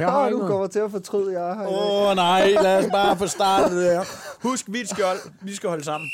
Jeg 0.00 0.10
har 0.10 0.30
du 0.30 0.36
noget. 0.36 0.50
kommer 0.50 0.66
til 0.66 0.78
at 0.78 0.90
fortryde, 0.90 1.40
jeg 1.40 1.56
dag. 1.56 1.68
Åh 1.68 2.08
oh, 2.08 2.16
nej, 2.16 2.50
lad 2.50 2.84
os 2.84 2.90
bare 2.92 3.16
få 3.16 3.26
startet 3.26 3.70
det 3.76 3.92
her. 3.92 4.04
Husk, 4.42 4.64
vi 4.68 4.86
skal, 4.86 5.04
holde, 5.04 5.20
vi 5.40 5.54
skal 5.54 5.68
holde 5.68 5.84
sammen. 5.84 6.10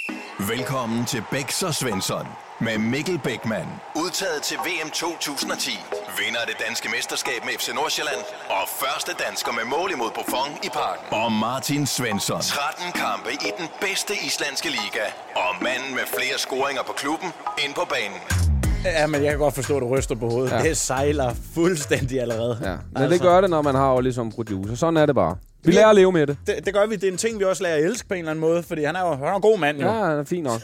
Velkommen 0.49 1.05
til 1.07 1.23
Bæks 1.31 1.63
og 1.63 1.75
Svensson 1.75 2.27
med 2.61 2.79
Mikkel 2.79 3.21
Bækman. 3.25 3.67
Udtaget 3.97 4.43
til 4.43 4.57
VM 4.57 4.91
2010. 4.91 5.71
Vinder 6.19 6.41
af 6.41 6.47
det 6.47 6.57
danske 6.67 6.89
mesterskab 6.89 7.45
med 7.45 7.53
FC 7.59 7.69
Nordsjælland. 7.75 8.21
Og 8.49 8.69
første 8.83 9.13
dansker 9.27 9.53
med 9.53 9.65
mål 9.65 9.91
imod 9.93 10.11
Buffon 10.15 10.51
i 10.65 10.69
parken. 10.69 11.05
Og 11.11 11.33
Martin 11.33 11.87
Svensson. 11.87 12.41
13 12.41 12.93
kampe 12.93 13.31
i 13.33 13.51
den 13.59 13.69
bedste 13.81 14.15
islandske 14.27 14.69
liga. 14.69 15.05
Og 15.45 15.51
manden 15.67 15.91
med 15.99 16.07
flere 16.17 16.39
scoringer 16.39 16.83
på 16.83 16.93
klubben 16.93 17.29
ind 17.65 17.75
på 17.75 17.85
banen. 17.95 18.46
Ja, 18.85 19.07
men 19.07 19.23
jeg 19.23 19.31
kan 19.31 19.39
godt 19.39 19.55
forstå, 19.55 19.77
at 19.77 19.83
du 19.83 19.89
ryster 19.89 20.15
på 20.15 20.29
hovedet. 20.29 20.51
Ja. 20.53 20.63
Det 20.63 20.77
sejler 20.77 21.35
fuldstændig 21.55 22.21
allerede. 22.21 22.59
Ja. 22.63 22.71
Men 22.71 23.03
altså. 23.03 23.09
det 23.15 23.21
gør 23.21 23.41
det, 23.41 23.51
når 23.51 23.63
man 23.63 23.75
har 23.75 23.95
Olli 23.95 24.13
som 24.13 24.33
producer. 24.33 24.75
Sådan 24.75 24.97
er 24.97 25.07
det 25.07 25.15
bare. 25.15 25.37
Vi 25.65 25.73
lærer 25.73 25.87
at 25.89 25.95
leve 25.95 26.13
med 26.13 26.27
det. 26.27 26.37
Det, 26.47 26.67
det 26.67 26.75
gør 26.75 26.87
vi. 26.87 26.95
Det 26.97 27.05
er 27.05 27.13
en 27.13 27.17
ting, 27.19 27.39
vi 27.39 27.45
også 27.45 27.63
lærer 27.63 27.77
at 27.77 27.85
elske 27.85 28.09
på 28.09 28.15
en 28.15 28.19
eller 28.19 28.31
anden 28.31 28.41
måde, 28.41 28.63
fordi 28.63 28.85
han 28.85 28.97
er 28.97 29.01
jo 29.01 29.15
han 29.15 29.25
er 29.25 29.35
en 29.35 29.43
god 29.43 29.59
mand, 29.59 29.81
jo. 29.81 29.87
Ja, 29.89 30.11
det 30.13 30.19
er 30.19 30.25
fint 30.25 30.45
nok. 30.45 30.61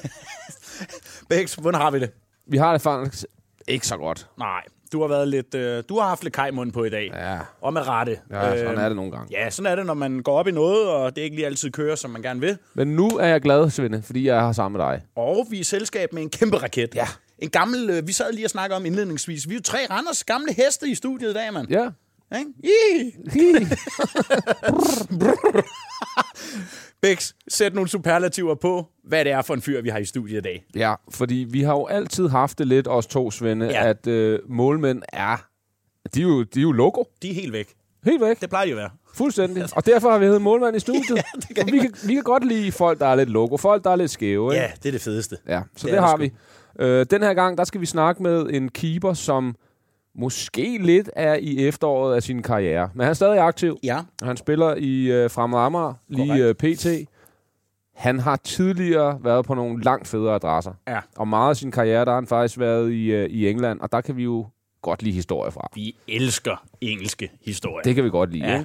Bæks, 1.30 1.54
hvordan 1.54 1.80
har 1.80 1.90
vi 1.90 1.98
det? 2.00 2.10
Vi 2.46 2.56
har 2.56 2.72
det 2.72 2.82
faktisk 2.82 3.24
ikke 3.68 3.86
så 3.86 3.96
godt. 3.96 4.26
Nej, 4.38 4.60
du 4.92 5.00
har 5.00 5.08
været 5.08 5.28
lidt... 5.28 5.54
Øh, 5.54 5.82
du 5.88 5.98
har 5.98 6.08
haft 6.08 6.22
lidt 6.22 6.34
kajmund 6.34 6.72
på 6.72 6.84
i 6.84 6.90
dag. 6.90 7.10
Ja. 7.14 7.38
Og 7.60 7.72
med 7.72 7.88
rette. 7.88 8.18
Ja, 8.30 8.56
sådan 8.56 8.70
Øhm, 8.70 8.80
er 8.80 8.88
det 8.88 8.96
nogle 8.96 9.10
gange. 9.12 9.26
Ja, 9.30 9.50
sådan 9.50 9.72
er 9.72 9.76
det, 9.76 9.86
når 9.86 9.94
man 9.94 10.20
går 10.20 10.38
op 10.38 10.48
i 10.48 10.50
noget, 10.50 10.88
og 10.88 11.16
det 11.16 11.22
ikke 11.22 11.36
lige 11.36 11.46
altid 11.46 11.70
kører, 11.70 11.96
som 11.96 12.10
man 12.10 12.22
gerne 12.22 12.40
vil. 12.40 12.58
Men 12.74 12.88
nu 12.88 13.08
er 13.08 13.26
jeg 13.26 13.40
glad, 13.40 13.70
Svende, 13.70 14.02
fordi 14.02 14.26
jeg 14.26 14.40
har 14.40 14.52
sammen 14.52 14.78
med 14.78 14.86
dig. 14.86 15.00
Og 15.16 15.46
vi 15.50 15.56
er 15.56 15.60
i 15.60 15.64
selskab 15.64 16.12
med 16.12 16.22
en 16.22 16.30
kæmpe 16.30 16.56
raket. 16.56 16.94
Ja. 16.94 17.06
En 17.42 17.50
gammel... 17.50 17.90
Øh, 17.90 18.06
vi 18.06 18.12
sad 18.12 18.32
lige 18.32 18.46
og 18.46 18.50
snakkede 18.50 18.76
om 18.76 18.86
indledningsvis. 18.86 19.48
Vi 19.48 19.54
er 19.54 19.58
jo 19.58 19.62
tre 19.62 19.78
Randers 19.90 20.24
gamle 20.24 20.52
heste 20.52 20.88
i 20.88 20.94
studiet 20.94 21.30
i 21.30 21.34
dag, 21.34 21.52
mand. 21.52 21.68
Ja. 21.70 21.88
Ikke? 22.38 22.52
Bæks, 27.02 27.34
sæt 27.48 27.74
nogle 27.74 27.88
superlativer 27.90 28.54
på, 28.54 28.86
hvad 29.04 29.24
det 29.24 29.32
er 29.32 29.42
for 29.42 29.54
en 29.54 29.62
fyr, 29.62 29.82
vi 29.82 29.88
har 29.88 29.98
i 29.98 30.04
studiet 30.04 30.38
i 30.38 30.40
dag. 30.40 30.64
ja, 30.74 30.94
fordi 31.10 31.46
vi 31.50 31.62
har 31.62 31.72
jo 31.72 31.86
altid 31.86 32.28
haft 32.28 32.58
det 32.58 32.66
lidt, 32.66 32.88
os 32.88 33.06
to, 33.06 33.30
Svende, 33.30 33.66
Ja. 33.66 33.88
at 33.88 34.06
øh, 34.06 34.38
målmænd 34.48 35.02
er... 35.12 35.36
De 36.14 36.20
er, 36.20 36.24
jo, 36.24 36.42
de 36.42 36.58
er 36.58 36.62
jo 36.62 36.72
logo. 36.72 37.04
De 37.22 37.30
er 37.30 37.34
helt 37.34 37.52
væk. 37.52 37.74
Helt 38.04 38.20
væk. 38.20 38.40
Det 38.40 38.48
plejer 38.48 38.64
de 38.66 38.70
at 38.70 38.76
være. 38.76 38.90
Fuldstændig. 39.14 39.64
Og 39.76 39.86
derfor 39.86 40.10
har 40.10 40.18
vi 40.18 40.24
heddet 40.26 40.42
målmand 40.42 40.76
i 40.76 40.80
studiet. 40.88 41.16
Ja, 41.16 41.54
kan 41.62 41.72
vi, 41.72 41.78
kan, 41.78 41.94
vi 42.06 42.14
kan 42.14 42.22
godt 42.22 42.44
lide 42.46 42.72
folk, 42.72 42.98
der 43.00 43.06
er 43.06 43.14
lidt 43.14 43.28
logo. 43.30 43.56
Folk, 43.56 43.84
der 43.84 43.90
er 43.90 43.96
lidt 43.96 44.10
skæve. 44.10 44.52
ikke? 44.54 44.62
Ja, 44.64 44.70
det 44.82 44.86
er 44.88 44.92
det 44.92 45.00
fedeste. 45.00 45.38
Ja, 45.48 45.60
så 45.76 45.86
Det 45.86 45.92
det, 45.94 46.02
har 46.02 46.16
vi. 46.16 46.32
Øh, 46.78 47.06
den 47.10 47.22
her 47.22 47.34
gang, 47.34 47.58
der 47.58 47.64
skal 47.64 47.80
vi 47.80 47.86
snakke 47.86 48.22
med 48.22 48.46
en 48.50 48.68
keeper, 48.68 49.12
som 49.12 49.56
måske 50.14 50.78
lidt 50.80 51.10
er 51.16 51.34
i 51.34 51.66
efteråret 51.66 52.14
af 52.16 52.22
sin 52.22 52.42
karriere. 52.42 52.90
Men 52.94 53.00
han 53.00 53.10
er 53.10 53.14
stadig 53.14 53.38
aktiv. 53.38 53.78
Ja. 53.82 54.00
Han 54.22 54.36
spiller 54.36 54.74
i 54.74 55.12
øh, 55.12 55.30
Fremad 55.30 55.58
Amager, 55.58 55.94
lige 56.08 56.44
øh, 56.44 56.54
pt. 56.54 56.86
Han 57.94 58.18
har 58.18 58.36
tidligere 58.36 59.18
været 59.24 59.44
på 59.46 59.54
nogle 59.54 59.82
langt 59.82 60.08
federe 60.08 60.34
adresser. 60.34 60.72
Ja. 60.88 61.00
Og 61.16 61.28
meget 61.28 61.50
af 61.50 61.56
sin 61.56 61.70
karriere, 61.70 62.04
der 62.04 62.10
har 62.10 62.20
han 62.20 62.26
faktisk 62.26 62.58
været 62.58 62.92
i, 62.92 63.12
øh, 63.12 63.28
i 63.30 63.48
England. 63.48 63.80
Og 63.80 63.92
der 63.92 64.00
kan 64.00 64.16
vi 64.16 64.22
jo 64.22 64.46
godt 64.82 65.02
lide 65.02 65.14
historie 65.14 65.52
fra. 65.52 65.68
Vi 65.74 65.96
elsker 66.08 66.64
engelske 66.80 67.30
historier. 67.44 67.82
Det 67.82 67.94
kan 67.94 68.04
vi 68.04 68.10
godt 68.10 68.32
lide. 68.32 68.46
Ja. 68.46 68.64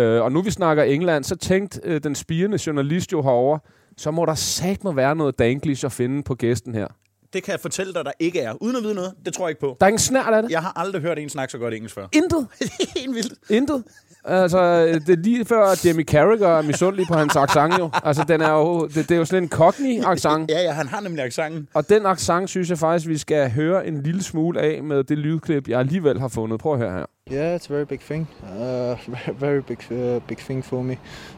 Øh, 0.00 0.22
og 0.22 0.32
nu 0.32 0.42
vi 0.42 0.50
snakker 0.50 0.82
England, 0.82 1.24
så 1.24 1.36
tænkte 1.36 1.80
øh, 1.84 2.02
den 2.02 2.14
spirende 2.14 2.58
journalist 2.66 3.12
jo 3.12 3.22
herover, 3.22 3.58
så 3.96 4.10
må 4.10 4.26
der 4.26 4.34
sat 4.34 4.84
må 4.84 4.92
være 4.92 5.16
noget 5.16 5.38
danglish 5.38 5.84
at 5.84 5.92
finde 5.92 6.22
på 6.22 6.34
gæsten 6.34 6.74
her. 6.74 6.86
Det 7.32 7.42
kan 7.42 7.52
jeg 7.52 7.60
fortælle 7.60 7.94
dig, 7.94 8.04
der 8.04 8.12
ikke 8.18 8.40
er. 8.40 8.62
Uden 8.62 8.76
at 8.76 8.82
vide 8.82 8.94
noget, 8.94 9.14
det 9.24 9.34
tror 9.34 9.44
jeg 9.44 9.50
ikke 9.50 9.60
på. 9.60 9.76
Der 9.80 9.86
er 9.86 9.88
ingen 9.88 9.98
snært 9.98 10.34
af 10.34 10.42
det. 10.42 10.50
Jeg 10.50 10.60
har 10.60 10.72
aldrig 10.76 11.02
hørt 11.02 11.18
en 11.18 11.28
snakke 11.28 11.52
så 11.52 11.58
godt 11.58 11.74
engelsk 11.74 11.94
før. 11.94 12.06
Intet. 12.12 12.46
helt 12.96 13.14
vildt. 13.14 13.50
Intet. 13.50 13.84
Altså, 14.24 14.84
det 14.86 15.08
er 15.08 15.16
lige 15.16 15.44
før, 15.44 15.80
Jamie 15.84 16.04
Carragher 16.04 16.48
er 16.48 16.62
misundelig 16.62 17.06
på 17.06 17.14
hans 17.14 17.36
accent 17.36 17.78
jo. 17.78 17.90
Altså, 18.04 18.24
den 18.28 18.40
er 18.40 18.52
jo, 18.52 18.86
det, 18.86 18.94
det 18.94 19.10
er 19.10 19.16
jo 19.18 19.24
sådan 19.24 19.42
en 19.42 19.48
cockney-accent. 19.48 20.46
Ja, 20.48 20.62
ja, 20.62 20.72
han 20.72 20.88
har 20.88 21.00
nemlig 21.00 21.24
accenten. 21.24 21.68
Og 21.74 21.88
den 21.88 22.06
accent 22.06 22.50
synes 22.50 22.70
jeg 22.70 22.78
faktisk, 22.78 23.08
vi 23.08 23.18
skal 23.18 23.50
høre 23.50 23.86
en 23.86 24.02
lille 24.02 24.22
smule 24.22 24.60
af 24.60 24.82
med 24.82 25.04
det 25.04 25.18
lydklip, 25.18 25.68
jeg 25.68 25.78
alligevel 25.78 26.20
har 26.20 26.28
fundet. 26.28 26.60
Prøv 26.60 26.72
at 26.72 26.78
høre 26.78 26.92
her. 26.92 27.06
Yeah, 27.32 27.56
it's 27.56 27.70
a 27.70 27.74
very 27.74 27.84
big 27.84 28.00
thing. 28.00 28.28
Uh, 28.42 29.40
very 29.46 29.60
big, 29.60 29.78
uh, 29.90 30.22
big 30.28 30.38
thing 30.38 30.64
for 30.64 30.82
me, 30.82 30.96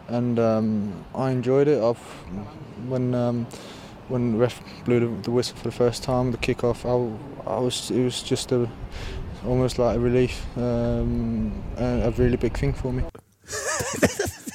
and 0.09 0.38
um, 0.38 0.93
I 1.15 1.31
enjoyed 1.33 1.66
it. 1.69 1.78
Of 1.78 1.99
when 2.91 3.15
um, 3.15 3.47
when 4.10 4.41
ref 4.41 4.60
blew 4.84 5.00
the, 5.00 5.22
the 5.22 5.31
whistle 5.31 5.56
for 5.56 5.70
the 5.70 5.76
first 5.76 6.03
time, 6.03 6.32
the 6.32 6.38
kickoff, 6.38 6.84
I, 6.84 6.94
I 7.47 7.60
was 7.60 7.91
it 7.91 8.04
was 8.04 8.31
just 8.31 8.53
a 8.53 8.69
almost 9.47 9.78
like 9.78 9.97
a 9.97 10.00
relief, 10.00 10.47
um, 10.56 11.53
and 11.78 12.03
a 12.03 12.10
really 12.19 12.37
big 12.37 12.53
thing 12.54 12.76
for 12.76 12.92
me. 12.92 13.03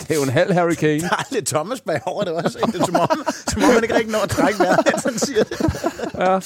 Det 0.09 0.15
er 0.15 0.19
jo 0.19 0.23
en 0.23 0.29
halv 0.29 0.53
hurricane. 0.53 0.99
Der 0.99 1.09
er 1.09 1.33
lidt 1.33 1.47
Thomas 1.47 1.81
bag 1.81 2.01
over 2.05 2.23
det 2.23 2.33
også. 2.33 2.59
Ikke? 2.59 2.71
Det 2.71 2.81
er 2.81 2.85
som 2.85 2.95
om, 2.95 3.09
som 3.47 3.63
om 3.63 3.73
man 3.73 3.83
ikke 3.83 3.95
rigtig 3.95 4.11
når 4.11 4.19
at 4.23 4.29
trække 4.29 4.59
vejret, 4.59 4.79
mens 4.85 5.03
han 5.03 5.17
siger 5.17 5.43
det. 5.43 5.59
Ja. 6.17 6.39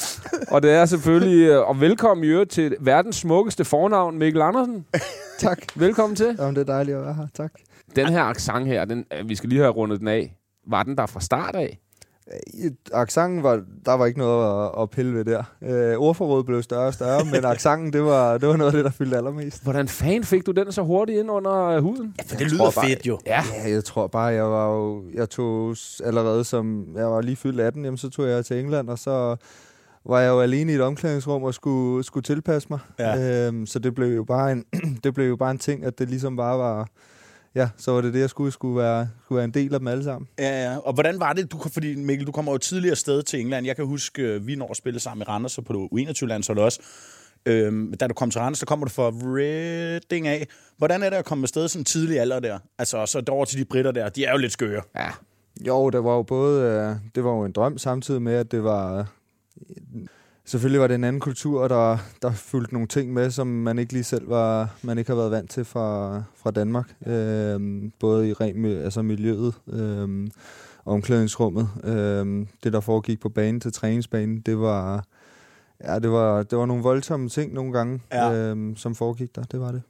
Og 0.55 0.63
det 0.63 0.71
er 0.71 0.85
selvfølgelig, 0.85 1.47
øh, 1.47 1.69
og 1.69 1.81
velkommen 1.81 2.23
i 2.23 2.27
øvrigt 2.27 2.51
til 2.51 2.75
verdens 2.79 3.15
smukkeste 3.15 3.65
fornavn, 3.65 4.17
Mikkel 4.17 4.41
Andersen. 4.41 4.85
Tak. 5.39 5.57
Velkommen 5.75 6.15
til. 6.15 6.35
Jamen, 6.39 6.55
det 6.55 6.61
er 6.61 6.73
dejligt 6.73 6.97
at 6.97 7.03
være 7.03 7.13
her. 7.13 7.27
Tak. 7.33 7.51
Den 7.95 8.09
her 8.09 8.23
accent 8.23 8.67
her, 8.67 8.85
den, 8.85 9.05
øh, 9.13 9.29
vi 9.29 9.35
skal 9.35 9.49
lige 9.49 9.61
have 9.61 9.71
rundet 9.71 9.99
den 9.99 10.07
af. 10.07 10.37
Var 10.67 10.83
den 10.83 10.97
der 10.97 11.05
fra 11.05 11.19
start 11.19 11.55
af? 11.55 11.79
Accenten 12.93 13.43
var, 13.43 13.61
der 13.85 13.93
var 13.93 14.05
ikke 14.05 14.19
noget 14.19 14.65
at, 14.65 14.81
at 14.81 14.89
pille 14.89 15.13
ved 15.13 15.25
der. 15.25 15.43
Øh, 15.61 15.97
ordforrådet 15.97 16.45
blev 16.45 16.63
større 16.63 16.87
og 16.87 16.93
større, 16.93 17.25
men 17.25 17.45
accenten, 17.53 17.93
det 17.93 18.03
var, 18.03 18.37
det 18.37 18.47
var 18.49 18.57
noget 18.57 18.71
af 18.71 18.75
det, 18.75 18.85
der 18.85 18.91
fyldte 18.91 19.17
allermest. 19.17 19.63
Hvordan 19.63 19.87
fan 19.87 20.23
fik 20.23 20.45
du 20.45 20.51
den 20.51 20.71
så 20.71 20.81
hurtigt 20.81 21.19
ind 21.19 21.31
under 21.31 21.65
øh, 21.65 21.81
huden? 21.83 22.15
For 22.27 22.35
det 22.37 22.47
tror 22.47 22.55
lyder 22.55 22.71
bare- 22.75 22.87
fedt 22.87 23.07
jo. 23.07 23.19
Ja. 23.25 23.41
Ja, 23.65 23.71
jeg 23.71 23.83
tror 23.83 24.07
bare, 24.07 24.25
jeg 24.25 24.43
var 24.43 24.73
jo, 24.75 25.03
jeg 25.13 25.29
tog 25.29 25.75
allerede 26.03 26.43
som, 26.43 26.85
jeg 26.95 27.05
var 27.11 27.21
lige 27.21 27.35
fyldt 27.35 27.61
18, 27.61 27.85
jamen, 27.85 27.97
så 27.97 28.09
tog 28.09 28.27
jeg 28.27 28.45
til 28.45 28.59
England, 28.59 28.89
og 28.89 28.99
så 28.99 29.35
var 30.05 30.19
jeg 30.19 30.29
jo 30.29 30.41
alene 30.41 30.71
i 30.71 30.75
et 30.75 30.81
omklædningsrum 30.81 31.43
og 31.43 31.53
skulle, 31.53 32.03
skulle 32.03 32.23
tilpasse 32.23 32.67
mig. 32.69 32.79
Ja. 32.99 33.47
Øhm, 33.47 33.65
så 33.65 33.79
det 33.79 33.95
blev 33.95 34.15
jo 34.15 34.23
bare 34.23 34.51
en, 34.51 34.63
det 35.03 35.13
blev 35.13 35.27
jo 35.27 35.35
bare 35.35 35.51
en 35.51 35.57
ting, 35.57 35.85
at 35.85 35.99
det 35.99 36.09
ligesom 36.09 36.35
bare 36.35 36.57
var, 36.59 36.87
ja, 37.55 37.69
så 37.77 37.91
var 37.91 38.01
det 38.01 38.13
det, 38.13 38.19
jeg 38.19 38.29
skulle, 38.29 38.51
skulle 38.51 38.77
være, 38.77 39.09
skulle 39.23 39.37
være 39.37 39.45
en 39.45 39.53
del 39.53 39.73
af 39.73 39.79
dem 39.79 39.87
alle 39.87 40.03
sammen. 40.03 40.27
Ja, 40.39 40.71
ja. 40.71 40.77
Og 40.77 40.93
hvordan 40.93 41.19
var 41.19 41.33
det? 41.33 41.51
Du, 41.51 41.59
fordi 41.73 41.95
Mikkel, 41.95 42.27
du 42.27 42.31
kommer 42.31 42.51
jo 42.51 42.57
tidligere 42.57 42.95
sted 42.95 43.23
til 43.23 43.39
England. 43.39 43.65
Jeg 43.65 43.75
kan 43.75 43.85
huske, 43.85 44.21
øh, 44.21 44.47
vi 44.47 44.55
når 44.55 44.69
at 44.69 44.77
spille 44.77 44.99
sammen 44.99 45.19
med 45.19 45.27
Randers 45.27 45.57
og 45.57 45.65
på 45.65 45.73
det 45.73 46.09
U21-landshold 46.09 46.59
også. 46.59 46.81
Øhm, 47.45 47.93
da 47.93 48.07
du 48.07 48.13
kom 48.13 48.31
til 48.31 48.41
Randers, 48.41 48.59
så 48.59 48.65
kommer 48.65 48.85
du 48.85 48.91
fra 48.91 49.11
Reading 49.13 50.27
af. 50.27 50.47
Hvordan 50.77 51.03
er 51.03 51.09
det 51.09 51.17
at 51.17 51.25
komme 51.25 51.43
afsted 51.43 51.67
sådan 51.67 51.85
tidlig 51.85 52.19
alder 52.19 52.39
der? 52.39 52.59
Altså, 52.77 53.05
så 53.05 53.23
over 53.29 53.45
til 53.45 53.59
de 53.59 53.65
britter 53.65 53.91
der. 53.91 54.09
De 54.09 54.25
er 54.25 54.31
jo 54.31 54.37
lidt 54.37 54.51
skøre. 54.51 54.81
Ja. 54.95 55.09
Jo, 55.67 55.89
det 55.89 56.03
var 56.03 56.15
jo 56.15 56.23
både, 56.23 56.61
øh, 56.61 56.95
det 57.15 57.23
var 57.23 57.31
jo 57.31 57.45
en 57.45 57.51
drøm 57.51 57.77
samtidig 57.77 58.21
med, 58.21 58.33
at 58.33 58.51
det 58.51 58.63
var, 58.63 58.97
øh, 58.99 59.05
selvfølgelig 60.45 60.81
var 60.81 60.87
det 60.87 60.95
en 60.95 61.03
anden 61.03 61.19
kultur, 61.19 61.67
der, 61.67 61.97
der 62.21 62.31
fulgte 62.31 62.73
nogle 62.73 62.87
ting 62.87 63.13
med, 63.13 63.31
som 63.31 63.47
man 63.47 63.79
ikke 63.79 63.93
lige 63.93 64.03
selv 64.03 64.29
var, 64.29 64.75
man 64.81 64.97
ikke 64.97 65.09
har 65.09 65.15
været 65.15 65.31
vant 65.31 65.51
til 65.51 65.65
fra, 65.65 66.17
fra 66.35 66.51
Danmark. 66.51 66.95
Øh, 67.05 67.91
både 67.99 68.29
i 68.29 68.33
ren, 68.33 68.65
altså 68.65 69.01
miljøet, 69.01 69.53
øh, 69.67 70.27
omklædningsrummet, 70.85 71.69
øh, 71.83 72.45
det 72.63 72.73
der 72.73 72.79
foregik 72.79 73.19
på 73.19 73.29
banen 73.29 73.59
til 73.61 73.73
træningsbanen, 73.73 74.39
det 74.41 74.59
var, 74.59 75.05
ja, 75.83 75.99
det 75.99 76.11
var, 76.11 76.43
det 76.43 76.57
var 76.57 76.65
nogle 76.65 76.83
voldsomme 76.83 77.29
ting 77.29 77.53
nogle 77.53 77.73
gange, 77.73 78.01
Ja. 78.11 78.33
øh, 78.33 78.77
som 78.77 78.95
foregik 78.95 79.35
der, 79.35 79.43
det 79.43 79.59
var 79.59 79.71
det. 79.71 79.81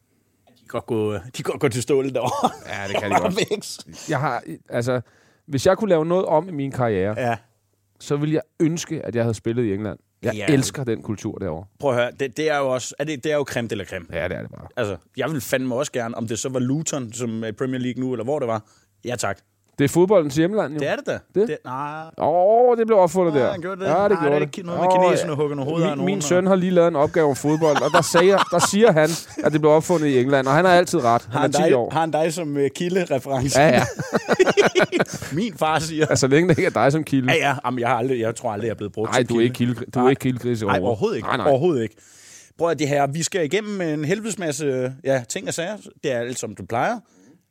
De 0.47 0.53
kan 0.59 0.67
godt 0.67 0.85
gå, 0.85 1.13
de 1.13 1.19
kan 1.35 1.43
godt 1.43 1.59
gå 1.59 1.69
til 1.69 1.81
stålet 1.81 2.13
derovre. 2.15 2.49
Ja, 2.67 2.87
det 2.87 3.01
kan 3.01 3.11
de 3.11 3.15
godt. 3.15 3.85
Jeg 4.09 4.19
har, 4.19 4.43
altså, 4.69 5.01
hvis 5.45 5.65
jeg 5.65 5.77
kunne 5.77 5.89
lave 5.89 6.05
noget 6.05 6.25
om 6.25 6.49
i 6.49 6.51
min 6.51 6.71
karriere, 6.71 7.15
Ja. 7.19 7.37
så 7.99 8.15
ville 8.17 8.33
jeg 8.35 8.41
ønske, 8.59 9.05
at 9.05 9.15
jeg 9.15 9.23
havde 9.23 9.33
spillet 9.33 9.63
i 9.63 9.73
England. 9.73 9.99
Jeg 10.23 10.35
Ja. 10.35 10.45
elsker 10.53 10.83
den 10.83 11.01
kultur 11.01 11.37
derovre. 11.37 11.65
Prøv 11.79 11.91
at 11.91 11.97
høre, 11.97 12.11
det, 12.19 12.37
det 12.37 12.49
er 12.49 12.57
jo 12.57 12.69
også, 12.69 12.95
er 12.99 13.03
det, 13.03 13.23
det 13.23 13.31
er 13.31 13.35
jo 13.35 13.43
creme 13.43 13.67
eller 13.71 13.85
creme. 13.85 14.05
Ja, 14.13 14.27
det 14.27 14.37
er 14.37 14.41
det 14.41 14.51
bare. 14.51 14.67
Altså, 14.77 14.97
jeg 15.17 15.31
vil 15.31 15.41
fandme 15.41 15.75
også 15.75 15.91
gerne, 15.91 16.15
om 16.17 16.27
det 16.27 16.39
så 16.39 16.49
var 16.49 16.59
Luton, 16.59 17.13
som 17.13 17.43
er 17.43 17.47
i 17.47 17.51
Premier 17.51 17.79
League 17.81 18.03
nu, 18.03 18.13
eller 18.13 18.23
hvor 18.23 18.39
det 18.39 18.47
var. 18.47 18.63
Ja, 19.05 19.15
tak. 19.15 19.39
Det 19.79 19.83
er 19.85 19.89
fodboldens 19.89 20.35
hjemland, 20.35 20.73
jo. 20.73 20.79
Det 20.79 20.89
er 20.89 20.95
det 20.95 21.05
da. 21.07 21.19
Det? 21.35 21.47
det 21.47 21.57
nej, 21.65 22.03
Åh, 22.17 22.25
oh, 22.27 22.77
det 22.77 22.87
blev 22.87 22.99
opfundet 22.99 23.33
Ja, 23.33 23.39
der. 23.39 23.51
han 23.51 23.61
gjorde 23.61 23.81
det. 23.81 23.87
Ja, 23.87 24.03
det 24.03 24.09
Nej, 24.11 24.27
gjorde 24.29 24.45
det 24.45 24.55
det. 24.55 24.65
noget 24.65 24.79
med 24.81 24.87
Åh, 24.87 25.03
kineserne 25.09 25.35
hugger 25.35 25.55
nogle 25.55 25.71
hoveder 25.71 25.89
af 25.89 25.97
min, 25.97 25.97
nogen, 25.97 26.15
min 26.15 26.21
søn 26.21 26.47
har 26.47 26.55
lige 26.55 26.71
lavet 26.71 26.87
en 26.87 26.95
opgave 26.95 27.29
om 27.29 27.35
fodbold, 27.35 27.81
og 27.81 27.91
der, 27.91 28.01
siger, 28.01 28.37
der 28.51 28.59
siger 28.59 28.91
han, 28.91 29.09
at 29.43 29.53
det 29.53 29.61
blev 29.61 29.71
opfundet 29.71 30.07
i 30.07 30.19
England, 30.19 30.47
og 30.47 30.53
han 30.53 30.65
har 30.65 30.71
altid 30.73 30.99
ret. 31.03 31.21
har 31.31 31.39
Han 31.39 31.41
han, 31.41 31.49
er 31.61 31.65
10 31.65 31.69
dig, 31.69 31.75
år. 31.75 31.89
har 31.89 31.99
han 31.99 32.11
dig 32.11 32.33
som 32.33 32.55
uh, 32.57 32.61
kildereference? 32.75 33.61
Ja, 33.61 33.67
ja. 33.67 33.83
Min 35.35 35.53
far 35.57 35.79
siger... 35.79 36.05
Altså, 36.07 36.27
længe 36.27 36.49
det 36.49 36.57
ikke 36.57 36.67
er 36.67 36.83
dig 36.83 36.91
som 36.91 37.03
kilde. 37.03 37.31
Ja, 37.33 37.37
ja. 37.49 37.55
Jamen, 37.65 37.79
jeg, 37.79 37.87
har 37.89 37.95
aldrig, 37.95 38.19
jeg 38.19 38.35
tror 38.35 38.51
aldrig, 38.51 38.67
jeg 38.67 38.71
er 38.73 38.77
blevet 38.77 38.93
brugt 38.93 39.11
Nej, 39.11 39.23
du 39.23 39.37
er 39.37 39.41
ikke 39.41 39.53
kilde, 39.53 39.75
du 39.95 39.99
er 40.05 40.09
ikke 40.09 40.19
kildegris 40.19 40.61
Nej, 40.61 40.79
overhovedet 40.81 41.17
ikke. 41.17 41.27
Nej, 41.27 41.37
nej. 41.37 41.49
Overhovedet 41.49 41.83
ikke. 41.83 41.95
Prøv 42.57 42.69
at 42.69 42.79
det 42.79 42.87
her, 42.87 43.07
vi 43.07 43.23
skal 43.23 43.45
igennem 43.45 43.81
en 43.81 44.05
helvedes 44.05 44.39
masse 44.39 44.93
ja, 45.03 45.23
ting 45.29 45.47
og 45.47 45.53
sager. 45.53 45.77
Det 46.03 46.11
er 46.11 46.19
alt, 46.19 46.39
som 46.39 46.55
du 46.55 46.65
plejer. 46.65 46.99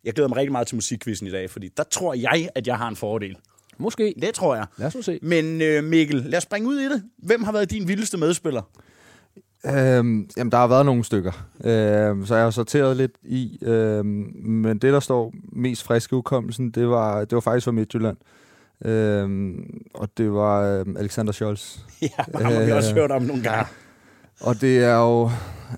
Jeg 0.04 0.14
glæder 0.14 0.28
mig 0.28 0.36
rigtig 0.36 0.52
meget 0.52 0.66
til 0.66 0.74
musikquizzen 0.76 1.26
i 1.26 1.30
dag, 1.30 1.50
fordi 1.50 1.68
der 1.76 1.82
tror 1.82 2.14
jeg, 2.14 2.48
at 2.54 2.66
jeg 2.66 2.76
har 2.76 2.88
en 2.88 2.96
fordel. 2.96 3.36
Måske. 3.78 4.14
Det 4.22 4.34
tror 4.34 4.54
jeg. 4.54 4.66
Lad 4.76 4.86
os 4.86 4.94
nu 4.94 5.02
se. 5.02 5.18
Men 5.22 5.62
øh, 5.62 5.84
Mikkel, 5.84 6.16
lad 6.16 6.36
os 6.36 6.42
springe 6.42 6.68
ud 6.68 6.78
i 6.80 6.84
det. 6.84 7.02
Hvem 7.18 7.42
har 7.42 7.52
været 7.52 7.70
din 7.70 7.88
vildeste 7.88 8.16
medspiller? 8.18 8.62
Øhm, 9.66 10.28
jamen, 10.36 10.52
der 10.52 10.58
har 10.58 10.66
været 10.66 10.86
nogle 10.86 11.04
stykker, 11.04 11.32
øhm, 11.64 12.26
så 12.26 12.34
jeg 12.34 12.44
har 12.44 12.50
sorteret 12.50 12.96
lidt 12.96 13.12
i. 13.22 13.58
Øhm, 13.62 14.32
men 14.44 14.78
det, 14.78 14.92
der 14.92 15.00
står 15.00 15.32
mest 15.52 15.82
frisk 15.82 16.12
i 16.12 16.14
udkommelsen, 16.14 16.70
det 16.70 16.88
var, 16.88 17.20
det 17.20 17.32
var 17.32 17.40
faktisk 17.40 17.64
fra 17.64 17.72
Midtjylland. 17.72 18.16
Øhm, 18.84 19.80
og 19.94 20.08
det 20.18 20.32
var 20.32 20.62
øhm, 20.62 20.96
Alexander 20.96 21.32
Scholz. 21.32 21.78
Ja, 22.02 22.08
ham 22.34 22.44
har 22.52 22.60
vi 22.64 22.70
Øh, 22.70 22.76
også 22.76 22.94
hørt 22.94 23.10
om 23.10 23.22
nogle 23.22 23.42
gange. 23.42 23.66
Og 24.40 24.60
det 24.60 24.84
er 24.84 24.96
jo... 24.96 25.30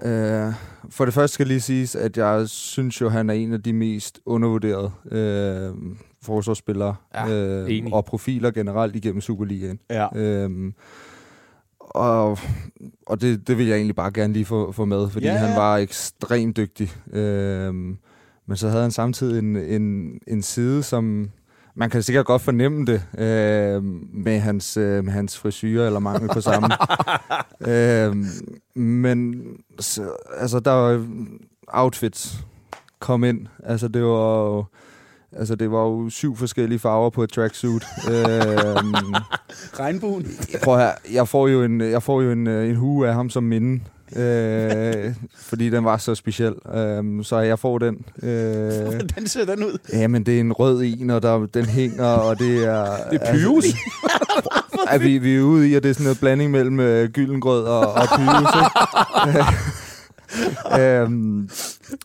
Øh, 0.09 0.53
for 0.91 1.05
det 1.05 1.15
første 1.15 1.35
skal 1.35 1.47
lige 1.47 1.61
siges, 1.61 1.97
at 1.97 2.17
jeg 2.17 2.49
synes 2.49 3.01
jo, 3.01 3.09
han 3.09 3.31
er 3.31 3.35
en 3.35 3.53
af 3.53 3.63
de 3.63 3.73
mest 3.73 4.21
undervurderede 4.27 4.91
øh, 5.11 5.75
forsvarsspillere 6.23 6.95
Ja, 7.15 7.29
øh, 7.29 7.71
enig. 7.71 7.95
og 7.95 8.05
profiler 8.05 8.51
generelt 8.51 8.97
igennem 8.97 9.21
Superligaen. 9.21 9.79
Ja. 9.91 10.09
Øhm, 10.17 10.75
og 11.81 12.39
og 13.07 13.21
det, 13.21 13.49
det 13.49 13.59
vil 13.59 13.67
jeg 13.67 13.77
egentlig 13.77 13.97
bare 13.97 14.13
gerne 14.13 14.33
lige 14.33 14.45
få, 14.45 14.73
få 14.73 14.85
med, 14.85 15.11
fordi 15.11 15.27
ja. 15.27 15.33
han 15.33 15.57
var 15.57 15.77
ekstremt 15.77 16.57
dygtig. 16.57 16.93
Øhm, 17.13 17.99
men 18.47 18.57
så 18.57 18.69
havde 18.69 18.83
han 18.83 18.91
samtidig 18.91 19.39
en, 19.39 19.57
en, 19.57 20.19
en 20.27 20.43
side, 20.43 20.83
som 20.83 21.31
man 21.77 21.91
kan 21.91 22.03
sikkert 22.03 22.27
godt 22.27 22.43
fornemme 22.43 22.87
det 22.87 23.03
øh, 23.19 23.83
med, 24.13 24.39
hans, 24.41 24.77
øh, 24.77 25.05
med 25.05 25.13
hans 25.13 25.39
frisyrer 25.39 25.87
eller 25.87 26.01
mangel 26.01 26.29
på 26.29 26.41
samme. 26.41 26.69
øh, 27.73 28.17
men 28.83 29.45
så, 29.81 30.03
altså, 30.39 30.61
der 30.61 30.71
var 30.71 31.07
outfits 31.69 32.45
kom 33.05 33.25
ind. 33.25 33.47
Altså, 33.65 33.89
det 33.89 34.03
var 34.03 34.41
jo, 34.45 34.65
altså, 35.33 35.55
det 35.55 35.71
var 35.71 35.81
jo 35.81 36.11
syv 36.11 36.37
forskellige 36.37 36.79
farver 36.79 37.11
på 37.11 37.23
et 37.23 37.31
tracksuit. 37.31 37.85
øh, 38.09 38.15
Regnbuen. 39.81 40.27
Prøv 40.65 40.79
her, 40.79 40.93
jeg 41.13 41.29
får 41.29 41.49
jo 41.49 41.63
en, 41.63 41.81
jeg 41.81 42.03
får 42.03 42.23
jo 42.23 42.31
en, 42.31 42.47
øh, 42.47 42.71
en 42.71 42.77
hue 42.77 43.09
af 43.09 43.15
ham 43.15 43.31
som 43.31 43.43
minde. 43.43 43.81
Øh, 44.17 45.15
fordi 45.37 45.71
den 45.71 45.85
var 45.85 45.97
så 45.97 46.15
speciel. 46.15 46.55
Øh, 46.75 47.25
så 47.25 47.39
jeg 47.39 47.59
får 47.59 47.79
den. 47.79 48.05
Øh, 48.23 48.83
Hvordan 48.85 49.27
ser 49.27 49.45
den 49.45 49.65
ud? 49.65 49.79
jamen, 49.93 50.27
det 50.27 50.37
er 50.37 50.41
en 50.41 50.53
rød 50.53 50.83
en, 50.85 51.11
og 51.11 51.23
der, 51.23 51.47
den 51.47 51.65
hænger, 51.65 52.05
og 52.05 52.39
det 52.39 52.65
er... 52.65 52.97
Det 53.11 53.21
er 53.23 53.33
Pyrus. 53.33 53.65
Altså, 54.89 54.95
er 54.95 54.99
vi, 54.99 55.19
vi 55.19 55.37
er 55.37 55.43
ude 55.43 55.69
i, 55.69 55.75
at 55.75 55.83
det 55.83 55.89
er 55.89 55.93
sådan 55.93 56.05
noget 56.05 56.21
blanding 56.21 56.51
mellem 56.51 56.81
øh, 56.81 57.09
gyldengrød 57.11 57.65
og, 57.65 57.93
og 57.93 58.03
pyrus, 58.17 58.51
ikke? 59.27 59.45
øhm, 61.03 61.51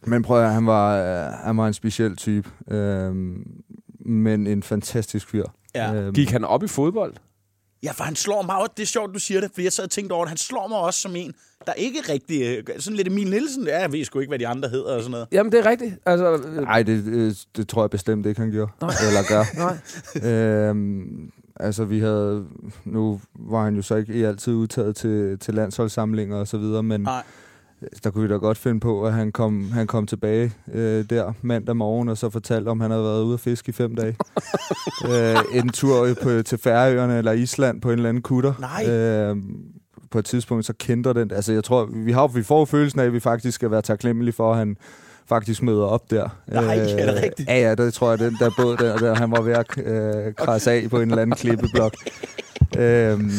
men 0.05 0.23
prøv 0.23 0.43
at 0.43 0.53
han 0.53 0.65
var, 0.65 0.97
øh, 0.97 1.33
han 1.33 1.57
var 1.57 1.67
en 1.67 1.73
speciel 1.73 2.15
type. 2.15 2.49
Øhm, 2.71 3.43
men 4.05 4.47
en 4.47 4.63
fantastisk 4.63 5.29
fyr. 5.29 5.43
Ja. 5.75 5.93
Øhm, 5.93 6.13
Gik 6.13 6.31
han 6.31 6.43
op 6.45 6.63
i 6.63 6.67
fodbold? 6.67 7.13
Ja, 7.83 7.91
for 7.91 8.03
han 8.03 8.15
slår 8.15 8.41
mig 8.41 8.55
også. 8.55 8.71
Det 8.77 8.83
er 8.83 8.87
sjovt, 8.87 9.13
du 9.13 9.19
siger 9.19 9.41
det, 9.41 9.49
fordi 9.53 9.63
jeg 9.63 9.73
sad 9.73 9.83
og 9.83 9.89
tænkte 9.91 10.13
over 10.13 10.23
det. 10.25 10.29
Han 10.29 10.37
slår 10.37 10.67
mig 10.67 10.77
også 10.77 10.99
som 11.01 11.15
en, 11.15 11.33
der 11.67 11.73
ikke 11.73 11.99
rigtig... 12.09 12.41
øh, 12.41 12.63
Sådan 12.79 12.97
lidt 12.97 13.07
Emil 13.07 13.29
Nielsen. 13.29 13.67
Ja, 13.67 13.79
jeg 13.81 13.91
ved 13.91 14.05
sgu 14.05 14.19
ikke, 14.19 14.29
hvad 14.31 14.39
de 14.39 14.47
andre 14.47 14.69
hedder 14.69 14.95
og 14.95 15.01
sådan 15.01 15.11
noget. 15.11 15.27
Jamen, 15.31 15.51
det 15.51 15.59
er 15.59 15.69
rigtigt. 15.69 15.95
Altså, 16.05 16.33
øh, 16.33 16.55
Nej, 16.61 16.83
det, 16.83 17.05
det, 17.05 17.43
det 17.57 17.67
tror 17.67 17.83
jeg 17.83 17.89
bestemt 17.89 18.25
ikke, 18.25 18.41
han 18.41 18.51
gjorde. 18.51 18.71
Eller 18.81 19.23
gør. 19.29 19.43
nej. 20.23 20.29
øhm, 20.69 21.31
altså, 21.55 21.85
vi 21.85 21.99
havde... 21.99 22.45
Nu 22.85 23.21
var 23.35 23.63
han 23.63 23.75
jo 23.75 23.81
så 23.81 23.95
ikke 23.95 24.27
altid 24.27 24.53
udtaget 24.53 24.95
til, 24.95 25.39
til 25.39 25.53
landsholdssamlinger 25.53 26.37
og 26.37 26.47
så 26.47 26.57
videre, 26.57 26.83
men 26.83 27.01
Nej. 27.01 27.23
Der 28.03 28.09
kunne 28.09 28.27
vi 28.27 28.33
da 28.33 28.37
godt 28.37 28.57
finde 28.57 28.79
på, 28.79 29.05
at 29.05 29.13
han 29.13 29.31
kom, 29.31 29.71
han 29.71 29.87
kom 29.87 30.07
tilbage 30.07 30.51
øh, 30.73 31.05
der 31.09 31.33
mandag 31.41 31.75
morgen, 31.75 32.09
og 32.09 32.17
så 32.17 32.29
fortalte, 32.29 32.69
om 32.69 32.81
han 32.81 32.91
havde 32.91 33.03
været 33.03 33.23
ude 33.23 33.33
at 33.33 33.39
fiske 33.39 33.69
i 33.69 33.73
fem 33.73 33.95
dage. 33.95 34.15
øh, 35.11 35.37
en 35.53 35.69
tur 35.69 36.07
på, 36.23 36.41
til 36.41 36.57
Færøerne 36.57 37.17
eller 37.17 37.31
Island 37.31 37.81
på 37.81 37.91
en 37.91 37.95
eller 37.95 38.09
anden 38.09 38.23
kutter. 38.23 38.53
Nej. 38.59 38.89
Øh, 38.89 39.37
på 40.11 40.19
et 40.19 40.25
tidspunkt, 40.25 40.65
så 40.65 40.73
kender 40.79 41.13
den... 41.13 41.31
Altså, 41.31 41.53
jeg 41.53 41.63
tror, 41.63 41.85
vi, 41.85 42.11
har, 42.11 42.27
vi 42.27 42.43
får 42.43 42.65
følelsen 42.65 42.99
af, 42.99 43.05
at 43.05 43.13
vi 43.13 43.19
faktisk 43.19 43.55
skal 43.55 43.71
være 43.71 43.81
taknemmelige 43.81 44.33
for, 44.33 44.51
at 44.51 44.57
han 44.57 44.77
faktisk 45.27 45.61
møder 45.63 45.85
op 45.85 46.11
der. 46.11 46.23
Øh, 46.23 46.55
Nej, 46.55 46.75
er 46.77 47.13
det 47.13 47.23
rigtigt? 47.23 47.49
Ja, 47.49 47.59
ja, 47.59 47.75
det 47.75 47.93
tror 47.93 48.09
jeg, 48.09 48.19
den 48.19 48.37
der 48.39 48.51
båd 48.57 48.77
der, 48.77 48.97
der 48.97 49.15
han 49.15 49.31
var 49.31 49.41
ved 49.41 49.53
at 49.53 49.77
øh, 49.77 50.33
krasse 50.33 50.71
af 50.71 50.89
på 50.89 50.97
en 50.97 51.09
eller 51.09 51.21
anden 51.21 51.35
klippeblok. 51.35 51.93
Øhm, 52.77 53.31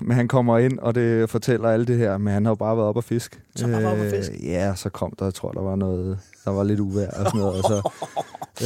men 0.00 0.16
han 0.16 0.28
kommer 0.28 0.58
ind, 0.58 0.78
og 0.78 0.94
det 0.94 1.30
fortæller 1.30 1.68
alt 1.68 1.88
det 1.88 1.98
her, 1.98 2.18
men 2.18 2.32
han 2.32 2.44
har 2.44 2.50
jo 2.50 2.54
bare 2.54 2.76
været 2.76 2.88
op 2.88 2.96
og 2.96 3.04
fisk. 3.04 3.42
Så 3.56 3.66
han 3.66 3.84
var 3.84 3.90
oppe 3.90 4.02
at 4.02 4.14
fiske? 4.14 4.34
Øh, 4.34 4.44
ja, 4.48 4.74
så 4.74 4.88
kom 4.88 5.12
der, 5.18 5.24
jeg 5.24 5.34
tror, 5.34 5.52
der 5.52 5.60
var 5.60 5.76
noget, 5.76 6.18
der 6.44 6.50
var 6.50 6.62
lidt 6.64 6.80
uvær 6.80 7.06
og 7.06 7.26
sådan 7.26 7.40
noget. 7.40 7.54
Og 7.54 7.62
så, 7.62 7.90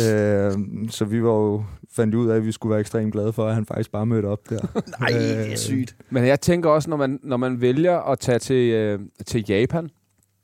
øh, 0.00 0.90
så 0.90 1.04
vi 1.04 1.22
var 1.22 1.32
jo, 1.32 1.64
fandt 1.92 2.14
ud 2.14 2.28
af, 2.28 2.36
at 2.36 2.46
vi 2.46 2.52
skulle 2.52 2.70
være 2.70 2.80
ekstremt 2.80 3.12
glade 3.12 3.32
for, 3.32 3.46
at 3.48 3.54
han 3.54 3.66
faktisk 3.66 3.92
bare 3.92 4.06
mødte 4.06 4.26
op 4.26 4.40
der. 4.50 4.58
Nej, 5.00 5.08
det 5.08 5.52
er 5.52 5.56
sygt. 5.56 5.96
Men 6.10 6.26
jeg 6.26 6.40
tænker 6.40 6.70
også, 6.70 6.90
når 6.90 6.96
man, 6.96 7.20
når 7.22 7.36
man 7.36 7.60
vælger 7.60 7.98
at 7.98 8.18
tage 8.18 8.38
til, 8.38 8.72
øh, 8.72 9.00
til 9.26 9.44
Japan, 9.48 9.88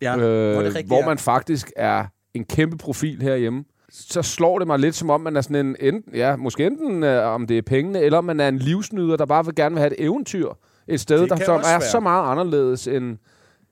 Ja, 0.02 0.16
øh, 0.16 0.52
hvor 0.52 0.62
det 0.62 0.66
rigtigt, 0.69 0.86
hvor 0.86 1.06
man 1.06 1.19
faktisk 1.19 1.72
er 1.76 2.04
en 2.34 2.44
kæmpe 2.44 2.76
profil 2.76 3.22
herhjemme, 3.22 3.64
så 3.93 4.23
slår 4.23 4.59
det 4.59 4.67
mig 4.67 4.79
lidt 4.79 4.94
som 4.94 5.11
om, 5.11 5.21
man 5.21 5.37
er 5.37 5.41
sådan 5.41 5.67
en, 5.67 5.77
enten, 5.81 6.15
ja, 6.15 6.37
måske 6.37 6.67
enten 6.67 7.03
øh, 7.03 7.27
om 7.27 7.47
det 7.47 7.59
er 7.59 7.62
pengene, 7.62 8.00
eller 8.00 8.19
om 8.19 8.25
man 8.25 8.41
er 8.41 8.49
en 8.49 8.59
livsnyder, 8.59 9.17
der 9.17 9.27
bare 9.27 9.44
vil 9.44 9.55
gerne 9.55 9.75
vil 9.75 9.81
have 9.81 9.93
et 10.00 10.05
eventyr. 10.05 10.49
Et 10.89 11.00
sted, 11.00 11.21
Det 11.21 11.31
der 11.31 11.37
som 11.44 11.55
er 11.56 11.62
være. 11.62 11.81
så 11.81 12.00
meget 12.00 12.31
anderledes 12.31 12.87
end 12.89 13.19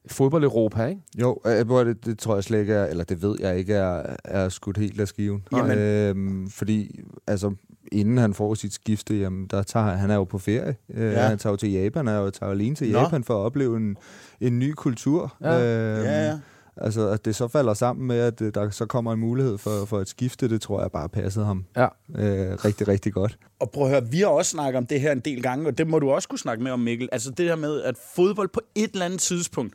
fodbold-Europa, 0.07 0.85
ikke? 0.87 1.01
Jo, 1.21 1.39
øh, 1.47 1.67
hvor 1.67 1.85
det, 1.85 2.05
det 2.07 2.19
tror 2.19 2.35
jeg 2.35 2.45
slet 2.45 2.59
ikke 2.61 2.73
er, 2.75 2.87
eller 2.87 3.05
det 3.05 3.23
ved 3.23 3.37
jeg 3.41 3.59
ikke 3.59 3.75
er, 3.75 4.03
er 4.25 4.49
skudt 4.49 4.77
helt 4.77 5.01
af 5.01 5.09
skiven. 5.09 5.43
Jamen. 5.57 5.79
Øhm, 5.79 6.51
fordi, 6.51 7.01
altså, 7.27 7.55
inden 7.93 8.19
han 8.19 8.35
får 8.35 8.55
sit 8.55 8.73
skifte, 8.75 9.15
jamen, 9.17 9.47
der 9.47 9.63
tager 9.63 9.87
han, 9.87 9.99
han 9.99 10.11
er 10.11 10.15
jo 10.15 10.25
på 10.25 10.39
ferie. 10.39 10.77
Øh, 10.95 11.13
Ja. 11.13 11.21
Han 11.21 11.39
tager 11.39 11.53
jo 11.53 11.57
til 11.57 11.73
Japan, 11.73 12.07
han 12.07 12.17
er 12.17 12.21
jo 12.21 12.31
tager 12.31 12.53
alene 12.53 12.75
til 12.75 12.93
Nå. 12.93 12.99
Japan 12.99 13.25
for 13.25 13.35
at 13.35 13.47
opleve 13.47 13.77
en, 13.77 13.97
en 14.41 14.59
ny 14.59 14.73
kultur. 14.73 15.37
Ja. 15.41 15.61
Øhm, 15.97 16.05
Ja, 16.05 16.27
ja. 16.29 16.39
Altså, 16.81 17.09
at 17.09 17.25
det 17.25 17.37
så 17.37 17.49
falder 17.49 17.75
sammen 17.75 18.07
med, 18.07 18.19
at 18.21 18.41
øh, 18.41 18.55
der 18.55 18.71
så 18.71 18.87
kommer 18.87 19.13
en 19.13 19.21
mulighed 19.21 19.59
for, 19.59 19.85
for 19.85 20.01
et 20.01 20.09
skifte, 20.09 20.49
det 20.49 20.61
tror 20.61 20.81
jeg 20.81 20.91
bare 20.93 21.09
passede 21.09 21.45
ham 21.45 21.65
Ja. 21.77 21.85
øh, 22.17 22.65
rigtig, 22.65 22.89
rigtig 22.89 23.13
godt. 23.13 23.39
Og 23.61 23.71
prøv 23.71 23.85
at 23.85 23.91
høre, 23.91 24.07
vi 24.11 24.19
har 24.21 24.27
også 24.27 24.51
snakket 24.51 24.79
om 24.79 24.87
det 24.87 25.01
her 25.01 25.13
en 25.13 25.21
del 25.21 25.43
gange, 25.43 25.67
og 25.67 25.79
det 25.79 25.87
må 25.87 25.99
du 25.99 26.11
også 26.11 26.29
kunne 26.29 26.39
snakke 26.39 26.63
med 26.65 26.73
om, 26.73 26.81
Mikkel. 26.81 27.09
Altså 27.13 27.31
det 27.31 27.47
her 27.47 27.57
med, 27.57 27.83
at 27.83 27.95
fodbold 28.17 28.49
på 28.49 28.61
et 28.75 28.91
eller 28.93 29.05
andet 29.05 29.21
tidspunkt, 29.21 29.75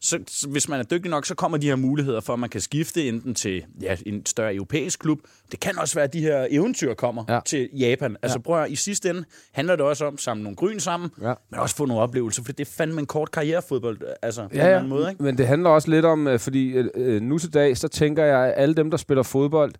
så, 0.00 0.18
så 0.28 0.48
hvis 0.48 0.68
man 0.68 0.80
er 0.80 0.84
dygtig 0.84 1.10
nok, 1.10 1.26
så 1.26 1.34
kommer 1.34 1.58
de 1.58 1.66
her 1.66 1.76
muligheder 1.76 2.20
for, 2.20 2.32
at 2.32 2.38
man 2.38 2.50
kan 2.50 2.60
skifte 2.60 3.08
enten 3.08 3.34
til 3.34 3.64
ja, 3.82 3.96
en 4.06 4.26
større 4.26 4.54
europæisk 4.54 4.98
klub. 4.98 5.18
Det 5.52 5.60
kan 5.60 5.78
også 5.78 5.94
være, 5.94 6.04
at 6.04 6.12
de 6.12 6.20
her 6.20 6.46
eventyr 6.50 6.94
kommer 6.94 7.24
Ja. 7.28 7.40
til 7.46 7.68
Japan. 7.72 8.16
Altså 8.22 8.38
Ja. 8.38 8.42
prøv 8.42 8.62
at, 8.62 8.70
i 8.70 8.76
sidste 8.76 9.10
ende 9.10 9.24
handler 9.52 9.76
det 9.76 9.84
også 9.84 10.04
om 10.04 10.14
at 10.14 10.20
samle 10.20 10.42
nogle 10.42 10.56
gryn 10.56 10.78
sammen, 10.78 11.10
Ja. 11.22 11.34
men 11.50 11.60
også 11.60 11.76
få 11.76 11.84
nogle 11.86 12.02
oplevelser, 12.02 12.42
for 12.44 12.52
det 12.52 12.68
er 12.68 12.70
fandme 12.76 13.00
en 13.00 13.06
kort 13.06 13.30
karrierefodbold, 13.30 13.98
altså 14.22 14.42
på 14.42 14.48
en 14.48 14.54
Ja, 14.56 14.60
eller 14.60 14.70
ja. 14.70 14.76
anden 14.76 14.88
måde, 14.90 15.10
ikke? 15.10 15.22
Men 15.22 15.38
det 15.38 15.46
handler 15.46 15.70
også 15.70 15.90
lidt 15.90 16.04
om, 16.04 16.26
øh, 16.26 16.38
fordi 16.38 16.68
øh, 16.68 16.86
øh, 16.94 17.22
nu 17.22 17.38
til 17.38 17.54
dag, 17.54 17.76
så 17.76 17.88
tænker 17.88 18.24
jeg, 18.24 18.46
at 18.46 18.54
alle 18.56 18.74
dem, 18.74 18.90
der 18.90 18.96
spiller 18.98 19.22
fodbold, 19.22 19.72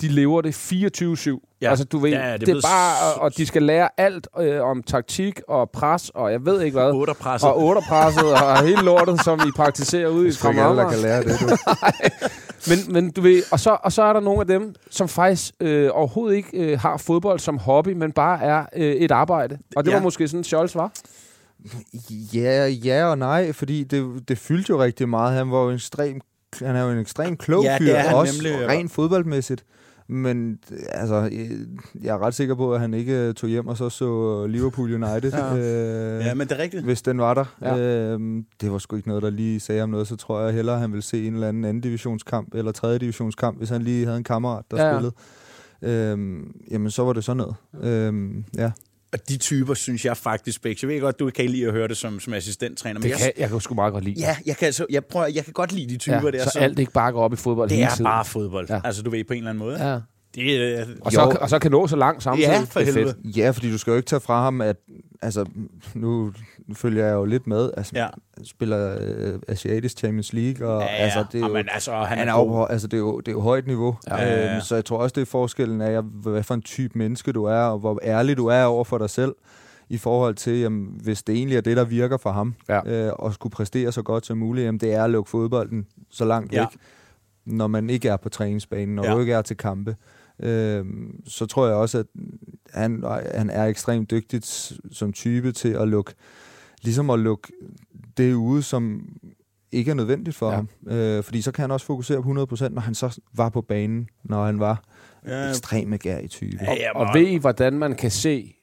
de 0.00 0.08
lever 0.08 0.40
det 0.42 0.54
24-7. 0.54 1.58
Ja. 1.62 1.70
Altså, 1.70 1.84
du 1.84 1.98
ved, 1.98 2.10
Ja, 2.10 2.16
det 2.18 2.32
er 2.32 2.36
det, 2.38 2.48
er 2.48 2.60
bare, 2.68 3.14
s- 3.14 3.18
og 3.18 3.36
de 3.36 3.46
skal 3.46 3.62
lære 3.62 3.88
alt 3.96 4.28
øh, 4.40 4.62
om 4.62 4.82
taktik 4.82 5.40
og 5.48 5.70
pres, 5.70 6.10
og 6.14 6.32
jeg 6.32 6.46
ved 6.46 6.60
ikke 6.62 6.78
hvad. 6.78 6.90
Otterpresset. 6.92 7.48
Og 7.50 7.62
otterpresset, 7.62 8.32
og 8.32 8.62
hele 8.68 8.82
lortet, 8.82 9.24
som 9.24 9.40
I 9.48 9.50
praktiserer 9.56 10.08
ude 10.08 10.24
i 10.24 10.28
er 10.28 10.32
der 10.32 10.38
Fremad. 10.38 10.90
kan 10.90 10.98
lære 10.98 11.22
det, 11.24 11.40
du. 11.40 11.46
Men, 12.68 12.78
men 12.92 13.10
du 13.10 13.20
ved, 13.20 13.42
og 13.52 13.60
så, 13.60 13.76
og 13.82 13.92
så 13.92 14.02
er 14.02 14.12
der 14.12 14.20
nogle 14.20 14.40
af 14.40 14.46
dem, 14.46 14.74
som 14.90 15.08
faktisk 15.08 15.54
øh, 15.60 15.90
overhovedet 15.92 16.36
ikke 16.36 16.48
øh, 16.58 16.80
har 16.80 16.96
fodbold 16.96 17.38
som 17.38 17.58
hobby, 17.58 17.88
men 17.92 18.12
bare 18.12 18.42
er 18.42 18.64
øh, 18.76 18.92
et 18.94 19.10
arbejde. 19.10 19.58
Og 19.76 19.84
det 19.84 19.90
Ja. 19.90 19.96
var 19.96 20.02
måske 20.02 20.28
sådan, 20.28 20.44
Scholz 20.44 20.74
var. 20.74 20.92
Ja, 22.34 22.66
ja 22.66 23.04
og 23.06 23.18
nej, 23.18 23.52
fordi 23.52 23.84
det, 23.84 24.28
det 24.28 24.38
fyldte 24.38 24.70
jo 24.70 24.82
rigtig 24.82 25.08
meget. 25.08 25.34
Han 25.36 25.50
var 25.50 25.62
jo 25.62 25.68
en 25.68 25.74
ekstrem, 25.74 26.20
han 26.62 26.76
er 26.76 26.82
jo 26.84 26.90
en 26.90 26.98
ekstrem 26.98 27.36
klog 27.36 27.64
Ja, 27.64 27.76
fyr, 27.80 27.96
også 28.14 28.42
nemlig. 28.42 28.68
rent 28.68 28.92
fodboldmæssigt. 28.92 29.64
Men 30.08 30.58
altså, 30.88 31.14
jeg, 32.02 32.14
er 32.14 32.18
ret 32.18 32.34
sikker 32.34 32.54
på, 32.54 32.74
at 32.74 32.80
han 32.80 32.94
ikke 32.94 33.32
tog 33.32 33.50
hjem 33.50 33.66
og 33.66 33.76
så 33.76 33.88
så 33.88 34.46
Liverpool 34.46 34.94
United, 35.04 35.32
Ja. 35.38 35.56
øh, 35.56 36.24
Ja, 36.24 36.34
men 36.34 36.48
det 36.48 36.58
er 36.58 36.62
rigtigt. 36.62 36.84
hvis 36.84 37.02
den 37.02 37.18
var 37.18 37.34
der. 37.34 37.44
Ja. 37.62 37.78
Øhm, 37.78 38.44
det 38.60 38.72
var 38.72 38.78
sgu 38.78 38.96
ikke 38.96 39.08
noget, 39.08 39.22
der 39.22 39.30
lige 39.30 39.60
sagde 39.60 39.82
om 39.82 39.88
noget. 39.90 40.06
Så 40.08 40.16
tror 40.16 40.40
jeg 40.40 40.54
hellere, 40.54 40.74
at 40.74 40.80
han 40.80 40.92
ville 40.92 41.02
se 41.02 41.26
en 41.26 41.34
eller 41.34 41.48
anden 41.48 41.64
anden 41.64 41.80
divisionskamp 41.80 42.54
eller 42.54 42.72
tredje 42.72 42.98
divisionskamp, 42.98 43.58
hvis 43.58 43.68
han 43.68 43.82
lige 43.82 44.04
havde 44.04 44.18
en 44.18 44.24
kammerat, 44.24 44.64
der 44.70 44.86
Ja, 44.88 44.92
spillede. 44.94 45.14
Øhm, 45.82 46.52
jamen, 46.70 46.90
så 46.90 47.04
var 47.04 47.12
det 47.12 47.24
sådan 47.24 47.36
noget. 47.36 47.54
Øhm, 47.92 48.44
ja. 48.56 48.70
Og 49.12 49.28
de 49.28 49.36
typer, 49.36 49.74
synes 49.74 50.04
jeg 50.04 50.16
faktisk, 50.16 50.62
Bæks. 50.62 50.82
Jeg 50.82 50.88
ved 50.88 51.00
godt, 51.00 51.18
du 51.18 51.30
kan 51.30 51.50
lide 51.50 51.66
at 51.66 51.72
høre 51.72 51.88
det 51.88 51.96
som, 51.96 52.20
som 52.20 52.32
assistenttræner, 52.34 52.94
men 52.94 53.02
Det 53.02 53.10
jeg, 53.10 53.18
kan, 53.18 53.32
jeg 53.38 53.48
kan 53.50 53.60
sgu 53.60 53.74
meget 53.74 53.92
godt 53.92 54.04
lide. 54.04 54.20
Ja, 54.20 54.36
jeg 54.46 54.56
kan, 54.56 54.66
altså, 54.66 54.86
jeg, 54.90 55.04
prøver, 55.04 55.26
jeg 55.26 55.44
kan 55.44 55.52
godt 55.52 55.72
lide 55.72 55.88
de 55.92 55.96
typer 55.98 56.20
ja, 56.24 56.30
der. 56.30 56.44
så 56.44 56.50
som- 56.50 56.62
alt 56.62 56.78
ikke 56.78 56.92
bare 56.92 57.12
går 57.12 57.22
op 57.24 57.32
i 57.32 57.36
fodbold 57.36 57.68
det 57.68 57.76
hele 57.76 57.86
er 57.86 57.94
tiden. 57.94 58.04
bare 58.04 58.24
fodbold. 58.24 58.66
Ja. 58.70 58.80
Altså, 58.84 59.02
du 59.02 59.10
ved, 59.10 59.24
på 59.24 59.32
en 59.32 59.36
eller 59.38 59.50
anden 59.50 59.64
måde. 59.64 59.88
Ja. 59.92 59.98
Det 60.36 60.78
er, 60.80 60.84
Og, 61.00 61.12
så, 61.12 61.20
Jo. 61.22 61.32
og 61.40 61.50
så 61.50 61.58
kan 61.58 61.70
nå 61.70 61.86
så 61.86 61.96
langt 61.96 62.22
samtidig. 62.22 62.48
ja, 62.48 62.60
for 62.60 62.80
Det 62.80 62.88
er 62.88 62.92
helvede. 62.92 63.14
fedt. 63.24 63.36
Ja, 63.36 63.50
fordi 63.50 63.70
du 63.72 63.78
skal 63.78 63.90
jo 63.90 63.96
ikke 63.96 64.06
tage 64.06 64.20
fra 64.20 64.42
ham, 64.42 64.60
at 64.60 64.76
altså, 65.22 65.44
nu, 65.94 66.32
følger 66.74 67.04
jeg 67.06 67.14
jo 67.14 67.24
lidt 67.24 67.46
med. 67.46 67.70
Altså, 67.76 67.92
Ja. 67.96 68.06
spiller 68.44 68.98
øh, 69.00 69.38
Asiatisk 69.48 69.98
Champions 69.98 70.32
League, 70.32 70.68
og 70.68 70.80
Ja, 70.82 70.86
ja. 70.86 70.92
altså, 70.96 71.24
det 71.32 71.42
er 71.42 71.46
jo, 71.46 71.52
men 71.52 71.66
altså, 71.72 71.92
han, 71.92 72.18
er 72.28 72.32
er 72.34 72.38
jo, 72.38 72.64
altså, 72.64 72.86
det 72.86 72.94
er 72.96 72.98
jo, 72.98 73.20
det 73.20 73.28
er 73.28 73.32
jo 73.32 73.40
højt 73.40 73.66
niveau. 73.66 73.96
Ja, 74.08 74.16
ja, 74.22 74.40
ja. 74.46 74.52
Øhm, 74.54 74.60
så 74.60 74.74
jeg 74.74 74.84
tror 74.84 74.98
også, 74.98 75.14
det 75.14 75.20
er 75.22 75.26
forskellen 75.26 75.80
af, 75.80 76.02
hvad 76.02 76.42
for 76.42 76.54
en 76.54 76.62
type 76.62 76.98
menneske 76.98 77.32
du 77.32 77.44
er, 77.44 77.58
og 77.60 77.78
hvor 77.78 77.98
ærlig 78.02 78.36
du 78.36 78.46
er 78.46 78.64
over 78.64 78.84
for 78.84 78.98
dig 78.98 79.10
selv. 79.10 79.34
i 79.88 79.98
forhold 79.98 80.34
til, 80.34 80.58
jamen, 80.58 80.88
hvis 81.02 81.22
det 81.22 81.34
egentlig 81.36 81.56
er 81.56 81.60
det, 81.60 81.76
der 81.76 81.84
virker 81.84 82.16
for 82.16 82.30
ham, 82.30 82.54
Ja. 82.68 82.80
øh, 83.06 83.12
og 83.18 83.34
skulle 83.34 83.50
præstere 83.50 83.92
så 83.92 84.02
godt 84.02 84.26
som 84.26 84.38
muligt, 84.38 84.64
jamen, 84.64 84.80
det 84.80 84.94
er 84.94 85.04
at 85.04 85.10
lukke 85.10 85.30
fodbolden 85.30 85.86
så 86.10 86.24
langt 86.24 86.52
Ja. 86.52 86.60
væk, 86.60 86.68
når 87.44 87.66
man 87.66 87.90
ikke 87.90 88.08
er 88.08 88.16
på 88.16 88.28
træningsbanen, 88.28 88.98
Ja. 88.98 89.08
ja. 89.08 89.14
du 89.14 89.20
ikke 89.20 89.32
er 89.32 89.42
til 89.42 89.56
kampe. 89.56 89.96
Øh, 90.40 90.84
så 91.26 91.46
tror 91.46 91.66
jeg 91.66 91.76
også, 91.76 91.98
at 91.98 92.06
han, 92.70 93.04
han 93.34 93.50
er 93.50 93.64
ekstremt 93.64 94.10
dygtig 94.10 94.40
som 94.92 95.12
type 95.12 95.52
til 95.52 95.68
at 95.68 95.88
lukke, 95.88 96.14
ligesom 96.82 97.10
at 97.10 97.18
lukke 97.18 97.52
det 98.16 98.34
ude, 98.34 98.62
som 98.62 99.08
ikke 99.72 99.90
er 99.90 99.94
nødvendigt 99.94 100.36
for 100.36 100.50
Ja. 100.50 100.54
ham. 100.56 100.68
Øh, 100.88 101.22
fordi 101.24 101.42
så 101.42 101.52
kan 101.52 101.62
han 101.62 101.70
også 101.70 101.86
fokusere 101.86 102.22
på 102.22 102.28
100%, 102.28 102.68
når 102.74 102.80
han 102.80 102.94
så 102.94 103.20
var 103.34 103.48
på 103.48 103.60
banen, 103.60 104.08
når 104.24 104.44
han 104.46 104.60
var 104.60 104.82
Ja. 105.26 105.42
ja. 105.42 105.48
ekstremt 105.48 105.94
agerig 105.94 106.30
type. 106.30 106.58
Ja, 106.64 106.74
ja, 106.74 106.98
Og 106.98 107.06
men- 107.14 107.22
ved 107.22 107.30
I, 107.30 107.36
hvordan 107.36 107.72
man 107.78 107.94
kan 107.94 108.10
se, 108.10 108.54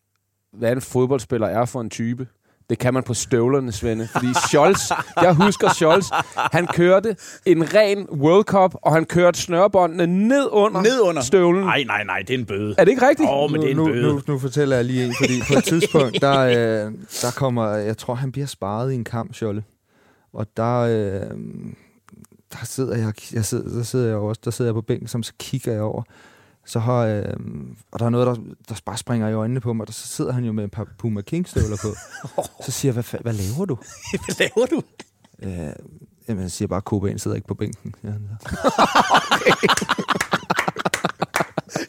hvad 0.53 0.71
en 0.71 0.81
fodboldspiller 0.81 1.47
er 1.47 1.65
for 1.65 1.81
en 1.81 1.89
type? 1.89 2.27
Det 2.73 2.79
kan 2.79 2.93
man 2.93 3.03
på 3.03 3.13
støvlerne, 3.13 3.71
Svende. 3.71 4.07
Fordi 4.07 4.27
Scholz, 4.47 4.79
jeg 5.21 5.33
husker 5.33 5.69
Scholz, 5.73 6.05
han 6.35 6.67
kørte 6.67 7.15
en 7.45 7.73
ren 7.73 8.07
World 8.09 8.43
Cup, 8.43 8.75
og 8.81 8.93
han 8.93 9.05
kørte 9.05 9.39
snørbåndene 9.39 10.07
ned 10.27 10.47
under, 10.51 10.81
Ned 10.81 10.99
under. 11.01 11.21
støvlen. 11.21 11.63
Nej, 11.63 11.83
nej, 11.87 12.03
nej, 12.03 12.19
det 12.19 12.29
er 12.29 12.37
en 12.37 12.45
bøde. 12.45 12.75
Er 12.77 12.83
det 12.85 12.91
ikke 12.91 13.07
rigtigt? 13.07 13.29
Åh, 13.31 13.51
men 13.51 13.61
det 13.61 13.67
er 13.67 13.71
en 13.71 13.77
nu, 13.77 13.85
bøde. 13.85 14.07
nu, 14.07 14.21
nu 14.27 14.39
fortæller 14.39 14.75
jeg 14.75 14.85
lige 14.85 15.05
en, 15.05 15.13
fordi 15.21 15.33
på 15.47 15.57
et 15.57 15.63
tidspunkt, 15.63 16.21
der, 16.21 16.39
øh, 16.39 16.91
der 17.21 17.31
kommer, 17.35 17.67
jeg 17.67 17.97
tror, 17.97 18.15
han 18.15 18.31
bliver 18.31 18.47
sparet 18.47 18.91
i 18.91 18.95
en 18.95 19.03
kamp, 19.03 19.33
Scholle. 19.33 19.63
Og 20.33 20.47
der, 20.57 20.79
øh, 20.79 21.29
der 22.53 22.65
sidder 22.65 22.97
jeg, 22.97 23.13
jeg 23.33 23.45
sidder, 23.45 23.75
der 23.77 23.83
sidder 23.83 24.07
jeg 24.07 24.15
også, 24.17 24.41
der 24.45 24.51
sidder 24.51 24.69
jeg 24.69 24.75
på 24.75 24.81
bænken, 24.81 25.07
som 25.07 25.23
så 25.23 25.33
kigger 25.39 25.71
jeg 25.73 25.81
over. 25.81 26.03
Så 26.65 26.79
har, 26.79 27.05
øh, 27.05 27.23
og 27.91 27.99
der 27.99 28.05
er 28.05 28.09
noget, 28.09 28.27
der, 28.27 28.35
der 28.69 28.75
bare 28.85 28.97
springer 28.97 29.29
i 29.29 29.33
øjnene 29.33 29.59
på 29.59 29.73
mig, 29.73 29.87
og 29.87 29.93
så 29.93 30.07
sidder 30.07 30.31
han 30.31 30.43
jo 30.43 30.51
med 30.51 30.63
et 30.63 30.71
par 30.71 30.87
Puma 30.99 31.21
King 31.21 31.47
støvler 31.49 31.77
på. 31.81 31.87
Så 32.65 32.71
siger 32.71 32.93
jeg, 32.93 33.03
hvad, 33.03 33.19
hvad 33.21 33.33
laver 33.33 33.65
du? 33.65 33.77
Hvad 34.25 34.35
laver 34.39 34.65
du? 34.67 34.81
Øh, 35.43 35.73
jamen, 36.29 36.43
jeg 36.43 36.51
siger 36.51 36.67
bare, 36.67 36.77
at 36.77 36.83
Kobaen 36.85 37.19
sidder 37.19 37.35
ikke 37.35 37.47
på 37.47 37.53
bænken. 37.53 37.95
Ja, 38.03 38.09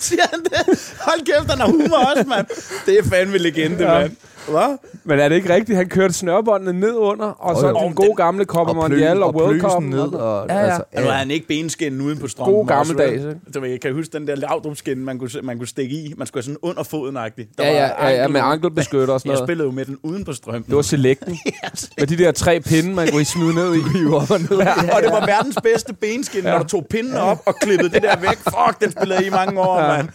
Siger 0.00 0.22
han 0.30 0.44
det? 0.44 0.94
Hold 1.00 1.26
kæft, 1.26 1.50
han 1.50 1.58
har 1.60 1.66
humor 1.66 1.96
også, 2.10 2.24
mand. 2.28 2.46
Det 2.86 2.98
er 2.98 3.02
fandme 3.04 3.38
legende, 3.38 3.92
Ja. 3.92 3.98
mand. 3.98 4.16
Hvad? 4.48 4.78
Men 5.04 5.18
er 5.18 5.28
det 5.28 5.36
ikke 5.36 5.54
rigtigt? 5.54 5.76
Han 5.76 5.88
kørte 5.88 6.14
snørbåndene 6.14 6.80
ned 6.80 6.94
under, 6.94 7.26
og 7.26 7.56
så 7.56 7.72
den 7.84 7.94
gode 7.94 8.14
gamle 8.16 8.44
Copa 8.44 8.72
Mondial 8.72 9.22
og, 9.22 9.34
World 9.34 9.60
Cup. 9.60 9.82
ned. 9.82 10.00
Og, 10.00 10.46
Ja, 10.48 10.54
ja. 10.54 10.60
Altså, 10.64 10.82
Ja, 10.94 11.00
nu 11.00 11.06
han 11.08 11.30
ikke 11.30 11.46
benskinnen 11.46 12.00
uden 12.00 12.18
på 12.18 12.28
strømmen. 12.28 12.54
God 12.56 12.66
gammeldags, 12.66 13.22
Jeg 13.62 13.80
kan 13.80 13.94
huske 13.94 14.18
den 14.18 14.26
der 14.26 14.34
lavdrupskin, 14.34 14.98
man 15.04 15.18
kunne, 15.18 15.30
man 15.42 15.58
kunne 15.58 15.68
stikke 15.68 15.94
i. 15.96 16.14
Man 16.16 16.26
skulle 16.26 16.44
have 16.44 16.54
sådan 16.54 16.58
under 16.70 16.82
foden 16.82 17.16
-agtigt. 17.16 17.54
Der 17.58 17.64
Ja, 17.64 17.72
ja, 17.72 17.90
var 18.00 18.08
ja, 18.08 18.22
ja, 18.22 18.28
med 18.28 18.40
ankel- 18.40 18.52
ankelbeskytter 18.52 19.14
og 19.14 19.20
sådan 19.20 19.30
Jeg 19.30 19.34
noget. 19.36 19.46
spillede 19.48 19.66
jo 19.66 19.72
med 19.72 19.84
den 19.84 19.98
uden 20.02 20.24
på 20.24 20.32
strømmen. 20.32 20.62
Det 20.68 20.76
var 20.76 20.82
selecten. 20.82 21.38
Med 21.98 22.06
de 22.06 22.16
der 22.18 22.32
tre 22.32 22.60
pinde, 22.60 22.94
man 22.94 23.08
kunne 23.08 23.24
smide 23.24 23.54
ned 23.54 23.74
i. 23.74 23.78
og 23.78 25.02
det 25.02 25.10
var 25.12 25.26
verdens 25.26 25.58
bedste 25.62 25.92
benskin, 25.92 26.44
når 26.44 26.58
du 26.58 26.64
tog 26.64 26.86
pinden 26.90 27.14
op 27.16 27.38
og 27.46 27.54
klippede 27.56 27.90
det 27.90 28.02
der 28.02 28.16
væk. 28.20 28.36
Fuck, 28.38 28.80
den 28.80 28.90
spillede 28.90 29.18
jeg 29.18 29.26
i 29.26 29.30
mange 29.30 29.60
år, 29.60 29.80
ja. 29.80 29.96
mand. 29.96 30.08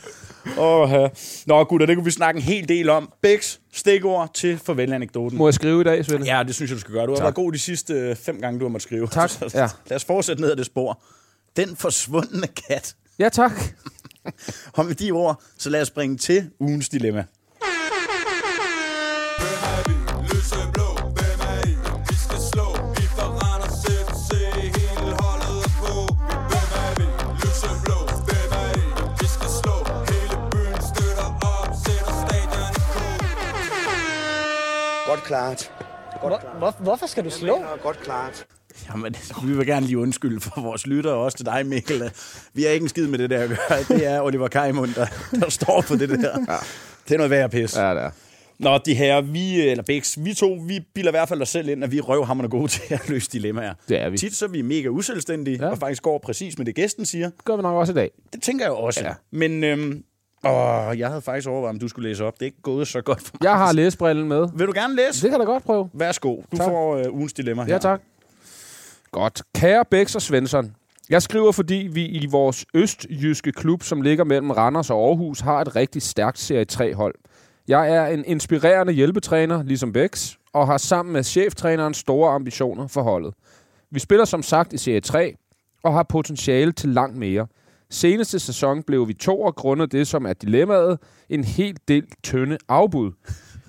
Åh, 0.58 0.91
ja. 0.91 1.08
Nå, 1.48 1.63
gutter, 1.63 1.86
det 1.88 1.96
kunne 1.96 2.05
vi 2.05 2.12
snakke 2.12 2.38
en 2.38 2.43
hel 2.43 2.69
del 2.69 2.89
om. 2.89 3.12
Bæks, 3.22 3.60
stikord 3.74 4.34
til 4.34 4.58
farvel-anekdoten. 4.58 5.38
Må 5.38 5.48
jeg 5.48 5.53
skrive 5.53 5.81
i 5.81 5.84
dag, 5.84 6.05
Svende? 6.05 6.36
Ja, 6.36 6.43
det 6.43 6.55
synes 6.55 6.72
jeg, 6.72 6.75
du 6.75 6.79
skal 6.81 6.93
gøre. 6.93 7.05
Du 7.05 7.12
har 7.12 7.15
Tak. 7.17 7.24
været 7.24 7.36
god 7.36 7.51
de 7.51 7.60
sidste 7.60 7.93
øh, 7.93 8.15
fem 8.15 8.41
gange, 8.41 8.60
du 8.60 8.65
har 8.65 8.69
måttet 8.69 8.84
skrive. 8.84 9.08
Tak, 9.08 9.29
Så, 9.39 9.51
ja. 9.53 9.67
Lad 9.89 9.96
os 9.96 10.05
fortsætte 10.05 10.41
ned 10.41 10.51
ad 10.51 10.55
det 10.55 10.65
spor. 10.65 11.01
Den 11.55 11.75
forsvundne 11.75 12.48
kat. 12.67 12.96
Ja, 13.19 13.29
tak. 13.29 13.51
Og 14.74 14.86
med 14.86 14.96
de 14.96 15.12
ord, 15.12 15.41
så 15.58 15.69
lad 15.69 15.81
os 15.81 15.88
springe 15.88 16.17
til 16.17 16.50
ugens 16.60 16.89
dilemma. 16.89 17.25
Klart. 35.29 35.71
Godt 36.21 36.41
klart. 36.41 36.57
Hvor, 36.57 36.75
hvorfor 36.79 37.07
skal 37.07 37.24
du 37.25 37.29
slå? 37.29 37.57
Godt 37.83 38.00
klart. 38.00 38.45
Jamen, 38.89 39.15
vi 39.48 39.57
vil 39.57 39.67
gerne 39.67 39.86
lige 39.86 39.98
undskylde 39.98 40.41
for 40.41 40.62
vores 40.62 40.88
lyttere, 40.88 41.13
og 41.13 41.21
også 41.24 41.38
til 41.38 41.45
dig, 41.45 41.65
Mikkel. 41.65 42.12
Vi 42.53 42.63
har 42.63 42.69
ikke 42.69 42.83
en 42.83 42.89
skid 42.89 43.07
med 43.07 43.19
det 43.19 43.29
der 43.29 43.39
at 43.39 43.50
gøre. 43.50 43.98
Det 43.98 44.07
er 44.07 44.21
Oliver 44.21 44.48
Kajmund, 44.48 44.93
der, 44.93 45.07
der 45.39 45.50
står 45.50 45.81
for 45.81 45.95
det 45.95 46.09
der. 46.09 46.45
Ja. 46.48 46.57
Det 47.07 47.13
er 47.13 47.17
noget 47.17 47.29
værd 47.29 47.51
pis. 47.51 47.75
Ja. 47.75 47.88
Ja, 47.88 47.95
det 47.95 48.03
er. 48.03 48.12
Nå, 48.59 48.77
de 48.77 48.93
her, 48.93 49.21
vi, 49.21 49.62
eller 49.62 49.83
Bæks, 49.83 50.17
vi 50.24 50.33
to, 50.33 50.57
vi 50.67 50.79
bilder 50.93 51.12
i 51.12 51.13
hvert 51.13 51.29
fald 51.29 51.41
os 51.41 51.50
selv 51.50 51.69
ind, 51.69 51.83
at 51.83 51.91
vi 51.91 51.98
er 51.98 52.01
røvhammerende 52.01 52.57
gode 52.57 52.67
til 52.67 52.93
at 52.93 53.09
løse 53.09 53.31
dilemmaer. 53.31 53.74
Det 53.89 54.01
er 54.01 54.09
vi. 54.09 54.17
Tit 54.17 54.36
så 54.36 54.45
er 54.45 54.50
vi 54.50 54.62
mega 54.62 54.88
uselvstændige, 54.88 55.57
ja. 55.62 55.69
Og 55.69 55.77
faktisk 55.77 56.03
går 56.03 56.17
præcis 56.17 56.57
med 56.57 56.65
det, 56.65 56.75
gæsten 56.75 57.05
siger. 57.05 57.25
Det 57.29 57.45
gør 57.45 57.55
vi 57.55 57.62
nok 57.62 57.75
også 57.75 57.93
i 57.93 57.95
dag. 57.95 58.12
Det 58.33 58.41
tænker 58.41 58.65
jeg 58.65 58.74
også. 58.74 59.03
Ja. 59.03 59.13
Men 59.31 59.63
øhm, 59.63 60.03
åh, 60.46 61.00
jeg 61.00 61.08
havde 61.08 61.22
faktisk 61.22 61.48
overvejet, 61.50 61.74
om 61.74 61.79
du 61.79 61.88
skulle 61.88 62.10
læse 62.10 62.25
op. 62.25 62.34
Det 62.34 62.41
er 62.41 62.46
ikke 62.46 62.62
gået 62.62 62.88
så 62.88 63.01
godt 63.01 63.22
for 63.22 63.31
mig. 63.34 63.43
Jeg 63.43 63.58
har 63.58 63.74
læsebrillen 63.74 64.27
med. 64.27 64.48
Vil 64.55 64.67
du 64.67 64.72
gerne 64.75 64.96
læse? 64.96 65.22
Det 65.22 65.29
kan 65.31 65.39
da 65.39 65.46
godt 65.46 65.63
prøve. 65.63 65.89
Værsgo, 65.93 66.36
du 66.51 66.58
Tak. 66.58 66.65
får 66.67 66.96
øh, 66.98 67.13
ugens 67.13 67.34
dilemma 67.34 67.63
her. 67.63 67.74
Ja, 67.74 67.77
tak. 67.79 68.01
Godt. 69.12 69.41
Kære 69.55 69.86
Bæks 69.86 70.15
og 70.15 70.22
Svensson. 70.22 70.75
Jeg 71.10 71.22
skriver, 71.22 71.51
fordi 71.51 71.89
vi 71.91 72.05
i 72.05 72.25
vores 72.25 72.65
østjyske 72.74 73.51
klub, 73.51 73.84
som 73.84 74.01
ligger 74.01 74.24
mellem 74.24 74.51
Randers 74.51 74.89
og 74.89 75.08
Aarhus, 75.08 75.39
har 75.39 75.62
et 75.62 75.75
rigtig 75.75 76.01
stærkt 76.01 76.39
Serie 76.39 76.65
3-hold. 76.72 77.15
Jeg 77.67 77.89
er 77.96 78.08
en 78.08 78.24
inspirerende 78.25 78.93
hjælpetræner, 78.93 79.63
ligesom 79.63 79.93
Bæks, 79.93 80.38
og 80.53 80.67
har 80.67 80.77
sammen 80.77 81.13
med 81.13 81.24
cheftræneren 81.24 81.93
store 81.93 82.31
ambitioner 82.34 82.88
for 82.88 83.01
holdet. 83.01 83.34
Vi 83.91 84.00
spiller 84.00 84.25
som 84.25 84.43
sagt 84.43 84.74
i 84.74 84.77
Serie 84.77 85.01
3, 85.01 85.36
og 85.84 85.93
har 85.93 86.03
potentiale 86.03 86.72
til 86.72 86.89
langt 86.89 87.17
mere. 87.17 87.48
Seneste 87.91 88.39
sæson 88.39 88.84
blev 88.84 89.08
vi 89.08 89.13
to 89.13 89.41
og 89.41 89.55
grundet 89.55 89.91
det, 89.91 90.08
som 90.08 90.25
er 90.25 90.34
dilemmaet, 90.34 91.00
en 91.29 91.43
helt 91.43 91.88
del 91.88 92.08
tynde 92.24 92.58
afbud. 92.67 93.12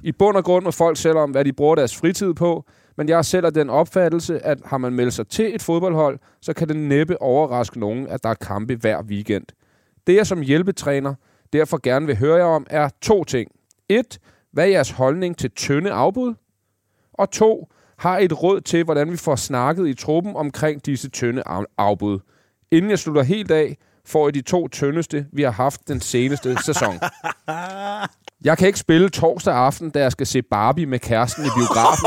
I 0.03 0.13
bund 0.13 0.37
og 0.37 0.45
grund 0.45 0.65
må 0.65 0.71
folk 0.71 0.97
selv 0.97 1.17
om, 1.17 1.31
hvad 1.31 1.45
de 1.45 1.53
bruger 1.53 1.75
deres 1.75 1.97
fritid 1.97 2.35
på, 2.35 2.65
men 2.97 3.09
jeg 3.09 3.19
er 3.19 3.23
selv 3.23 3.47
af 3.47 3.55
den 3.55 3.71
opfattelse, 3.71 4.47
at 4.47 4.59
har 4.65 4.79
man 4.79 4.93
meldt 4.93 5.15
sig 5.15 5.29
til 5.29 5.55
et 5.55 5.63
fodboldhold, 5.63 6.19
så 6.41 6.53
kan 6.53 6.69
det 6.69 6.77
næppe 6.77 7.23
overraske 7.23 7.81
nogen, 7.81 8.09
at 8.09 8.23
der 8.23 8.29
er 8.29 8.35
kampe 8.35 8.75
hver 8.75 9.03
weekend. 9.03 9.45
Det 10.07 10.17
jeg 10.17 10.27
som 10.27 10.41
hjælpetræner 10.41 11.15
derfor 11.53 11.81
gerne 11.83 12.07
vil 12.07 12.19
høre 12.19 12.37
jer 12.37 12.45
om, 12.45 12.67
er 12.71 12.89
to 13.03 13.25
ting. 13.25 13.51
Et, 13.89 14.19
hvad 14.53 14.65
er 14.65 14.69
jeres 14.69 14.91
holdning 14.91 15.37
til 15.37 15.51
tynde 15.51 15.91
afbud? 15.91 16.35
Og 17.13 17.31
to, 17.31 17.69
har 17.99 18.19
I 18.19 18.25
et 18.25 18.43
råd 18.43 18.61
til, 18.61 18.85
hvordan 18.85 19.13
vi 19.13 19.17
får 19.17 19.37
snakket 19.37 19.89
i 19.89 19.95
truppen 19.95 20.37
omkring 20.37 20.87
disse 20.87 21.11
tynde 21.11 21.43
afbud. 21.79 22.19
Inden 22.71 22.91
jeg 22.91 22.99
slutter 22.99 23.23
helt 23.23 23.51
af, 23.51 23.77
får 24.11 24.29
I 24.29 24.31
de 24.31 24.43
to 24.43 24.69
tyndeste, 24.69 25.27
vi 25.33 25.43
har 25.43 25.51
haft 25.51 25.89
den 25.89 26.01
seneste 26.01 26.57
sæson. 26.65 27.01
Jeg 28.45 28.59
kan 28.59 28.67
ikke 28.67 28.79
spille 28.79 29.09
torsdag 29.09 29.55
aften, 29.55 29.91
da 29.91 29.99
jeg 30.01 30.13
skal 30.13 30.27
se 30.27 30.43
Barbie 30.43 30.87
med 30.87 30.99
kæresten 30.99 31.45
i 31.45 31.49
biografen. 31.57 32.07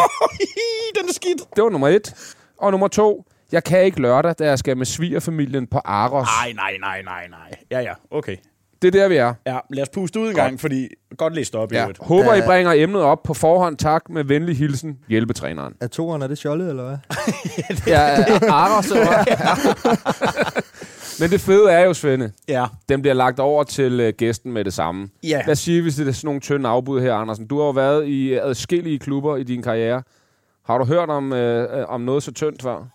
Den 0.95 1.09
er 1.09 1.13
skidt. 1.13 1.55
Det 1.55 1.63
var 1.63 1.69
nummer 1.69 1.87
et. 1.87 2.35
Og 2.57 2.71
nummer 2.71 2.87
to, 2.87 3.25
jeg 3.51 3.63
kan 3.63 3.83
ikke 3.83 4.01
lørdag, 4.01 4.35
da 4.39 4.45
jeg 4.45 4.59
skal 4.59 4.77
med 4.77 4.85
svigerfamilien 4.85 5.67
på 5.67 5.79
Aros. 5.85 6.27
Nej, 6.41 6.53
nej, 6.53 6.77
nej, 6.79 7.01
nej, 7.01 7.27
nej. 7.27 7.51
Ja, 7.71 7.79
ja, 7.79 7.93
okay. 8.11 8.37
Det 8.83 8.95
er 8.95 8.99
der, 9.01 9.07
vi 9.07 9.15
er. 9.15 9.33
Ja, 9.47 9.57
lad 9.69 9.83
os 9.83 9.89
puste 9.89 10.19
ud 10.19 10.29
en 10.29 10.35
gang, 10.35 10.59
fordi 10.59 10.87
godt 11.17 11.35
læst 11.35 11.55
op 11.55 11.71
i 11.71 11.75
Ja. 11.75 11.81
øvrigt. 11.81 11.99
Håber, 12.01 12.33
I 12.33 12.41
bringer 12.41 12.71
emnet 12.75 13.01
op 13.01 13.23
på 13.23 13.33
forhånd. 13.33 13.77
Tak 13.77 14.09
med 14.09 14.23
venlig 14.23 14.57
hilsen, 14.57 14.97
hjælpetræneren. 15.09 15.73
Er 15.81 15.87
toeren, 15.87 16.21
er 16.21 16.27
det 16.27 16.37
Scholle, 16.37 16.67
eller 16.69 16.83
hvad? 16.83 16.97
Ja, 17.87 18.25
Aros. 18.49 18.91
Men 21.19 21.29
det 21.31 21.41
fede 21.41 21.71
er 21.71 21.85
jo, 21.85 21.93
Svende, 21.93 22.31
Ja. 22.47 22.65
den 22.89 23.01
bliver 23.01 23.13
lagt 23.13 23.39
over 23.39 23.63
til 23.63 23.99
øh, 23.99 24.13
gæsten 24.17 24.51
med 24.53 24.65
det 24.65 24.73
samme. 24.73 25.09
Ja. 25.23 25.41
Hvad 25.45 25.55
siger 25.55 25.83
vi 25.83 25.91
til 25.91 26.15
sådan 26.15 26.27
nogle 26.27 26.41
tynde 26.41 26.69
afbud 26.69 27.01
her, 27.01 27.13
Andersen? 27.13 27.47
Du 27.47 27.57
har 27.57 27.65
jo 27.65 27.71
været 27.71 28.05
i 28.07 28.33
adskillige 28.33 28.99
klubber 28.99 29.37
i 29.37 29.43
din 29.43 29.61
karriere. 29.61 30.03
Har 30.65 30.77
du 30.77 30.85
hørt 30.85 31.09
om, 31.09 31.33
øh, 31.33 31.79
øh, 31.79 31.85
om 31.89 32.01
noget 32.01 32.23
så 32.23 32.31
tyndt 32.31 32.61
før? 32.61 32.87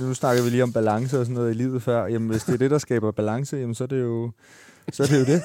Nu 0.00 0.14
snakker 0.14 0.42
vi 0.42 0.50
lige 0.50 0.62
om 0.62 0.72
balance 0.72 1.18
og 1.18 1.24
sådan 1.24 1.34
noget 1.34 1.50
i 1.50 1.54
livet 1.54 1.82
før. 1.82 2.06
Jamen, 2.06 2.28
hvis 2.30 2.44
det 2.44 2.54
er 2.54 2.58
det, 2.58 2.70
der 2.70 2.78
skaber 2.78 3.10
balance, 3.10 3.56
jamen, 3.56 3.74
så 3.74 3.84
er 3.84 3.88
det 3.88 4.00
jo, 4.00 4.30
så 4.92 5.02
er 5.02 5.06
det, 5.06 5.20
jo 5.20 5.24
det. 5.24 5.42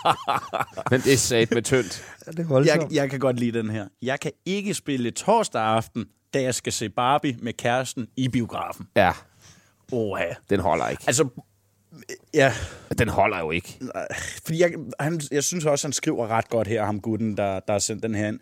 Men 0.90 1.00
det 1.00 1.12
er 1.12 1.16
sat 1.16 1.50
med 1.50 1.62
tyndt. 1.62 2.04
Ja, 2.26 2.30
det 2.30 2.38
er 2.38 2.44
voldsomt. 2.44 2.82
Jeg, 2.82 2.92
jeg 2.92 3.10
kan 3.10 3.20
godt 3.20 3.38
lide 3.40 3.58
den 3.58 3.70
her. 3.70 3.86
Jeg 4.02 4.20
kan 4.20 4.32
ikke 4.46 4.74
spille 4.74 5.10
torsdag 5.10 5.62
aften, 5.62 6.06
da 6.34 6.42
jeg 6.42 6.54
skal 6.54 6.72
se 6.72 6.88
Barbie 6.88 7.36
med 7.42 7.52
kæresten 7.52 8.08
i 8.16 8.28
biografen. 8.28 8.88
Ja, 8.96 9.12
Oha. 9.92 10.26
den 10.50 10.60
holder 10.60 10.88
ikke. 10.88 11.02
Altså, 11.06 11.28
ja, 12.34 12.52
Den 12.98 13.08
holder 13.08 13.38
jo 13.38 13.50
ikke. 13.50 13.80
fordi 14.44 14.60
jeg, 14.60 14.72
han, 15.00 15.20
jeg 15.30 15.44
synes 15.44 15.64
også, 15.64 15.86
han 15.86 15.92
skriver 15.92 16.28
ret 16.28 16.48
godt 16.48 16.68
her, 16.68 16.84
ham 16.84 17.00
gutten, 17.00 17.36
der, 17.36 17.60
der 17.60 17.72
har 17.72 17.78
sendt 17.78 18.02
den 18.02 18.14
her 18.14 18.28
ind, 18.28 18.40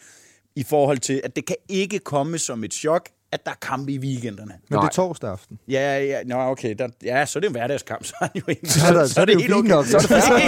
i 0.57 0.63
forhold 0.63 0.99
til, 0.99 1.21
at 1.25 1.37
det 1.37 1.47
kan 1.47 1.57
ikke 1.69 1.99
komme 1.99 2.39
som 2.39 2.65
et 2.65 2.75
chok, 2.75 3.09
at 3.33 3.45
der 3.45 3.51
er 3.51 3.55
kampe 3.63 3.93
i 3.93 3.99
weekenderne. 3.99 4.53
Men 4.69 4.77
Nej. 4.77 4.81
det 4.81 4.89
er 4.89 4.93
torsdag 4.93 5.31
aften. 5.31 5.59
Ja, 5.69 5.99
ja, 6.05 6.19
nå, 6.27 6.37
okay. 6.41 6.75
Der, 6.79 6.89
ja, 7.05 7.27
så 7.27 7.39
er 7.39 7.41
det 7.41 7.47
en 7.47 7.53
hverdagskamp. 7.53 8.05
Så 8.11 8.15
er 8.21 8.27
det 8.27 8.41
jo 8.41 8.45
egentlig, 8.49 8.71
Så 8.73 8.87
er 8.89 8.93
der- 8.93 9.07
så 9.07 9.21
er 9.21 9.25
det 9.25 9.35
jo 9.35 9.39
fint 9.41 9.69
nok. 9.69 9.87
Så 9.87 9.97
er 9.97 10.01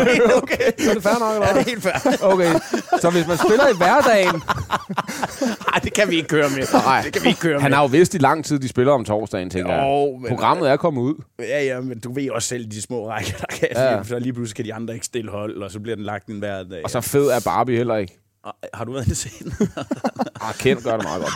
det 0.05 0.13
helt 0.13 0.35
okay. 0.43 0.71
Så 0.79 0.91
er 0.91 0.95
det 0.95 1.03
fair 1.03 1.19
nok, 1.21 1.35
eller 1.35 1.47
Ja, 1.49 1.53
det 1.55 1.61
er 1.61 1.65
helt 1.71 1.83
fair. 1.83 2.17
Okay, 2.33 2.53
så 3.01 3.11
hvis 3.11 3.27
man 3.27 3.37
spiller 3.39 3.69
i 3.69 3.77
hverdagen... 3.77 4.35
Nej, 5.71 5.81
det 5.85 5.93
kan 5.95 6.11
vi 6.11 6.17
ikke 6.17 6.29
køre 6.29 6.49
med. 6.51 6.67
Nej, 6.73 7.03
Det 7.05 7.13
kan 7.13 7.23
vi 7.23 7.29
ikke 7.29 7.41
køre 7.41 7.61
Han 7.61 7.71
med. 7.71 7.77
har 7.77 7.83
jo 7.85 7.89
vidst 7.89 8.15
i 8.15 8.19
lang 8.19 8.45
tid, 8.45 8.59
de 8.59 8.69
spiller 8.69 8.93
om 8.93 9.05
torsdagen, 9.05 9.51
tænker 9.51 9.75
Jo, 9.75 10.07
jeg. 10.13 10.21
men- 10.21 10.29
Programmet 10.29 10.71
er 10.71 10.77
kommet 10.77 11.03
ud. 11.03 11.15
Ja, 11.39 11.63
ja, 11.65 11.81
men 11.81 12.01
du 12.01 12.13
ved 12.13 12.31
også 12.31 12.49
selv, 12.49 12.67
de 12.71 12.83
små 12.83 13.09
rækker, 13.11 13.33
der 13.39 13.47
kan 13.51 13.69
Ja. 13.75 13.97
ja. 13.97 14.03
så 14.05 14.19
lige 14.19 14.33
pludselig 14.33 14.57
kan 14.57 14.65
de 14.65 14.75
andre 14.75 14.95
ikke 14.95 15.07
stille 15.07 15.31
hold, 15.31 15.63
og 15.63 15.71
så 15.71 15.81
bliver 15.81 15.97
den 15.97 16.05
lagt 16.05 16.27
en 16.29 16.39
hver 16.39 16.63
dag. 16.63 16.81
Og 16.85 16.91
så 16.91 17.01
fed 17.01 17.27
er 17.29 17.41
Barbie 17.45 17.77
heller 17.77 17.97
ikke. 17.97 18.21
Har 18.75 18.85
du 18.85 18.93
været 18.93 19.05
inde 19.05 19.13
i 19.13 19.15
scenen? 19.15 19.53
Ah, 20.41 20.55
Kent 20.55 20.85
gør 20.85 20.97
det 20.97 21.03
meget 21.05 21.23
godt. 21.23 21.35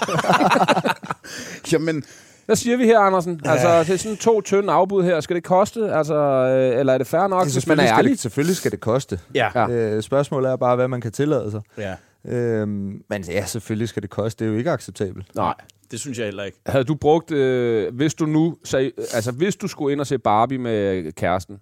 Jamen, 1.72 2.04
Hvad 2.46 2.56
siger 2.56 2.76
vi 2.76 2.84
her, 2.84 2.98
Andersen? 2.98 3.40
Altså, 3.44 3.78
det 3.78 3.90
er 3.90 3.96
sådan 3.96 4.16
to 4.16 4.40
tynde 4.40 4.72
afbud 4.72 5.04
her. 5.04 5.20
Skal 5.20 5.36
det 5.36 5.44
koste? 5.44 5.92
Altså, 5.94 6.14
øh, 6.14 6.80
eller 6.80 6.92
er 6.92 6.98
det 6.98 7.06
fair 7.06 7.26
nok, 7.26 7.44
Det, 7.44 7.52
hvis 7.54 7.66
man 7.66 7.78
er 7.80 7.82
selvfølgelig, 7.82 7.88
skal 7.88 7.98
ærlig? 7.98 8.10
det, 8.10 8.18
selvfølgelig 8.20 8.56
skal 8.56 8.70
det 8.70 8.80
koste. 8.80 9.20
ja. 9.34 9.48
Ja. 9.54 9.68
ja. 9.70 9.94
Øh, 9.96 10.02
spørgsmålet 10.02 10.50
er 10.50 10.56
bare, 10.56 10.76
hvad 10.76 10.88
man 10.88 11.00
kan 11.00 11.12
tillade 11.12 11.50
sig. 11.50 11.60
ja. 11.78 11.94
Øhm, 12.28 13.02
men 13.10 13.22
ja, 13.28 13.44
selvfølgelig 13.46 13.88
skal 13.88 14.02
det 14.02 14.10
koste. 14.10 14.44
Det 14.44 14.48
er 14.50 14.52
jo 14.52 14.58
ikke 14.58 14.70
acceptabelt. 14.70 15.34
Nej. 15.34 15.54
Det 15.90 16.00
synes 16.00 16.18
jeg 16.18 16.24
heller 16.26 16.44
ikke. 16.44 16.58
Havde 16.66 16.84
du 16.84 16.94
brugt, 16.94 17.30
øh, 17.30 17.94
hvis 17.94 18.14
du 18.14 18.26
nu, 18.26 18.56
sag, 18.64 18.92
altså 19.14 19.32
hvis 19.32 19.56
du 19.56 19.68
skulle 19.68 19.92
ind 19.92 20.00
og 20.00 20.06
se 20.06 20.18
Barbie 20.18 20.58
med 20.58 21.12
kæresten, 21.12 21.58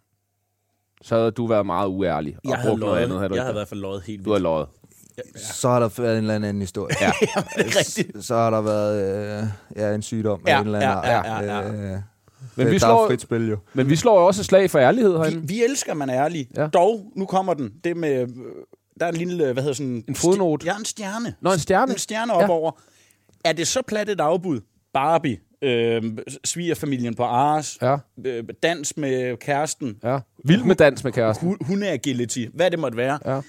så 1.02 1.16
havde 1.16 1.30
du 1.30 1.46
været 1.46 1.66
meget 1.66 1.88
uærlig 1.88 2.36
og 2.36 2.40
Jeg 2.50 2.56
havde, 2.58 2.70
brugt 2.70 2.80
noget 2.80 2.92
løjet, 2.92 3.04
andet. 3.04 3.18
Havde 3.18 3.28
du 3.28 3.34
jeg 3.34 3.40
ikke 3.40 3.44
havde 3.44 3.52
i 3.54 3.58
hvert 3.58 3.68
fald 3.68 3.80
løjet 3.80 4.02
helt 4.02 4.24
Du 4.24 4.30
har 4.30 4.38
vildt. 4.38 4.68
Løjet. 5.16 5.40
Så 5.40 5.68
har 5.68 5.80
der 5.80 5.88
været 6.02 6.12
en 6.18 6.24
eller 6.24 6.34
anden 6.34 6.60
historie. 6.60 6.96
Ja. 7.00 7.06
Jamen, 7.36 7.48
det 7.56 7.66
er 7.76 7.78
rigtigt. 7.78 8.24
Så 8.24 8.34
har 8.34 8.50
der 8.50 8.60
været 8.60 9.42
øh, 9.42 9.48
ja, 9.76 9.94
en 9.94 10.02
sygdom 10.02 10.40
Ja, 10.46 10.56
af 10.56 10.60
en 10.60 10.66
eller 10.66 10.78
anden 10.80 11.10
ja, 11.10 11.34
ja, 11.34 11.42
ja, 11.54 11.62
ja. 11.62 11.94
Øh, 11.94 12.00
Men 12.56 12.66
vi 12.66 12.70
vi 12.72 12.78
slår- 12.78 13.04
er 13.04 13.08
frit 13.08 13.20
spil 13.20 13.48
jo. 13.48 13.56
Men 13.74 13.88
vi 13.88 13.96
slår 13.96 14.20
jo 14.20 14.26
også 14.26 14.40
et 14.42 14.46
slag 14.46 14.70
for 14.70 14.78
ærlighed 14.78 15.12
Vi, 15.12 15.18
herinde. 15.18 15.48
vi 15.48 15.64
elsker, 15.64 15.90
at 15.92 15.96
man 15.96 16.10
er 16.10 16.24
ærlig. 16.24 16.48
Ja. 16.56 16.62
Ja. 16.62 16.68
Dog, 16.68 17.12
nu 17.16 17.26
kommer 17.26 17.54
den. 17.54 17.72
Det 17.84 17.96
med, 17.96 18.22
øh, 18.22 18.28
der 19.00 19.06
er 19.06 19.10
en 19.10 19.16
lille, 19.16 19.52
hvad 19.52 19.62
hedder 19.62 19.74
sådan... 19.76 20.04
En 20.08 20.14
fodnote. 20.14 20.66
Ja, 20.66 20.76
en 20.76 20.84
stjerne. 20.84 21.34
Nå, 21.40 21.52
en 21.52 21.58
stjerne. 21.58 21.92
En 21.92 21.98
stjerne 21.98 22.32
op 22.32 22.40
Ja. 22.40 22.46
ja. 22.46 22.52
over. 22.52 22.72
Er 23.44 23.52
det 23.52 23.68
så 23.68 23.82
plat 23.88 24.08
et 24.08 24.20
afbud? 24.20 24.60
Barbie, 24.94 25.38
øh, 25.62 26.02
svigerfamilien 26.44 27.14
på 27.14 27.22
Ars, 27.24 27.78
Ja, 27.82 27.96
øh, 28.24 28.44
dans 28.62 28.96
med 28.96 29.36
kæresten, 29.36 29.96
ja. 30.04 30.18
Vild 30.44 30.62
med 30.64 30.74
dans 30.76 31.04
med 31.04 31.12
kæresten. 31.12 31.48
hu- 31.48 31.56
hundeagility, 31.60 32.46
hvad 32.54 32.70
det 32.70 32.78
måtte 32.78 32.96
være, 32.96 33.18
Ja. 33.26 33.40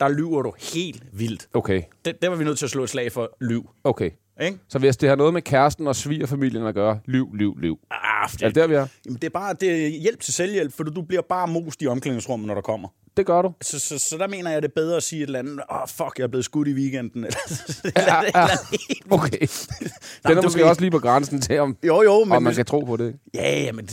Der 0.00 0.08
lyver 0.08 0.42
du 0.42 0.52
helt 0.72 1.02
vildt. 1.12 1.48
Okay, 1.54 1.82
Det, 2.04 2.22
det 2.22 2.30
var 2.30 2.36
vi 2.36 2.44
nødt 2.44 2.58
til 2.58 2.66
at 2.66 2.70
slå 2.70 2.82
et 2.82 2.90
slag 2.90 3.12
for. 3.12 3.36
Lyv. 3.40 3.70
okay. 3.84 4.10
Ikke? 4.40 4.58
Så 4.68 4.78
hvis 4.78 4.96
det 4.96 5.08
har 5.08 5.16
noget 5.16 5.32
med 5.34 5.42
kæresten 5.42 5.86
og 5.86 5.96
svigerfamilien 5.96 6.66
at 6.66 6.74
gøre, 6.74 7.00
liv, 7.06 7.34
liv, 7.34 7.56
liv. 7.60 7.78
Ah, 7.90 8.30
det, 8.32 8.42
Er 8.42 8.46
det 8.46 8.54
der, 8.54 8.66
vi 8.66 8.74
er? 8.74 8.86
Jamen, 9.06 9.16
det 9.16 9.24
er 9.24 9.30
bare 9.30 9.54
det 9.60 9.84
er 9.84 9.88
hjælp 9.88 10.20
til 10.20 10.34
selvhjælp, 10.34 10.72
for 10.72 10.84
du 10.84 11.02
bliver 11.02 11.22
bare 11.22 11.48
most 11.48 11.82
i 11.82 11.86
omklædningsrummet, 11.86 12.46
når 12.46 12.54
der 12.54 12.60
kommer. 12.62 12.88
Det 13.16 13.26
gør 13.26 13.42
du. 13.42 13.52
Så, 13.62 13.78
så, 13.78 13.98
så 13.98 14.16
der 14.18 14.28
mener 14.28 14.50
jeg, 14.50 14.62
det 14.62 14.68
er 14.68 14.72
bedre 14.76 14.96
at 14.96 15.02
sige 15.02 15.22
et 15.22 15.26
eller 15.26 15.38
andet, 15.38 15.60
åh, 15.70 15.82
oh, 15.82 15.88
fuck, 15.88 16.18
jeg 16.18 16.24
er 16.24 16.28
blevet 16.28 16.44
skudt 16.44 16.68
i 16.68 16.72
weekenden. 16.72 17.24
Eller, 17.26 17.34
Ja, 17.96 18.22
ja. 18.40 18.46
helt 18.70 19.02
Okay. 19.10 19.38
Den 20.28 20.38
er 20.38 20.42
måske 20.42 20.60
ved- 20.60 20.66
også 20.68 20.80
lige 20.80 20.90
på 20.90 20.98
grænsen 20.98 21.40
til, 21.40 21.58
om, 21.58 21.76
Jo, 21.86 22.02
jo, 22.02 22.24
men, 22.24 22.32
om 22.36 22.42
man 22.42 22.54
kan 22.54 22.64
tro 22.64 22.80
på 22.80 22.96
det. 22.96 23.14
Ja, 23.34 23.60
ja, 23.62 23.72
men 23.72 23.88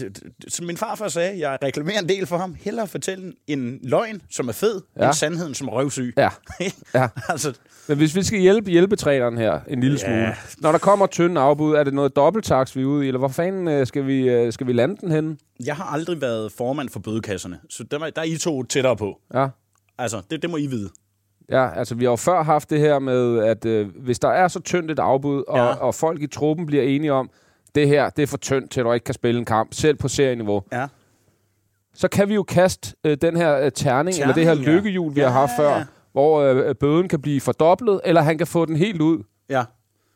som 0.48 0.66
min 0.66 0.78
farfar 0.78 1.08
sagde, 1.08 1.40
jeg 1.40 1.58
reklamerer 1.64 2.00
en 2.00 2.10
del 2.10 2.26
for 2.26 2.38
ham. 2.38 2.56
Hellere 2.62 2.88
fortælle 2.88 3.34
en 3.48 3.80
løgn, 3.84 4.22
som 4.32 4.48
er 4.48 4.52
fed, 4.54 4.82
Ja. 4.98 5.02
ja. 5.02 5.08
end 5.08 5.16
sandheden, 5.16 5.54
som 5.54 5.68
er 5.68 5.72
røvsyg. 5.72 6.14
Ja. 6.18 6.30
Ja. 6.96 7.08
altså, 7.30 7.54
Men 7.88 7.98
hvis 7.98 8.16
vi 8.16 8.24
skal 8.24 8.40
hjælpe 8.40 8.72
hjælpetræneren 8.72 9.38
her 9.38 9.60
en 9.68 9.80
lille 9.82 9.98
Ja. 10.02 10.06
smule. 10.06 10.36
Når 10.58 10.72
der 10.72 10.80
kommer 10.80 11.08
tynde 11.08 11.42
afbud, 11.42 11.74
er 11.76 11.84
det 11.84 11.94
noget 11.94 12.16
dobbelttaks, 12.16 12.76
vi 12.76 12.82
er 12.82 12.86
ude 12.86 13.06
i? 13.06 13.08
Eller 13.08 13.20
hvor 13.20 13.28
fanden 13.28 13.68
øh, 13.68 13.88
skal 13.88 14.08
vi, 14.08 14.30
øh, 14.30 14.54
skal 14.54 14.68
vi 14.68 14.74
lande 14.74 14.96
den 15.02 15.12
henne? 15.12 15.38
Jeg 15.66 15.76
har 15.76 15.84
aldrig 15.84 16.22
været 16.22 16.52
formand 16.52 16.90
for 16.90 17.00
bødekasserne, 17.00 17.60
så 17.70 17.84
der, 17.84 17.98
der 18.00 18.22
er 18.22 18.26
I 18.26 18.38
to 18.38 18.64
tættere 18.64 18.98
på. 18.98 19.20
Ja. 19.34 19.48
Altså, 19.98 20.22
det, 20.30 20.42
det 20.42 20.50
må 20.50 20.58
I 20.58 20.66
vide. 20.68 20.90
Ja, 21.50 21.80
altså 21.80 21.96
vi 21.96 22.04
har 22.06 22.12
jo 22.12 22.16
før 22.16 22.44
haft 22.44 22.70
det 22.70 22.80
her 22.80 23.00
med, 23.00 23.40
at 23.40 23.66
øh, 23.66 23.88
hvis 24.04 24.20
der 24.20 24.28
er 24.30 24.48
så 24.48 24.60
tyndt 24.60 24.92
et 24.92 25.00
afbud, 25.00 25.44
og, 25.48 25.58
Ja. 25.58 25.64
og 25.74 25.96
folk 25.96 26.22
i 26.22 26.28
truppen 26.28 26.66
bliver 26.66 26.84
enige 26.84 27.14
om, 27.14 27.30
det 27.76 27.88
her, 27.88 28.10
det 28.10 28.24
er 28.24 28.28
for 28.28 28.38
tyndt 28.38 28.72
til, 28.72 28.80
at 28.80 28.86
du 28.86 28.94
ikke 28.94 29.04
kan 29.04 29.14
spille 29.14 29.40
en 29.40 29.46
kamp, 29.46 29.74
selv 29.74 29.98
på 29.98 30.08
serieniveau, 30.08 30.64
Ja. 30.72 30.88
så 31.94 32.08
kan 32.08 32.30
vi 32.30 32.34
jo 32.34 32.44
kaste 32.44 32.96
øh, 33.04 33.18
den 33.22 33.36
her 33.38 33.60
øh, 33.60 33.72
terning, 33.72 34.18
eller 34.18 34.34
det 34.34 34.44
her 34.44 34.52
Terning, 34.54 34.68
ja. 34.70 34.76
lykkehjul, 34.76 35.16
vi 35.16 35.20
Ja, 35.22 35.28
har 35.30 35.40
haft 35.40 35.52
ja, 35.58 35.64
før, 35.64 35.78
ja. 35.78 35.86
hvor 36.12 36.40
øh, 36.42 36.76
bøden 36.76 37.08
kan 37.08 37.22
blive 37.22 37.42
fordoblet, 37.42 38.02
eller 38.06 38.22
han 38.22 38.38
kan 38.38 38.48
få 38.48 38.66
den 38.66 38.76
helt 38.76 39.02
ud. 39.02 39.24
Ja, 39.50 39.64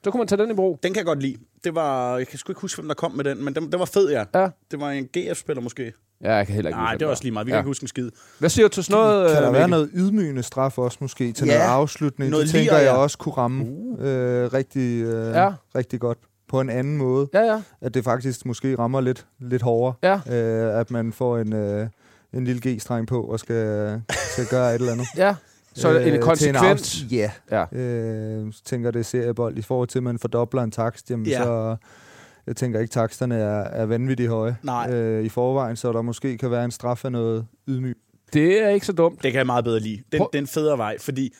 Så 0.03 0.11
kunne 0.11 0.19
man 0.19 0.27
tage 0.27 0.41
den 0.41 0.51
i 0.51 0.55
brug. 0.55 0.79
den 0.83 0.93
kan 0.93 0.97
jeg 0.97 1.05
godt 1.05 1.21
lide. 1.21 1.37
Det 1.63 1.75
var, 1.75 2.17
jeg 2.17 2.27
kan 2.27 2.39
sgu 2.39 2.51
ikke 2.51 2.61
huske, 2.61 2.77
hvem 2.81 2.87
der 2.87 2.95
kom 2.95 3.11
med 3.11 3.23
den, 3.23 3.43
men 3.43 3.55
den, 3.55 3.71
den 3.71 3.79
var 3.79 3.85
fed, 3.85 4.09
ja. 4.09 4.23
Ja. 4.35 4.47
Det 4.71 4.79
var 4.79 4.89
en 4.89 5.05
GF-spiller 5.17 5.61
måske. 5.61 5.93
Ja, 6.21 6.33
jeg 6.35 6.45
kan 6.47 6.55
heller 6.55 6.69
ikke 6.69 6.77
Nej, 6.79 6.85
huske, 6.91 6.99
det 6.99 7.05
er 7.05 7.09
også 7.09 7.23
lige 7.23 7.31
meget. 7.33 7.45
Vi 7.47 7.51
kan 7.51 7.55
Ja. 7.55 7.59
ikke 7.59 7.67
huske 7.69 7.83
en 7.83 7.87
skid. 7.87 8.09
Hvad 8.39 8.49
siger 8.49 8.67
du 8.67 8.73
til 8.73 8.83
sådan 8.83 9.01
noget? 9.01 9.27
Kan 9.31 9.37
øh, 9.37 9.43
der 9.43 9.51
være 9.51 9.67
Mikkel? 9.67 9.69
noget 9.69 9.89
ydmygende 9.93 10.43
straf 10.43 10.77
også 10.77 10.97
måske 11.01 11.31
til 11.33 11.47
Ja. 11.47 11.53
noget 11.57 11.69
afslutning? 11.69 12.31
Noget 12.31 12.43
det 12.45 12.51
tænker 12.51 12.71
lir, 12.71 12.79
jeg 12.79 12.85
ja. 12.93 12.97
også 12.97 13.17
kunne 13.17 13.33
ramme 13.37 13.63
øh, 13.99 14.53
rigtig, 14.53 15.03
øh, 15.03 15.31
Ja. 15.33 15.51
rigtig 15.75 15.99
godt 15.99 16.17
på 16.49 16.61
en 16.61 16.69
anden 16.69 16.97
måde. 16.97 17.27
Ja, 17.33 17.41
ja. 17.41 17.61
At 17.81 17.93
det 17.93 18.03
faktisk 18.03 18.45
måske 18.45 18.75
rammer 18.79 19.01
lidt, 19.01 19.25
lidt 19.39 19.61
hårdere. 19.61 19.93
Ja. 20.27 20.35
Øh, 20.35 20.79
at 20.79 20.91
man 20.91 21.13
får 21.13 21.37
en, 21.37 21.53
øh, 21.53 21.87
en 22.33 22.43
lille 22.45 22.61
G-streng 22.71 23.07
på 23.07 23.21
og 23.23 23.39
skal, 23.39 24.01
skal 24.33 24.45
gøre 24.49 24.69
et 24.75 24.79
eller 24.79 24.91
andet. 24.93 25.07
Ja. 25.17 25.35
Så 25.77 25.91
Øh, 25.99 26.05
en 26.07 26.11
til 26.13 26.21
konsekvens. 26.21 26.95
afs- 26.95 27.15
Ja. 27.15 27.31
Ja. 27.51 27.77
Øh, 27.77 28.53
så 28.53 28.63
tænker 28.63 28.91
det 28.91 28.99
er 28.99 29.03
seriebold. 29.03 29.57
I 29.57 29.61
forhold 29.61 29.87
til, 29.87 29.99
at 29.99 30.03
man 30.03 30.19
fordobler 30.19 30.63
en 30.63 30.71
takst, 30.71 31.11
jamen 31.11 31.25
Ja. 31.25 31.43
så... 31.43 31.75
Jeg 32.47 32.55
tænker 32.55 32.79
ikke, 32.79 32.91
taksterne 32.91 33.35
er, 33.35 33.59
er 33.63 33.85
vanvittigt 33.85 34.29
høje 34.29 34.57
Nej. 34.63 34.91
Øh, 34.93 35.23
i 35.25 35.29
forvejen, 35.29 35.75
så 35.75 35.91
der 35.91 36.01
måske 36.01 36.37
kan 36.37 36.51
være 36.51 36.65
en 36.65 36.71
straf 36.71 37.05
af 37.05 37.11
noget 37.11 37.45
ydmyg. 37.67 37.97
Det 38.33 38.63
er 38.63 38.69
ikke 38.69 38.85
så 38.85 38.93
dumt. 38.93 39.23
Det 39.23 39.31
kan 39.31 39.37
jeg 39.37 39.45
meget 39.45 39.63
bedre 39.63 39.79
lide. 39.79 40.01
Den, 40.11 40.17
Prøv- 40.17 40.29
den 40.33 40.47
federe 40.47 40.77
vej, 40.77 40.97
fordi 40.99 41.33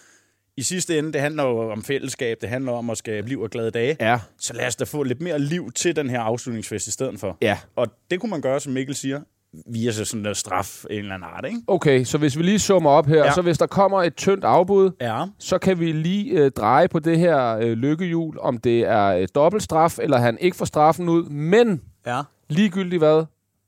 i 0.57 0.61
sidste 0.61 0.97
ende, 0.97 1.13
det 1.13 1.21
handler 1.21 1.43
jo 1.43 1.71
om 1.71 1.83
fællesskab, 1.83 2.37
det 2.41 2.49
handler 2.49 2.71
om 2.71 2.89
at 2.89 2.97
skabe 2.97 3.29
liv 3.29 3.41
og 3.41 3.49
glade 3.49 3.71
dage. 3.71 3.97
Ja. 3.99 4.19
Så 4.39 4.53
lad 4.53 4.67
os 4.67 4.75
da 4.75 4.85
få 4.85 5.03
lidt 5.03 5.21
mere 5.21 5.39
liv 5.39 5.71
til 5.71 5.95
den 5.95 6.09
her 6.09 6.19
afslutningsfest 6.21 6.87
i 6.87 6.91
stedet 6.91 7.19
for. 7.19 7.37
Ja. 7.41 7.57
Og 7.75 7.87
det 8.11 8.19
kunne 8.19 8.29
man 8.29 8.41
gøre, 8.41 8.59
som 8.59 8.73
Mikkel 8.73 8.95
siger, 8.95 9.21
via 9.65 9.91
så 9.91 10.05
sådan 10.05 10.21
noget 10.21 10.37
straf 10.37 10.85
af 10.89 10.93
en 10.93 10.99
eller 10.99 11.13
anden 11.15 11.29
art, 11.35 11.45
ikke? 11.47 11.59
Okay, 11.67 12.03
så 12.03 12.17
hvis 12.17 12.37
vi 12.37 12.43
lige 12.43 12.59
summer 12.59 12.89
op 12.89 13.05
her, 13.07 13.25
ja. 13.25 13.31
Så 13.33 13.41
hvis 13.41 13.57
der 13.57 13.67
kommer 13.67 14.03
et 14.03 14.15
tyndt 14.15 14.43
afbud, 14.43 14.91
Ja. 15.01 15.25
så 15.39 15.57
kan 15.57 15.79
vi 15.79 15.91
lige 15.91 16.31
øh, 16.31 16.51
dreje 16.51 16.87
på 16.87 16.99
det 16.99 17.19
her 17.19 17.57
øh, 17.57 17.71
lykkehjul, 17.71 18.37
om 18.39 18.57
det 18.57 18.79
er 18.79 19.05
øh, 19.07 19.27
dobbeltstraf, 19.35 19.99
eller 19.99 20.17
han 20.17 20.37
ikke 20.41 20.57
får 20.57 20.65
straffen 20.65 21.09
ud. 21.09 21.23
Men 21.29 21.81
Ja. 22.07 22.21
ligegyldigt 22.49 22.99
hvad, 23.01 23.25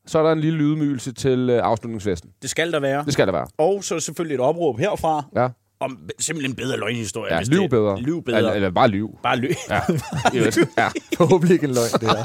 så 0.07 0.19
er 0.19 0.23
der 0.23 0.31
en 0.31 0.39
lille 0.39 0.59
ydmygelse 0.59 1.11
til 1.13 1.49
øh, 1.49 1.59
afslutningsfesten. 1.63 2.29
Det 2.41 2.49
skal 2.49 2.71
der 2.71 2.79
være. 2.79 3.05
Det 3.05 3.13
skal 3.13 3.27
der 3.27 3.33
være. 3.33 3.47
Og 3.57 3.83
så 3.83 3.99
selvfølgelig 3.99 4.35
et 4.35 4.41
opråb 4.41 4.79
herfra 4.79 5.25
Ja, 5.35 5.47
om 5.81 5.97
simpelthen 6.19 6.55
bedre 6.55 6.77
løgnhistorie. 6.77 7.33
ja 7.33 7.39
hvis 7.39 7.49
lyv 7.49 7.61
det, 7.61 7.69
bedre. 7.69 8.01
Lyv 8.01 8.23
bedre. 8.23 8.37
Eller, 8.37 8.51
eller 8.51 8.69
bare 8.69 8.87
lyv. 8.87 9.09
Bare 9.23 9.37
lyv. 9.37 9.49
Ja. 9.69 9.79
Ja. 10.77 10.89
Forhåbentlig 11.17 11.53
ikke 11.53 11.67
en 11.67 11.73
løgn, 11.73 11.91
det 12.01 12.09
her. 12.09 12.23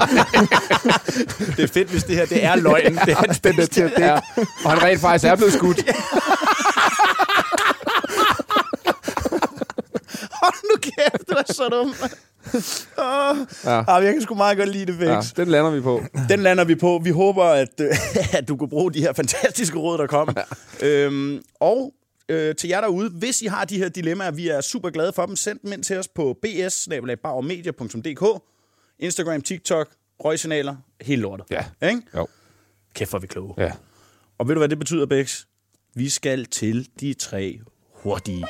det 1.57 1.63
er 1.63 1.67
fedt, 1.67 1.89
hvis 1.89 2.03
det 2.03 2.15
her 2.15 2.25
det 2.25 2.43
er 2.43 2.55
løgn. 2.55 2.95
Det 3.05 3.11
er 3.11 3.15
hans 3.15 3.39
Den 3.39 3.55
der 3.55 3.65
til 3.65 3.83
dække. 3.83 4.05
ja. 4.05 4.19
Og 4.65 4.71
han 4.71 4.83
rent 4.83 5.01
faktisk 5.01 5.25
er 5.31 5.35
blevet 5.35 5.53
skudt. 5.53 5.81
Hold 10.41 10.59
nu 10.71 10.77
kæft, 10.81 11.27
det 11.29 11.37
er 11.49 11.53
så 11.53 11.69
dumt. 11.71 12.03
Oh. 12.97 13.37
Ja. 13.65 13.75
Ja. 13.87 13.93
Jeg 13.95 14.13
kan 14.13 14.21
sgu 14.21 14.35
meget 14.35 14.57
godt 14.57 14.69
lide 14.69 14.85
det, 14.85 14.95
Fix. 14.95 15.07
Ja, 15.37 15.43
den 15.43 15.47
lander 15.51 15.71
vi 15.71 15.81
på. 15.81 16.01
Den 16.29 16.39
lander 16.39 16.63
vi 16.63 16.75
på. 16.75 17.01
Vi 17.03 17.09
håber, 17.09 17.43
at, 17.43 17.81
at 18.31 18.47
du 18.47 18.55
kan 18.57 18.69
bruge 18.69 18.93
de 18.93 18.99
her 19.01 19.13
fantastiske 19.13 19.77
råd, 19.77 19.97
der 19.97 20.07
kom. 20.07 20.35
øhm, 20.81 21.41
og 21.59 21.91
øh, 22.29 22.55
til 22.55 22.67
jer 22.67 22.81
derude, 22.81 23.09
hvis 23.09 23.41
I 23.41 23.45
har 23.45 23.65
de 23.65 23.77
her 23.77 23.89
dilemmaer, 23.89 24.31
vi 24.31 24.47
er 24.47 24.61
super 24.61 24.89
glade 24.89 25.13
for 25.13 25.25
dem, 25.25 25.35
send 25.35 25.59
dem 25.59 25.73
ind 25.73 25.83
til 25.83 25.97
os 25.97 26.07
på 26.07 26.37
bs 26.41 26.87
Instagram, 28.99 29.41
TikTok, 29.41 29.89
røgsignaler, 30.19 30.75
helt 31.01 31.21
lortet. 31.21 31.45
Ja. 31.51 31.89
Ikke? 31.89 32.01
Jo. 32.15 32.27
Kæft, 32.93 33.09
hvor 33.09 33.19
er 33.19 33.21
vi 33.21 33.27
kloge. 33.27 33.53
Ja. 33.57 33.71
Og 34.37 34.47
ved 34.47 34.55
du, 34.55 34.59
hvad 34.59 34.69
det 34.69 34.79
betyder, 34.79 35.05
Bex? 35.05 35.43
Vi 35.95 36.09
skal 36.09 36.45
til 36.45 36.89
de 36.99 37.13
tre 37.13 37.59
hurtige. 37.93 38.45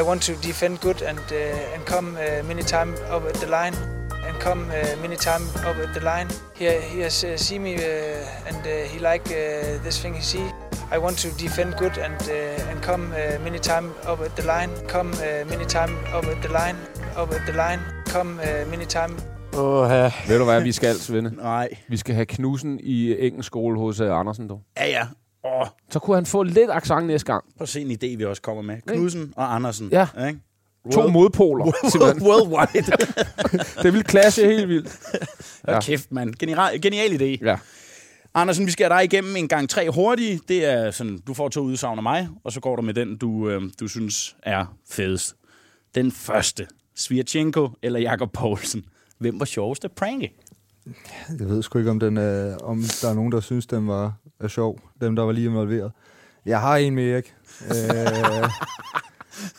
I 0.00 0.02
want 0.02 0.22
to 0.22 0.32
defend 0.32 0.78
good 0.78 1.02
and 1.02 1.18
uh, 1.18 1.74
and 1.74 1.86
come 1.86 2.08
uh, 2.10 2.46
many 2.48 2.62
time 2.62 2.92
up 3.16 3.24
at 3.24 3.34
the 3.34 3.46
line 3.46 3.99
and 4.28 4.34
come 4.42 4.60
uh, 4.70 5.02
many 5.02 5.16
time 5.16 5.44
up 5.68 5.76
at 5.88 5.94
the 5.94 6.00
line. 6.00 6.28
He 6.58 6.64
he 6.94 7.02
has 7.02 7.24
uh, 7.24 7.36
see 7.36 7.58
me 7.58 7.74
uh, 7.74 8.48
and 8.48 8.66
uh, 8.66 8.72
he 8.92 8.98
like 9.12 9.26
uh, 9.30 9.82
this 9.84 9.98
thing 10.02 10.14
he 10.14 10.22
see. 10.22 10.46
I 10.92 10.98
want 10.98 11.16
to 11.18 11.28
defend 11.44 11.74
good 11.78 11.98
and 11.98 12.20
uh, 12.28 12.70
and 12.70 12.82
come 12.82 13.02
uh, 13.12 13.44
many 13.44 13.58
time 13.58 13.86
up 14.12 14.20
at 14.20 14.36
the 14.36 14.42
line. 14.46 14.70
Come 14.88 15.10
uh, 15.10 15.48
many 15.50 15.64
time 15.64 15.92
up 16.18 16.26
at 16.26 16.42
the 16.42 16.48
line. 16.52 16.76
Up 17.22 17.30
at 17.32 17.42
the 17.46 17.52
line. 17.52 17.80
Come 18.06 18.30
uh, 18.42 18.70
many 18.70 18.84
time 18.86 19.12
Åh, 19.56 19.90
ja. 19.90 20.12
Ved 20.28 20.38
du 20.38 20.44
hvad, 20.44 20.62
vi 20.62 20.72
skal, 20.72 20.94
Svende? 20.94 21.30
Nej. 21.36 21.68
Vi 21.88 21.96
skal 21.96 22.14
have 22.14 22.26
knusen 22.26 22.80
i 22.82 23.26
engelsk 23.26 23.46
skole 23.46 23.78
hos 23.78 24.00
uh, 24.00 24.18
Andersen, 24.18 24.48
dog. 24.48 24.60
Ja, 24.76 24.86
ja. 24.86 25.06
Åh, 25.44 25.66
Så 25.90 25.98
kunne 25.98 26.14
han 26.16 26.26
få 26.26 26.42
lidt 26.42 26.70
accent 26.70 27.06
næste 27.06 27.26
gang. 27.26 27.44
prøv 27.56 27.62
at 27.62 27.68
se 27.68 27.80
en 27.80 27.90
idé, 27.90 28.16
vi 28.16 28.24
også 28.24 28.42
kommer 28.42 28.62
med. 28.62 28.76
Knudsen 28.86 29.32
og 29.36 29.54
Andersen. 29.54 29.88
Ja. 29.92 30.06
Ikke? 30.28 30.40
To 30.92 31.00
World- 31.00 31.12
modpoler, 31.12 31.72
simpelthen. 31.90 32.22
Worldwide. 32.28 32.92
Det 33.82 33.92
vil 33.92 34.04
clashe 34.08 34.46
helt 34.46 34.68
vildt. 34.68 34.98
Ja. 35.68 35.80
Kæft, 35.80 36.12
mand. 36.12 36.34
Genial, 36.34 36.80
genial 36.80 37.10
idé. 37.22 37.44
Ja. 37.46 37.56
Andersen, 38.34 38.66
vi 38.66 38.70
skal 38.70 38.86
have 38.86 38.98
dig 38.98 39.04
igennem 39.04 39.36
en 39.36 39.48
gang 39.48 39.68
tre 39.68 39.90
hurtige. 39.90 40.40
Det 40.48 40.64
er 40.64 40.90
sådan, 40.90 41.18
du 41.26 41.34
får 41.34 41.48
to 41.48 41.60
udsagn 41.60 41.98
af 41.98 42.02
mig, 42.02 42.28
og 42.44 42.52
så 42.52 42.60
går 42.60 42.76
du 42.76 42.82
med 42.82 42.94
den, 42.94 43.16
du, 43.16 43.48
øh, 43.48 43.62
du 43.80 43.88
synes 43.88 44.36
er 44.42 44.76
fedest. 44.90 45.34
Den 45.94 46.12
første. 46.12 46.66
Svirchenko 46.96 47.68
eller 47.82 48.00
Jakob 48.00 48.32
Poulsen. 48.32 48.84
Hvem 49.18 49.40
var 49.40 49.46
sjovest 49.46 49.84
at 49.84 49.92
pranke? 49.92 50.32
Jeg 51.38 51.48
ved 51.48 51.62
sgu 51.62 51.78
ikke, 51.78 51.90
om, 51.90 52.00
den, 52.00 52.16
øh, 52.18 52.56
om 52.62 52.82
der 53.02 53.08
er 53.10 53.14
nogen, 53.14 53.32
der 53.32 53.40
synes, 53.40 53.66
den 53.66 53.88
var 53.88 54.12
er 54.40 54.48
sjov. 54.48 54.80
Dem, 55.00 55.16
der 55.16 55.22
var 55.22 55.32
lige 55.32 55.46
involveret. 55.46 55.92
Jeg 56.46 56.60
har 56.60 56.76
en 56.76 56.94
med 56.94 57.10
Erik. 57.12 57.34
Øh, 57.70 58.50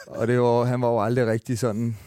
og 0.07 0.27
det 0.27 0.39
var, 0.41 0.63
han 0.63 0.81
var 0.81 0.87
jo 0.87 0.99
aldrig 1.03 1.27
rigtig 1.27 1.59
sådan 1.59 1.97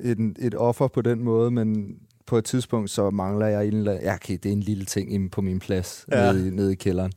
et, 0.00 0.18
et 0.38 0.54
offer 0.54 0.88
på 0.88 1.02
den 1.02 1.22
måde, 1.24 1.50
men 1.50 1.96
på 2.26 2.38
et 2.38 2.44
tidspunkt, 2.44 2.90
så 2.90 3.10
mangler 3.10 3.46
jeg 3.46 3.66
en. 3.66 3.84
Ja, 3.84 4.14
okay, 4.14 4.38
det 4.42 4.48
er 4.48 4.52
en 4.52 4.60
lille 4.60 4.84
ting 4.84 5.30
på 5.30 5.40
min 5.40 5.58
plads, 5.58 6.06
Ja. 6.12 6.32
nede, 6.32 6.48
i- 6.48 6.50
nede 6.50 6.72
i 6.72 6.76
kælderen 6.76 7.12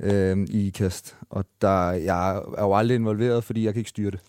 øh, 0.00 0.38
i 0.50 0.66
IKAST. 0.66 1.16
Og 1.30 1.44
der, 1.62 1.90
jeg 1.90 2.30
er 2.36 2.62
jo 2.64 2.74
aldrig 2.74 2.94
involveret, 2.94 3.44
fordi 3.44 3.64
jeg 3.64 3.72
kan 3.74 3.80
ikke 3.80 3.90
styre 3.90 4.10
det. 4.10 4.20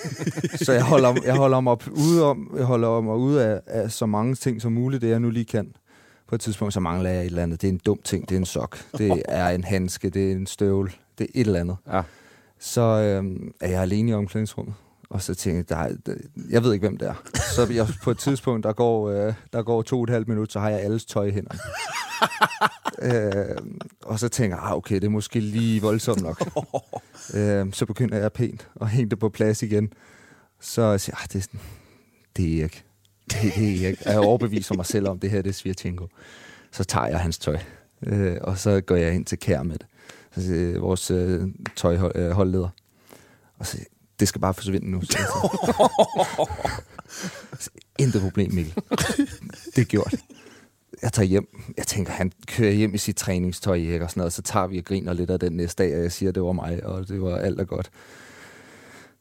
så 0.66 0.72
jeg 0.72 0.82
holder, 0.82 1.14
jeg 1.24 1.34
holder 1.36 1.60
mig 1.60 1.76
ude 1.92 2.24
om, 2.24 2.54
jeg 2.56 2.64
holder 2.64 3.00
mig 3.00 3.16
ude 3.16 3.44
af, 3.44 3.60
af 3.66 3.90
så 3.90 4.06
mange 4.06 4.34
ting 4.34 4.62
som 4.62 4.72
muligt, 4.72 5.02
det 5.02 5.08
jeg 5.10 5.20
nu 5.20 5.30
lige 5.30 5.44
kan. 5.44 5.72
På 6.28 6.34
et 6.34 6.40
tidspunkt, 6.40 6.74
så 6.74 6.80
mangler 6.80 7.10
jeg 7.10 7.20
et 7.20 7.26
eller 7.26 7.42
andet. 7.42 7.62
Det 7.62 7.68
er 7.68 7.72
en 7.72 7.80
dum 7.86 7.98
ting, 8.04 8.28
det 8.28 8.34
er 8.34 8.38
en 8.38 8.44
sok, 8.44 8.78
det 8.98 9.22
er 9.28 9.48
en 9.48 9.64
handske, 9.64 10.10
det 10.10 10.28
er 10.28 10.32
en 10.32 10.46
støvle, 10.46 10.90
det 11.18 11.24
er 11.24 11.40
et 11.40 11.46
eller 11.46 11.60
andet. 11.60 11.76
Ja. 11.92 12.02
Så 12.64 12.80
øhm, 12.80 13.52
er 13.60 13.68
jeg 13.68 13.82
alene 13.82 14.10
i 14.10 14.14
omklædningsrummet. 14.14 14.74
Og 15.10 15.22
så 15.22 15.34
tænker 15.34 15.76
jeg, 15.76 15.96
der, 16.06 16.14
jeg 16.50 16.62
ved 16.62 16.72
ikke, 16.72 16.88
hvem 16.88 16.96
det 16.96 17.08
er. 17.08 17.22
Så 17.54 17.66
jeg, 17.72 17.86
på 18.02 18.10
et 18.10 18.18
tidspunkt, 18.18 18.64
der 18.64 18.72
går, 18.72 19.10
øh, 19.10 19.34
der 19.52 19.62
går 19.62 19.82
to 19.82 19.98
og 19.98 20.04
et 20.04 20.10
halvt 20.10 20.28
minut, 20.28 20.52
så 20.52 20.60
har 20.60 20.70
jeg 20.70 20.80
alles 20.80 21.04
tøj 21.04 21.24
i 21.26 21.30
hænderne. 21.30 21.58
øh, 23.50 23.56
og 24.02 24.18
så 24.18 24.28
tænker 24.28 24.56
jeg, 24.56 24.64
ah, 24.64 24.76
okay, 24.76 24.94
det 24.94 25.04
er 25.04 25.08
måske 25.08 25.40
lige 25.40 25.82
voldsomt 25.82 26.22
nok. 26.22 26.48
øh, 27.34 27.72
så 27.72 27.86
begynder 27.86 28.18
jeg 28.18 28.32
pænt 28.32 28.68
at 28.80 28.88
hænge 28.88 29.10
det 29.10 29.18
på 29.18 29.28
plads 29.28 29.62
igen. 29.62 29.92
Så 30.60 30.98
siger 30.98 31.16
jeg, 31.16 31.22
ah, 31.22 31.28
det, 31.32 31.38
er 31.38 31.42
sådan- 31.42 31.60
det 32.36 32.58
er 32.58 32.64
ikke. 32.64 32.84
Det, 33.30 33.36
det 33.42 33.82
er 33.84 33.88
ikke. 33.88 33.98
Jeg 34.04 34.14
er 34.14 34.18
overbevist 34.18 34.70
om 34.70 34.76
mig 34.76 34.86
selv 34.86 35.08
om, 35.08 35.18
det 35.18 35.30
her 35.30 35.42
det 35.42 35.48
er 35.50 35.54
Svirchenko. 35.54 36.08
Så 36.72 36.84
tager 36.84 37.06
jeg 37.06 37.20
hans 37.20 37.38
tøj, 37.38 37.58
øh, 38.06 38.36
og 38.40 38.58
så 38.58 38.80
går 38.80 38.96
jeg 38.96 39.14
ind 39.14 39.24
til 39.24 39.38
Kær 39.38 39.62
med 39.62 39.78
det. 39.78 39.86
Så 40.34 40.42
siger 40.42 40.70
jeg, 40.70 40.80
vores 40.80 41.10
øh, 41.10 41.48
tøjholdleder. 41.76 42.64
Øh, 42.64 42.70
og 43.58 43.66
så 43.66 43.78
det 44.20 44.28
skal 44.28 44.40
bare 44.40 44.54
forsvinde 44.54 44.90
nu. 44.90 45.02
så. 45.02 45.18
Så, 47.58 47.70
Intet 47.98 48.22
problem, 48.22 48.52
Mikkel. 48.54 48.74
Det 49.76 49.78
er 49.78 49.84
gjort. 49.84 50.14
Jeg 51.02 51.12
tager 51.12 51.26
hjem. 51.26 51.48
Jeg 51.76 51.86
tænker, 51.86 52.12
han 52.12 52.32
kører 52.46 52.72
hjem 52.72 52.94
i 52.94 52.98
sit 52.98 53.16
træningstøj, 53.16 53.76
ikke? 53.76 54.04
Og 54.04 54.10
sådan 54.10 54.20
noget. 54.20 54.32
Så 54.32 54.42
tager 54.42 54.66
vi 54.66 54.78
og 54.78 54.84
griner 54.84 55.12
lidt 55.12 55.30
af 55.30 55.40
den 55.40 55.52
næste 55.52 55.82
dag, 55.82 55.96
og 55.96 56.02
jeg 56.02 56.12
siger, 56.12 56.32
det 56.32 56.42
var 56.42 56.52
mig, 56.52 56.86
og 56.86 57.08
det 57.08 57.22
var 57.22 57.36
alt 57.36 57.60
er 57.60 57.64
godt. 57.64 57.90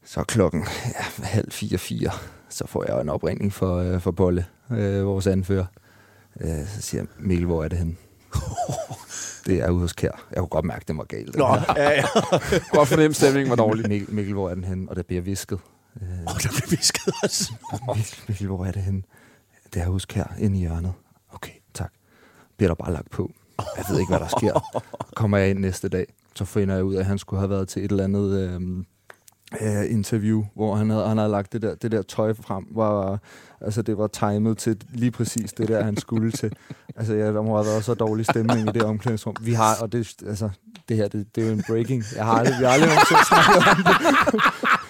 Så 0.05 0.23
klokken 0.23 0.65
ja, 0.85 1.25
halv 1.25 1.51
fire, 1.51 1.77
fire. 1.77 2.11
Så 2.49 2.67
får 2.67 2.85
jeg 2.87 3.01
en 3.01 3.09
opringning 3.09 3.53
for, 3.53 3.77
øh, 3.77 4.01
for 4.01 4.11
Bolle, 4.11 4.45
øh, 4.71 5.05
vores 5.05 5.27
anfører. 5.27 5.65
Øh, 6.41 6.67
så 6.67 6.81
siger 6.81 7.01
jeg, 7.01 7.07
Mikkel, 7.19 7.45
hvor 7.45 7.63
er 7.63 7.67
det 7.67 7.77
henne? 7.77 7.95
det 9.45 9.61
er 9.61 9.69
ude 9.69 9.81
hos 9.81 9.93
Kær. 9.93 10.27
Jeg 10.31 10.37
kunne 10.37 10.47
godt 10.47 10.65
mærke, 10.65 10.81
at 10.81 10.87
det 10.87 10.97
var 10.97 11.03
galt. 11.03 11.35
Nå, 11.35 11.47
ja, 11.75 11.89
ja. 11.89 12.03
Godt 12.77 12.87
fornemme, 12.87 13.13
stemningen 13.13 13.49
var 13.49 13.55
dårlig. 13.55 13.87
Mikkel, 13.89 14.13
Mikkel, 14.15 14.33
hvor 14.33 14.49
er 14.49 14.55
den 14.55 14.63
henne? 14.63 14.89
Og 14.89 14.95
der 14.95 15.03
bliver 15.03 15.21
visket. 15.21 15.59
Øh, 16.01 16.07
Oh, 16.27 16.33
der 16.43 16.49
blev 16.49 16.71
visket 16.79 17.13
også. 17.23 17.53
Mikkel, 17.95 18.19
Mikkel, 18.27 18.47
hvor 18.47 18.65
er 18.65 18.71
det 18.71 18.81
henne? 18.81 19.01
Det 19.73 19.81
er 19.81 19.85
hos 19.89 20.05
Kær, 20.05 20.35
inde 20.39 20.57
i 20.57 20.59
hjørnet. 20.59 20.93
Okay, 21.33 21.51
tak. 21.73 21.91
Bliver 22.57 22.69
der 22.69 22.75
bare 22.75 22.93
lagt 22.93 23.09
på. 23.09 23.31
Jeg 23.77 23.85
ved 23.89 23.99
ikke, 23.99 24.09
hvad 24.09 24.19
der 24.19 24.27
sker. 24.37 24.81
Kommer 25.15 25.37
jeg 25.37 25.49
ind 25.49 25.59
næste 25.59 25.89
dag, 25.89 26.05
så 26.35 26.45
finder 26.45 26.75
jeg 26.75 26.83
ud 26.83 26.95
af, 26.95 26.99
at 26.99 27.05
han 27.05 27.17
skulle 27.17 27.39
have 27.39 27.49
været 27.49 27.67
til 27.67 27.85
et 27.85 27.91
eller 27.91 28.03
andet 28.03 28.39
øhm, 28.39 28.85
øh, 29.61 29.91
interview, 29.91 30.43
hvor 30.55 30.75
han 30.75 30.89
havde, 30.89 31.07
han 31.07 31.17
havde 31.17 31.31
lagt 31.31 31.53
det 31.53 31.61
der, 31.61 31.75
det 31.75 31.91
der 31.91 32.01
tøj 32.01 32.33
frem, 32.33 32.65
var, 32.71 33.19
altså 33.61 33.81
det 33.81 33.97
var 33.97 34.07
timet 34.07 34.57
til 34.57 34.77
lige 34.93 35.11
præcis 35.11 35.53
det 35.53 35.67
der, 35.67 35.83
han 35.83 35.97
skulle 35.97 36.31
til. 36.31 36.53
Altså 36.95 37.13
ja, 37.13 37.27
der 37.27 37.41
må 37.41 37.55
have 37.55 37.65
været 37.65 37.83
så 37.83 37.93
dårlig 37.93 38.25
stemning 38.25 38.69
i 38.69 38.71
det 38.71 38.83
omklædningsrum. 38.83 39.35
Vi 39.41 39.53
har, 39.53 39.75
og 39.81 39.91
det, 39.91 40.13
altså, 40.27 40.49
det 40.89 40.97
her, 40.97 41.07
det, 41.07 41.35
det 41.35 41.43
er 41.43 41.47
jo 41.47 41.53
en 41.53 41.63
breaking. 41.67 42.03
Jeg 42.15 42.25
har 42.25 42.31
aldrig, 42.31 42.55
vi 42.59 42.63
har 42.63 42.71
aldrig 42.71 42.89
nogensinde 42.89 43.25
snakket 43.27 43.55
om 43.55 43.83
det. 43.83 44.41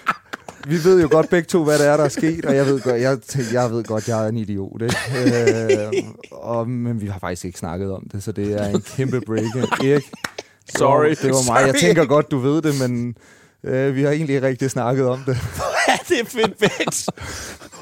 Vi 0.66 0.84
ved 0.84 1.02
jo 1.02 1.08
godt 1.10 1.30
begge 1.30 1.46
to, 1.46 1.64
hvad 1.64 1.78
det 1.78 1.86
er, 1.86 1.96
der 1.96 2.04
er 2.04 2.08
sket, 2.08 2.44
og 2.44 2.56
jeg 2.56 2.66
ved 2.66 2.80
godt, 2.80 3.00
jeg, 3.00 3.20
tænker, 3.20 3.60
jeg 3.60 3.70
ved 3.70 3.84
godt, 3.84 4.08
jeg 4.08 4.24
er 4.24 4.28
en 4.28 4.36
idiot. 4.36 4.82
Ikke? 4.82 4.96
Øh, 5.86 5.92
og, 6.30 6.68
men 6.68 7.00
vi 7.00 7.06
har 7.06 7.18
faktisk 7.18 7.44
ikke 7.44 7.58
snakket 7.58 7.92
om 7.92 8.08
det, 8.12 8.22
så 8.22 8.32
det 8.32 8.52
er 8.52 8.66
en 8.66 8.80
kæmpe 8.80 9.20
break. 9.20 9.56
Erik, 9.84 10.12
Sorry. 10.76 11.08
det 11.08 11.30
var 11.30 11.52
mig. 11.52 11.66
Jeg 11.66 11.74
tænker 11.74 12.04
godt, 12.04 12.30
du 12.30 12.38
ved 12.38 12.62
det, 12.62 12.88
men 12.88 13.16
øh, 13.64 13.96
vi 13.96 14.02
har 14.02 14.10
egentlig 14.10 14.34
ikke 14.36 14.46
rigtig 14.46 14.70
snakket 14.70 15.06
om 15.06 15.22
det. 15.26 15.36
ja, 15.88 15.96
det 16.08 16.20
er 16.20 16.24
fedt 16.24 16.58
fedt. 16.58 17.08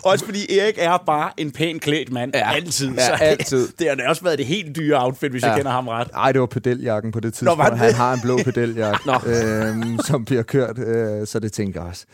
Også 0.05 0.25
fordi 0.25 0.59
Erik 0.59 0.75
er 0.79 1.03
bare 1.07 1.31
en 1.37 1.51
pæn 1.53 1.79
klædt 1.79 2.13
mand. 2.13 2.31
Ja. 2.35 2.53
Altid. 2.55 2.91
Ja, 2.95 3.07
Så 3.07 3.13
altid. 3.13 3.69
Det 3.79 3.89
har 3.89 3.95
da 3.95 4.09
også 4.09 4.23
været 4.23 4.39
det 4.39 4.47
helt 4.47 4.77
dyre 4.77 5.05
outfit, 5.05 5.31
hvis 5.31 5.43
ja. 5.43 5.49
jeg 5.49 5.57
kender 5.57 5.73
ham 5.73 5.89
ret. 5.89 6.13
Nej, 6.13 6.33
det 6.33 6.41
var 6.41 6.47
pedeljakken 6.47 7.13
på 7.13 7.21
det 7.21 7.35
tidspunkt. 7.35 7.71
det 7.71 7.79
han 7.79 7.89
det? 7.89 7.95
har 7.97 8.13
en 8.13 8.21
blå 8.21 8.39
pedeljakke, 8.45 9.01
Nå. 9.07 9.15
øhm, 9.27 9.99
som 10.07 10.25
bliver 10.25 10.43
kørt, 10.43 10.79
øh, 10.79 11.27
så 11.27 11.39
det 11.39 11.53
tænker 11.53 11.81
jeg 11.81 11.89
også, 11.89 12.05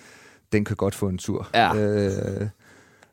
den 0.52 0.64
kan 0.64 0.76
godt 0.76 0.94
få 0.94 1.08
en 1.08 1.18
tur. 1.18 1.48
Ja. 1.54 1.74
Øh, 1.74 2.48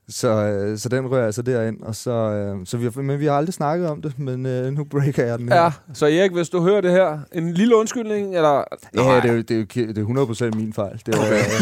så, 0.10 0.28
øh, 0.30 0.78
så 0.78 0.90
den 0.90 1.12
rører 1.12 1.26
altså 1.26 1.42
derind, 1.42 1.82
og 1.82 1.96
så, 1.96 2.12
øh, 2.12 2.58
så 2.66 2.78
vi 2.78 2.84
har, 2.84 3.02
men 3.02 3.20
vi 3.20 3.26
har 3.26 3.34
aldrig 3.34 3.54
snakket 3.54 3.90
om 3.90 4.02
det, 4.02 4.20
men 4.20 4.46
øh, 4.46 4.72
nu 4.74 4.84
breaker 4.84 5.26
jeg 5.26 5.40
den 5.40 5.50
her. 5.50 5.64
Ja, 5.64 5.70
så 5.94 6.06
Erik, 6.06 6.32
hvis 6.32 6.50
du 6.50 6.62
hører 6.62 6.82
det 6.82 6.92
her, 6.92 7.18
en 7.34 7.54
lille 7.54 7.76
undskyldning, 7.76 8.36
eller... 8.36 8.64
Ja, 8.96 9.20
det 9.24 9.30
er, 9.38 9.44
det, 9.44 9.52
er 9.52 9.94
det 9.94 9.98
er 9.98 10.50
100% 10.52 10.56
min 10.58 10.74
fejl. 10.74 11.02
Det 11.06 11.18
var, 11.18 11.24
okay. 11.26 11.40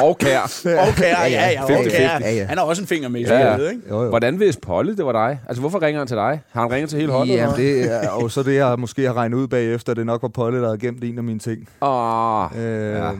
Og 0.00 0.18
kær. 0.18 0.60
Okay, 0.88 1.02
ja, 1.04 1.26
ja, 1.26 1.50
ja, 1.50 1.64
okay. 1.64 1.74
50-50. 1.84 1.92
Ja, 2.00 2.32
ja. 2.34 2.44
Han 2.44 2.58
har 2.58 2.64
også 2.64 2.82
en 2.82 2.88
finger 2.88 3.08
med 3.08 3.20
i 3.20 3.24
Ja, 3.24 3.38
ja. 3.38 3.52
spillet, 3.54 3.70
ikke? 3.72 3.82
jo, 3.90 4.02
jo. 4.02 4.08
Hvordan 4.08 4.40
vidste 4.40 4.60
Polly, 4.60 4.92
det 4.92 5.06
var 5.06 5.12
dig? 5.12 5.40
Altså, 5.48 5.60
hvorfor 5.60 5.82
ringer 5.82 6.00
han 6.00 6.08
til 6.08 6.16
dig? 6.16 6.40
Har 6.52 6.60
han 6.62 6.70
ringet 6.72 6.90
til 6.90 6.98
hele 6.98 7.12
holdet? 7.12 7.34
Jamen, 7.34 7.56
det 7.56 7.92
er 8.04 8.08
og 8.08 8.30
så 8.30 8.42
det, 8.42 8.54
jeg 8.54 8.78
måske 8.78 9.02
har 9.06 9.12
regnet 9.16 9.36
ud 9.36 9.48
bagefter, 9.48 9.94
det 9.94 10.06
nok 10.06 10.22
var 10.22 10.28
Polle, 10.28 10.58
der 10.60 10.64
havde 10.64 10.78
gemt 10.78 11.04
en 11.04 11.18
af 11.18 11.24
mine 11.24 11.38
ting. 11.38 11.68
Åh, 11.82 12.44
Øh, 12.58 12.92
Ja. 12.92 13.10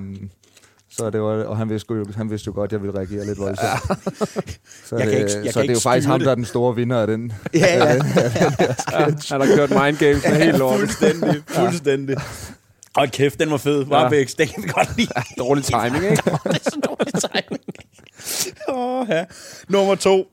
Så 0.99 1.11
det 1.11 1.21
var, 1.23 1.45
og 1.45 1.57
han 1.57 1.69
vidste, 1.71 1.95
jo, 1.95 2.07
han 2.17 2.31
vidste 2.31 2.47
jo 2.47 2.53
godt, 2.53 2.69
at 2.69 2.73
jeg 2.73 2.83
ville 2.83 2.97
reagere 2.99 3.27
lidt 3.27 3.39
voldsomt. 3.39 3.69
Ja. 3.69 3.95
Så, 4.85 4.97
Jeg 4.97 5.09
kan 5.09 5.15
det, 5.15 5.19
ikke- 5.21 5.35
jeg 5.37 5.43
kan 5.45 5.53
så 5.53 5.63
det 5.63 5.69
er 5.71 5.75
jo 5.75 5.81
faktisk 5.81 6.09
ham, 6.09 6.19
det. 6.19 6.25
der 6.27 6.31
er 6.31 6.35
den 6.35 6.45
store 6.45 6.75
vinder 6.77 7.01
af 7.01 7.07
den. 7.07 7.33
Ja, 7.55 7.77
ja. 7.77 7.95
ja, 7.95 8.01
han 9.29 9.41
har 9.41 9.47
kørt 9.57 9.71
mind 9.71 9.97
games 9.97 10.23
med 10.29 10.37
helt 10.45 10.59
lort. 10.59 10.79
fuldstændig, 10.79 11.43
fuldstændig. 11.49 12.17
Og 12.97 13.09
kæft, 13.09 13.41
den 13.41 13.51
var 13.51 13.57
fed. 13.57 13.85
Warbex, 13.87 14.35
den 14.35 14.49
kan 14.49 14.63
vi 14.63 14.69
godt 14.69 14.97
lide. 14.97 15.09
Dårlig 15.39 15.65
timing, 15.65 16.05
ikke? 16.11 16.23
det 16.45 16.67
er 16.67 16.71
så 16.71 16.81
dårlig 16.85 17.15
timing. 17.15 17.63
Åh, 18.69 19.07
ja. 19.09 19.25
Nummer 19.69 19.95
to. 19.95 20.27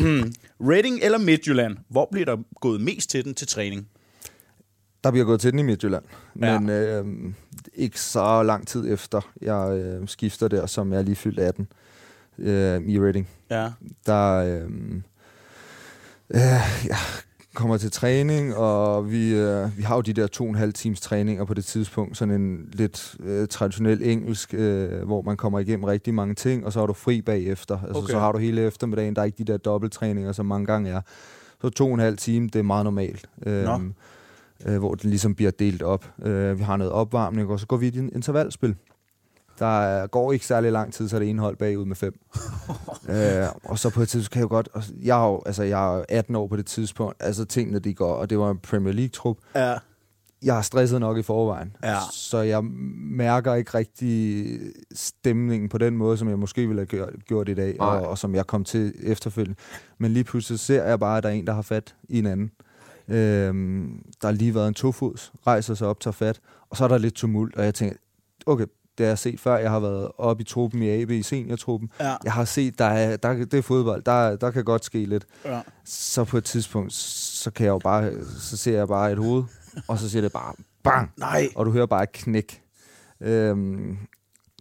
Reading 0.70 0.98
eller 1.02 1.18
Midtjylland? 1.18 1.76
Hvor 1.90 2.08
bliver 2.12 2.24
der 2.24 2.36
gået 2.60 2.80
mest 2.80 3.10
til 3.10 3.24
den 3.24 3.34
til 3.34 3.46
træning? 3.48 3.86
Der 5.04 5.10
bliver 5.10 5.24
gået 5.26 5.40
til 5.40 5.50
den 5.50 5.58
i 5.58 5.62
Midtjylland. 5.62 6.04
Ja. 6.42 6.58
Men 6.58 6.68
øh, 6.70 7.04
ikke 7.74 8.00
så 8.00 8.42
lang 8.42 8.66
tid 8.66 8.92
efter, 8.92 9.20
jeg 9.42 9.72
øh, 9.72 10.08
skifter 10.08 10.48
der, 10.48 10.66
som 10.66 10.92
jeg 10.92 11.04
lige 11.04 11.16
fyldte 11.16 11.42
18 11.42 11.68
øh, 12.38 12.80
i 12.82 13.00
Reading. 13.00 13.28
Ja. 13.50 13.70
der 14.06 14.34
øh, 14.36 14.70
øh, 16.30 16.40
ja, 16.86 16.96
kommer 17.54 17.76
til 17.76 17.90
træning, 17.90 18.56
og 18.56 19.10
vi, 19.10 19.34
øh, 19.34 19.78
vi 19.78 19.82
har 19.82 19.94
jo 19.94 20.00
de 20.00 20.12
der 20.12 20.26
to 20.26 20.44
og 20.44 20.50
en 20.50 20.56
halv 20.56 20.72
times 20.72 21.00
træninger 21.00 21.44
på 21.44 21.54
det 21.54 21.64
tidspunkt, 21.64 22.16
sådan 22.16 22.34
en 22.34 22.68
lidt 22.72 23.16
øh, 23.20 23.48
traditionel 23.48 24.02
engelsk, 24.02 24.54
øh, 24.54 25.02
hvor 25.02 25.22
man 25.22 25.36
kommer 25.36 25.58
igennem 25.58 25.84
rigtig 25.84 26.14
mange 26.14 26.34
ting, 26.34 26.66
og 26.66 26.72
så 26.72 26.78
har 26.78 26.86
du 26.86 26.92
fri 26.92 27.22
bagefter. 27.22 27.78
Altså, 27.82 28.02
Okay. 28.02 28.12
Så 28.12 28.18
har 28.18 28.32
du 28.32 28.38
hele 28.38 28.62
eftermiddagen, 28.62 29.14
der 29.16 29.20
er 29.20 29.26
ikke 29.26 29.44
de 29.44 29.52
der 29.52 29.56
dobbelttræninger, 29.56 30.32
som 30.32 30.46
mange 30.46 30.66
gange 30.66 30.90
er. 30.90 31.00
Så 31.62 31.68
to 31.68 31.86
og 31.86 31.94
en 31.94 32.00
halv 32.00 32.16
time, 32.16 32.46
det 32.46 32.56
er 32.56 32.62
meget 32.62 32.84
normalt. 32.84 33.26
Øh, 33.46 33.64
Nå. 33.64 33.80
Øh, 34.66 34.78
hvor 34.78 34.94
det 34.94 35.04
ligesom 35.04 35.34
bliver 35.34 35.50
delt 35.50 35.82
op. 35.82 36.10
Øh, 36.22 36.58
vi 36.58 36.62
har 36.62 36.76
noget 36.76 36.92
opvarmning, 36.92 37.50
og 37.50 37.60
så 37.60 37.66
går 37.66 37.76
vi 37.76 37.84
i 37.86 37.88
et 37.88 37.94
intervalspil. 38.14 38.76
Der 39.58 39.80
er- 39.80 40.06
går 40.06 40.32
ikke 40.32 40.46
særlig 40.46 40.72
lang 40.72 40.92
tid, 40.92 41.08
så 41.08 41.16
er 41.16 41.20
det 41.20 41.28
ene 41.30 41.40
hold 41.42 41.56
bagud 41.56 41.84
med 41.84 41.96
fem. 41.96 42.20
øh, 43.10 43.46
og 43.64 43.78
så 43.78 43.90
på 43.90 44.02
et 44.02 44.08
tidspunkt 44.08 44.32
kan 44.32 44.38
jeg 44.40 44.44
jo 44.50 44.54
godt... 44.54 44.68
og 44.72 44.82
Jeg 45.02 45.22
er 45.24 45.28
jo, 45.30 45.42
altså, 45.46 45.62
jeg 45.62 45.96
er 45.98 46.04
18 46.08 46.34
år 46.36 46.46
på 46.46 46.56
det 46.56 46.66
tidspunkt. 46.66 47.16
Altså, 47.20 47.44
tingene 47.44 47.78
de 47.78 47.94
går, 47.94 48.12
og 48.14 48.30
det 48.30 48.38
var 48.38 48.50
en 48.50 48.58
Premier 48.58 48.92
League-trup. 48.94 49.36
Ja. 49.54 49.74
Jeg 50.42 50.58
er 50.58 50.62
stresset 50.62 51.00
nok 51.00 51.18
i 51.18 51.22
forvejen. 51.22 51.76
Ja. 51.84 51.96
Så 52.12 52.38
jeg 52.38 52.64
mærker 52.64 53.54
ikke 53.54 53.74
rigtig 53.74 54.46
stemningen 54.94 55.68
på 55.68 55.78
den 55.78 55.96
måde, 55.96 56.16
som 56.16 56.28
jeg 56.28 56.38
måske 56.38 56.66
ville 56.66 56.80
have 56.80 56.86
gjort, 56.86 57.08
gjort 57.26 57.48
i 57.48 57.54
dag, 57.54 57.76
og, 57.80 58.08
og 58.08 58.18
som 58.18 58.34
jeg 58.34 58.46
kom 58.46 58.64
til 58.64 58.94
efterfølgende. 59.02 59.56
Men 59.98 60.10
lige 60.12 60.24
pludselig 60.24 60.60
ser 60.60 60.84
jeg 60.84 61.00
bare, 61.00 61.16
at 61.16 61.22
der 61.22 61.28
er 61.28 61.32
en, 61.32 61.46
der 61.46 61.52
har 61.52 61.62
fat 61.62 61.94
i 62.08 62.18
en 62.18 62.26
anden. 62.26 62.50
Øhm, 63.10 64.02
der 64.22 64.28
har 64.28 64.32
lige 64.32 64.54
været 64.54 64.68
en 64.68 64.74
tofods, 64.74 65.32
rejser 65.46 65.74
sig 65.74 65.88
op, 65.88 66.00
tager 66.00 66.12
fat, 66.12 66.40
og 66.70 66.76
så 66.76 66.84
er 66.84 66.88
der 66.88 66.98
lidt 66.98 67.14
tumult, 67.14 67.56
og 67.56 67.64
jeg 67.64 67.74
tænker, 67.74 67.96
okay, 68.46 68.66
det 68.98 69.06
har 69.06 69.10
jeg 69.10 69.18
set 69.18 69.40
før. 69.40 69.56
Jeg 69.56 69.70
har 69.70 69.80
været 69.80 70.10
oppe 70.18 70.40
i 70.40 70.44
truppen 70.44 70.82
i 70.82 71.02
AB, 71.02 71.10
i 71.10 71.22
seniortruppen. 71.22 71.90
Ja. 72.00 72.16
Jeg 72.24 72.32
har 72.32 72.44
set, 72.44 72.78
der 72.78 72.84
er, 72.84 73.16
der, 73.16 73.32
det 73.32 73.54
er 73.54 73.62
fodbold, 73.62 74.02
der, 74.02 74.36
der 74.36 74.50
kan 74.50 74.64
godt 74.64 74.84
ske 74.84 75.04
lidt. 75.04 75.26
Ja. 75.44 75.60
Så 75.84 76.24
på 76.24 76.36
et 76.38 76.44
tidspunkt, 76.44 76.92
så 76.92 77.50
kan 77.50 77.66
jeg 77.66 77.72
jo 77.72 77.78
bare, 77.78 78.12
så 78.40 78.56
ser 78.56 78.76
jeg 78.78 78.88
bare 78.88 79.12
et 79.12 79.18
hoved, 79.18 79.44
og 79.88 79.98
så 79.98 80.10
siger 80.10 80.22
det 80.22 80.32
bare 80.32 80.54
bang, 80.82 81.12
Nej. 81.16 81.48
og 81.56 81.66
du 81.66 81.70
hører 81.70 81.86
bare 81.86 82.02
et 82.02 82.12
knæk. 82.12 82.62
Øhm, 83.20 83.98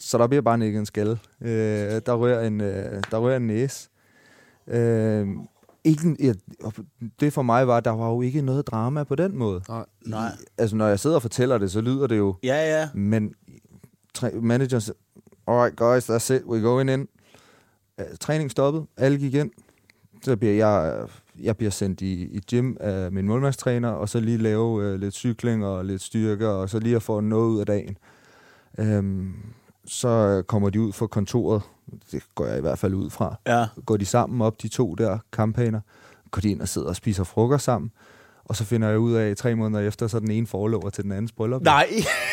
så 0.02 0.18
der 0.18 0.28
bliver 0.28 0.42
bare 0.42 0.58
nikket 0.58 0.80
en 0.80 0.86
skalle. 0.86 1.20
Øh, 1.42 2.02
der, 2.06 2.14
rører 2.14 2.48
en, 2.48 2.62
øh, 2.62 3.04
der 3.12 3.18
rører 3.18 3.38
en 3.38 3.48
næse. 3.48 3.90
Øh, 4.68 5.28
ikke, 5.84 6.36
og 6.64 6.74
det 7.20 7.34
for 7.34 7.42
mig 7.42 7.68
var, 7.68 7.80
der 7.80 7.92
var 7.92 8.10
jo 8.10 8.22
ikke 8.22 8.42
noget 8.42 8.68
drama 8.68 9.04
på 9.04 9.16
den 9.16 9.38
måde. 9.38 9.62
Nej. 10.06 10.32
Altså, 10.58 10.76
når 10.76 10.88
jeg 10.88 11.00
sidder 11.00 11.16
og 11.16 11.22
fortæller 11.22 11.58
det, 11.58 11.72
så 11.72 11.82
lyder 11.82 12.08
det 12.08 12.18
jo... 12.18 12.36
Ja, 12.44 12.80
ja. 12.80 12.90
Men 12.94 13.34
manageren 14.42 14.82
siger, 14.82 14.96
alright 15.48 15.76
guys, 15.76 16.10
that's 16.10 16.34
it, 16.34 16.42
we're 16.42 16.62
going 16.62 16.90
in. 16.90 17.08
Øh, 18.00 18.06
Træning 18.20 18.52
stoppet, 18.52 18.86
alle 18.98 19.18
gik 19.18 19.34
ind. 19.34 19.52
Så 20.24 20.36
bliver 20.36 20.54
jeg, 20.54 21.08
jeg 21.42 21.58
bliver 21.58 21.72
sendt 21.72 22.02
i, 22.02 22.24
i 22.24 22.40
gym 22.40 22.76
af 22.80 23.12
min 23.12 23.26
målmandstræner, 23.26 23.90
og 23.90 24.10
så 24.10 24.20
lige 24.20 24.38
lave 24.38 24.84
øh, 24.84 25.00
lidt 25.00 25.14
cykling 25.14 25.66
og 25.66 25.86
lidt 25.86 26.02
styrke, 26.02 26.48
og 26.48 26.70
så 26.70 26.80
lige 26.80 26.96
at 26.96 27.04
få 27.04 27.20
noget 27.20 27.50
ud 27.50 27.60
af 27.60 27.66
dagen. 27.66 27.98
Øhm, 28.78 29.34
så 29.90 30.44
kommer 30.48 30.70
de 30.70 30.82
ud 30.82 30.94
fra 30.94 31.08
kontoret, 31.08 31.62
det 32.12 32.24
går 32.36 32.46
jeg 32.46 32.58
i 32.58 32.62
hvert 32.62 32.80
fald 32.80 32.94
ud 32.94 33.10
fra. 33.10 33.36
Ja. 33.48 33.66
Går 33.86 33.98
de 33.98 34.06
sammen 34.06 34.42
op, 34.42 34.62
de 34.62 34.68
to 34.68 34.96
der 34.96 35.18
kampagner, 35.34 35.80
går 36.32 36.40
de 36.40 36.50
ind 36.50 36.62
og 36.62 36.68
sidder 36.68 36.88
og 36.88 36.96
spiser 36.96 37.24
frokost 37.24 37.64
sammen, 37.66 37.92
og 38.46 38.56
så 38.56 38.64
finder 38.66 38.88
jeg 38.90 39.00
ud 39.00 39.14
af, 39.14 39.30
at 39.30 39.38
tre 39.38 39.56
måneder 39.56 39.88
efter, 39.88 40.08
så 40.08 40.18
er 40.18 40.22
den 40.22 40.32
ene 40.32 40.48
forlover 40.48 40.90
til 40.90 41.04
den 41.04 41.12
andens 41.12 41.32
bryllup. 41.32 41.62
Nej. 41.62 41.88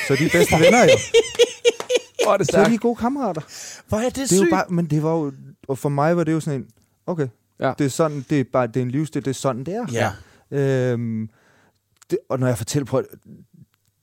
Så 0.09 0.12
er 0.12 0.16
de 0.16 0.29
bedste 0.33 0.55
venner 0.55 0.83
jo. 0.85 0.90
Hvor 2.25 2.33
er 2.33 2.37
det 2.37 2.47
Så 2.51 2.59
er 2.59 2.69
de 2.69 2.79
gode 2.79 2.97
kammerater. 2.97 3.40
Hvor 3.88 3.99
er 3.99 4.03
det, 4.05 4.14
Det 4.16 4.23
er 4.23 4.27
sygt. 4.27 4.51
bare, 4.51 4.64
men 4.69 4.87
det 4.87 5.03
var 5.03 5.12
jo, 5.12 5.33
og 5.69 5.79
for 5.79 5.88
mig 5.88 6.16
var 6.16 6.25
det 6.25 6.33
jo 6.33 6.40
sådan 6.40 6.61
en, 6.61 6.66
okay, 7.07 7.29
Ja. 7.61 7.73
det 7.79 7.85
er 7.85 7.88
sådan, 7.90 8.25
det 8.31 8.40
er 8.40 8.45
bare, 8.53 8.66
det 8.66 8.77
er 8.77 8.83
en 8.83 8.90
livsstil, 8.90 9.25
det 9.25 9.31
er 9.31 9.35
sådan, 9.35 9.64
det 9.64 9.75
er. 9.75 9.87
Ja. 9.92 10.12
Øhm, 10.92 11.29
det, 12.11 12.19
og 12.29 12.38
når 12.38 12.47
jeg 12.47 12.59
fortæller 12.59 12.87
på, 12.87 13.03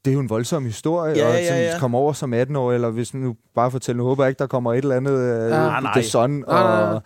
det 0.05 0.11
er 0.11 0.13
jo 0.13 0.19
en 0.19 0.29
voldsom 0.29 0.65
historie, 0.65 1.13
Ja, 1.17 1.27
og 1.27 1.33
ja, 1.33 1.47
som 1.47 1.57
ja. 1.57 1.79
kommer 1.79 1.99
over 1.99 2.13
som 2.13 2.33
18 2.33 2.55
år, 2.55 2.71
eller 2.71 2.89
hvis 2.89 3.13
nu 3.13 3.35
bare 3.55 3.71
fortæller, 3.71 3.97
nu 3.97 4.03
håber 4.03 4.23
jeg 4.23 4.29
ikke, 4.29 4.39
der 4.39 4.47
kommer 4.47 4.73
et 4.73 4.77
eller 4.77 4.95
andet, 4.95 5.11
øh, 5.19 5.43
Ah, 5.45 5.83
nej. 5.83 6.03
nej. 6.23 6.43
og, 6.47 7.01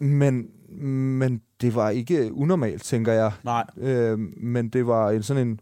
men, 0.00 0.46
men 0.80 1.42
det 1.60 1.74
var 1.74 1.90
ikke 1.90 2.32
unormalt, 2.32 2.82
tænker 2.82 3.12
jeg. 3.12 3.32
Nej. 3.44 3.64
Øhm, 3.78 4.34
men 4.36 4.68
det 4.68 4.86
var 4.86 5.10
en 5.10 5.22
sådan 5.22 5.48
en, 5.48 5.60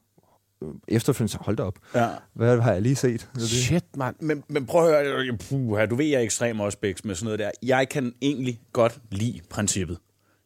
øh, 0.62 0.68
efterfølgende, 0.88 1.38
hold 1.44 1.56
da 1.56 1.62
op, 1.62 1.78
Ja. 1.94 2.08
hvad 2.34 2.60
har 2.60 2.72
jeg 2.72 2.82
lige 2.82 2.96
set? 2.96 3.28
Det, 3.34 3.42
Shit, 3.42 3.84
mand. 3.96 4.16
Men, 4.20 4.42
men 4.48 4.66
prøv 4.66 4.88
at 4.90 5.06
høre, 5.06 5.36
puh, 5.50 5.90
du 5.90 5.94
ved, 5.96 6.06
jeg 6.06 6.16
er 6.18 6.22
ekstrem 6.22 6.60
også, 6.60 6.78
Bæks, 6.78 7.04
med 7.04 7.14
sådan 7.14 7.24
noget 7.24 7.38
der. 7.38 7.50
Jeg 7.62 7.88
kan 7.88 8.12
egentlig 8.22 8.60
godt 8.72 8.98
lide 9.10 9.40
princippet. 9.50 9.98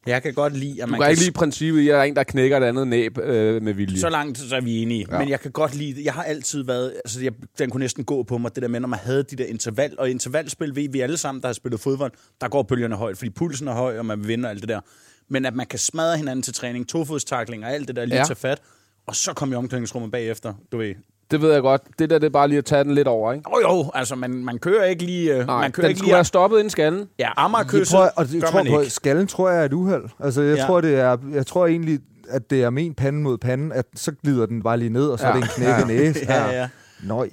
Jeg 0.07 0.23
kan 0.23 0.35
godt 0.35 0.57
lide, 0.57 0.83
at 0.83 0.87
Du 0.87 0.91
man 0.91 1.01
kan 1.01 1.11
ikke 1.11 1.23
lide 1.23 1.33
princippet, 1.33 1.85
jeg 1.87 1.99
er 1.99 2.03
en, 2.03 2.17
der 2.17 2.23
knækker 2.25 2.57
et 2.57 2.65
andet 2.65 2.89
næb 2.89 3.19
øh, 3.19 3.63
med 3.63 3.73
vilje. 3.75 3.99
Så 4.01 4.09
langt 4.11 4.39
så 4.39 4.57
er 4.57 4.61
vi 4.61 4.83
enige. 4.83 5.07
Ja. 5.11 5.19
Men 5.19 5.29
jeg 5.29 5.41
kan 5.41 5.51
godt 5.51 5.75
lide 5.75 5.95
det. 5.95 6.05
Jeg 6.05 6.13
har 6.13 6.23
altid 6.23 6.65
været... 6.65 6.93
Altså, 7.05 7.23
jeg, 7.23 7.33
den 7.59 7.71
kunne 7.71 7.81
næsten 7.81 8.05
gå 8.05 8.23
på 8.23 8.39
mig, 8.39 8.55
det 8.55 8.63
der 8.63 8.69
med, 8.69 8.81
når 8.81 8.89
man 8.89 8.99
havde 9.03 9.23
de 9.23 9.37
der 9.37 9.45
interval. 9.45 9.95
Og 9.99 10.11
intervalspil 10.11 10.77
ved 10.77 10.89
vi 10.93 11.01
alle 11.01 11.17
sammen, 11.17 11.43
der 11.43 11.49
har 11.49 11.53
spillet 11.53 11.81
fodbold, 11.81 12.13
der 12.41 12.49
går 12.49 12.63
bølgerne 12.63 12.97
højt, 12.97 13.19
fordi 13.19 13.31
pulsen 13.31 13.69
er 13.69 13.73
høj, 13.73 13.99
og 13.99 14.07
man 14.07 14.29
vinder 14.29 14.49
alt 14.51 14.61
det 14.61 14.69
der. 14.69 14.81
Men 15.29 15.45
at 15.45 15.55
man 15.55 15.67
kan 15.67 15.79
smadre 15.79 16.17
hinanden 16.17 16.43
til 16.43 16.55
træning, 16.55 16.89
tofodstakling 16.89 17.65
og 17.65 17.73
alt 17.73 17.89
det 17.89 17.97
der, 17.97 18.05
lige 18.05 18.19
Ja. 18.19 18.25
tage 18.25 18.37
fat, 18.37 18.61
og 19.07 19.17
så 19.17 19.33
komme 19.33 19.53
i 19.53 19.57
omklædningsrummet 19.57 20.11
bagefter, 20.13 20.55
du 20.73 20.77
ved. 20.79 20.95
Det 21.31 21.43
ved 21.43 21.53
jeg 21.53 21.63
godt. 21.63 21.83
Det 21.99 22.11
der, 22.11 22.19
det 22.19 22.27
er 22.27 22.31
bare 22.31 22.49
lige 22.49 22.59
at 22.59 22.65
tage 22.65 22.85
den 22.85 22.95
lidt 22.95 23.09
over, 23.09 23.33
ikke? 23.33 23.51
Jo 23.65 23.69
jo, 23.71 23.91
altså 23.95 24.15
man, 24.15 24.31
man 24.45 24.59
kører 24.59 24.85
ikke 24.85 25.03
lige... 25.05 25.35
øh, 25.37 25.47
Nej, 25.47 25.61
man 25.61 25.73
kører 25.73 25.85
den 25.85 25.91
ikke 25.91 25.99
skulle 25.99 26.07
lige... 26.09 26.15
have 26.15 26.25
stoppet 26.25 26.59
inden 26.59 26.71
skallen. 26.71 27.09
Ja, 27.19 27.25
Jeg 27.25 27.33
Amagerkysset 27.37 27.89
tror, 27.89 28.11
og 28.17 28.29
det, 28.29 28.41
gør 28.43 28.49
tror 28.49 28.63
man 28.63 28.73
på, 28.73 28.81
ikke. 28.81 28.93
skallen 28.93 29.27
tror 29.27 29.51
jeg 29.51 29.61
er 29.61 29.65
et 29.65 29.73
uheld. 29.73 30.05
Altså, 30.21 30.43
jeg, 30.43 30.55
Ja. 30.57 30.61
ja. 30.63 30.67
tror, 30.67 30.81
det 30.81 30.95
er, 31.01 31.17
jeg 31.33 31.47
tror 31.47 31.67
egentlig, 31.67 31.99
at 32.29 32.51
det 32.51 32.63
er 32.63 32.71
min 32.71 32.95
pande 32.95 33.21
mod 33.21 33.39
panden, 33.39 33.73
at 33.73 33.85
så 33.95 34.13
glider 34.23 34.47
den 34.47 34.63
bare 34.63 34.77
lige 34.79 34.91
ned, 34.91 35.07
og 35.09 35.19
så 35.19 35.27
ja. 35.29 35.33
Ja. 35.33 35.37
er 35.39 35.41
det 35.41 35.49
en 35.59 35.65
knækket 35.65 35.95
Ja. 35.95 36.03
næse. 36.05 36.21
Ja, 36.29 36.51
ja. 36.61 36.69
Nå, 37.07 37.27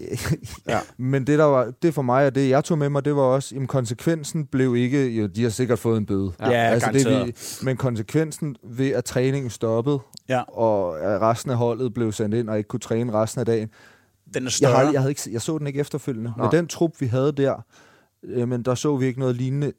ja. 0.67 0.79
Men 0.97 1.27
det, 1.27 1.39
der 1.39 1.45
var, 1.45 1.73
det 1.81 1.93
for 1.93 2.01
mig, 2.01 2.25
og 2.25 2.35
det 2.35 2.49
jeg 2.49 2.63
tog 2.63 2.77
med 2.77 2.89
mig, 2.89 3.05
det 3.05 3.15
var 3.15 3.21
også, 3.21 3.55
at 3.61 3.67
konsekvensen 3.67 4.45
blev 4.45 4.75
ikke, 4.75 5.07
jo, 5.09 5.27
de 5.27 5.43
har 5.43 5.49
sikkert 5.49 5.79
fået 5.79 5.97
en 5.97 6.05
bøde. 6.05 6.31
Ja, 6.39 6.51
altså, 6.51 6.89
det, 6.93 7.27
vi, 7.27 7.35
men 7.65 7.77
konsekvensen 7.77 8.55
ved, 8.63 8.89
at 8.91 9.05
træningen 9.05 9.49
stoppede, 9.49 9.99
Ja. 10.29 10.41
og 10.41 10.99
at 11.01 11.21
resten 11.21 11.51
af 11.51 11.57
holdet 11.57 11.93
blev 11.93 12.11
sendt 12.11 12.35
ind, 12.35 12.49
og 12.49 12.57
ikke 12.57 12.67
kunne 12.67 12.79
træne 12.79 13.11
resten 13.13 13.39
af 13.39 13.45
dagen, 13.45 13.69
Den 14.33 14.35
er 14.35 14.41
jeg, 14.45 14.51
større. 14.51 14.71
har, 14.85 14.91
jeg, 14.91 15.01
havde 15.01 15.11
ikke, 15.11 15.21
jeg 15.31 15.41
så 15.41 15.57
den 15.57 15.67
ikke 15.67 15.79
efterfølgende. 15.79 16.33
Nej. 16.37 16.45
Med 16.51 16.59
den 16.59 16.67
trup, 16.67 16.91
vi 16.99 17.05
havde 17.05 17.31
der, 17.31 17.65
øh, 18.23 18.47
men 18.47 18.63
der 18.63 18.75
så 18.75 18.95
vi 18.97 19.05
ikke 19.05 19.19
noget 19.19 19.35
lignende 19.35 19.71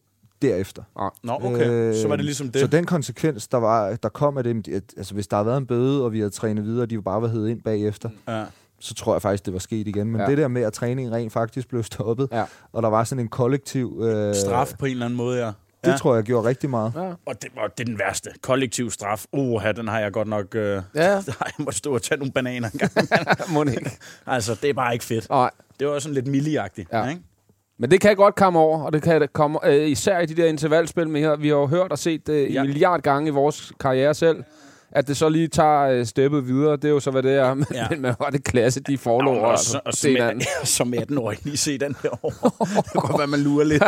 derefter. 0.42 0.83
Nå, 1.22 1.33
okay. 1.42 1.94
Så 1.94 2.09
var 2.09 2.16
det 2.16 2.24
ligesom 2.24 2.48
det. 2.51 2.61
Så 2.61 2.66
den 2.66 2.87
konsekvens, 2.87 3.48
der, 3.48 3.59
var, 3.59 3.96
der 3.96 4.09
kom 4.09 4.38
af 4.38 4.44
det, 4.44 4.68
at, 4.68 4.83
altså 4.96 5.14
hvis 5.14 5.27
der 5.27 5.37
havde 5.37 5.46
været 5.46 5.57
en 5.59 5.66
bøde, 5.66 6.05
og 6.05 6.12
vi 6.12 6.18
havde 6.18 6.31
trænet 6.31 6.64
videre, 6.64 6.83
og 6.83 6.90
de 6.90 7.03
bare 7.03 7.22
var 7.22 7.29
heddet 7.29 7.48
ind 7.48 7.62
bagefter, 7.62 8.11
Ja. 8.29 8.44
Så 8.81 8.95
tror 8.95 9.14
jeg 9.14 9.23
faktisk, 9.23 9.45
det 9.45 9.53
var 9.53 9.59
sket 9.59 9.88
igen. 9.88 10.07
Men 10.12 10.21
Ja. 10.21 10.27
det 10.27 10.38
der 10.38 10.49
med, 10.49 10.62
at 10.62 10.73
træningen 10.73 11.14
rent 11.14 11.33
faktisk 11.33 11.69
blev 11.69 11.83
stoppet, 11.83 12.29
Ja. 12.33 12.45
og 12.73 12.83
der 12.83 12.88
var 12.88 13.05
sådan 13.05 13.25
en 13.25 13.29
kollektiv... 13.29 14.01
Øh, 14.03 14.35
Straf 14.35 14.73
på 14.79 14.87
en 14.87 14.93
eller 14.93 15.05
anden 15.07 15.17
måde, 15.17 15.38
ja. 15.47 15.53
Det 15.85 15.91
ja. 15.93 15.97
tror 15.97 16.14
jeg 16.14 16.25
gjorde 16.25 16.49
rigtig 16.49 16.71
meget. 16.71 16.93
Ja. 16.97 17.01
Og 17.01 17.43
det, 17.43 17.51
og 17.57 17.79
det 17.79 17.81
er 17.81 17.85
den 17.85 17.99
værste. 17.99 18.31
Kollektiv 18.43 18.91
straf. 18.91 19.25
Oha, 19.33 19.73
den 19.73 19.88
har 19.88 20.01
jeg 20.01 20.12
godt 20.12 20.29
nok... 20.29 20.55
Øh, 20.55 20.83
Ja. 20.95 21.03
der 21.27 21.33
har 21.38 21.47
jeg 21.59 21.64
måtte 21.64 21.79
stå 21.79 21.95
og 21.95 22.03
tage 22.03 22.19
nogle 22.19 22.33
bananer 22.33 22.69
en 22.71 22.79
gang. 22.79 22.93
Må 23.55 23.64
det 23.64 23.73
ikke. 23.73 23.91
altså, 24.27 24.55
det 24.62 24.71
er 24.71 24.75
bare 24.75 24.93
ikke 24.93 25.05
fedt. 25.05 25.29
Nej. 25.31 25.51
Det 25.81 25.87
var 25.88 25.99
sådan 25.99 26.14
lidt 26.14 26.27
milliagtigt. 26.27 26.88
Ja. 26.93 27.09
Ikke? 27.09 27.23
Men 27.79 27.91
det 27.91 28.01
kan 28.01 28.17
godt 28.17 28.35
komme 28.35 28.59
over, 28.59 28.83
og 28.83 28.93
det 28.93 29.03
kan 29.03 29.21
det 29.21 29.33
komme 29.33 29.59
øh, 29.67 29.88
især 29.88 30.19
i 30.19 30.27
de 30.27 30.35
der 30.43 30.47
intervalspil 30.49 31.09
med 31.09 31.21
her. 31.21 31.37
Vi 31.37 31.49
har 31.49 31.57
jo 31.57 31.67
hørt 31.67 31.93
og 31.93 31.99
set 31.99 32.27
det 32.27 32.55
Ja. 32.55 32.61
en 32.61 32.67
milliard 32.67 33.01
gange 33.03 33.29
i 33.29 33.31
vores 33.31 33.73
karriere 33.81 34.14
selv, 34.14 34.45
at 34.92 35.09
det 35.09 35.16
så 35.16 35.29
lige 35.29 35.48
tager 35.48 35.81
øh, 35.81 36.07
steppet 36.07 36.46
videre. 36.48 36.77
Det 36.77 36.85
er 36.85 36.88
jo 36.88 37.01
så, 37.01 37.11
hvad 37.11 37.22
det 37.22 37.35
er. 37.35 37.55
Men, 37.55 37.66
Ja. 37.74 37.87
men 37.90 38.01
hvor 38.01 38.27
er 38.27 38.31
det 38.31 38.44
klasse, 38.44 38.81
de 38.81 38.98
forlover. 38.98 39.40
og, 39.44 39.51
altså, 39.51 39.70
så, 39.70 39.81
og 39.87 39.92
som, 39.94 40.11
hinanden. 40.11 40.42
som 40.64 40.94
18-årig 40.94 41.38
lige 41.42 41.57
se 41.57 41.79
den 41.79 41.96
der 42.03 42.09
over. 42.22 42.33
det 42.85 42.92
kan 42.92 43.01
godt 43.01 43.18
være, 43.18 43.27
man 43.27 43.40
lurer 43.40 43.64
lidt. 43.64 43.83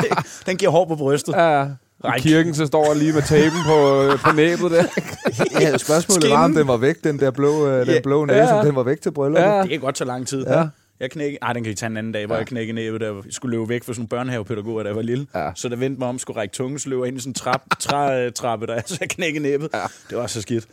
Den 0.47 0.57
giver 0.57 0.71
hår 0.71 0.85
på 0.85 0.97
brystet. 0.97 1.33
Ja, 1.33 1.65
i 1.65 1.67
Ræk. 2.05 2.21
kirken, 2.21 2.55
så 2.55 2.67
står 2.67 2.87
jeg 2.87 2.97
lige 2.97 3.13
med 3.13 3.23
tapen 3.23 3.59
på, 3.67 4.03
øh, 4.03 4.19
på 4.19 4.33
næbet 4.37 4.71
der. 4.71 4.85
Ja, 5.61 5.77
spørgsmålet 5.79 6.31
var, 6.31 6.45
om 6.45 6.55
den 6.55 6.69
var 6.69 6.77
væk, 6.77 7.05
den 7.05 7.21
der 7.21 7.31
blå, 7.31 7.67
øh, 7.69 7.89
Ja. 7.89 7.95
den 7.95 8.03
blå 8.03 8.25
næse, 8.25 8.39
Ja. 8.39 8.59
om 8.59 8.67
den 8.67 8.77
var 8.77 8.83
væk 8.83 9.01
til 9.01 9.11
brylluppet. 9.13 9.49
Ja. 9.51 9.63
Det 9.63 9.71
kan 9.71 9.81
godt 9.81 9.95
tage 9.95 10.09
lang 10.09 10.27
tid. 10.27 10.47
Ja. 10.47 10.65
Jeg 11.01 11.11
knække, 11.11 11.39
ej, 11.43 11.53
den 11.53 11.63
kan 11.65 11.71
vi 11.71 11.75
tage 11.75 11.91
en 11.91 11.97
anden 11.97 12.13
dag, 12.13 12.27
hvor 12.27 12.35
ja. 12.35 12.39
jeg 12.39 12.47
knækkede 12.47 12.75
næbet, 12.75 13.01
der 13.01 13.07
jeg 13.07 13.23
skulle 13.31 13.57
løbe 13.57 13.69
væk 13.69 13.85
fra 13.85 13.93
sådan 13.93 14.01
nogle 14.01 14.09
børnehavepædagoger, 14.09 14.83
da 14.83 14.89
jeg 14.89 14.97
var 14.97 15.03
lille. 15.03 15.27
Ja. 15.35 15.51
Så 15.55 15.69
der 15.69 15.77
vendte 15.77 15.99
mig 15.99 16.09
om, 16.09 16.19
skulle 16.19 16.41
række 16.41 16.53
tunge, 16.53 16.79
så 16.79 16.89
løb 16.89 16.99
jeg 16.99 17.09
ind 17.09 17.17
i 17.17 17.21
sådan 17.21 17.31
en 17.31 17.35
trap, 17.35 17.63
træ, 17.81 18.31
trappe, 18.31 18.67
der 18.67 18.81
så 18.87 18.97
jeg 19.01 19.09
knækkede 19.09 19.43
næbet. 19.43 19.69
Ja. 19.75 19.81
Det 20.11 20.19
var 20.19 20.27
så 20.27 20.43
skidt. 20.43 20.65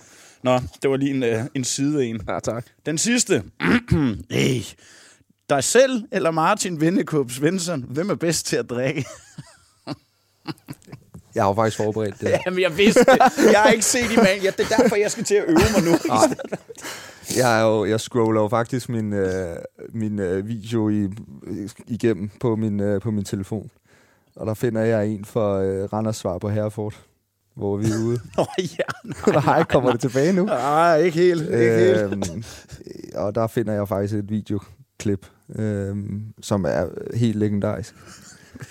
Nå, 0.44 0.60
det 0.82 0.90
var 0.90 0.98
lige 0.98 1.12
en, 1.12 1.24
øh, 1.24 1.44
en 1.54 1.64
side 1.64 2.06
en. 2.06 2.22
Ja, 2.28 2.40
tak. 2.40 2.66
Den 2.86 2.98
sidste. 2.98 3.44
hey. 4.32 4.62
Dig 5.50 5.64
selv 5.64 6.04
eller 6.12 6.32
Martin 6.32 6.82
Vindekåb 6.82 7.32
Svensson? 7.32 7.86
Hvem 7.88 8.10
er 8.10 8.16
bedst 8.16 8.46
til 8.46 8.56
at 8.56 8.70
drikke? 8.70 9.06
Jeg 11.36 11.44
har 11.44 11.50
jo 11.50 11.56
faktisk 11.56 11.78
forberedt 11.78 12.22
det. 12.22 12.32
Jamen, 12.46 12.62
jeg 12.62 12.78
vidste 12.78 13.00
det. 13.00 13.52
Jeg 13.52 13.62
har 13.62 13.70
ikke 13.70 13.86
set 13.86 14.12
i 14.12 14.16
mand. 14.16 14.42
Ja, 14.44 14.52
det 14.58 14.72
er 14.72 14.78
derfor, 14.78 14.96
jeg 14.96 15.12
skal 15.12 15.24
til 15.24 15.36
at 15.36 15.44
øve 15.48 15.58
mig 15.76 15.84
nu. 15.92 15.98
Jeg, 17.38 17.60
er 17.60 17.64
jo, 17.64 17.86
jeg 17.86 18.00
scroller 18.00 18.42
jo 18.42 18.48
faktisk 18.48 18.90
min, 18.90 19.14
øh, 19.14 19.58
min 19.90 20.20
øh, 20.20 20.48
video 20.48 20.90
i, 20.90 21.10
igennem 21.88 22.30
på 22.40 22.56
min, 22.56 22.80
øh, 22.80 23.02
på 23.02 23.12
min 23.12 23.26
telefon. 23.26 23.70
Og 24.36 24.48
der 24.48 24.54
finder 24.54 24.82
jeg 24.82 25.08
en 25.08 25.26
for 25.26 25.58
øh, 25.58 25.84
Randers 25.94 26.18
svar 26.18 26.38
på 26.38 26.50
Herford, 26.50 26.94
hvor 27.58 27.78
vi 27.78 27.86
er 27.86 28.04
ude. 28.06 28.20
Nå, 28.38 28.46
ja. 28.58 29.32
Nej, 29.46 29.64
kommer 29.64 29.92
det 29.92 30.00
tilbage 30.00 30.34
nu? 30.34 30.46
Nej, 30.46 30.98
ikke 30.98 31.18
helt. 31.18 31.42
Ikke 31.42 31.78
helt. 31.78 32.32
Øhm, 32.32 32.44
og 33.16 33.36
der 33.36 33.48
finder 33.48 33.74
jeg 33.74 33.88
faktisk 33.88 34.14
et 34.14 34.30
videoklip, 34.30 35.26
øhm, 35.56 36.22
som 36.42 36.66
er 36.66 36.86
helt 37.18 37.36
legendarisk. 37.36 37.96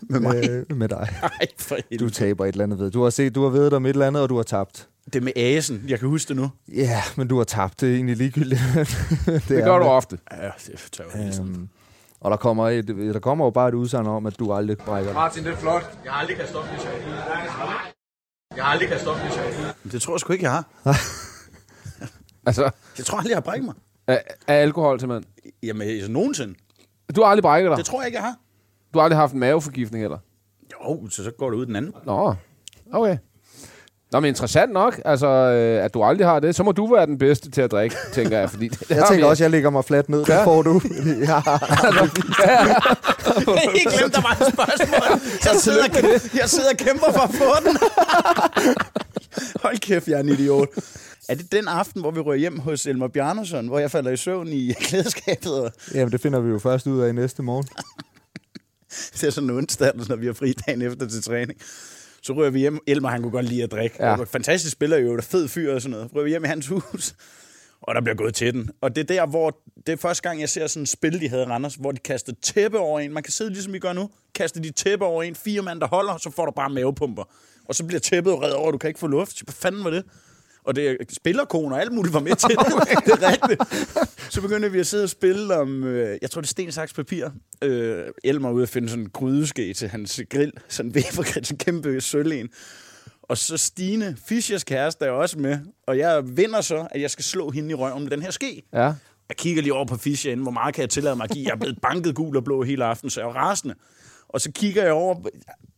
Med 0.02 0.20
mig. 0.20 0.48
Øh, 0.50 0.76
med 0.76 0.88
dig. 0.88 1.08
Ej, 1.22 1.46
for 1.58 1.74
Du 1.76 1.82
helvede. 1.90 2.10
taber 2.10 2.44
et 2.44 2.52
eller 2.52 2.64
andet 2.64 2.78
ved. 2.78 2.90
Du 2.90 3.02
har 3.02 3.10
set, 3.10 3.34
du 3.34 3.42
har 3.42 3.50
ved 3.50 3.72
om 3.72 3.86
et 3.86 3.90
eller 3.90 4.06
andet, 4.06 4.22
og 4.22 4.28
du 4.28 4.36
har 4.36 4.42
tabt. 4.42 4.88
Det 5.12 5.22
med 5.22 5.32
asen. 5.36 5.84
Jeg 5.88 5.98
kan 5.98 6.08
huske 6.08 6.28
det 6.28 6.36
nu. 6.36 6.50
Ja, 6.74 7.02
men 7.16 7.28
du 7.28 7.36
har 7.36 7.44
tabt. 7.44 7.80
Det 7.80 7.90
er 7.90 7.94
egentlig 7.94 8.16
ligegyldigt. 8.16 8.60
det, 9.26 9.44
Det 9.48 9.64
gør 9.64 9.78
du 9.78 9.84
ofte. 9.84 10.18
Ja, 10.32 10.50
det 10.66 10.88
tager. 10.92 11.40
Øhm, 11.40 11.68
og 12.20 12.30
der 12.30 12.36
kommer, 12.36 12.68
et, 12.68 12.88
der 12.88 13.18
kommer 13.18 13.44
jo 13.44 13.50
bare 13.50 13.68
et 13.68 13.74
udsagn 13.74 14.06
om, 14.06 14.26
at 14.26 14.38
du 14.38 14.52
aldrig 14.52 14.78
brækker 14.78 15.10
dig. 15.10 15.14
Martin, 15.14 15.44
det 15.44 15.52
er 15.52 15.56
flot. 15.56 15.98
Jeg 16.04 16.12
har 16.12 16.20
aldrig 16.20 16.36
kastet 16.36 16.56
op 16.56 16.64
sjov. 16.78 17.95
Jeg 18.56 18.64
har 18.64 18.72
aldrig 18.72 18.88
kastet 18.88 19.08
op 19.08 19.16
sjov. 19.16 19.44
Det 19.92 20.02
tror 20.02 20.14
jeg 20.14 20.20
sgu 20.20 20.32
ikke, 20.32 20.44
jeg 20.44 20.52
har. 20.52 20.64
Altså, 22.46 22.70
Jeg 22.98 23.06
tror 23.06 23.18
aldrig, 23.18 23.30
jeg 23.30 23.36
har 23.36 23.40
brækket 23.42 23.64
mig. 23.64 23.74
af, 24.06 24.24
af 24.48 24.54
alkohol 24.54 25.00
simpelthen. 25.00 25.32
Jamen, 25.62 25.88
altså, 25.88 26.10
nogensinde. 26.10 26.54
Du 27.16 27.22
har 27.22 27.28
aldrig 27.30 27.42
brækket 27.42 27.70
dig. 27.70 27.76
Det 27.76 27.84
tror 27.86 28.00
jeg 28.00 28.06
ikke, 28.06 28.16
jeg 28.16 28.24
har. 28.24 28.36
Du 28.94 28.98
har 28.98 29.04
aldrig 29.04 29.18
haft 29.18 29.32
en 29.32 29.40
maveforgiftning 29.40 30.02
heller. 30.04 30.18
Jo, 30.72 31.08
så, 31.08 31.24
så 31.24 31.30
går 31.30 31.50
det 31.50 31.56
ud 31.56 31.66
den 31.66 31.76
anden. 31.76 31.92
Nå, 32.04 32.34
okay. 32.92 33.18
Nå, 34.12 34.20
men 34.20 34.28
interessant 34.28 34.72
nok, 34.72 35.00
altså, 35.04 35.26
øh, 35.26 35.84
at 35.84 35.94
du 35.94 36.02
aldrig 36.02 36.26
har 36.26 36.40
det. 36.40 36.54
Så 36.56 36.62
må 36.62 36.72
du 36.72 36.86
være 36.94 37.06
den 37.06 37.18
bedste 37.18 37.50
til 37.50 37.60
at 37.62 37.70
drikke, 37.70 37.96
tænker 38.12 38.38
jeg. 38.38 38.50
Fordi 38.50 38.68
det, 38.68 38.80
Jeg 38.90 38.96
tænker 39.08 39.14
vi- 39.16 39.22
også, 39.22 39.42
at 39.42 39.44
jeg 39.44 39.50
ligger 39.50 39.70
mig 39.70 39.84
fladt 39.84 40.08
ned. 40.08 40.18
Det 40.24 40.40
får 40.44 40.62
du. 40.62 40.80
Ja. 41.20 41.24
Jeg 41.24 41.42
har 43.46 43.70
ikke 43.74 43.90
glemt, 43.98 44.14
der 44.14 44.20
var 44.22 44.38
et 44.40 44.52
spørgsmål. 44.54 45.20
Jeg 45.44 45.60
sidder, 45.60 45.84
og 45.84 45.90
kæmper, 45.90 46.18
jeg 46.34 46.48
sidder 46.50 46.70
og 46.70 46.76
kæmper 46.76 47.12
for 47.12 47.20
at 47.20 47.34
få 47.34 47.68
den. 47.68 47.76
Hold 49.62 49.78
kæft, 49.78 50.08
jeg 50.08 50.16
er 50.16 50.20
en 50.20 50.28
idiot. 50.28 50.68
Er 51.28 51.34
det 51.34 51.52
den 51.52 51.68
aften, 51.68 52.00
hvor 52.00 52.10
vi 52.10 52.20
rører 52.20 52.36
hjem 52.36 52.58
hos 52.58 52.86
Elmer 52.86 53.08
Bjarnason, 53.08 53.66
hvor 53.68 53.78
jeg 53.78 53.90
falder 53.90 54.10
i 54.10 54.16
søvn 54.16 54.48
i 54.48 54.72
klædeskabet? 54.80 55.72
Jamen, 55.94 56.12
det 56.12 56.20
finder 56.20 56.40
vi 56.40 56.50
jo 56.50 56.58
først 56.58 56.86
ud 56.86 57.00
af 57.00 57.14
næste 57.14 57.42
morgen. 57.42 57.66
det 59.20 59.24
er 59.24 59.30
sådan 59.30 59.50
en 59.50 59.56
onsdag, 59.56 59.92
når 60.08 60.16
vi 60.16 60.26
har 60.26 60.32
fri 60.32 60.52
dagen 60.66 60.82
efter 60.82 61.08
til 61.08 61.22
træning. 61.22 61.58
Så 62.26 62.32
rører 62.32 62.50
vi 62.50 62.58
hjem. 62.58 62.78
Elmer, 62.86 63.08
han 63.08 63.22
kunne 63.22 63.32
godt 63.32 63.46
lide 63.46 63.62
at 63.62 63.70
drikke. 63.70 63.96
Ja. 64.00 64.14
Fantastisk 64.14 64.72
spiller 64.72 64.96
jo, 64.96 65.16
der 65.16 65.22
fed 65.22 65.48
fyr 65.48 65.74
og 65.74 65.82
sådan 65.82 65.90
noget. 65.90 66.14
Rører 66.14 66.24
vi 66.24 66.30
hjem 66.30 66.44
i 66.44 66.48
hans 66.48 66.66
hus, 66.66 67.14
og 67.80 67.94
der 67.94 68.00
bliver 68.00 68.14
gået 68.14 68.34
til 68.34 68.54
den. 68.54 68.70
Og 68.80 68.96
det 68.96 69.10
er 69.10 69.14
der, 69.14 69.26
hvor 69.26 69.58
det 69.86 69.92
er 69.92 69.96
første 69.96 70.22
gang, 70.22 70.40
jeg 70.40 70.48
ser 70.48 70.66
sådan 70.66 70.82
et 70.82 70.88
spil, 70.88 71.20
de 71.20 71.28
havde 71.28 71.46
Randers, 71.46 71.74
hvor 71.74 71.92
de 71.92 71.98
kastede 71.98 72.36
tæppe 72.42 72.78
over 72.78 73.00
en. 73.00 73.12
Man 73.12 73.22
kan 73.22 73.32
sidde 73.32 73.50
ligesom 73.50 73.72
vi 73.72 73.78
gør 73.78 73.92
nu. 73.92 74.10
Kaster 74.34 74.60
de 74.60 74.70
tæppe 74.70 75.04
over 75.04 75.22
en, 75.22 75.34
fire 75.34 75.62
mand, 75.62 75.80
der 75.80 75.86
holder, 75.86 76.16
så 76.16 76.30
får 76.30 76.44
du 76.44 76.52
bare 76.52 76.70
mavepumper. 76.70 77.24
Og 77.64 77.74
så 77.74 77.84
bliver 77.84 78.00
tæppet 78.00 78.42
reddet 78.42 78.54
over, 78.54 78.70
du 78.70 78.78
kan 78.78 78.88
ikke 78.88 79.00
få 79.00 79.06
luft. 79.06 79.42
Hvad 79.42 79.54
fanden 79.54 79.84
var 79.84 79.90
det? 79.90 80.04
Og 80.66 80.76
det 80.76 80.90
er 80.90 80.94
spillerkoner 81.12 81.76
og 81.76 81.82
alt 81.82 81.92
muligt 81.92 82.14
var 82.14 82.20
med 82.20 82.36
til 82.36 82.48
det. 82.58 82.58
det 83.06 83.24
er 83.24 83.32
rigtigt. 83.32 83.62
Så 84.32 84.40
begyndte 84.40 84.72
vi 84.72 84.80
at 84.80 84.86
sidde 84.86 85.04
og 85.04 85.10
spille 85.10 85.54
om, 85.56 85.84
øh, 85.84 86.18
jeg 86.22 86.30
tror 86.30 86.40
det 86.40 86.46
er 86.46 86.50
sten, 86.50 86.72
saks, 86.72 86.92
papir. 86.92 87.28
Øh, 87.62 88.04
Elmer 88.24 88.50
ude 88.50 88.62
at 88.62 88.68
finde 88.68 88.88
sådan 88.88 89.04
en 89.04 89.10
grydeske 89.10 89.74
til 89.74 89.88
hans 89.88 90.20
grill. 90.30 90.52
Sådan 90.68 90.92
en 90.96 91.02
sådan 91.02 91.44
en 91.50 91.58
kæmpe 91.58 92.00
sølv 92.00 92.32
en. 92.32 92.48
Og 93.22 93.38
så 93.38 93.56
Stine, 93.56 94.16
Fischers 94.28 94.64
kæreste, 94.64 95.04
er 95.04 95.10
også 95.10 95.38
med. 95.38 95.58
Og 95.86 95.98
jeg 95.98 96.22
vinder 96.36 96.60
så, 96.60 96.86
at 96.90 97.00
jeg 97.00 97.10
skal 97.10 97.24
slå 97.24 97.50
hende 97.50 97.70
i 97.70 97.74
røven 97.74 98.02
med 98.02 98.10
den 98.10 98.22
her 98.22 98.30
ske. 98.30 98.62
Ja. 98.72 98.92
Jeg 99.28 99.36
kigger 99.36 99.62
lige 99.62 99.74
over 99.74 99.84
på 99.86 99.96
Fischer 99.96 100.32
inden, 100.32 100.42
hvor 100.44 100.52
meget 100.52 100.74
kan 100.74 100.82
jeg 100.82 100.90
tillade 100.90 101.16
mig 101.16 101.24
at 101.24 101.30
give? 101.30 101.44
Jeg 101.46 101.52
er 101.52 101.58
blevet 101.58 101.78
banket 101.82 102.14
gul 102.14 102.36
og 102.36 102.44
blå 102.44 102.62
hele 102.62 102.84
aften, 102.84 103.10
så 103.10 103.20
jeg 103.20 103.28
er 103.28 103.32
rasende. 103.32 103.74
Og 104.28 104.40
så 104.40 104.52
kigger 104.52 104.82
jeg 104.82 104.92
over, 104.92 105.14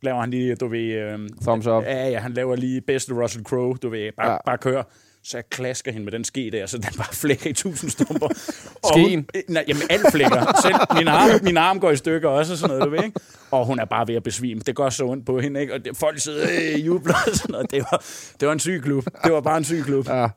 laver 0.03 0.21
han 0.21 0.31
lige, 0.31 0.55
du 0.55 0.69
ved... 0.69 0.93
Øh, 0.93 1.19
Thumbs 1.43 1.67
up. 1.67 1.83
Ja, 1.85 2.09
ja, 2.09 2.19
han 2.19 2.33
laver 2.33 2.57
lige 2.57 2.81
bedste 2.81 3.15
Russell 3.15 3.45
Crowe, 3.45 3.77
du 3.83 3.89
ved, 3.89 4.13
bare, 4.17 4.31
Ja. 4.33 4.37
bare 4.47 4.59
kør. 4.59 4.83
Så 5.25 5.37
jeg 5.37 5.45
klasker 5.51 5.93
hende 5.93 6.05
med 6.05 6.13
den 6.13 6.25
ske 6.25 6.51
der, 6.53 6.67
så 6.67 6.79
den 6.79 6.89
bare 6.97 7.15
flækker 7.15 7.51
i 7.51 7.53
tusind 7.53 7.91
stumper. 7.91 8.29
Skeen? 8.93 9.27
Nej, 9.49 9.65
jamen, 9.69 9.83
alt 9.91 10.07
flækker. 10.13 10.61
Selv 10.63 10.75
min 10.99 11.09
arm, 11.09 11.31
min 11.45 11.57
arm 11.57 11.81
går 11.81 11.91
i 11.91 11.97
stykker 11.97 12.29
også, 12.29 12.53
og 12.53 12.59
sådan 12.59 12.77
noget, 12.77 12.85
du 12.85 12.91
ved, 12.97 13.05
ikke? 13.05 13.21
Og 13.51 13.67
hun 13.67 13.79
er 13.79 13.85
bare 13.85 14.09
ved 14.09 14.15
at 14.15 14.23
besvime. 14.23 14.61
Det 14.61 14.75
går 14.77 14.91
så 14.91 15.05
ondt 15.05 15.27
på 15.27 15.41
hende, 15.41 15.61
ikke? 15.61 15.75
Og 15.75 15.85
det, 15.85 15.97
folk 15.97 16.19
sidder 16.21 16.47
øh, 16.75 16.87
jubler 16.87 17.15
og 17.27 17.35
sådan 17.37 17.53
noget. 17.53 17.71
Det 17.71 17.85
var, 17.91 18.05
det 18.41 18.47
var 18.49 18.53
en 18.53 18.61
syg 18.61 18.81
klub. 18.85 19.05
Det 19.25 19.33
var 19.33 19.41
bare 19.41 19.57
en 19.59 19.65
syg 19.65 19.83
klub. 19.85 20.09
Ja. 20.09 20.29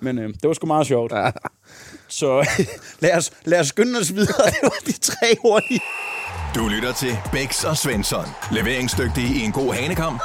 Men 0.00 0.18
øh, 0.18 0.28
det 0.28 0.44
var 0.48 0.52
sgu 0.52 0.66
meget 0.66 0.86
sjovt. 0.86 1.12
Ja. 1.12 1.30
Så 2.08 2.46
lad 3.00 3.16
os, 3.16 3.30
lad 3.44 3.60
os 3.60 3.66
skynde 3.68 3.98
os 3.98 4.14
videre. 4.14 4.46
Det 4.54 4.62
var 4.62 4.82
de 4.86 4.92
tre 4.92 5.26
hurtige. 5.42 5.80
Du 6.54 6.68
lytter 6.68 6.92
til 6.92 7.18
Bæks 7.32 7.64
og 7.64 7.76
Svensson. 7.76 8.24
Leveringsdygtige 8.50 9.34
i 9.40 9.44
en 9.44 9.52
god 9.52 9.74
hanekamp. 9.74 10.22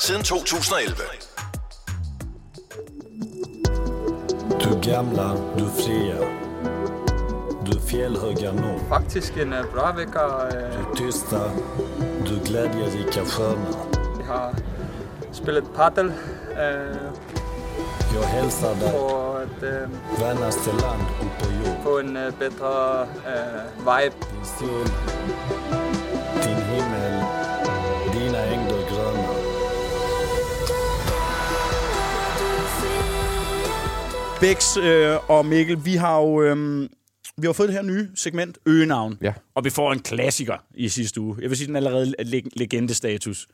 Siden 0.00 0.22
2011. 0.22 0.94
Du 4.64 4.80
gamla, 4.90 5.28
du 5.58 5.66
fria. 5.68 6.16
Du 7.66 7.72
fjällhöga 7.80 8.52
nord. 8.52 8.80
Faktisk 8.88 9.36
en 9.36 9.52
øh, 9.52 9.64
bra 9.74 9.92
vecka. 9.96 10.18
Øh, 10.18 10.78
Du 10.88 10.94
tysta, 10.96 11.36
du 12.28 12.34
glädjerika 12.44 13.24
sköna. 13.24 13.70
Vi 14.18 14.24
har 14.26 14.54
spillet 15.32 15.64
paddel 15.76 16.06
øh, 16.06 16.96
Jag 18.14 18.26
hälsar 18.28 18.74
dig, 18.74 18.92
på, 18.92 19.36
et, 19.44 19.62
øh, 19.62 19.88
vännaste 20.20 20.70
land 20.70 21.02
upp 21.22 21.38
på 21.38 21.46
på 21.88 21.98
en 21.98 22.16
øh, 22.16 22.32
bedre 22.32 23.02
øh, 23.02 23.86
vibe. 23.88 24.16
Din 24.60 24.86
din 26.44 26.60
himmel, 26.70 27.14
ängder 28.54 28.82
gröna. 28.90 29.28
Bex 34.40 34.76
øh, 34.76 35.30
og 35.30 35.46
Mikkel, 35.46 35.84
vi 35.84 35.94
har 35.94 36.20
jo 36.20 36.42
øh, 36.42 36.88
vi 37.36 37.46
har 37.46 37.52
fået 37.52 37.68
det 37.68 37.76
her 37.76 37.82
nye 37.82 38.08
segment, 38.14 38.58
Øgenavn. 38.66 39.18
Ja. 39.22 39.32
Og 39.54 39.64
vi 39.64 39.70
får 39.70 39.92
en 39.92 40.00
klassiker 40.00 40.56
i 40.74 40.88
sidste 40.88 41.20
uge. 41.20 41.36
Jeg 41.40 41.50
vil 41.50 41.58
sige, 41.58 41.66
den 41.66 41.76
er 41.76 41.80
allerede 41.80 42.14
leg- 42.22 42.48
legendestatus. 42.56 43.48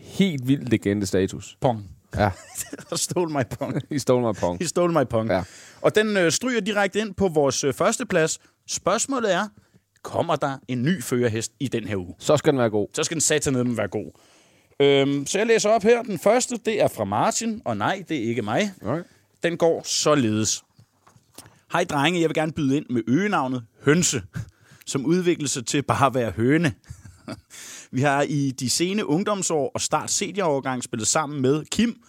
Helt 0.00 0.48
vild 0.48 0.62
legende-status. 0.66 1.56
Pong. 1.60 1.90
Ja, 2.16 2.30
Stole 2.96 3.32
my 3.32 3.42
pong. 3.58 3.82
i 3.90 3.98
stole 3.98 4.32
my 4.32 4.34
pong. 4.40 4.58
He 4.60 4.68
stole 4.68 4.92
my 4.92 5.04
pong. 5.10 5.30
Ja. 5.30 5.42
Og 5.80 5.94
den 5.94 6.16
øh, 6.16 6.32
stryger 6.32 6.60
direkte 6.60 6.98
ind 6.98 7.14
på 7.14 7.28
vores 7.28 7.64
øh, 7.64 7.74
første 7.74 8.06
plads. 8.06 8.38
Spørgsmålet 8.68 9.34
er, 9.34 9.48
kommer 10.02 10.36
der 10.36 10.58
en 10.68 10.82
ny 10.82 11.02
førerhest 11.02 11.52
i 11.60 11.68
den 11.68 11.88
her 11.88 11.96
uge? 11.96 12.14
Så 12.18 12.36
skal 12.36 12.52
den 12.52 12.60
være 12.60 12.70
god. 12.70 12.88
Så 12.94 13.04
skal 13.04 13.14
den 13.14 13.20
satanede 13.20 13.76
være 13.76 13.88
god. 13.88 14.10
Øhm, 14.80 15.26
så 15.26 15.38
jeg 15.38 15.46
læser 15.46 15.70
op 15.70 15.82
her. 15.82 16.02
Den 16.02 16.18
første, 16.18 16.56
det 16.64 16.82
er 16.82 16.88
fra 16.88 17.04
Martin, 17.04 17.62
og 17.64 17.76
nej, 17.76 18.04
det 18.08 18.16
er 18.16 18.22
ikke 18.28 18.42
mig. 18.42 18.72
Okay. 18.82 19.02
Den 19.42 19.56
går 19.56 19.82
således. 19.84 20.64
Hej 21.72 21.84
drenge, 21.84 22.20
jeg 22.20 22.28
vil 22.28 22.34
gerne 22.34 22.52
byde 22.52 22.76
ind 22.76 22.86
med 22.90 23.02
øgenavnet 23.08 23.64
Hønse, 23.84 24.22
som 24.86 25.06
udvikler 25.06 25.48
sig 25.48 25.66
til 25.66 25.82
bare 25.82 26.06
at 26.06 26.14
være 26.14 26.30
høne. 26.30 26.72
Vi 27.94 28.00
har 28.00 28.22
i 28.22 28.50
de 28.50 28.70
sene 28.70 29.06
ungdomsår 29.06 29.70
og 29.74 29.80
start 29.80 30.10
seniorovergang 30.10 30.84
spillet 30.84 31.08
sammen 31.08 31.42
med 31.42 31.64
Kim. 31.64 32.02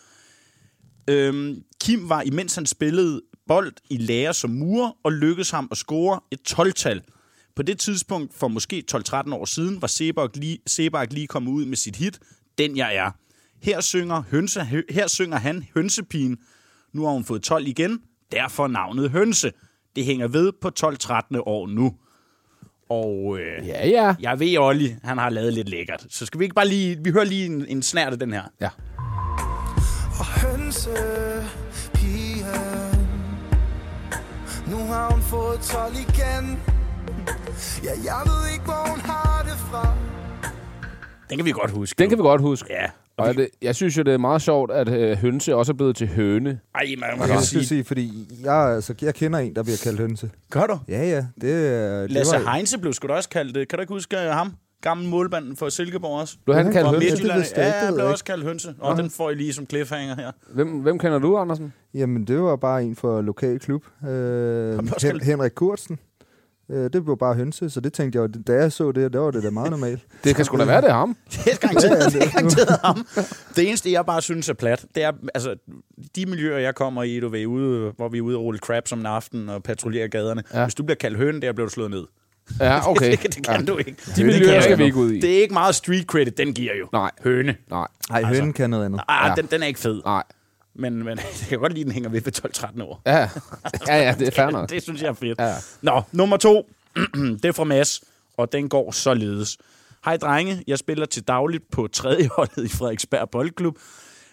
Øhm, 1.09 1.63
Kim 1.81 2.09
var, 2.09 2.21
imens 2.21 2.55
han 2.55 2.65
spillede 2.65 3.21
bold 3.47 3.73
i 3.89 3.97
lære 3.97 4.33
som 4.33 4.49
murer, 4.49 4.91
og 5.03 5.11
lykkedes 5.11 5.49
ham 5.49 5.67
at 5.71 5.77
score 5.77 6.19
et 6.31 6.39
12-tal. 6.49 7.01
På 7.55 7.63
det 7.63 7.79
tidspunkt, 7.79 8.33
for 8.33 8.47
måske 8.47 8.83
12-13 8.91 9.33
år 9.33 9.45
siden, 9.45 9.81
var 9.81 9.87
Sebak 9.87 10.35
lige, 10.35 10.59
Sebak 10.67 11.13
lige 11.13 11.27
kommet 11.27 11.51
ud 11.51 11.65
med 11.65 11.77
sit 11.77 11.95
hit, 11.95 12.19
Den 12.57 12.77
jeg 12.77 12.95
er. 12.95 13.11
Her 13.61 13.81
synger, 13.81 14.23
hønse, 14.31 14.83
her 14.89 15.07
synger 15.07 15.37
han 15.37 15.65
Hønsepigen. 15.73 16.37
Nu 16.93 17.05
har 17.05 17.11
hun 17.11 17.25
fået 17.25 17.43
12 17.43 17.67
igen, 17.67 18.01
derfor 18.31 18.67
navnet 18.67 19.11
Hønse. 19.11 19.51
Det 19.95 20.05
hænger 20.05 20.27
ved 20.27 20.51
på 20.61 20.71
12-13 20.79 21.39
år 21.45 21.67
nu. 21.67 21.95
Og 22.89 23.37
øh, 23.39 23.67
Ja, 23.67 23.87
ja. 23.87 24.15
jeg 24.19 24.39
ved, 24.39 24.57
Olli, 24.57 24.95
han 25.03 25.17
har 25.17 25.29
lavet 25.29 25.53
lidt 25.53 25.69
lækkert. 25.69 26.05
Så 26.09 26.25
skal 26.25 26.39
vi 26.39 26.45
ikke 26.45 26.55
bare 26.55 26.67
lige... 26.67 26.97
Vi 27.03 27.11
hører 27.11 27.25
lige 27.25 27.45
en, 27.45 27.65
en 27.67 27.81
snært 27.83 28.13
af 28.13 28.19
den 28.19 28.33
her. 28.33 28.43
Ja. 28.61 28.69
Og 30.19 30.25
hønse 30.25 30.89
pigen 31.93 33.07
Nu 34.67 34.77
har 34.77 35.11
hun 35.11 35.21
fået 35.21 35.59
12 35.59 35.93
igen 35.93 36.59
Ja, 37.83 37.91
jeg 38.03 38.21
ved 38.25 38.53
ikke, 38.53 38.65
hvor 38.65 38.89
hun 38.89 38.99
har 38.99 39.41
det 39.43 39.57
fra 39.71 39.93
Den 41.29 41.37
kan 41.37 41.45
vi 41.45 41.51
godt 41.51 41.71
huske. 41.71 41.99
Den 41.99 42.09
kan 42.09 42.17
vi 42.17 42.21
godt 42.21 42.41
huske. 42.41 42.67
Ja. 42.73 42.85
Og 43.17 43.36
det, 43.36 43.47
jeg 43.62 43.75
synes 43.75 43.97
jo, 43.97 44.04
det 44.04 44.13
er 44.13 44.17
meget 44.17 44.41
sjovt, 44.41 44.71
at 44.71 44.89
øh, 44.89 45.17
hønse 45.17 45.56
også 45.56 45.71
er 45.71 45.75
blevet 45.75 45.95
til 45.95 46.08
høne. 46.08 46.60
Ej, 46.75 46.82
man, 46.99 47.10
man 47.12 47.19
Jeg 47.19 47.28
kan 47.30 47.41
sige... 47.45 47.65
sige, 47.65 47.84
fordi 47.84 48.28
jeg, 48.43 48.54
altså, 48.56 48.93
jeg 49.01 49.13
kender 49.15 49.39
en, 49.39 49.56
der 49.56 49.63
bliver 49.63 49.78
kaldt 49.84 49.99
hønse. 49.99 50.30
Gør 50.51 50.65
du? 50.67 50.78
Ja, 50.88 51.04
ja. 51.10 51.25
Det, 51.41 51.67
er- 51.67 52.01
det 52.01 52.12
Lasse 52.12 52.36
var, 52.36 52.54
Heinze 52.54 52.78
blev 52.80 52.93
sgu 52.93 53.08
da 53.08 53.13
også 53.13 53.30
kaldt 53.30 53.56
det. 53.56 53.67
Kan 53.67 53.78
du 53.78 53.82
ikke 53.82 53.93
huske 53.93 54.15
uh, 54.17 54.21
ham? 54.21 54.54
Gammel 54.82 55.10
målmand 55.10 55.56
for 55.56 55.69
Silkeborg 55.69 56.19
også. 56.21 56.38
Du 56.47 56.51
han 56.54 56.71
kaldt 56.71 56.88
Fra 56.88 56.93
hønse. 56.93 57.54
Ja, 57.58 57.82
det 57.82 57.89
ved 57.89 57.95
blev 57.95 58.08
også 58.08 58.23
kaldt 58.23 58.43
hønse. 58.43 58.75
Og 58.80 58.97
den 58.97 59.10
får 59.10 59.30
I 59.30 59.36
lige 59.36 59.54
som 59.54 59.65
cliffhanger 59.69 60.15
her. 60.15 60.32
Hvem, 60.54 60.67
hvem 60.69 60.99
kender 60.99 61.19
du, 61.19 61.38
Andersen? 61.38 61.73
Jamen, 61.93 62.23
det 62.28 62.41
var 62.41 62.56
bare 62.56 62.84
en 62.84 62.95
for 62.95 63.21
lokal 63.21 63.60
klub. 63.60 63.86
Øh, 64.08 64.80
Hen, 65.01 65.21
Henrik 65.21 65.51
Kurtsen. 65.56 65.99
Øh, 66.71 66.89
det 66.93 67.04
blev 67.04 67.17
bare 67.17 67.34
hønse, 67.34 67.69
så 67.69 67.80
det 67.80 67.93
tænkte 67.93 68.19
jeg, 68.19 68.30
da 68.47 68.54
jeg 68.54 68.71
så 68.71 68.91
det, 68.91 69.13
der 69.13 69.19
var 69.19 69.32
det 69.32 69.43
da 69.43 69.49
meget 69.49 69.71
normalt. 69.71 70.01
Det 70.23 70.36
kan 70.36 70.45
sgu 70.45 70.58
da 70.58 70.65
være, 70.65 70.82
det 70.82 70.89
er 70.89 70.93
ham. 70.93 71.17
Det 71.32 71.54
er 71.54 71.58
garanteret, 71.58 72.13
det 72.13 72.23
er 72.23 72.30
garanteret 72.32 72.80
ham. 72.84 73.08
Det 73.56 73.67
eneste, 73.67 73.91
jeg 73.91 74.06
bare 74.06 74.21
synes 74.21 74.49
er 74.49 74.54
plat, 74.54 74.86
det 74.95 75.04
er, 75.04 75.12
altså, 75.34 75.56
de 76.15 76.25
miljøer, 76.25 76.58
jeg 76.58 76.75
kommer 76.75 77.04
i, 77.04 77.19
du 77.19 77.30
ved, 77.30 77.45
ude, 77.45 77.91
hvor 77.97 78.10
vi 78.10 78.17
er 78.17 78.21
ude 78.21 78.38
og 78.38 78.43
rulle 78.43 78.60
crabs 78.60 78.91
om 78.91 79.06
aftenen 79.06 79.49
og 79.49 79.63
patruljere 79.63 80.08
gaderne. 80.08 80.43
Ja. 80.54 80.60
Ja. 80.60 80.65
Hvis 80.65 80.75
du 80.75 80.84
bliver 80.84 80.95
kaldt 80.97 81.17
høn, 81.17 81.41
der 81.41 81.54
bliver 81.54 81.67
du 81.67 81.73
slået 81.73 81.91
ned. 81.91 82.04
Ja, 82.60 82.89
okay. 82.91 83.12
det, 83.23 83.36
det 83.36 83.43
kan 83.45 83.60
ja. 83.60 83.65
du 83.65 83.78
ikke. 83.78 83.95
De 84.06 84.12
Det 84.15 84.25
miljøer 84.25 84.62
skal 84.62 84.78
vi 84.78 84.84
ikke 84.84 84.97
ud 84.97 85.12
i. 85.12 85.19
Det 85.19 85.38
er 85.38 85.41
ikke 85.41 85.54
meget 85.54 85.75
street 85.75 86.06
credit, 86.06 86.38
den 86.38 86.54
giver 86.54 86.75
jo. 86.80 86.88
Nej. 86.93 87.12
Høne. 87.23 87.56
Nej, 87.69 87.88
Nej, 88.10 88.19
Altså. 88.19 88.34
hønen 88.41 88.54
kan 88.54 88.69
noget 88.69 88.86
andet. 88.86 89.01
Ah, 89.08 89.30
Ja. 89.30 89.41
den, 89.41 89.45
den 89.51 89.63
er 89.63 89.67
ikke 89.67 89.80
fed. 89.80 90.01
nej. 90.06 90.23
Men, 90.75 91.03
men 91.03 91.17
jeg 91.41 91.47
kan 91.49 91.59
godt 91.59 91.73
lide, 91.73 91.81
at 91.81 91.85
den 91.85 91.93
hænger 91.93 92.09
ved 92.09 92.21
ved 92.21 92.45
12-13 92.79 92.83
år. 92.83 93.01
Ja, 93.05 93.29
ja, 93.88 94.01
ja 94.01 94.15
det 94.19 94.27
er 94.27 94.31
fair 94.31 94.49
nok. 94.57 94.69
Det 94.69 94.83
synes 94.83 95.01
jeg 95.01 95.09
er 95.09 95.13
fedt. 95.13 95.39
Ja. 95.39 95.55
Nå, 95.81 96.01
nummer 96.11 96.38
to. 96.38 96.69
det 97.41 97.45
er 97.45 97.51
fra 97.51 97.63
Mads, 97.63 98.03
og 98.38 98.51
den 98.51 98.69
går 98.69 98.91
således. 98.91 99.57
Hej 100.05 100.17
drenge, 100.17 100.63
jeg 100.67 100.79
spiller 100.79 101.05
til 101.05 101.23
dagligt 101.23 101.71
på 101.71 101.88
tredje 101.88 102.29
holdet 102.35 102.65
i 102.65 102.67
Frederiksberg 102.67 103.29
Boldklub. 103.29 103.78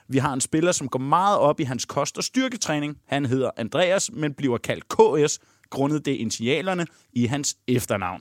Vi 0.08 0.18
har 0.18 0.32
en 0.32 0.40
spiller, 0.40 0.72
som 0.72 0.88
går 0.88 0.98
meget 0.98 1.38
op 1.38 1.60
i 1.60 1.64
hans 1.64 1.84
kost- 1.84 2.18
og 2.18 2.24
styrketræning. 2.24 2.96
Han 3.06 3.26
hedder 3.26 3.50
Andreas, 3.56 4.10
men 4.12 4.34
bliver 4.34 4.58
kaldt 4.58 4.84
KS, 4.88 5.38
grundet 5.70 6.04
det 6.04 6.12
initialerne 6.12 6.86
i 7.12 7.26
hans 7.26 7.56
efternavn. 7.68 8.20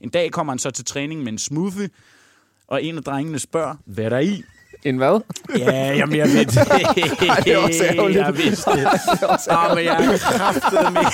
En 0.00 0.10
dag 0.10 0.30
kommer 0.30 0.52
han 0.52 0.58
så 0.58 0.70
til 0.70 0.84
træning 0.84 1.22
med 1.22 1.32
en 1.32 1.38
smoothie, 1.38 1.90
og 2.66 2.84
en 2.84 2.96
af 2.96 3.04
drengene 3.04 3.38
spørger, 3.38 3.74
hvad 3.84 4.10
der 4.10 4.16
er 4.16 4.20
i. 4.20 4.42
En 4.84 4.96
hvad? 4.96 5.20
Ja, 5.58 5.92
jamen 5.94 6.16
jeg 6.16 6.28
ved 6.28 6.44
det. 6.46 6.56
Ej, 7.28 7.36
det 7.44 7.52
er 7.52 7.58
også 7.58 7.84
ærgerligt. 7.84 8.18
Jeg 8.20 8.38
vidste 8.38 8.70
det. 8.70 8.86
Åh, 9.50 9.74
men 9.74 9.84
jeg 9.84 10.04
er 10.04 10.18
kraftet 10.18 10.92
med. 10.92 11.02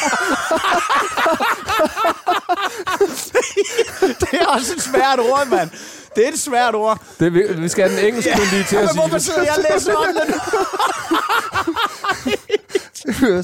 det 4.21 4.29
er 4.41 4.47
også 4.47 4.73
et 4.77 4.83
svært 4.83 5.19
ord, 5.31 5.47
mand. 5.51 5.71
Det 6.17 6.25
er 6.25 6.29
et 6.33 6.39
svært 6.39 6.75
ord. 6.75 7.03
Det, 7.21 7.35
vi, 7.35 7.43
vi 7.59 7.69
skal 7.69 7.89
have 7.89 7.99
den 8.01 8.07
engelske 8.09 8.31
ja, 8.31 8.37
lige 8.53 8.65
til 8.65 8.77
at 8.77 8.83
Men 8.83 8.89
sige 8.89 9.01
hvorfor 9.01 9.17
det. 9.17 9.25
sidder 9.25 9.43
jeg 9.43 9.53
og 9.57 9.65
læser 9.75 9.95
om 9.95 10.05
det? 10.15 10.35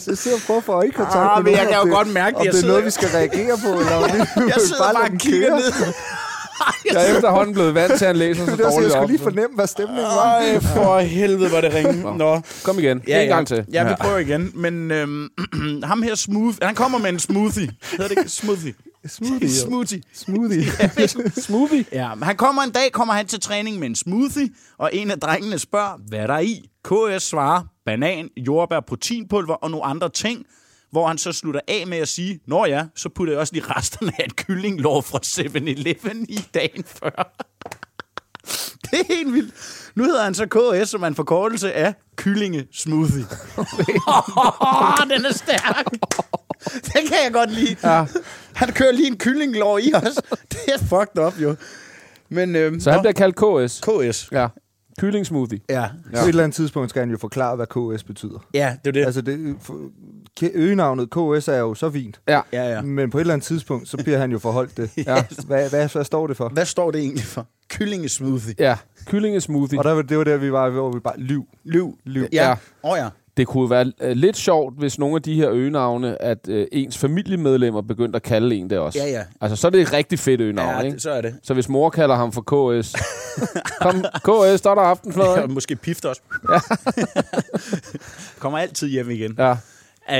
jeg 0.11 0.19
sidder 0.19 0.37
og 0.37 0.43
prøver 0.47 0.61
at 0.61 0.65
få 0.65 0.73
øjekontakt 0.73 1.17
Ah, 1.17 1.45
med 1.45 1.53
men 1.53 1.59
jeg 1.61 1.67
kan 1.69 1.77
jo 1.77 1.85
det- 1.85 1.93
godt 1.93 2.09
mærke 2.09 2.35
det. 2.35 2.41
Om 2.41 2.45
Jeg 2.47 2.53
det 2.53 2.59
er 2.59 2.61
sidder- 2.61 2.73
noget, 2.75 2.85
vi 2.85 2.91
skal 2.91 3.09
reagere 3.09 3.59
på, 3.65 3.69
eller 3.81 3.95
om 3.97 4.03
vi 4.13 4.19
Jeg 4.49 4.55
sidder 4.67 4.93
bare 4.93 5.03
og 5.03 5.11
kigger 5.19 5.57
ned. 5.57 5.73
Jeg 6.93 7.11
er 7.11 7.15
efterhånden 7.17 7.55
blevet 7.55 7.75
vant 7.75 7.93
til, 7.99 8.05
at 8.05 8.09
han 8.09 8.17
læser 8.17 8.45
så 8.47 8.51
Det 8.57 8.61
er 8.61 8.67
også, 8.67 8.81
jeg 8.81 8.91
dårligt 8.91 8.93
skulle 8.93 9.03
op. 9.05 9.09
lige 9.11 9.19
fornemme, 9.23 9.55
hvad 9.57 9.67
stemningen 9.67 10.05
var. 10.05 10.39
Ej, 10.39 10.61
for 10.61 10.99
helvede, 10.99 11.49
hvor 11.49 11.61
det 11.61 11.75
ringe. 11.75 12.19
Nå. 12.19 12.41
Kom 12.65 12.79
igen. 12.79 13.03
Ja, 13.09 13.23
en 13.23 13.29
ja. 13.29 13.35
gang 13.35 13.47
til. 13.47 13.65
Ja, 13.73 13.89
vi 13.89 13.95
prøver 14.01 14.19
igen. 14.19 14.51
Men 14.55 14.91
øhm, 14.91 15.29
ham 15.85 16.03
her 16.03 16.15
Smooth, 16.15 16.57
han 16.63 16.75
kommer 16.75 16.99
med 16.99 17.11
en 17.11 17.19
smoothie. 17.19 17.71
Hedder 17.91 18.09
det 18.09 18.19
ikke 18.19 18.31
smoothie? 18.31 18.75
Smoothie. 19.07 19.49
jo. 19.49 19.55
Smoothie. 19.67 20.03
Smoothie. 20.15 20.65
Smoothie. 21.47 21.85
Ja, 21.93 22.15
men 22.15 22.23
han 22.23 22.37
kommer 22.37 22.63
en 22.63 22.71
dag, 22.71 22.93
kommer 22.93 23.15
han 23.15 23.27
til 23.27 23.41
træning 23.41 23.79
med 23.79 23.87
en 23.89 23.95
smoothie, 23.95 24.49
og 24.79 24.91
en 24.93 25.11
af 25.11 25.21
drengene 25.21 25.59
spørger, 25.59 25.99
hvad 26.09 26.29
der 26.29 26.35
er 26.35 26.39
i. 26.39 26.65
KS 26.85 27.23
svarer, 27.23 27.63
banan, 27.87 28.29
jordbær, 28.37 28.81
proteinpulver 28.81 29.55
og 29.55 29.71
nogle 29.71 29.85
andre 29.87 30.09
ting, 30.09 30.47
hvor 30.95 31.07
han 31.09 31.19
så 31.19 31.33
slutter 31.33 31.61
af 31.69 31.87
med 31.87 31.99
at 31.99 32.09
sige, 32.09 32.41
Nå 32.47 32.65
ja, 32.67 32.85
så 32.97 33.09
putter 33.09 33.33
jeg 33.33 33.41
også 33.41 33.53
lige 33.53 33.65
resterne 33.77 34.13
af 34.19 34.25
et 34.27 34.37
kyllinglår 34.37 35.01
fra 35.01 35.19
7-Eleven 35.25 36.27
i 36.29 36.39
dagen 36.55 36.85
før. 36.85 37.11
Det 38.91 39.01
er 39.01 39.15
helt 39.15 39.33
vildt. 39.33 39.55
Nu 39.95 40.05
hedder 40.05 40.25
han 40.25 40.35
så 40.35 40.47
KS, 40.47 40.89
som 40.91 41.03
er 41.03 41.07
en 41.07 41.15
forkortelse 41.15 41.73
af 41.73 41.95
kyllingesmoothie. 42.17 43.25
Den 45.11 45.25
er 45.27 45.33
stærk. 45.33 45.85
Den 46.95 47.07
kan 47.09 47.17
jeg 47.25 47.31
godt 47.33 47.51
lide. 47.53 47.77
Ja. 47.85 48.07
Han 48.55 48.73
kører 48.73 48.93
lige 48.93 49.07
en 49.07 49.17
kyllinglår 49.19 49.79
i 49.79 49.93
os. 49.95 50.15
Det 50.53 50.61
er 50.75 50.79
fucked 50.79 51.19
up, 51.27 51.41
jo. 51.41 51.57
Men, 52.29 52.57
øhm, 52.57 52.81
Så 52.81 52.91
han 52.91 52.99
nå, 52.99 53.03
bliver 53.03 53.13
kaldt 53.33 53.37
KS. 53.71 53.81
KS. 53.81 54.29
Ja. 54.33 54.49
Kylling 54.99 55.27
smoothie. 55.27 55.61
Ja. 55.69 55.89
På 56.17 56.21
et 56.23 56.29
eller 56.29 56.45
andet 56.45 56.57
tidspunkt 56.57 56.91
skal 56.91 57.01
han 57.01 57.11
jo 57.11 57.19
forklare, 57.19 57.57
hvad 57.57 57.67
KS 57.97 58.05
betyder. 58.05 58.47
ja, 58.55 58.77
det 58.85 58.89
er 58.89 58.93
det. 58.93 59.05
Altså, 59.07 59.21
det, 59.21 59.57
for- 59.61 59.81
øgenavnet 60.43 61.11
KS 61.11 61.49
er 61.49 61.59
jo 61.59 61.75
så 61.75 61.91
fint. 61.91 62.21
Ja. 62.29 62.41
Ja, 62.53 62.69
ja. 62.75 62.83
Men 62.83 63.11
på 63.11 63.19
et 63.19 63.21
eller 63.21 63.35
andet 63.35 63.47
tidspunkt, 63.47 63.89
så 63.89 63.97
bliver 63.97 64.19
han 64.19 64.31
jo 64.33 64.39
forholdt 64.39 64.77
det. 64.77 64.91
Ja. 65.07 65.25
Hvad, 65.47 65.71
hvad, 65.71 65.89
hvad 65.89 66.05
står 66.05 66.27
det 66.27 66.37
for? 66.37 66.49
Hvad 66.49 66.65
står 66.67 66.91
det 66.91 67.01
egentlig 67.01 67.25
for? 67.25 67.47
Kyllingesmoothie. 67.69 68.55
Ja. 68.59 68.77
Kylling 69.07 69.43
smoothie. 69.43 69.79
Og 69.79 69.85
der, 69.85 69.93
var- 69.93 70.03
det 70.03 70.19
var 70.19 70.25
der, 70.25 70.37
vi 70.37 70.53
var, 70.53 70.71
hvor 70.71 70.93
vi 70.93 71.01
bare 71.01 71.19
lyv. 71.19 71.47
Liv. 71.65 71.99
Liv. 72.05 72.27
Ja. 72.33 72.47
Ja. 72.49 72.53
Åh 72.85 72.91
oh, 72.91 72.99
ja. 72.99 73.09
Det 73.37 73.47
kunne 73.47 73.71
være 73.71 73.93
øh, 74.01 74.13
lidt 74.17 74.37
sjovt, 74.37 74.79
hvis 74.79 74.99
nogle 74.99 75.17
af 75.17 75.23
de 75.23 75.35
her 75.35 75.51
øgenavne, 75.51 76.23
at 76.23 76.49
øh, 76.49 76.67
ens 76.73 76.99
familiemedlemmer 76.99 77.83
begyndte 77.83 78.17
at 78.17 78.23
kalde 78.23 78.57
en 78.57 78.71
det 78.71 78.79
også. 78.79 78.99
Ja, 78.99 79.11
ja. 79.11 79.23
Altså, 79.41 79.57
så 79.57 79.67
er 79.67 79.71
det 79.71 79.81
et 79.81 79.93
rigtig 79.93 80.19
fedt 80.19 80.41
øgenavn, 80.41 80.69
Ja, 80.69 80.81
ikke? 80.81 80.95
det, 80.95 81.03
så 81.03 81.11
er 81.11 81.21
det. 81.21 81.35
Så 81.43 81.55
hvis 81.55 81.69
mor 81.69 81.91
kalder 81.91 82.15
ham 82.15 82.33
for 82.33 82.41
KS, 82.81 82.95
kom, 83.83 83.95
KS, 84.01 84.61
der 84.61 84.71
er 84.71 84.75
der 84.75 84.83
aftenflade. 84.83 85.43
Og 85.43 85.51
måske 85.51 85.77
pift 85.77 86.05
også. 86.05 86.21
Kommer 88.39 88.59
altid 88.59 88.89
hjem 88.89 89.11
igen. 89.11 89.35
Ja. 89.39 89.57
Um, 90.09 90.15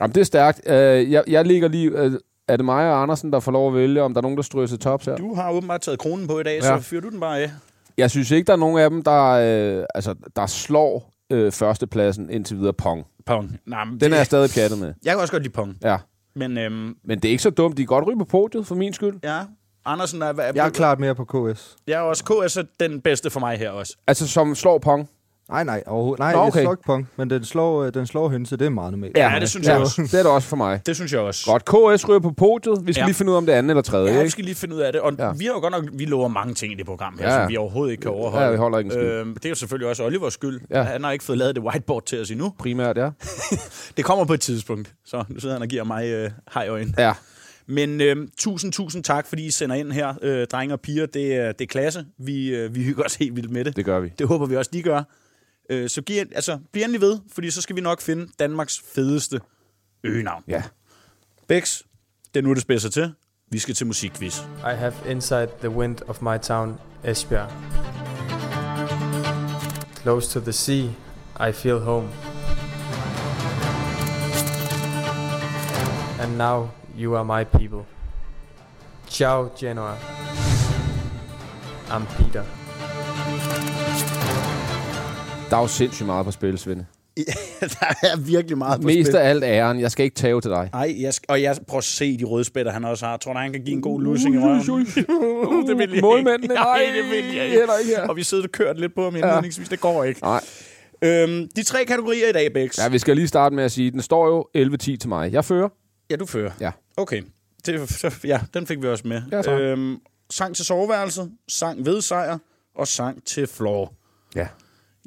Jamen, 0.00 0.14
det 0.14 0.16
er 0.16 0.24
stærkt. 0.24 0.60
Øh, 0.68 1.12
jeg, 1.12 1.24
jeg 1.26 1.44
ligger 1.44 1.68
lige... 1.68 1.90
Øh, 1.90 2.12
er 2.48 2.56
det 2.56 2.64
mig 2.64 2.90
og 2.92 3.02
Andersen, 3.02 3.32
der 3.32 3.40
får 3.40 3.52
lov 3.52 3.68
at 3.68 3.74
vælge, 3.74 4.02
om 4.02 4.14
der 4.14 4.20
er 4.20 4.22
nogen, 4.22 4.36
der 4.36 4.42
stryger 4.42 4.66
til 4.66 4.78
tops 4.78 5.04
her? 5.06 5.16
du 5.16 5.34
har 5.34 5.50
åbenbart 5.50 5.80
taget 5.80 5.98
kronen 5.98 6.26
på 6.26 6.40
i 6.40 6.42
dag, 6.42 6.60
Ja. 6.62 6.76
så 6.78 6.82
fyrer 6.88 7.00
du 7.00 7.10
den 7.10 7.20
bare 7.20 7.38
af. 7.40 7.50
Jeg 7.98 8.10
synes 8.10 8.30
ikke, 8.30 8.46
der 8.46 8.52
er 8.52 8.56
nogen 8.56 8.78
af 8.78 8.90
dem, 8.90 9.02
der, 9.02 9.22
øh, 9.78 9.84
altså, 9.94 10.14
der 10.36 10.46
slår 10.46 11.12
øh, 11.30 11.52
førstepladsen 11.52 12.30
indtil 12.30 12.56
videre 12.58 12.72
Pong. 12.72 13.06
Pong. 13.26 13.58
Nej, 13.66 13.84
men 13.84 13.92
Den 13.92 14.00
det, 14.00 14.12
er 14.12 14.16
jeg 14.16 14.26
stadig 14.26 14.50
pjattet 14.54 14.78
med. 14.78 14.94
Jeg 15.04 15.12
kan 15.12 15.20
også 15.20 15.32
godt 15.32 15.42
lide 15.42 15.52
Pong. 15.52 15.76
Ja. 15.82 15.96
Men 16.36 16.58
øhm, 16.58 16.96
Men 17.04 17.18
det 17.18 17.24
er 17.24 17.30
ikke 17.30 17.42
så 17.42 17.50
dumt. 17.50 17.76
De 17.76 17.82
kan 17.82 17.86
godt 17.86 18.06
ryge 18.06 18.18
på 18.18 18.24
podiet, 18.24 18.66
for 18.66 18.74
min 18.74 18.92
skyld. 18.92 19.14
ja, 19.24 19.38
Andersen 19.84 20.22
er... 20.22 20.26
er 20.26 20.52
Jeg 20.54 20.66
er 20.66 20.70
klart 20.70 21.00
mere 21.00 21.14
på 21.14 21.24
KS. 21.24 21.76
Jeg 21.86 21.94
er 21.98 22.00
også 22.00 22.24
KS 22.24 22.56
er 22.56 22.62
den 22.80 23.00
bedste 23.00 23.30
for 23.30 23.40
mig 23.40 23.58
her 23.58 23.70
også. 23.70 23.96
Altså, 24.06 24.28
som 24.28 24.54
slår 24.54 24.78
Pong. 24.78 25.08
Nej, 25.50 25.64
nej, 25.64 25.82
overhovedet. 25.86 26.18
Nej, 26.18 26.32
Nå, 26.32 26.38
okay. 26.38 26.50
det 26.52 26.58
er 26.58 26.62
slår 26.62 26.76
pong, 26.86 27.08
men 27.16 27.30
den 27.30 27.44
slår, 27.44 27.84
øh, 27.84 27.94
den 27.94 28.06
slår 28.06 28.28
hønse, 28.28 28.56
det 28.56 28.66
er 28.66 28.70
meget 28.70 28.92
normalt. 28.92 29.16
Ja, 29.16 29.36
det 29.40 29.48
synes 29.50 29.66
jeg 29.66 29.76
også. 29.78 30.02
Det 30.02 30.14
er 30.14 30.22
det 30.22 30.26
også 30.32 30.48
for 30.48 30.56
mig. 30.56 30.80
Det 30.86 30.96
synes 30.96 31.12
jeg 31.12 31.20
også. 31.20 31.50
Godt, 31.50 31.64
KS 31.98 32.08
ryger 32.08 32.20
på 32.20 32.30
podiet. 32.30 32.86
Vi 32.86 32.92
skal 32.92 33.00
Ja. 33.00 33.04
ja. 33.04 33.06
lige 33.06 33.14
finde 33.14 33.30
ud 33.30 33.34
af, 33.34 33.38
om 33.38 33.46
det 33.46 33.54
er 33.54 33.58
anden 33.58 33.70
eller 33.70 33.82
tredje. 33.82 34.12
Ja, 34.14 34.22
vi 34.22 34.28
skal 34.28 34.44
lige 34.44 34.54
finde 34.54 34.74
ud 34.76 34.80
af 34.80 34.92
det. 34.92 35.00
Og 35.00 35.12
ja. 35.18 35.26
Ja. 35.26 35.32
vi 35.38 35.44
har 35.44 35.52
jo 35.52 35.60
godt 35.60 35.72
nok, 35.72 35.84
vi 35.92 36.04
lover 36.04 36.28
mange 36.28 36.54
ting 36.54 36.72
i 36.72 36.76
det 36.76 36.86
program 36.86 37.18
her, 37.18 37.26
Ja, 37.26 37.32
ja. 37.32 37.36
ja. 37.38 37.44
som 37.44 37.50
vi 37.52 37.56
overhovedet 37.56 37.90
ikke 37.92 38.00
kan 38.02 38.10
overholde. 38.10 38.44
Ja, 38.46 38.50
vi 38.50 38.56
holder 38.56 38.78
ikke. 38.78 38.96
Øhm, 38.98 39.34
det 39.34 39.44
er 39.44 39.48
jo 39.48 39.54
selvfølgelig 39.54 39.88
også 39.88 40.04
Olivers 40.04 40.34
skyld. 40.34 40.60
Ja. 40.70 40.78
Ja. 40.78 40.82
Han 40.84 41.04
har 41.04 41.10
ikke 41.12 41.24
fået 41.24 41.38
lavet 41.38 41.54
det 41.54 41.64
whiteboard 41.64 42.04
til 42.06 42.20
os 42.20 42.30
endnu. 42.30 42.52
Primært, 42.58 42.96
ja. 42.96 43.10
Det 43.96 44.04
kommer 44.04 44.24
på 44.24 44.32
et 44.34 44.40
tidspunkt. 44.40 44.92
Så 45.04 45.24
nu 45.28 45.40
sidder 45.40 45.54
han 45.54 45.62
og 45.62 45.68
giver 45.68 45.84
mig 45.84 46.06
øh, 46.06 46.30
hejøjen. 46.54 46.94
Ja. 46.98 47.12
Men 47.66 48.00
øh, 48.00 48.16
tusind, 48.38 48.72
tusind 48.72 49.04
tak, 49.04 49.26
fordi 49.26 49.46
I 49.46 49.50
sender 49.50 49.76
ind 49.76 49.92
her, 49.92 50.14
øh, 50.22 50.46
drenge 50.46 50.74
og 50.74 50.80
piger. 50.80 51.06
Det, 51.06 51.34
er- 51.36 51.52
det 51.52 51.60
er 51.60 51.66
klasse. 51.66 52.04
Vi, 52.18 52.48
øh, 52.48 52.74
vi 52.74 52.82
hygger 52.82 53.04
os 53.04 53.14
helt 53.14 53.36
vildt 53.36 53.50
med 53.50 53.64
det. 53.64 53.76
Det 53.76 53.84
gør 53.84 54.00
vi. 54.00 54.12
Det 54.18 54.26
håber 54.28 54.46
vi 54.46 54.56
også, 54.56 54.70
de 54.74 54.82
gør. 54.82 55.02
Øh, 55.70 55.90
så 55.90 56.02
giv, 56.02 56.26
altså, 56.34 56.58
bliv 56.72 56.82
endelig 56.82 57.00
ved, 57.00 57.18
fordi 57.32 57.50
så 57.50 57.62
skal 57.62 57.76
vi 57.76 57.80
nok 57.80 58.00
finde 58.00 58.32
Danmarks 58.38 58.80
fedeste 58.94 59.40
øgenavn. 60.04 60.44
Ja. 60.48 60.62
Bex, 61.48 61.82
det 62.34 62.40
er 62.40 62.44
nu, 62.44 62.54
det 62.54 62.62
spidser 62.62 62.88
til. 62.88 63.14
Vi 63.50 63.58
skal 63.58 63.74
til 63.74 63.86
musikquiz. 63.86 64.40
I 64.40 64.74
have 64.74 64.94
inside 65.08 65.48
the 65.60 65.70
wind 65.70 65.98
of 66.08 66.22
my 66.22 66.38
town, 66.42 66.80
Esbjerg. 67.04 67.50
Close 70.02 70.30
to 70.30 70.40
the 70.40 70.52
sea, 70.52 70.84
I 71.48 71.52
feel 71.52 71.78
home. 71.78 72.08
And 76.20 76.38
now 76.38 76.68
you 76.98 77.16
are 77.16 77.24
my 77.24 77.44
people. 77.58 77.84
Ciao, 79.08 79.50
Genoa. 79.58 79.96
I'm 81.90 82.06
Peter. 82.06 82.59
Der 85.50 85.56
er 85.56 85.60
jo 85.60 85.66
sindssygt 85.66 86.06
meget 86.06 86.24
på 86.26 86.30
spil, 86.30 86.58
Svende. 86.58 86.86
der 87.60 87.86
er 88.02 88.16
virkelig 88.16 88.58
meget 88.58 88.80
på 88.80 88.86
Mest 88.86 89.08
spil. 89.10 89.16
af 89.16 89.28
alt 89.30 89.44
æren. 89.44 89.80
Jeg 89.80 89.90
skal 89.90 90.04
ikke 90.04 90.14
tage 90.16 90.40
til 90.40 90.50
dig. 90.50 90.70
Ej, 90.72 90.94
jeg, 91.00 91.08
sk- 91.10 91.24
og 91.28 91.42
jeg 91.42 91.56
prøver 91.68 91.78
at 91.78 91.84
se 91.84 92.18
de 92.18 92.24
røde 92.24 92.44
spætter, 92.44 92.72
han 92.72 92.84
også 92.84 93.06
har. 93.06 93.16
Tror 93.16 93.32
du, 93.32 93.38
han 93.38 93.52
kan 93.52 93.62
give 93.64 93.76
en 93.76 93.82
god 93.82 94.02
lussing 94.02 94.34
i 94.34 94.38
røven? 94.38 94.60
Uh, 95.08 95.68
det 95.68 95.78
vil 95.78 95.90
jeg 95.92 96.00
Målmændene, 96.00 96.42
ikke. 96.42 96.54
nej, 96.54 96.82
det 96.96 97.10
vil 97.10 97.34
jeg 97.34 97.46
ikke 97.46 97.66
her. 97.96 98.08
Og 98.08 98.16
vi 98.16 98.22
sidder 98.22 98.44
og 98.44 98.50
kørt 98.50 98.80
lidt 98.80 98.94
på 98.94 99.04
ham 99.04 99.16
indledningsvis. 99.16 99.68
Det 99.68 99.80
går 99.80 100.04
ikke. 100.04 100.20
Nej. 100.22 100.40
Øhm, 101.02 101.48
de 101.56 101.62
tre 101.62 101.84
kategorier 101.84 102.28
i 102.28 102.32
dag, 102.32 102.52
Bex. 102.52 102.78
Ja, 102.78 102.88
vi 102.88 102.98
skal 102.98 103.16
lige 103.16 103.28
starte 103.28 103.54
med 103.54 103.64
at 103.64 103.72
sige, 103.72 103.90
den 103.90 104.02
står 104.02 104.26
jo 104.28 104.46
11-10 104.74 104.76
til 104.78 105.08
mig. 105.08 105.32
Jeg 105.32 105.44
fører. 105.44 105.68
Ja, 106.10 106.16
du 106.16 106.26
fører. 106.26 106.50
Ja. 106.60 106.70
Okay. 106.96 107.22
Det, 107.66 108.14
ja, 108.24 108.40
den 108.54 108.66
fik 108.66 108.82
vi 108.82 108.88
også 108.88 109.08
med. 109.08 109.22
Ja, 109.32 109.42
tak. 109.42 109.60
øhm, 109.60 109.96
sang 110.30 110.56
til 110.56 110.64
soveværelset, 110.64 111.30
sang 111.48 111.86
ved 111.86 112.00
sejr 112.00 112.38
og 112.76 112.88
sang 112.88 113.24
til 113.24 113.46
floor. 113.46 113.92
Ja. 114.36 114.46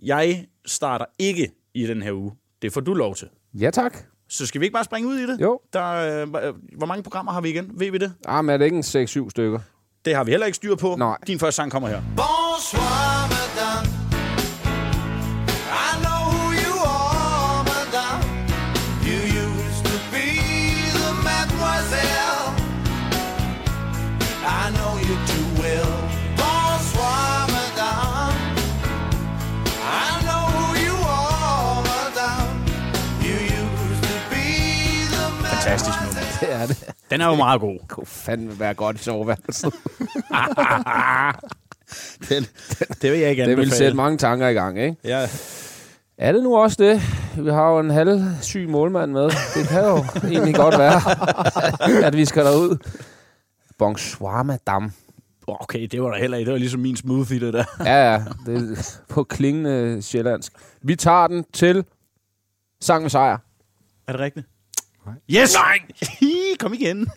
Jeg 0.04 0.46
starter 0.66 1.06
ikke 1.20 1.52
i 1.74 1.88
den 1.88 2.02
her 2.02 2.12
uge. 2.14 2.32
Det 2.62 2.74
får 2.74 2.82
du 2.82 2.94
lov 2.94 3.16
til. 3.16 3.28
Ja, 3.60 3.70
tak. 3.72 3.98
Så 4.30 4.46
skal 4.46 4.62
vi 4.62 4.66
ikke 4.66 4.74
bare 4.74 4.84
springe 4.84 5.10
ud 5.10 5.16
i 5.18 5.28
det? 5.28 5.42
Jo. 5.42 5.60
Der, 5.74 6.22
øh, 6.22 6.30
hvor- 6.78 6.86
mange 6.86 7.04
programmer 7.04 7.32
har 7.32 7.42
vi 7.42 7.50
igen? 7.50 7.72
Ved 7.74 7.92
vi 7.92 7.98
det? 7.98 8.14
Ah, 8.28 8.46
men 8.46 8.54
er 8.54 8.58
det 8.58 8.66
ikke 8.66 8.78
en 8.78 8.84
6-7 8.84 9.30
stykker? 9.30 9.60
Det 10.06 10.16
har 10.16 10.24
vi 10.24 10.32
heller 10.32 10.46
ikke 10.46 10.56
styr 10.56 10.76
på. 10.76 10.96
Nej. 10.96 11.18
Din 11.28 11.40
første 11.40 11.56
sang 11.56 11.72
kommer 11.72 11.90
her. 11.90 12.02
Bonsoir, 12.18 13.13
Den 37.14 37.22
er 37.22 37.28
jo 37.28 37.36
meget 37.36 37.62
god. 37.62 37.80
Det 37.80 37.88
kunne 37.90 38.06
fandme 38.06 38.60
være 38.60 38.74
godt 38.74 38.96
i 38.96 39.00
soveværelset. 39.04 39.74
Den, 42.30 42.44
det 43.02 43.12
vil 43.12 43.20
jeg 43.20 43.30
ikke 43.30 43.44
Det 43.44 43.50
anbefale. 43.50 43.56
vil 43.56 43.72
sætte 43.72 43.98
mange 43.98 44.18
tanker 44.18 44.48
i 44.48 44.54
gang, 44.54 44.80
ikke? 44.80 44.96
Ja. 45.04 45.28
Er 46.18 46.32
det 46.32 46.44
nu 46.44 46.58
også 46.58 46.84
det? 46.84 47.02
Vi 47.44 47.50
har 47.50 47.70
jo 47.72 47.80
en 47.80 47.90
halvsyg 47.90 48.70
målmand 48.70 49.12
med. 49.12 49.24
Det 49.56 49.68
kan 49.70 49.84
jo 49.86 49.98
egentlig 50.30 50.56
godt 50.56 50.78
være, 50.78 51.02
at 52.08 52.18
vi 52.18 52.26
skal 52.26 52.46
derud. 52.46 52.78
Bonsoir, 53.78 54.44
madame. 54.44 54.92
Okay, 55.48 55.88
det 55.88 56.02
var 56.02 56.12
der 56.12 56.18
heller 56.18 56.38
ikke. 56.38 56.46
Det 56.48 56.54
var 56.54 56.60
ligesom 56.60 56.80
min 56.80 56.96
smoothie, 56.98 57.40
det 57.40 57.54
der. 57.54 57.64
Ja, 57.86 58.12
ja. 58.14 58.24
Det 58.46 58.78
er 58.78 59.00
på 59.10 59.24
klingende 59.24 60.02
sjællandsk. 60.02 60.54
Vi 60.82 60.96
tager 60.96 61.28
den 61.28 61.46
til 61.54 61.86
sang 62.82 63.02
med 63.02 63.10
sejr. 63.10 63.38
Er 64.08 64.12
det 64.12 64.22
rigtigt? 64.22 64.48
Nej. 65.06 65.42
Yes! 65.42 65.54
Nej! 65.54 65.80
Kom 66.60 66.74
igen. 66.74 67.08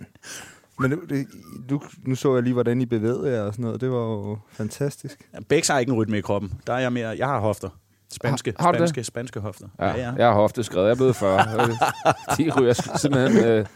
Men 0.81 0.91
det, 0.91 0.99
det, 1.09 1.27
du, 1.71 1.83
nu 2.07 2.15
så 2.15 2.35
jeg 2.35 2.43
lige, 2.43 2.53
hvordan 2.53 2.81
I 2.81 2.87
bevægede 2.87 3.33
jer 3.33 3.43
og 3.43 3.53
sådan 3.53 3.65
noget. 3.65 3.81
Det 3.81 3.91
var 3.91 3.99
jo 3.99 4.39
fantastisk. 4.53 5.29
Bæks 5.49 5.69
har 5.69 5.79
ikke 5.79 5.91
en 5.93 5.97
rytme 5.99 6.19
i 6.19 6.21
kroppen. 6.21 6.53
Der 6.67 6.73
er 6.75 6.79
jeg 6.79 6.93
mere... 6.93 7.09
Jeg 7.09 7.27
har 7.27 7.41
hofter. 7.41 7.69
Spanske, 8.13 8.55
Har- 8.59 8.65
har 8.67 8.73
du 8.73 8.79
det? 8.79 8.89
spanske, 8.89 9.05
spanske 9.05 9.41
hofter. 9.41 9.69
Ja, 9.79 9.87
ja. 9.97 10.13
jeg 10.13 10.27
har 10.27 10.35
hofte 10.35 10.63
skrevet. 10.65 10.87
Jeg 10.87 10.93
er 10.93 10.97
blevet 10.97 11.17
40. 11.17 11.39
De 12.39 12.51
ryger 12.61 12.73
simpelthen... 12.99 13.45
Øh, 13.45 13.67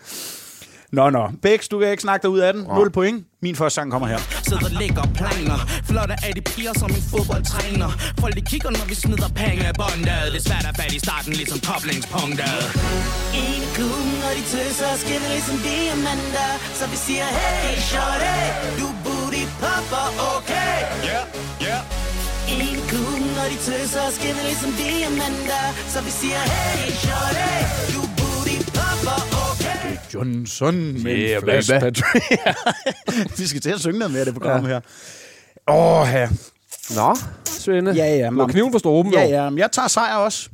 Nå, 0.93 1.11
nå. 1.11 1.25
Bæks, 1.43 1.69
du 1.69 1.79
kan 1.81 1.91
ikke 1.91 2.03
snakke 2.03 2.23
dig 2.23 2.31
ud 2.31 2.39
af 2.39 2.53
den. 2.55 2.63
0 2.63 2.91
point. 2.91 3.19
Min 3.43 3.57
første 3.57 3.75
sang 3.75 3.91
kommer 3.93 4.09
her. 4.09 4.19
Sidder 4.49 4.65
og 4.65 4.75
lægger 4.83 5.05
planer 5.19 5.59
Flotte 5.89 6.15
af 6.27 6.33
de 6.39 6.43
piger 6.53 6.75
som 6.83 6.91
en 6.99 7.03
fodboldtræner 7.13 7.91
Folk 8.23 8.35
de 8.39 8.45
kigger 8.53 8.71
når 8.79 8.87
vi 8.91 8.95
smider 9.05 9.31
penge 9.43 9.63
af 9.71 9.75
båndet 9.83 10.19
Det 10.33 10.39
er 10.43 10.47
svært 10.51 10.67
at 10.71 10.75
falde 10.81 10.95
i 10.99 11.03
starten 11.07 11.33
ligesom 11.41 11.59
koblingspunktet 11.69 12.61
I 13.47 13.47
klubben, 13.77 14.13
når 14.23 14.33
de 14.39 14.43
tøser, 14.55 14.91
skinner 15.03 15.31
ligesom 15.37 15.57
diamanter 15.69 16.51
Så 16.79 16.85
vi 16.93 16.99
siger, 17.07 17.29
hey, 17.41 17.75
shorty, 17.91 18.37
du 18.81 18.87
booty 19.05 19.43
popper, 19.63 20.07
okay? 20.35 20.77
Yeah, 21.09 21.25
yeah 21.67 21.83
I 22.59 22.61
klubben, 22.91 23.29
når 23.39 23.47
de 23.53 23.59
tøser, 23.69 24.05
skinner 24.17 24.45
ligesom 24.51 24.71
diamanter 24.83 25.65
Så 25.93 25.99
vi 26.07 26.13
siger, 26.21 26.41
hey, 26.55 26.85
shorty, 27.05 27.51
du? 27.95 28.00
Johnson 30.15 31.03
med 31.03 31.17
Yeah, 31.17 31.37
en 31.37 31.43
flash 31.43 31.71
baby. 31.73 31.81
battery. 31.81 32.21
vi 33.39 33.47
skal 33.47 33.61
til 33.61 33.71
at 33.71 33.81
synge 33.81 33.99
noget 33.99 34.13
mere 34.13 34.21
af 34.21 34.27
det 34.27 34.35
program 34.35 34.65
ja. 34.65 34.69
her. 34.69 34.81
Åh, 35.69 36.09
ja. 36.13 36.29
Nå, 36.95 37.17
Svende. 37.45 37.93
Ja, 37.93 38.17
ja. 38.17 38.31
Du 38.31 38.41
har 38.41 38.47
kniven 38.47 38.73
for 38.73 38.79
struben, 38.79 39.13
Ja, 39.13 39.25
ja. 39.25 39.51
Men 39.51 39.59
jeg 39.59 39.73
tager 39.73 39.89
sejr 39.89 40.15
også. 40.15 40.49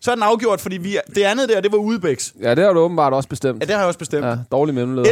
Så 0.00 0.10
er 0.10 0.14
den 0.14 0.22
afgjort, 0.22 0.60
fordi 0.60 0.76
vi, 0.76 0.98
det 1.14 1.22
andet 1.22 1.48
der, 1.48 1.60
det 1.60 1.72
var 1.72 1.78
udebæks. 1.78 2.34
Ja, 2.42 2.54
det 2.54 2.64
har 2.64 2.72
du 2.72 2.80
åbenbart 2.80 3.12
også 3.12 3.28
bestemt. 3.28 3.60
Ja, 3.60 3.66
det 3.66 3.74
har 3.74 3.80
jeg 3.80 3.86
også 3.86 3.98
bestemt. 3.98 4.26
Ja, 4.26 4.36
dårlig 4.52 4.74
mellemled. 4.74 5.06
11-11. 5.06 5.08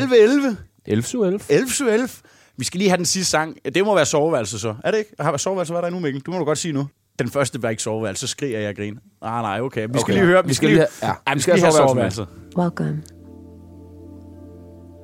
11 0.86 1.16
11. 1.24 1.40
11 1.48 2.08
Vi 2.56 2.64
skal 2.64 2.78
lige 2.78 2.88
have 2.90 2.96
den 2.96 3.06
sidste 3.06 3.30
sang. 3.30 3.56
Det 3.74 3.84
må 3.84 3.94
være 3.94 4.06
soveværelse 4.06 4.58
så. 4.58 4.74
Er 4.84 4.90
det 4.90 4.98
ikke? 4.98 5.10
Har 5.20 5.36
soveværelse 5.36 5.74
var 5.74 5.80
der 5.80 5.90
nu, 5.90 5.98
Mikkel? 5.98 6.22
Du 6.22 6.30
må 6.30 6.38
du 6.38 6.44
godt 6.44 6.58
sige 6.58 6.72
nu. 6.72 6.88
Den 7.18 7.28
første 7.28 7.62
var 7.62 7.68
ikke 7.70 7.82
soveværelse, 7.82 8.20
så 8.20 8.26
skriger 8.26 8.60
jeg 8.60 8.68
og 8.68 8.74
griner. 8.76 9.00
Ah, 9.22 9.42
nej, 9.42 9.60
okay. 9.60 9.86
Vi 9.88 9.98
skal 9.98 10.00
Okay. 10.00 10.12
lige 10.12 10.24
høre. 10.26 10.46
Vi 10.46 10.54
skal 10.54 10.68
lige 10.68 10.78
have- 10.78 10.88
ja, 11.02 11.06
Ej, 11.08 11.14
vi 11.34 11.36
vi 11.36 11.40
skal 11.40 11.42
skal 11.42 11.54
lige 11.54 11.64
have 11.64 11.74
have 11.78 11.88
soveværelse. 11.88 12.16
soveværelse 12.16 12.58
Welcome. 12.58 13.02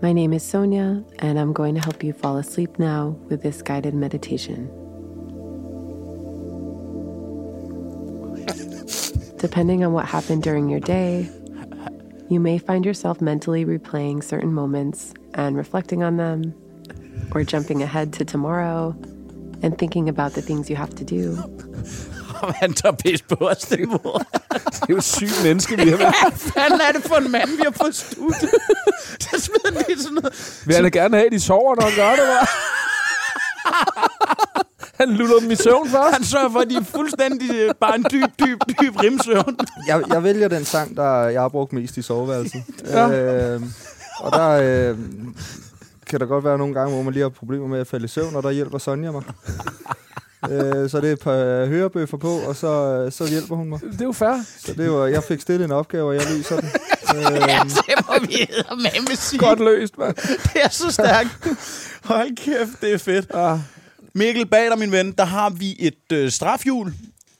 My 0.02 0.12
name 0.12 0.36
is 0.36 0.42
Sonia, 0.42 0.88
and 1.18 1.38
I'm 1.38 1.52
going 1.52 1.76
to 1.82 1.82
help 1.90 2.02
you 2.04 2.12
fall 2.22 2.38
asleep 2.38 2.78
now 2.78 3.14
with 3.30 3.42
this 3.42 3.62
guided 3.62 3.92
meditation. 3.92 4.58
Depending 9.40 9.84
on 9.84 9.92
what 9.92 10.06
happened 10.06 10.42
during 10.42 10.68
your 10.70 10.80
day, 10.80 11.28
you 12.30 12.40
may 12.40 12.58
find 12.58 12.84
yourself 12.84 13.20
mentally 13.20 13.64
replaying 13.64 14.22
certain 14.22 14.52
moments 14.52 15.12
and 15.34 15.56
reflecting 15.56 16.02
on 16.02 16.16
them, 16.16 16.52
or 17.34 17.44
jumping 17.44 17.82
ahead 17.82 18.12
to 18.12 18.24
tomorrow 18.24 18.94
and 19.62 19.78
thinking 19.78 20.08
about 20.08 20.32
the 20.32 20.42
things 20.42 20.68
you 20.68 20.76
have 20.76 20.90
to 20.90 21.04
do. 21.04 21.36
Han 22.62 22.72
tager 22.74 22.92
pis 22.92 23.22
på 23.22 23.34
os, 23.34 23.58
det 23.58 23.88
mor. 23.88 24.22
Det 24.52 24.82
er 24.82 24.86
jo 24.90 24.96
et 24.96 25.04
sygt 25.04 25.42
menneske, 25.44 25.76
vi 25.76 25.90
har 25.90 25.96
med. 25.96 26.06
Hvad 26.52 26.80
er 26.88 26.92
det 26.92 27.02
for 27.02 27.14
en 27.14 27.30
mand, 27.32 27.50
vi 27.50 27.62
har 27.64 27.70
på 27.70 27.86
studiet? 27.92 28.50
Så 29.20 29.40
smider 29.40 29.74
han 29.74 29.84
lige 29.88 29.98
sådan 30.02 30.14
noget. 30.14 30.62
Vil 30.66 30.74
han 30.74 30.84
da 30.84 30.88
gerne 30.90 31.16
have, 31.16 31.26
at 31.26 31.32
de 31.32 31.40
sover, 31.40 31.74
når 31.74 31.82
han 31.82 31.92
gør 31.96 32.10
det, 32.10 32.18
hva'? 32.30 32.48
Han 35.00 35.08
luller 35.08 35.38
dem 35.40 35.50
i 35.50 35.56
søvn 35.56 35.88
først. 35.88 36.14
Han 36.14 36.24
sørger 36.24 36.50
for, 36.50 36.60
at 36.60 36.70
de 36.70 36.76
er 36.76 36.84
fuldstændig 36.84 37.50
øh, 37.54 37.74
bare 37.80 37.96
en 37.96 38.04
dyb, 38.10 38.28
dyb, 38.40 38.58
dyb 38.80 38.96
rimsøvn. 39.02 39.56
Jeg, 39.86 40.02
jeg 40.08 40.22
vælger 40.22 40.48
den 40.48 40.64
sang, 40.64 40.96
der 40.96 41.28
jeg 41.28 41.40
har 41.40 41.48
brugt 41.48 41.72
mest 41.72 41.96
i 41.96 42.02
soveværelset. 42.02 42.62
Ja. 42.86 43.08
øh, 43.10 43.62
og 44.20 44.32
der 44.32 44.48
øh, 44.50 44.98
kan 46.06 46.20
der 46.20 46.26
godt 46.26 46.44
være 46.44 46.58
nogle 46.58 46.74
gange, 46.74 46.94
hvor 46.94 47.02
man 47.02 47.12
lige 47.12 47.22
har 47.22 47.28
problemer 47.28 47.66
med 47.66 47.80
at 47.80 47.86
falde 47.86 48.04
i 48.04 48.08
søvn, 48.08 48.36
og 48.36 48.42
der 48.42 48.50
hjælper 48.50 48.78
Sonja 48.78 49.10
mig. 49.10 49.22
øh, 50.50 50.90
så 50.90 51.00
det 51.00 51.08
er 51.08 51.12
et 51.12 51.20
par 51.20 51.66
hørebøffer 51.66 52.16
på, 52.16 52.38
og 52.38 52.56
så, 52.56 53.06
så 53.10 53.28
hjælper 53.28 53.56
hun 53.56 53.68
mig. 53.68 53.80
Det 53.80 54.00
er 54.00 54.04
jo 54.04 54.12
fair. 54.12 54.44
Så 54.58 54.72
det 54.72 54.90
var, 54.90 55.06
jeg 55.06 55.22
fik 55.22 55.40
stillet 55.40 55.64
en 55.64 55.72
opgave, 55.72 56.08
og 56.08 56.14
jeg 56.14 56.22
løser 56.36 56.60
den. 56.60 56.70
Øh, 57.14 57.20
Ja, 57.22 57.60
det 57.64 58.06
må 58.08 58.26
vi 58.26 58.46
med 59.08 59.16
sige. 59.16 59.38
Godt 59.38 59.58
løst, 59.60 59.98
mand. 59.98 60.14
Det 60.54 60.62
er 60.64 60.68
så 60.68 60.90
stærkt. 60.90 61.28
Hold 62.04 62.36
kæft, 62.36 62.80
det 62.80 62.92
er 62.92 62.98
fedt. 62.98 63.26
Ah. 63.34 63.58
Mikkel, 64.14 64.46
bag 64.46 64.70
dig, 64.70 64.78
min 64.78 64.92
ven, 64.92 65.12
der 65.12 65.24
har 65.24 65.50
vi 65.50 65.76
et 65.78 66.12
øh, 66.12 66.30
strafhjul. 66.30 66.94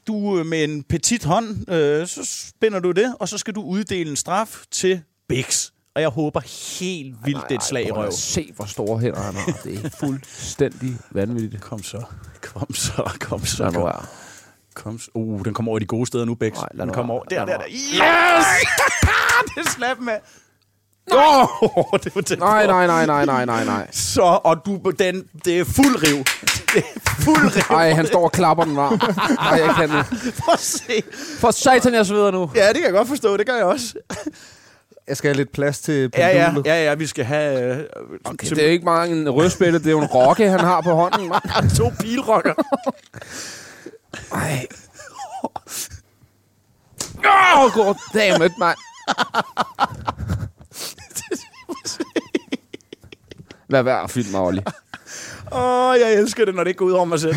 Du 0.06 0.38
øh, 0.38 0.46
med 0.46 0.64
en 0.64 0.82
petit 0.82 1.24
hånd, 1.24 1.70
øh, 1.72 2.06
så 2.06 2.48
spænder 2.48 2.78
du 2.78 2.90
det, 2.90 3.14
og 3.20 3.28
så 3.28 3.38
skal 3.38 3.54
du 3.54 3.62
uddele 3.62 4.10
en 4.10 4.16
straf 4.16 4.62
til 4.70 5.02
Bix. 5.28 5.70
Og 5.94 6.02
jeg 6.02 6.08
håber 6.08 6.40
helt 6.80 7.16
vildt, 7.24 7.42
det 7.48 7.54
er 7.54 7.58
et 7.58 7.64
slag 7.64 7.86
i 7.86 7.90
røv. 7.90 8.12
Se, 8.12 8.52
hvor 8.56 8.64
store 8.64 8.98
hænder 8.98 9.20
han 9.20 9.34
har. 9.34 9.60
Det 9.64 9.84
er 9.84 9.88
fuldstændig 10.00 10.96
vanvittigt. 11.10 11.62
Kom 11.62 11.82
så. 11.82 12.02
Kom 12.42 12.74
så, 12.74 13.10
kom 13.20 13.44
så. 13.44 13.70
Kom, 13.70 13.92
kom 14.74 14.98
så. 14.98 15.10
Uh, 15.14 15.44
den 15.44 15.54
kommer 15.54 15.70
over 15.70 15.78
i 15.78 15.80
de 15.80 15.86
gode 15.86 16.06
steder 16.06 16.24
nu, 16.24 16.34
Bix. 16.34 16.52
Nej, 16.54 16.68
lad 16.74 16.86
Den 16.86 16.94
kommer 16.94 17.14
over. 17.14 17.24
Der, 17.24 17.44
der, 17.44 17.58
der. 17.58 17.64
Yes! 17.68 18.46
det 19.56 19.72
slap 19.72 19.98
med. 19.98 20.14
Åh, 21.12 21.98
det 22.04 22.14
var 22.14 22.20
tæt. 22.20 22.38
Nej, 22.38 22.66
nej, 22.66 22.86
nej, 22.86 23.06
nej, 23.06 23.24
nej, 23.24 23.44
nej, 23.44 23.64
nej. 23.64 23.88
Så, 23.92 24.40
og 24.44 24.66
du, 24.66 24.92
den, 24.98 25.24
det 25.44 25.60
er 25.60 25.64
fuld 25.64 26.02
riv. 26.02 26.24
Det 26.74 26.84
er 26.96 27.10
fuld 27.10 27.56
riv. 27.56 27.76
Ej, 27.76 27.92
han 27.92 28.06
står 28.06 28.24
og 28.24 28.32
klapper 28.32 28.64
den 28.64 28.76
varm. 28.76 29.00
Ej, 29.38 29.66
jeg 29.66 29.74
kan 29.74 29.90
det. 29.90 30.06
At 30.52 30.60
se. 30.60 31.02
For 31.40 31.50
satan, 31.50 31.94
jeg 31.94 32.06
sveder 32.06 32.30
nu. 32.30 32.50
Ja, 32.54 32.68
det 32.68 32.74
kan 32.74 32.84
jeg 32.84 32.92
godt 32.92 33.08
forstå. 33.08 33.36
Det 33.36 33.46
gør 33.46 33.56
jeg 33.56 33.64
også. 33.64 33.94
Jeg 35.08 35.16
skal 35.16 35.28
have 35.28 35.36
lidt 35.36 35.52
plads 35.52 35.80
til 35.80 36.10
Ja, 36.16 36.28
ja, 36.28 36.44
pendulet. 36.46 36.66
ja, 36.66 36.84
ja, 36.84 36.94
vi 36.94 37.06
skal 37.06 37.24
have 37.24 37.74
øh, 37.78 37.84
Okay, 38.24 38.48
det 38.50 38.64
er 38.64 38.70
ikke 38.70 38.84
bare 38.84 39.08
en 39.08 39.30
rødspætte, 39.30 39.78
det 39.78 39.86
er 39.86 39.90
jo 39.90 40.00
en 40.00 40.06
rokke, 40.06 40.48
han 40.48 40.60
har 40.60 40.80
på 40.80 40.90
hånden. 40.94 41.28
mand. 41.28 41.70
to 41.78 41.90
bilrocker. 42.00 42.54
Ej. 44.34 44.66
Åh, 47.26 47.64
oh, 47.64 47.72
god 47.72 47.94
dammit, 48.14 48.52
mand. 48.58 48.76
Lad 53.68 53.82
være 53.82 54.02
at 54.02 54.10
filme 54.10 54.30
mig, 54.30 54.40
Olli. 54.40 54.60
Åh, 55.52 55.88
oh, 55.90 55.96
jeg 56.00 56.14
elsker 56.14 56.44
det, 56.44 56.54
når 56.54 56.64
det 56.64 56.68
ikke 56.70 56.78
går 56.78 56.84
ud 56.86 56.92
over 56.92 57.04
mig 57.04 57.20
selv. 57.20 57.36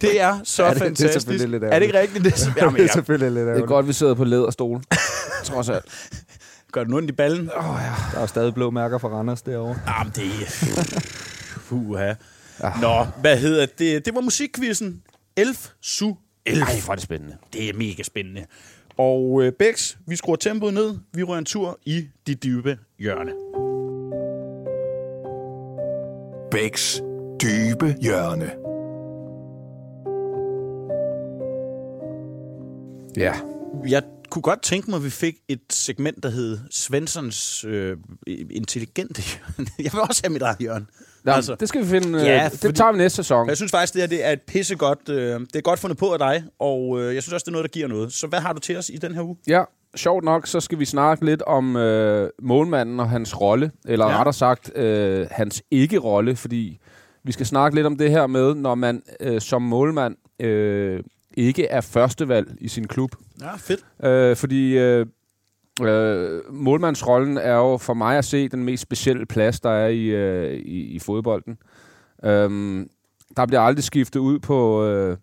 Det 0.00 0.20
er 0.20 0.38
så 0.44 0.62
Ja, 0.66 0.68
det- 0.70 0.74
det 0.76 0.82
er 0.82 0.86
fantastisk. 0.86 1.12
selvfølgelig 1.12 1.48
lidt 1.60 1.64
er 1.64 1.78
det 1.78 1.86
ikke 1.86 1.98
rigtigt? 1.98 2.24
Det 2.24 2.32
er, 2.32 2.52
Jamen, 2.56 2.74
det 2.74 2.80
er 2.80 2.84
jeg 2.84 2.90
selvfølgelig 2.92 3.30
lidt 3.30 3.36
Det 3.36 3.42
er 3.42 3.48
ærgerligt. 3.48 3.68
godt, 3.68 3.88
vi 3.88 3.92
sidder 3.92 4.14
på 4.14 4.24
læderstolen. 4.24 4.84
Trods 5.44 5.68
alt. 5.68 5.84
Gør 6.72 6.84
den 6.84 6.94
ondt 6.94 7.10
i 7.10 7.12
ballen. 7.12 7.46
Der 7.46 8.20
er 8.20 8.26
stadig 8.26 8.54
blå 8.54 8.70
mærker 8.70 8.98
fra 8.98 9.08
Randers 9.08 9.42
derovre. 9.42 9.76
Jamen, 9.86 10.12
det 10.16 10.24
er... 10.24 11.08
Puha. 11.68 12.14
Nå, 12.80 13.04
hvad 13.20 13.36
hedder 13.38 13.66
det? 13.78 14.04
Det 14.04 14.14
var 14.14 14.20
musikquizzen. 14.20 15.02
Elf, 15.36 15.68
su, 15.80 16.14
elf. 16.46 16.62
Ej, 16.62 16.80
hvor 16.84 16.92
er 16.92 16.96
det 16.96 17.02
spændende. 17.04 17.36
Det 17.52 17.68
er 17.68 17.74
mega 17.74 18.02
spændende. 18.02 18.46
Og 18.98 19.42
øh, 19.42 19.52
Bex, 19.52 19.96
vi 20.06 20.16
skruer 20.16 20.36
tempoet 20.36 20.74
ned. 20.74 20.98
Vi 21.14 21.22
rører 21.22 21.38
en 21.38 21.44
tur 21.44 21.78
i 21.84 22.08
de 22.26 22.34
dybe 22.34 22.78
hjørne. 22.98 23.32
Bæks 26.50 27.02
dybe 27.42 27.96
hjørne. 28.00 28.50
Ja. 33.16 33.32
Jeg 33.88 34.02
kunne 34.32 34.42
godt 34.42 34.62
tænke 34.62 34.90
mig, 34.90 34.96
at 34.96 35.04
vi 35.04 35.10
fik 35.10 35.34
et 35.48 35.60
segment, 35.70 36.22
der 36.22 36.30
hed 36.30 36.58
Svenssons 36.70 37.64
øh, 37.68 37.96
intelligente. 38.50 39.22
Jeg 39.84 39.92
vil 39.92 40.00
også 40.00 40.20
have 40.24 40.32
mit 40.32 40.42
eget 40.42 40.58
hjørne. 40.58 40.86
Nå, 41.24 41.32
altså, 41.32 41.54
det 41.60 41.68
skal 41.68 41.80
vi 41.82 41.86
finde. 41.86 42.18
Ja, 42.18 42.36
Ja, 42.42 42.48
det 42.48 42.60
fordi- 42.60 42.72
tager 42.74 42.92
vi 42.92 42.98
næste 42.98 43.16
sæson. 43.16 43.48
Jeg 43.48 43.56
synes 43.56 43.70
faktisk, 43.70 43.92
det 43.94 44.02
her 44.02 44.06
det 44.06 44.26
er 44.26 44.30
et 44.30 44.40
pissegodt, 44.42 45.08
øh, 45.08 45.40
det 45.40 45.56
er 45.56 45.60
godt 45.60 45.78
fundet 45.78 45.98
på 45.98 46.12
af 46.12 46.18
dig, 46.18 46.44
og 46.58 47.00
øh, 47.00 47.14
jeg 47.14 47.22
synes 47.22 47.32
også, 47.32 47.44
det 47.44 47.48
er 47.48 47.52
noget, 47.52 47.64
der 47.64 47.68
giver 47.72 47.88
noget. 47.88 48.12
Så 48.12 48.26
hvad 48.26 48.40
har 48.40 48.52
du 48.52 48.60
til 48.60 48.76
os 48.78 48.88
i 48.88 48.96
den 48.96 49.14
her 49.14 49.22
uge? 49.22 49.36
Ja, 49.46 49.62
sjovt 49.96 50.24
nok, 50.24 50.46
så 50.46 50.60
skal 50.60 50.78
vi 50.78 50.84
snakke 50.84 51.24
lidt 51.24 51.42
om 51.42 51.76
øh, 51.76 52.30
målmanden 52.42 53.00
og 53.00 53.10
hans 53.10 53.40
rolle, 53.40 53.70
eller 53.84 54.06
ja. 54.10 54.16
rettere 54.18 54.32
sagt, 54.34 54.76
øh, 54.76 55.26
hans 55.30 55.62
ikke-rolle, 55.70 56.36
fordi 56.36 56.78
vi 57.24 57.32
skal 57.32 57.46
snakke 57.46 57.74
lidt 57.74 57.86
om 57.86 57.96
det 57.98 58.10
her 58.10 58.26
med, 58.26 58.54
når 58.54 58.74
man 58.74 59.02
øh, 59.20 59.40
som 59.40 59.62
målmand 59.62 60.16
øh, 60.40 61.00
ikke 61.36 61.66
er 61.66 61.80
førstevalg 61.80 62.56
i 62.60 62.68
sin 62.68 62.88
klub. 62.88 63.10
Ja, 63.40 63.56
fedt. 63.56 63.84
Øh, 64.04 64.36
fordi 64.36 64.78
øh, 64.78 65.06
øh, 65.82 66.40
målmandsrollen 66.50 67.38
er 67.38 67.54
jo 67.54 67.76
for 67.76 67.94
mig 67.94 68.18
at 68.18 68.24
se 68.24 68.48
den 68.48 68.64
mest 68.64 68.82
specielle 68.82 69.26
plads, 69.26 69.60
der 69.60 69.70
er 69.70 69.88
i, 69.88 70.04
øh, 70.04 70.52
i, 70.52 70.80
i 70.80 70.98
fodbolden. 70.98 71.58
Øhm, 72.24 72.90
der 73.36 73.46
bliver 73.46 73.60
aldrig 73.60 73.84
skiftet 73.84 74.20
ud 74.20 74.38
på, 74.38 74.86
øh, 74.86 75.16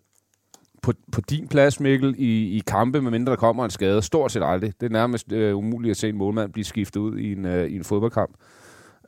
på, 0.82 0.92
på 1.12 1.20
din 1.20 1.48
plads, 1.48 1.80
Mikkel, 1.80 2.14
i, 2.18 2.56
i 2.56 2.62
kampe, 2.66 3.02
medmindre 3.02 3.30
der 3.30 3.36
kommer 3.36 3.64
en 3.64 3.70
skade. 3.70 4.02
Stort 4.02 4.32
set 4.32 4.42
aldrig. 4.44 4.72
Det 4.80 4.86
er 4.86 4.90
nærmest 4.90 5.32
øh, 5.32 5.56
umuligt 5.56 5.90
at 5.90 5.96
se 5.96 6.08
en 6.08 6.16
målmand 6.16 6.52
blive 6.52 6.64
skiftet 6.64 7.00
ud 7.00 7.18
i 7.18 7.32
en, 7.32 7.44
øh, 7.44 7.70
i 7.70 7.76
en 7.76 7.84
fodboldkamp. 7.84 8.30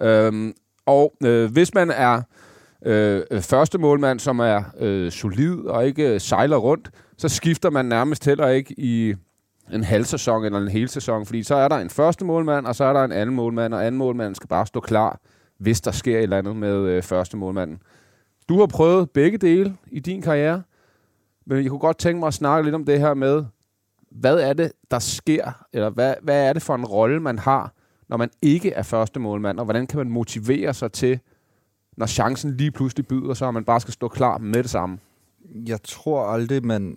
Øhm, 0.00 0.54
og 0.86 1.14
øh, 1.24 1.52
hvis 1.52 1.74
man 1.74 1.90
er 1.90 2.22
øh, 2.84 3.22
første 3.40 3.78
målmand, 3.78 4.20
som 4.20 4.38
er 4.38 4.62
øh, 4.78 5.12
solid 5.12 5.58
og 5.58 5.86
ikke 5.86 6.14
øh, 6.14 6.20
sejler 6.20 6.56
rundt, 6.56 6.90
så 7.18 7.28
skifter 7.28 7.70
man 7.70 7.84
nærmest 7.84 8.24
heller 8.24 8.48
ikke 8.48 8.74
i, 8.80 9.14
en 9.72 9.84
halv 9.84 10.04
sæson 10.04 10.44
eller 10.44 10.58
en 10.58 10.68
hel 10.68 10.88
sæson, 10.88 11.26
fordi 11.26 11.42
så 11.42 11.54
er 11.54 11.68
der 11.68 11.76
en 11.76 11.90
første 11.90 12.24
målmand, 12.24 12.66
og 12.66 12.74
så 12.74 12.84
er 12.84 12.92
der 12.92 13.04
en 13.04 13.12
anden 13.12 13.36
målmand, 13.36 13.74
og 13.74 13.86
anden 13.86 13.98
målmand 13.98 14.34
skal 14.34 14.48
bare 14.48 14.66
stå 14.66 14.80
klar, 14.80 15.20
hvis 15.58 15.80
der 15.80 15.90
sker 15.90 16.16
et 16.16 16.22
eller 16.22 16.38
andet 16.38 16.56
med 16.56 16.76
øh, 16.76 17.02
første 17.02 17.36
målmanden. 17.36 17.78
Du 18.48 18.58
har 18.58 18.66
prøvet 18.66 19.10
begge 19.10 19.38
dele 19.38 19.76
i 19.86 20.00
din 20.00 20.22
karriere, 20.22 20.62
men 21.46 21.62
jeg 21.62 21.70
kunne 21.70 21.78
godt 21.78 21.98
tænke 21.98 22.18
mig 22.18 22.26
at 22.26 22.34
snakke 22.34 22.64
lidt 22.64 22.74
om 22.74 22.84
det 22.84 23.00
her 23.00 23.14
med, 23.14 23.44
hvad 24.10 24.38
er 24.38 24.52
det, 24.52 24.72
der 24.90 24.98
sker, 24.98 25.64
eller 25.72 25.90
hvad, 25.90 26.14
hvad 26.22 26.48
er 26.48 26.52
det 26.52 26.62
for 26.62 26.74
en 26.74 26.84
rolle, 26.84 27.20
man 27.20 27.38
har, 27.38 27.72
når 28.08 28.16
man 28.16 28.30
ikke 28.42 28.72
er 28.72 28.82
første 28.82 29.20
målmand, 29.20 29.58
og 29.58 29.64
hvordan 29.64 29.86
kan 29.86 29.98
man 29.98 30.10
motivere 30.10 30.74
sig 30.74 30.92
til, 30.92 31.20
når 31.96 32.06
chancen 32.06 32.56
lige 32.56 32.70
pludselig 32.70 33.06
byder 33.06 33.34
sig, 33.34 33.46
og 33.46 33.54
man 33.54 33.64
bare 33.64 33.80
skal 33.80 33.94
stå 33.94 34.08
klar 34.08 34.38
med 34.38 34.62
det 34.62 34.70
samme? 34.70 34.98
Jeg 35.66 35.82
tror 35.82 36.26
aldrig, 36.26 36.66
man 36.66 36.96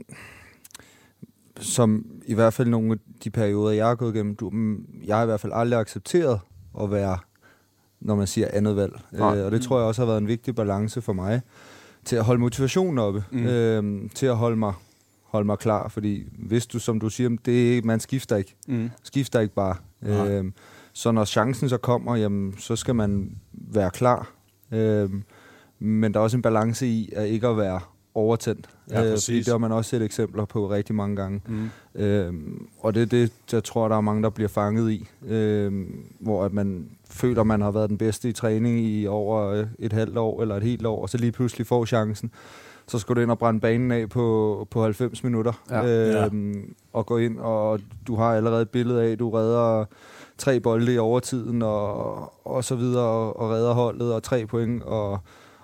som 1.60 2.06
i 2.26 2.34
hvert 2.34 2.54
fald 2.54 2.68
nogle 2.68 2.92
af 2.92 2.98
de 3.24 3.30
perioder, 3.30 3.72
jeg 3.72 3.88
har 3.88 3.96
gået 3.96 4.16
igennem, 4.16 4.36
du, 4.36 4.50
mm, 4.50 4.86
jeg 5.06 5.16
har 5.16 5.24
i 5.24 5.26
hvert 5.26 5.40
fald 5.40 5.54
aldrig 5.56 5.80
accepteret 5.80 6.40
at 6.82 6.92
være, 6.92 7.18
når 8.00 8.16
man 8.16 8.28
siger 8.28 8.48
andet 8.54 8.76
valg. 8.76 9.00
Nej. 9.12 9.38
Øh, 9.38 9.46
og 9.46 9.52
det 9.52 9.62
tror 9.62 9.78
jeg 9.78 9.88
også 9.88 10.02
har 10.02 10.08
været 10.08 10.22
en 10.22 10.28
vigtig 10.28 10.56
balance 10.56 11.02
for 11.02 11.14
mig, 11.14 11.42
til 12.06 12.16
at 12.16 12.24
holde 12.24 12.42
motivationen 12.42 12.98
oppe, 12.98 13.24
mm. 13.32 13.46
øh, 13.46 14.10
til 14.16 14.26
at 14.26 14.36
holde 14.36 14.58
mig, 14.58 14.74
holde 15.24 15.46
mig 15.46 15.58
klar, 15.58 15.88
fordi 15.88 16.24
hvis 16.38 16.68
du, 16.68 16.80
som 16.80 17.00
du 17.00 17.10
siger, 17.10 17.38
det, 17.46 17.86
man 17.86 18.00
skifter 18.00 18.36
ikke. 18.36 18.56
Mm. 18.68 18.90
Skifter 19.04 19.40
ikke 19.40 19.56
bare. 19.56 19.76
Nej. 20.02 20.30
Øh, 20.30 20.52
så 20.94 21.12
når 21.12 21.26
chancen 21.26 21.70
så 21.70 21.78
kommer, 21.78 22.16
jamen, 22.16 22.58
så 22.58 22.76
skal 22.76 22.96
man 22.96 23.38
være 23.54 23.92
klar. 23.92 24.35
Øh, 24.76 25.10
men 25.80 26.14
der 26.14 26.20
er 26.20 26.24
også 26.24 26.38
en 26.38 26.42
balance 26.42 26.88
i 26.88 27.14
at 27.16 27.28
ikke 27.28 27.48
at 27.48 27.58
være 27.58 27.80
overtændt. 28.16 28.70
Ja, 28.92 29.04
Øh, 29.04 29.18
fordi 29.26 29.38
det 29.38 29.48
har 29.48 29.58
man 29.58 29.72
også 29.72 29.90
set 29.90 30.02
eksempler 30.02 30.46
på 30.46 30.70
rigtig 30.70 30.96
mange 30.96 31.16
gange. 31.16 31.42
Mm. 31.48 31.70
Øhm, 31.96 32.68
og 32.80 32.96
det 32.96 33.02
er 33.02 33.06
det, 33.06 33.32
jeg 33.52 33.64
tror, 33.64 33.88
der 33.88 33.96
er 33.98 34.02
mange, 34.02 34.24
der 34.24 34.30
bliver 34.30 34.48
fanget 34.48 34.92
i. 34.92 35.08
Øhm, 35.28 36.06
hvor 36.20 36.46
at 36.46 36.54
man 36.54 36.90
føler, 37.10 37.44
man 37.44 37.62
har 37.62 37.72
været 37.72 37.90
den 37.90 37.98
bedste 37.98 38.30
i 38.30 38.34
træning 38.34 38.80
i 38.80 39.08
over 39.08 39.48
øh, 39.48 39.68
et 39.80 39.94
halvt 39.94 40.18
år 40.18 40.42
eller 40.42 40.56
et 40.56 40.64
helt 40.64 40.86
år, 40.86 41.02
og 41.02 41.10
så 41.10 41.18
lige 41.18 41.32
pludselig 41.32 41.68
får 41.68 41.86
chancen. 41.86 42.32
Så 42.88 43.00
skal 43.00 43.16
du 43.16 43.22
ind 43.22 43.32
og 43.32 43.40
brænde 43.40 43.60
banen 43.60 43.92
af 43.92 44.10
på, 44.10 44.68
på 44.72 44.84
90 44.84 45.24
minutter. 45.24 45.54
Ja. 45.70 46.26
Øhm, 46.26 46.76
og 46.94 47.06
gå 47.06 47.18
ind, 47.18 47.40
og 47.40 47.80
du 48.08 48.16
har 48.16 48.36
allerede 48.36 48.62
et 48.62 48.70
billede 48.70 49.04
af, 49.04 49.18
du 49.18 49.30
redder 49.30 49.86
tre 50.38 50.60
bolde 50.60 50.94
i 50.94 50.98
overtiden, 50.98 51.62
og, 51.62 52.48
og 52.48 52.64
så 52.64 52.76
videre, 52.76 53.04
og, 53.04 53.40
og 53.40 53.50
redder 53.50 53.74
holdet, 53.74 54.14
og 54.14 54.24
tre 54.24 54.46
point, 54.46 54.84
og, 54.84 55.20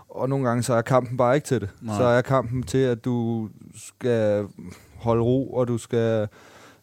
og 0.10 0.30
nogle 0.30 0.48
gange 0.48 0.64
så 0.64 0.74
er 0.74 0.82
kampen 0.82 1.18
bare 1.18 1.36
ikke 1.36 1.48
til 1.48 1.62
det. 1.62 1.70
Nej. 1.82 1.98
Så 1.98 2.04
er 2.04 2.22
kampen 2.22 2.64
til, 2.64 2.78
at 2.78 3.06
du 3.06 3.50
skal 3.76 4.48
holde 4.98 5.24
ro, 5.24 5.54
og 5.54 5.68
du 5.68 5.78
skal... 5.78 6.28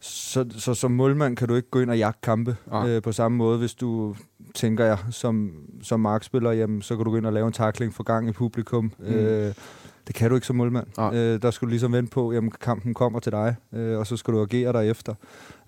Så, 0.01 0.45
så 0.57 0.73
som 0.73 0.91
målmand 0.91 1.35
kan 1.35 1.47
du 1.47 1.55
ikke 1.55 1.69
gå 1.69 1.79
ind 1.79 1.89
og 1.89 1.97
jagte 1.97 2.19
kampe 2.23 2.55
Nej. 2.71 2.89
øh, 2.89 3.01
på 3.01 3.11
samme 3.11 3.37
måde, 3.37 3.57
hvis 3.57 3.73
du 3.73 4.15
tænker 4.55 4.85
jeg 4.85 4.97
som, 5.11 5.51
som 5.83 5.99
markspiller, 5.99 6.51
jamen, 6.51 6.81
så 6.81 6.95
kan 6.95 7.05
du 7.05 7.11
gå 7.11 7.17
ind 7.17 7.25
og 7.25 7.33
lave 7.33 7.47
en 7.47 7.53
takling 7.53 7.93
for 7.93 8.03
gang 8.03 8.29
i 8.29 8.31
publikum. 8.31 8.91
Mm. 8.99 9.05
Øh, 9.05 9.53
det 10.07 10.15
kan 10.15 10.29
du 10.29 10.35
ikke 10.35 10.47
som 10.47 10.55
målmand. 10.55 10.87
Øh, 11.13 11.41
der 11.41 11.51
skal 11.51 11.65
du 11.65 11.69
ligesom 11.69 11.93
vente 11.93 12.11
på, 12.11 12.31
jamen 12.33 12.51
kampen 12.51 12.93
kommer 12.93 13.19
til 13.19 13.31
dig, 13.31 13.55
øh, 13.73 13.99
og 13.99 14.07
så 14.07 14.17
skal 14.17 14.33
du 14.33 14.41
agere 14.41 14.73
derefter. 14.73 15.13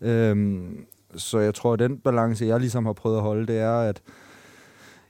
Øhm, 0.02 0.86
så 1.16 1.40
jeg 1.40 1.54
tror, 1.56 1.74
at 1.74 1.80
den 1.80 1.98
balance, 1.98 2.46
jeg 2.46 2.60
ligesom 2.60 2.86
har 2.86 2.94
prøvet 2.94 3.18
at 3.18 3.24
holde, 3.24 3.48
det 3.48 3.60
er, 3.60 3.80
at 3.80 4.02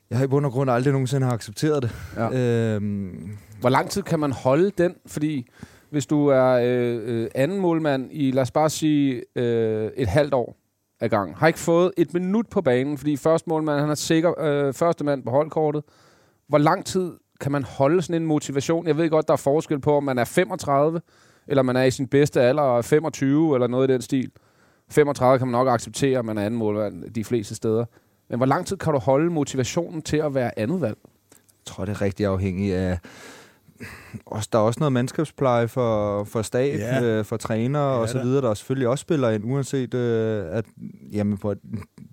jeg 0.09 0.17
har 0.17 0.25
i 0.25 0.27
bund 0.27 0.45
og 0.45 0.51
grund 0.51 0.71
aldrig 0.71 0.91
nogensinde 0.91 1.25
har 1.27 1.33
accepteret 1.33 1.83
det. 1.83 1.91
Ja. 2.15 2.75
Øhm, 2.75 3.37
Hvor 3.59 3.69
lang 3.69 3.89
tid 3.89 4.01
kan 4.01 4.19
man 4.19 4.31
holde 4.31 4.71
den? 4.77 4.95
Fordi 5.05 5.47
hvis 5.89 6.05
du 6.05 6.27
er 6.27 6.47
øh, 6.63 7.01
øh, 7.03 7.27
anden 7.35 7.59
målmand 7.59 8.09
i, 8.11 8.31
lad 8.31 8.41
os 8.41 8.51
bare 8.51 8.69
sige, 8.69 9.23
øh, 9.35 9.91
et 9.97 10.07
halvt 10.07 10.33
år 10.33 10.57
ad 10.99 11.09
gang, 11.09 11.37
har 11.37 11.47
ikke 11.47 11.59
fået 11.59 11.91
et 11.97 12.13
minut 12.13 12.47
på 12.47 12.61
banen, 12.61 12.97
fordi 12.97 13.17
første 13.17 13.49
målmand, 13.49 13.79
han 13.79 13.89
er 13.89 13.95
sikker 13.95 14.41
øh, 14.41 14.73
første 14.73 15.03
mand 15.03 15.23
på 15.23 15.29
holdkortet. 15.29 15.83
Hvor 16.47 16.57
lang 16.57 16.85
tid 16.85 17.11
kan 17.41 17.51
man 17.51 17.63
holde 17.63 18.01
sådan 18.01 18.21
en 18.21 18.27
motivation? 18.27 18.87
Jeg 18.87 18.97
ved 18.97 19.09
godt, 19.09 19.27
der 19.27 19.33
er 19.33 19.37
forskel 19.37 19.79
på, 19.79 19.97
om 19.97 20.03
man 20.03 20.17
er 20.17 20.23
35, 20.23 21.01
eller 21.47 21.63
man 21.63 21.75
er 21.75 21.83
i 21.83 21.91
sin 21.91 22.07
bedste 22.07 22.41
alder 22.41 22.63
og 22.63 22.77
er 22.77 22.81
25, 22.81 23.55
eller 23.55 23.67
noget 23.67 23.89
i 23.89 23.93
den 23.93 24.01
stil. 24.01 24.31
35 24.91 25.37
kan 25.39 25.47
man 25.47 25.51
nok 25.51 25.67
acceptere, 25.67 26.19
at 26.19 26.25
man 26.25 26.37
er 26.37 26.45
anden 26.45 26.57
målmand 26.57 27.03
de 27.13 27.23
fleste 27.23 27.55
steder. 27.55 27.85
Men 28.29 28.39
hvor 28.39 28.45
lang 28.45 28.65
tid 28.65 28.77
kan 28.77 28.93
du 28.93 28.99
holde 28.99 29.29
motivationen 29.31 30.01
til 30.01 30.17
at 30.17 30.35
være 30.35 30.59
andet 30.59 30.81
valg? 30.81 30.97
Jeg 31.35 31.65
tror, 31.65 31.85
det 31.85 31.91
er 31.91 32.01
rigtig 32.01 32.25
afhængigt 32.25 32.75
af... 32.75 32.99
Også, 34.25 34.49
der 34.53 34.59
er 34.59 34.63
også 34.63 34.79
noget 34.79 34.93
mandskabspleje 34.93 35.67
for, 35.67 36.23
for 36.23 36.41
stab, 36.41 36.79
Ja. 36.79 37.03
øh, 37.03 37.25
for 37.25 37.37
trænere 37.37 37.83
og 37.83 38.09
så 38.09 38.21
videre, 38.21 38.41
der 38.41 38.53
selvfølgelig 38.53 38.87
også 38.87 39.01
spiller 39.01 39.29
ind, 39.29 39.43
uanset 39.45 39.93
øh, 39.93 40.45
at 40.49 40.65
jamen, 41.11 41.37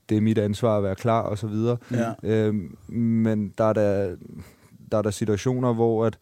det 0.08 0.16
er 0.16 0.20
mit 0.20 0.38
ansvar 0.38 0.76
at 0.76 0.82
være 0.82 0.94
klar 0.94 1.20
og 1.22 1.38
så 1.38 1.46
videre. 1.46 1.76
Ja. 1.90 2.12
Øhm, 2.22 2.76
men 2.94 3.52
der 3.58 3.64
er 3.64 3.72
der, 3.72 4.16
der 4.92 4.98
er 4.98 5.02
der 5.02 5.10
situationer, 5.10 5.72
hvor 5.74 6.06
at, 6.06 6.18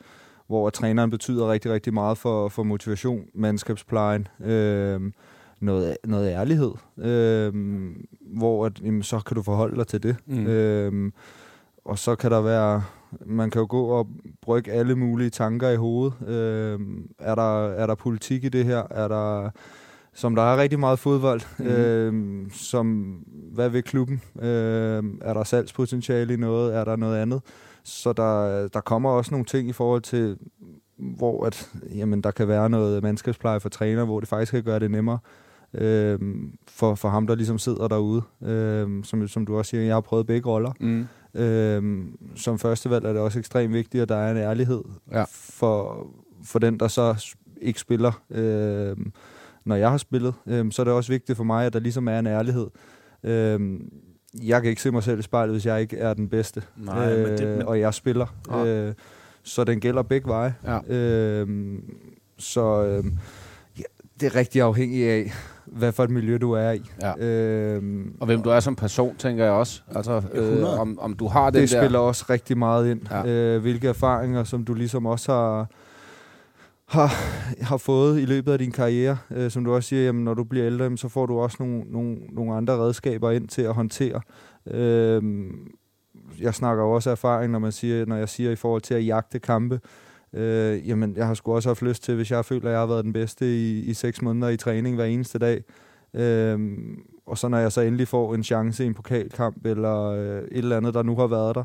hvor 0.47 0.67
at 0.67 0.73
træneren 0.73 1.11
betyder 1.11 1.53
rigtig, 1.53 1.71
rigtig 1.73 1.95
meget 1.95 2.19
for, 2.19 2.49
for 2.49 2.63
motivation, 2.63 3.25
mandskabsplejen, 3.35 4.29
øhm, 4.45 5.13
noget, 5.61 5.97
noget 6.05 6.31
ærlighed, 6.31 6.73
øhm, 6.99 8.05
hvor 8.21 8.67
at, 8.67 8.81
jamen, 8.81 9.03
så 9.03 9.21
kan 9.21 9.35
du 9.35 9.43
forholde 9.43 9.77
dig 9.77 9.87
til 9.87 10.03
det. 10.03 10.17
Mm. 10.27 10.47
Øhm, 10.47 11.13
og 11.85 11.99
så 11.99 12.15
kan 12.15 12.31
der 12.31 12.41
være, 12.41 12.83
man 13.27 13.51
kan 13.51 13.61
jo 13.61 13.67
gå 13.71 13.85
og 13.85 14.09
brygge 14.43 14.73
alle 14.73 14.97
mulige 14.97 15.31
tanker 15.31 15.69
i 15.69 15.77
hovedet. 15.77 16.29
Øhm, 16.29 17.09
er, 17.19 17.35
der, 17.35 17.69
er 17.69 17.87
der 17.87 17.95
politik 17.95 18.45
i 18.45 18.49
det 18.49 18.65
her? 18.65 18.83
Er 18.91 19.09
der, 19.09 19.51
som 20.15 20.35
der 20.35 20.43
er 20.43 20.57
rigtig 20.57 20.81
meget 20.81 20.99
fodbold, 20.99 21.41
mm. 21.59 21.67
øhm, 21.67 22.51
som, 22.51 23.19
hvad 23.53 23.69
vil 23.69 23.83
klubben? 23.83 24.23
Øhm, 24.43 25.19
er 25.23 25.35
der 25.35 25.45
salgspotentiale 25.45 26.35
i 26.35 26.37
noget? 26.37 26.77
Er 26.77 26.85
der 26.85 26.97
noget 26.97 27.19
andet? 27.19 27.41
Så 27.85 28.13
der, 28.13 28.69
der 28.69 28.81
kommer 28.81 29.11
også 29.11 29.31
nogle 29.31 29.45
ting 29.45 29.69
i 29.69 29.73
forhold 29.73 30.03
til, 30.03 30.37
hvor 30.97 31.47
at, 31.47 31.71
jamen, 31.95 32.21
der 32.21 32.31
kan 32.31 32.49
være 32.49 32.71
noget 32.71 33.03
mandskabspleje 33.03 33.61
for 33.61 33.69
træner, 33.69 34.05
hvor 34.05 34.21
det 34.21 34.29
faktisk 34.29 34.53
kan 34.53 34.63
gøre 34.63 34.79
det 34.79 34.91
nemmere 34.91 35.19
øhm, 35.75 36.53
for, 36.69 36.95
for 36.95 37.09
ham, 37.09 37.27
der 37.27 37.35
ligesom 37.35 37.59
sidder 37.59 37.89
derude. 37.89 38.23
Øhm, 38.45 39.05
som, 39.05 39.29
som 39.29 39.47
du 39.47 39.59
også 39.59 39.71
siger, 39.71 39.83
jeg 39.83 39.95
har 39.95 40.01
prøvet 40.01 40.27
begge 40.27 40.49
roller. 40.51 40.73
Mm. 40.81 41.07
Øhm, 41.41 42.19
som 42.37 42.59
førstevalg 42.59 43.05
er 43.05 43.13
det 43.13 43.23
også 43.23 43.39
ekstremt 43.39 43.73
vigtigt, 43.75 44.03
at 44.03 44.09
der 44.09 44.17
er 44.17 44.31
en 44.31 44.37
ærlighed 44.37 44.83
Ja. 45.13 45.25
for, 45.31 46.07
for 46.45 46.59
den, 46.59 46.81
der 46.81 46.89
så 46.89 47.25
ikke 47.61 47.81
spiller. 47.81 48.23
Øhm, 48.31 49.13
når 49.65 49.77
jeg 49.77 49.91
har 49.91 49.97
spillet, 49.99 50.35
øhm, 50.47 50.71
så 50.71 50.83
er 50.83 50.85
det 50.85 50.95
også 50.95 51.13
vigtigt 51.13 51.37
for 51.37 51.45
mig, 51.45 51.67
at 51.67 51.73
der 51.73 51.79
ligesom 51.81 52.09
er 52.09 52.19
en 52.19 52.27
ærlighed. 52.27 52.67
Øhm, 53.25 53.89
jeg 54.43 54.63
kan 54.63 54.71
ikke 54.71 54.83
se 54.83 54.91
mig 54.91 55.03
selv 55.03 55.19
i 55.19 55.23
spejlet, 55.23 55.55
hvis 55.55 55.67
jeg 55.67 55.81
ikke 55.81 55.97
er 55.99 56.15
den 56.15 56.29
bedste. 56.29 56.63
Nej, 56.77 57.17
men 57.17 57.27
det- 57.39 57.57
men- 57.59 57.67
og 57.67 57.81
jeg 57.81 57.95
spiller. 57.95 58.27
Ja. 58.51 58.67
Øh, 58.67 58.95
så 59.43 59.65
den 59.65 59.81
gælder 59.81 60.03
begge 60.03 60.29
veje. 60.29 60.55
Ja. 60.65 60.95
Øhm, 60.97 61.85
så 62.39 62.85
øhm, 62.85 63.19
ja, 63.79 63.83
det 64.21 64.27
er 64.27 64.35
rigtig 64.37 64.63
afhængigt 64.63 65.09
af, 65.09 65.33
hvad 65.67 65.93
for 65.93 66.05
et 66.05 66.11
miljø 66.11 66.39
du 66.39 66.53
er 66.53 66.71
i. 66.71 66.83
Ja. 67.03 67.27
Øhm, 67.27 68.17
Og 68.21 68.27
hvem 68.27 68.43
du 68.43 68.51
er 68.51 68.61
som 68.61 68.77
person, 68.77 69.17
tænker 69.17 69.45
jeg 69.45 69.53
også. 69.53 69.83
Altså, 69.95 70.23
øh, 70.33 70.45
100. 70.45 70.79
om, 70.79 70.99
om 71.01 71.13
du 71.13 71.27
har 71.27 71.51
den 71.51 71.61
det 71.63 71.71
der... 71.71 71.81
spiller 71.83 71.99
også 71.99 72.25
rigtig 72.31 72.59
meget 72.59 72.91
ind. 72.91 73.01
Ja. 73.11 73.27
Øh, 73.27 73.61
hvilke 73.61 73.89
erfaringer, 73.89 74.45
som 74.45 74.65
du 74.65 74.75
ligesom 74.75 75.07
også 75.07 75.33
har, 75.33 75.67
har, 76.87 77.15
har 77.65 77.77
fået 77.77 78.21
i 78.21 78.25
løbet 78.25 78.53
af 78.53 78.59
din 78.59 78.73
karriere. 78.73 79.19
Øh, 79.31 79.51
som 79.51 79.65
du 79.65 79.75
også 79.75 79.89
siger, 79.89 80.03
jamen, 80.03 80.25
når 80.25 80.35
du 80.35 80.45
bliver 80.45 80.67
ældre, 80.67 80.85
jamen, 80.85 80.97
så 80.99 81.09
får 81.09 81.27
du 81.27 81.39
også 81.39 81.57
nogle, 81.61 81.85
nogle, 81.87 82.17
nogle 82.33 82.55
andre 82.55 82.75
redskaber 82.75 83.31
ind 83.31 83.49
til 83.49 83.63
at 83.63 83.75
håndtere. 83.75 84.21
Øh, 84.71 85.23
jeg 86.41 86.55
snakker 86.55 86.85
jo 86.85 86.93
også 86.93 87.11
erfaring, 87.11 87.53
når, 87.53 87.59
man 87.59 87.73
siger, 87.73 88.07
når 88.07 88.17
jeg 88.17 88.29
siger 88.29 88.51
i 88.51 88.57
forhold 88.57 88.83
til 88.83 88.95
at 88.95 89.07
jagte 89.07 89.39
kampe. 89.39 89.81
Øh, 90.33 90.89
jamen, 90.89 91.17
jeg 91.17 91.27
har 91.27 91.35
sgu 91.35 91.55
også 91.55 91.69
haft 91.69 91.83
lyst 91.83 92.03
til, 92.03 92.15
hvis 92.15 92.31
jeg 92.31 92.45
føler, 92.45 92.67
at 92.69 92.73
jeg 92.73 92.81
har 92.81 92.87
været 92.87 93.05
den 93.05 93.13
bedste 93.13 93.57
i, 93.57 93.79
i 93.81 93.95
seks 93.95 94.23
måneder 94.23 94.49
i 94.49 94.57
træning 94.57 94.97
hver 94.97 95.05
eneste 95.05 95.39
dag. 95.39 95.63
Øh, 96.15 96.59
og 97.27 97.39
så 97.39 97.49
når 97.49 97.59
jeg 97.59 97.73
så 97.73 97.81
endelig 97.81 98.09
får 98.09 98.35
en 98.35 98.45
chance 98.45 98.85
i 98.85 98.87
en 98.87 98.95
pokalkamp, 98.95 99.67
eller 99.67 100.03
øh, 100.03 100.39
et 100.39 100.47
eller 100.53 100.77
andet, 100.77 100.95
der 100.95 101.03
nu 101.03 101.17
har 101.17 101.27
været 101.27 101.55
der, 101.55 101.65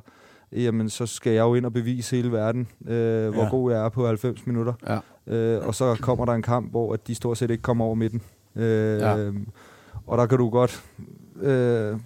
jamen 0.52 0.90
så 0.90 1.06
skal 1.06 1.34
jeg 1.34 1.42
jo 1.42 1.56
ind 1.56 1.66
og 1.66 1.74
bevise 1.74 2.16
hele 2.16 2.32
verden, 2.32 2.68
øh, 2.88 3.30
hvor 3.34 3.44
Ja. 3.44 3.50
god 3.50 3.72
jeg 3.72 3.86
er 3.86 3.90
på 3.90 4.08
90 4.08 4.48
minutter. 4.48 4.74
Ja. 5.28 5.34
Øh, 5.36 5.68
og 5.68 5.76
så 5.76 5.98
kommer 6.02 6.26
der 6.26 6.34
en 6.34 6.42
kamp, 6.42 6.72
hvor 6.72 6.94
at 6.94 7.08
de 7.08 7.16
stort 7.16 7.38
set 7.38 7.50
ikke 7.52 7.62
kommer 7.64 7.86
over 7.86 7.96
midten. 7.96 8.22
Øh, 8.56 9.00
Ja. 9.00 9.32
Og 10.08 10.18
der 10.18 10.26
kan 10.26 10.38
du 10.38 10.50
godt 10.50 10.84
øh, 11.42 11.98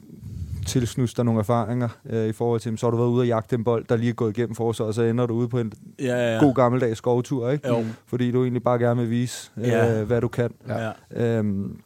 tilsnuste 0.66 1.18
dig 1.18 1.26
nogle 1.26 1.40
erfaringer 1.40 1.88
øh, 2.10 2.28
i 2.28 2.32
forhold 2.32 2.60
til, 2.60 2.78
så 2.78 2.86
har 2.86 2.92
du 2.92 2.98
været 2.98 3.10
ude 3.10 3.22
og 3.22 3.28
jagte 3.28 3.56
en 3.56 3.64
bold, 3.64 3.86
der 3.90 3.96
lige 3.96 4.10
er 4.10 4.14
gået 4.14 4.38
igennem 4.38 4.56
forsvaret, 4.56 4.88
og 4.88 4.94
så 4.94 5.02
ender 5.02 5.26
du 5.26 5.34
ude 5.34 5.48
på 5.48 5.60
en 5.60 5.74
Ja, 6.00 6.06
ja, 6.06 6.34
ja. 6.34 6.40
god 6.40 6.54
gammeldags 6.56 6.98
skovtur, 6.98 7.50
ikke? 7.50 7.68
Jo. 7.68 7.86
Fordi 8.08 8.32
du 8.32 8.42
egentlig 8.42 8.64
bare 8.64 8.80
gerne 8.80 9.02
vil 9.02 9.10
vise, 9.10 9.52
øh, 9.58 9.68
Ja. 9.68 10.04
hvad 10.04 10.22
du 10.22 10.28
kan. 10.28 10.50
Ja. 10.68 10.92
Øhm, 11.38 11.80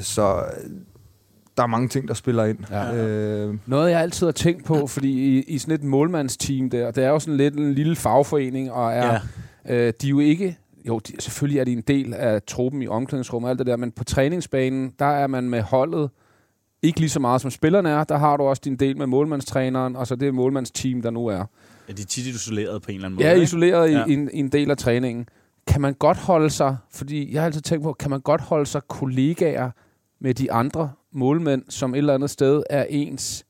så 0.00 0.36
øh, 0.36 0.70
der 1.56 1.62
er 1.62 1.66
mange 1.66 1.88
ting, 1.88 2.08
der 2.08 2.14
spiller 2.14 2.44
ind. 2.44 2.58
Ja. 2.70 2.96
Øh, 2.96 3.54
Noget, 3.66 3.90
jeg 3.90 4.00
altid 4.00 4.26
har 4.26 4.32
tænkt 4.32 4.64
på, 4.64 4.86
fordi 4.86 5.10
i, 5.38 5.42
i 5.42 5.58
sådan 5.58 5.74
et 5.74 5.82
målmandsteam 5.82 6.70
der, 6.70 6.90
det 6.90 7.04
er 7.04 7.08
jo 7.08 7.18
sådan 7.18 7.36
lidt 7.36 7.54
en 7.54 7.72
lille 7.74 7.96
fagforening, 7.96 8.72
og 8.72 8.92
er, 8.92 9.18
Ja. 9.68 9.74
øh, 9.74 9.92
de 10.02 10.06
er 10.06 10.10
jo 10.10 10.18
ikke 10.18 10.58
jo, 10.88 10.98
de, 10.98 11.12
selvfølgelig 11.18 11.60
er 11.60 11.64
de 11.64 11.72
en 11.72 11.80
del 11.80 12.14
af 12.14 12.42
truppen 12.42 12.82
i 12.82 12.86
omklædningsrummet 12.88 13.46
og 13.46 13.50
alt 13.50 13.58
det 13.58 13.66
der, 13.66 13.76
men 13.76 13.90
på 13.92 14.04
træningsbanen, 14.04 14.92
der 14.98 15.04
er 15.06 15.26
man 15.26 15.48
med 15.50 15.62
holdet 15.62 16.10
ikke 16.82 17.00
lige 17.00 17.10
så 17.10 17.20
meget 17.20 17.40
som 17.40 17.50
spillerne 17.50 17.90
er. 17.90 18.04
Der 18.04 18.16
har 18.18 18.36
du 18.36 18.42
også 18.42 18.62
din 18.64 18.76
del 18.76 18.96
med 18.96 19.06
målmandstræneren, 19.06 19.96
og 19.96 20.06
så 20.06 20.16
det 20.16 20.34
målmandsteam, 20.34 21.02
der 21.02 21.10
nu 21.10 21.26
er. 21.26 21.44
Er 21.88 21.92
de 21.92 22.04
tit 22.04 22.26
isoleret 22.26 22.82
på 22.82 22.90
en 22.90 22.94
eller 22.94 23.06
anden 23.06 23.16
måde? 23.16 23.26
Ja, 23.26 23.32
ikke? 23.32 23.44
isoleret 23.44 23.90
i, 23.90 23.92
Ja. 23.92 24.04
i, 24.06 24.12
en, 24.12 24.30
i 24.32 24.38
en 24.38 24.48
del 24.48 24.70
af 24.70 24.76
træningen. 24.76 25.28
Kan 25.66 25.80
man 25.80 25.94
godt 25.94 26.18
holde 26.18 26.50
sig, 26.50 26.76
fordi 26.90 27.32
jeg 27.34 27.42
har 27.42 27.46
altid 27.46 27.60
tænkt 27.60 27.82
på, 27.82 27.92
kan 27.92 28.10
man 28.10 28.20
godt 28.20 28.40
holde 28.40 28.66
sig 28.66 28.82
kollegaer 28.88 29.70
med 30.20 30.34
de 30.34 30.52
andre 30.52 30.90
målmænd, 31.12 31.62
som 31.68 31.94
et 31.94 31.98
eller 31.98 32.14
andet 32.14 32.30
sted 32.30 32.62
er 32.70 32.84
ens 32.88 33.44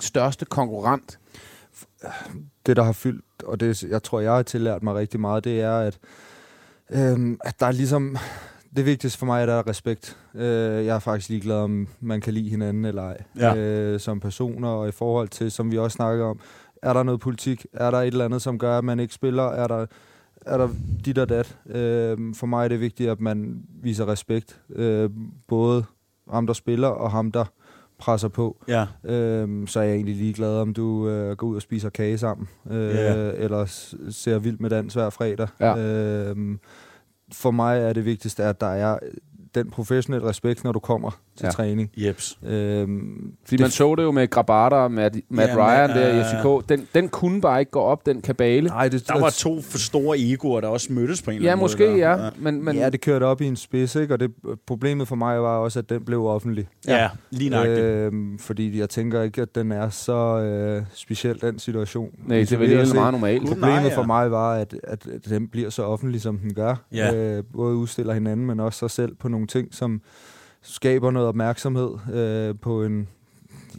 største 0.00 0.44
konkurrent? 0.44 1.18
det, 2.66 2.76
der 2.76 2.82
har 2.82 2.92
fyldt, 2.92 3.24
og 3.46 3.60
det, 3.60 3.82
jeg 3.82 4.02
tror, 4.02 4.20
jeg 4.20 4.32
har 4.32 4.42
tillært 4.42 4.82
mig 4.82 4.94
rigtig 4.94 5.20
meget, 5.20 5.44
det 5.44 5.60
er, 5.60 5.78
at, 5.78 5.98
øhm, 6.90 7.38
at 7.44 7.60
der 7.60 7.66
er 7.66 7.72
ligesom... 7.72 8.16
Det 8.76 8.86
vigtigste 8.86 9.18
for 9.18 9.26
mig 9.26 9.38
er, 9.38 9.42
at 9.42 9.48
der 9.48 9.54
er 9.54 9.66
respekt. 9.68 10.16
Øh, 10.34 10.44
jeg 10.86 10.94
er 10.96 10.98
faktisk 10.98 11.28
ligeglad, 11.30 11.56
om 11.56 11.88
man 12.00 12.20
kan 12.20 12.34
lide 12.34 12.50
hinanden 12.50 12.84
eller 12.84 13.02
ej. 13.02 13.22
Ja. 13.38 13.56
Øh, 13.56 14.00
som 14.00 14.20
personer, 14.20 14.68
og 14.68 14.88
i 14.88 14.92
forhold 14.92 15.28
til, 15.28 15.50
som 15.50 15.72
vi 15.72 15.78
også 15.78 15.94
snakker 15.94 16.24
om, 16.24 16.40
er 16.82 16.92
der 16.92 17.02
noget 17.02 17.20
politik? 17.20 17.66
Er 17.72 17.90
der 17.90 17.98
et 17.98 18.06
eller 18.06 18.24
andet, 18.24 18.42
som 18.42 18.58
gør, 18.58 18.78
at 18.78 18.84
man 18.84 19.00
ikke 19.00 19.14
spiller? 19.14 19.42
Er 19.42 19.66
der, 19.68 19.86
er 20.46 20.56
der 20.58 20.68
dit 21.04 21.18
og 21.18 21.28
dat? 21.28 21.56
Øh, 21.66 22.34
for 22.34 22.46
mig 22.46 22.64
er 22.64 22.68
det 22.68 22.80
vigtigt, 22.80 23.10
at 23.10 23.20
man 23.20 23.62
viser 23.82 24.08
respekt. 24.08 24.60
Øh, 24.74 25.10
både 25.48 25.84
ham, 26.30 26.46
der 26.46 26.54
spiller, 26.54 26.88
og 26.88 27.10
ham, 27.10 27.32
der 27.32 27.44
presser 27.98 28.28
på. 28.28 28.64
Ja. 28.68 28.86
Øhm, 29.04 29.66
så 29.66 29.80
er 29.80 29.84
jeg 29.84 29.94
egentlig 29.94 30.16
ligeglad, 30.16 30.56
om 30.58 30.74
du 30.74 31.08
øh, 31.08 31.36
går 31.36 31.46
ud 31.46 31.56
og 31.56 31.62
spiser 31.62 31.90
kage 31.90 32.18
sammen, 32.18 32.48
øh, 32.70 32.88
Ja. 32.94 33.30
eller 33.32 33.64
ser 34.10 34.38
vild 34.38 34.58
med 34.58 34.70
dans 34.70 34.94
hver 34.94 35.10
fredag. 35.10 35.48
Ja. 35.60 35.78
Øhm, 35.78 36.58
for 37.32 37.50
mig 37.50 37.78
er 37.78 37.92
det 37.92 38.04
vigtigste, 38.04 38.44
at 38.44 38.60
der 38.60 38.66
er 38.66 38.98
øh, 39.02 39.12
den 39.54 39.70
professionelle 39.70 40.28
respekt, 40.28 40.64
når 40.64 40.72
du 40.72 40.78
kommer 40.78 41.20
til 41.36 41.44
Ja. 41.46 41.50
træning. 41.50 41.90
Jeps. 41.96 42.38
Øhm, 42.46 43.32
Fordi 43.44 43.62
man 43.62 43.70
så 43.70 43.94
det 43.94 44.02
jo 44.02 44.10
med 44.10 44.30
Grabata 44.30 44.76
og 44.76 44.92
Matt, 44.92 45.16
Matt 45.28 45.50
Ja, 45.50 45.56
Ryan 45.56 45.90
men, 45.90 45.96
der 45.96 46.08
i 46.08 46.18
øh, 46.18 46.24
FCK. 46.24 46.68
Den, 46.68 46.86
den 46.94 47.08
kunne 47.08 47.40
bare 47.40 47.60
ikke 47.60 47.70
gå 47.72 47.80
op, 47.80 48.06
den 48.06 48.20
kabale. 48.20 48.68
Nej, 48.68 48.88
det, 48.88 49.08
Der 49.08 49.20
var 49.20 49.30
to 49.30 49.62
for 49.62 49.78
store 49.78 50.18
egoer, 50.18 50.60
der 50.60 50.68
også 50.68 50.92
mødtes 50.92 51.22
på 51.22 51.30
en 51.30 51.34
eller 51.36 51.46
Ja, 51.48 51.52
anden 51.52 51.64
måske, 51.64 51.86
måde. 51.86 52.00
der. 52.00 52.24
ja. 52.24 52.30
Men, 52.38 52.64
men 52.64 52.76
ja, 52.76 52.90
det 52.90 53.00
kørte 53.00 53.24
op 53.24 53.40
i 53.40 53.46
en 53.46 53.56
spids, 53.56 53.94
ikke? 53.96 54.14
og 54.14 54.20
det, 54.20 54.30
problemet 54.66 55.08
for 55.08 55.16
mig 55.16 55.42
var 55.42 55.56
også, 55.56 55.78
at 55.78 55.90
den 55.90 56.04
blev 56.04 56.24
offentlig. 56.26 56.68
Ja, 56.86 57.08
lige 57.30 57.50
nøjagtigt. 57.50 57.86
Øhm, 57.86 58.38
fordi 58.38 58.78
jeg 58.78 58.90
tænker 58.90 59.22
ikke, 59.22 59.42
at 59.42 59.54
den 59.54 59.72
er 59.72 59.88
så 59.88 60.38
øh, 60.38 60.82
speciel, 60.94 61.40
den 61.40 61.58
situation. 61.58 62.10
Nej, 62.26 62.36
det 62.38 62.52
er 62.52 62.56
vel 62.56 62.66
Isoleret 62.66 62.82
egentlig 62.82 63.00
meget 63.00 63.12
normalt. 63.12 63.42
Problemet 63.48 63.82
Nej, 63.82 63.82
ja. 63.90 63.96
for 63.96 64.02
mig 64.02 64.30
var, 64.30 64.54
at, 64.54 64.74
at, 64.84 65.06
at 65.06 65.24
den 65.28 65.48
bliver 65.48 65.70
så 65.70 65.82
offentlig, 65.82 66.20
som 66.20 66.38
den 66.38 66.54
gør. 66.54 66.74
Ja. 66.92 67.14
Øh, 67.14 67.44
både 67.52 67.74
udstiller 67.76 68.14
hinanden, 68.14 68.46
men 68.46 68.60
også 68.60 68.78
sig 68.78 68.90
selv 68.90 69.14
på 69.14 69.28
nogle 69.28 69.46
ting, 69.46 69.68
som 69.74 70.00
skaber 70.62 71.10
noget 71.10 71.28
opmærksomhed 71.28 71.90
øh, 72.14 72.54
på 72.60 72.82
en... 72.84 73.08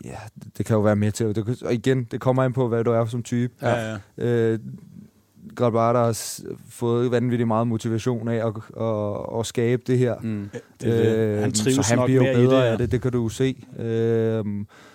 Ja, 0.05 0.17
det 0.57 0.65
kan 0.65 0.75
jo 0.75 0.81
være 0.81 0.95
med 0.95 1.11
til. 1.11 1.35
Det, 1.35 1.45
kan- 1.45 1.55
og 1.65 1.73
igen, 1.73 2.03
det 2.03 2.21
kommer 2.21 2.43
ind 2.43 2.53
på, 2.53 2.67
hvad 2.67 2.83
du 2.83 2.91
er 2.91 3.05
som 3.05 3.23
type. 3.23 3.53
Ja, 3.61 3.91
ja. 3.91 3.97
Øh, 4.17 4.59
Grabata 5.55 5.99
har 5.99 6.11
s- 6.11 6.43
fået 6.69 7.11
vanvittigt 7.11 7.47
meget 7.47 7.67
motivation 7.67 8.27
af 8.27 8.47
at, 8.47 8.53
at, 8.81 9.39
at 9.39 9.45
skabe 9.45 9.81
det 9.87 9.97
her. 9.97 10.15
Mm. 10.21 10.49
Det 10.81 10.89
er 10.89 11.15
det. 11.15 11.39
Han 11.39 11.47
Øh, 11.49 11.53
trives 11.53 11.75
så 11.75 11.81
han 11.91 11.97
nok 11.97 12.05
bliver 12.07 12.21
jo 12.31 12.37
mere 12.37 12.47
bedre 12.47 12.57
det, 12.61 12.65
ja. 12.65 12.71
af 12.71 12.77
det, 12.77 12.91
det 12.91 13.01
kan 13.01 13.11
du 13.11 13.21
jo 13.23 13.29
se. 13.29 13.65
Øh, 13.79 14.45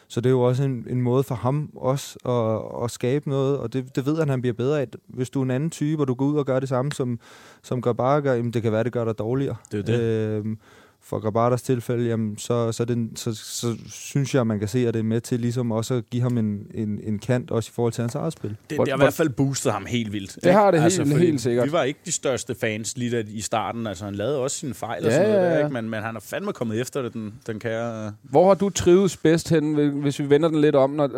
så 0.09 0.21
det 0.21 0.27
er 0.27 0.31
jo 0.31 0.41
også 0.41 0.63
en, 0.65 0.87
en 0.91 1.01
måde 1.03 1.23
for 1.23 1.35
ham 1.35 1.71
også 1.77 2.19
at, 2.29 2.85
at 2.85 2.91
skabe 2.91 3.29
noget, 3.29 3.59
og 3.59 3.73
det, 3.73 3.97
det 3.97 4.07
ved 4.07 4.19
han, 4.19 4.29
han 4.29 4.41
bliver 4.41 4.55
bedre 4.55 4.81
af. 4.81 4.87
Hvis 5.09 5.31
du 5.31 5.41
er 5.41 5.45
en 5.45 5.51
anden 5.51 5.71
type, 5.71 6.03
og 6.03 6.09
du 6.09 6.15
går 6.15 6.25
ud 6.27 6.37
og 6.39 6.47
gør 6.47 6.61
det 6.61 6.69
samme, 6.69 6.93
som, 6.93 7.19
som 7.63 7.83
Grabata 7.83 8.21
gør, 8.21 8.35
jamen 8.35 8.53
det 8.53 8.63
kan 8.63 8.73
være, 8.73 8.85
det 8.85 8.93
gør 8.93 9.05
dig 9.05 9.19
dårligere. 9.19 9.57
Det 9.73 9.79
er 9.79 9.83
det. 9.83 10.01
Øh, 10.01 10.57
for 11.03 11.19
Grabatas 11.21 11.63
tilfælde, 11.63 12.05
jamen, 12.09 12.39
så, 12.39 12.73
så, 12.73 12.85
det, 12.85 13.09
så, 13.19 13.35
så 13.35 13.77
synes 13.91 14.35
jeg, 14.35 14.47
man 14.47 14.59
kan 14.59 14.69
se, 14.69 14.89
at 14.89 14.95
det 14.95 15.01
er 15.01 15.05
med 15.05 15.21
til 15.21 15.41
ligesom 15.41 15.73
også 15.73 15.95
at 15.95 16.11
give 16.11 16.23
ham 16.23 16.39
en, 16.39 16.67
en, 16.75 17.01
en 17.03 17.19
kant, 17.19 17.51
også 17.51 17.71
i 17.71 17.75
forhold 17.75 17.93
til 17.93 18.03
hans 18.03 18.15
eget 18.15 18.33
spil. 18.33 18.51
Det, 18.51 18.59
det 18.71 18.89
har 18.89 18.97
i 18.97 18.99
hvert 18.99 19.15
fald 19.15 19.29
boostet 19.29 19.73
ham 19.73 19.87
helt 19.87 20.13
vildt. 20.13 20.39
Det 20.45 20.53
har 20.53 20.71
det 20.71 20.85
ikke? 20.99 21.05
helt- 21.11 21.19
helt 21.23 21.41
sikkert. 21.41 21.67
Vi 21.67 21.73
var 21.73 21.83
ikke 21.83 22.01
de 22.05 22.13
største 22.13 22.55
fans 22.55 22.97
lige 22.97 23.25
i 23.29 23.41
starten. 23.41 23.87
Altså, 23.87 24.05
han 24.05 24.15
lavede 24.15 24.39
også 24.39 24.57
sine 24.57 24.75
fejl 24.75 25.05
og 25.05 25.11
Ja, 25.11 25.17
sådan 25.17 25.31
noget, 25.31 25.45
ja, 25.45 25.51
der, 25.51 25.57
ja. 25.59 25.65
ikke? 25.65 25.73
Men, 25.75 25.91
men 25.91 26.03
han 26.03 26.17
er 26.17 26.21
fandme 26.21 26.53
kommet 26.53 26.81
efter 26.81 27.03
det, 27.03 27.13
den, 27.13 27.35
den 27.47 27.59
kære... 27.61 28.13
Hvor 28.23 28.49
har 28.49 28.55
du 28.55 28.71
trives 28.71 29.17
bedst 29.17 29.49
hen, 29.51 29.75
hvis 29.91 30.19
vi 30.19 30.31
vender 30.31 30.49
den 30.49 30.61
lidt 30.61 30.75
om? 30.77 30.91
Når, 30.91 31.11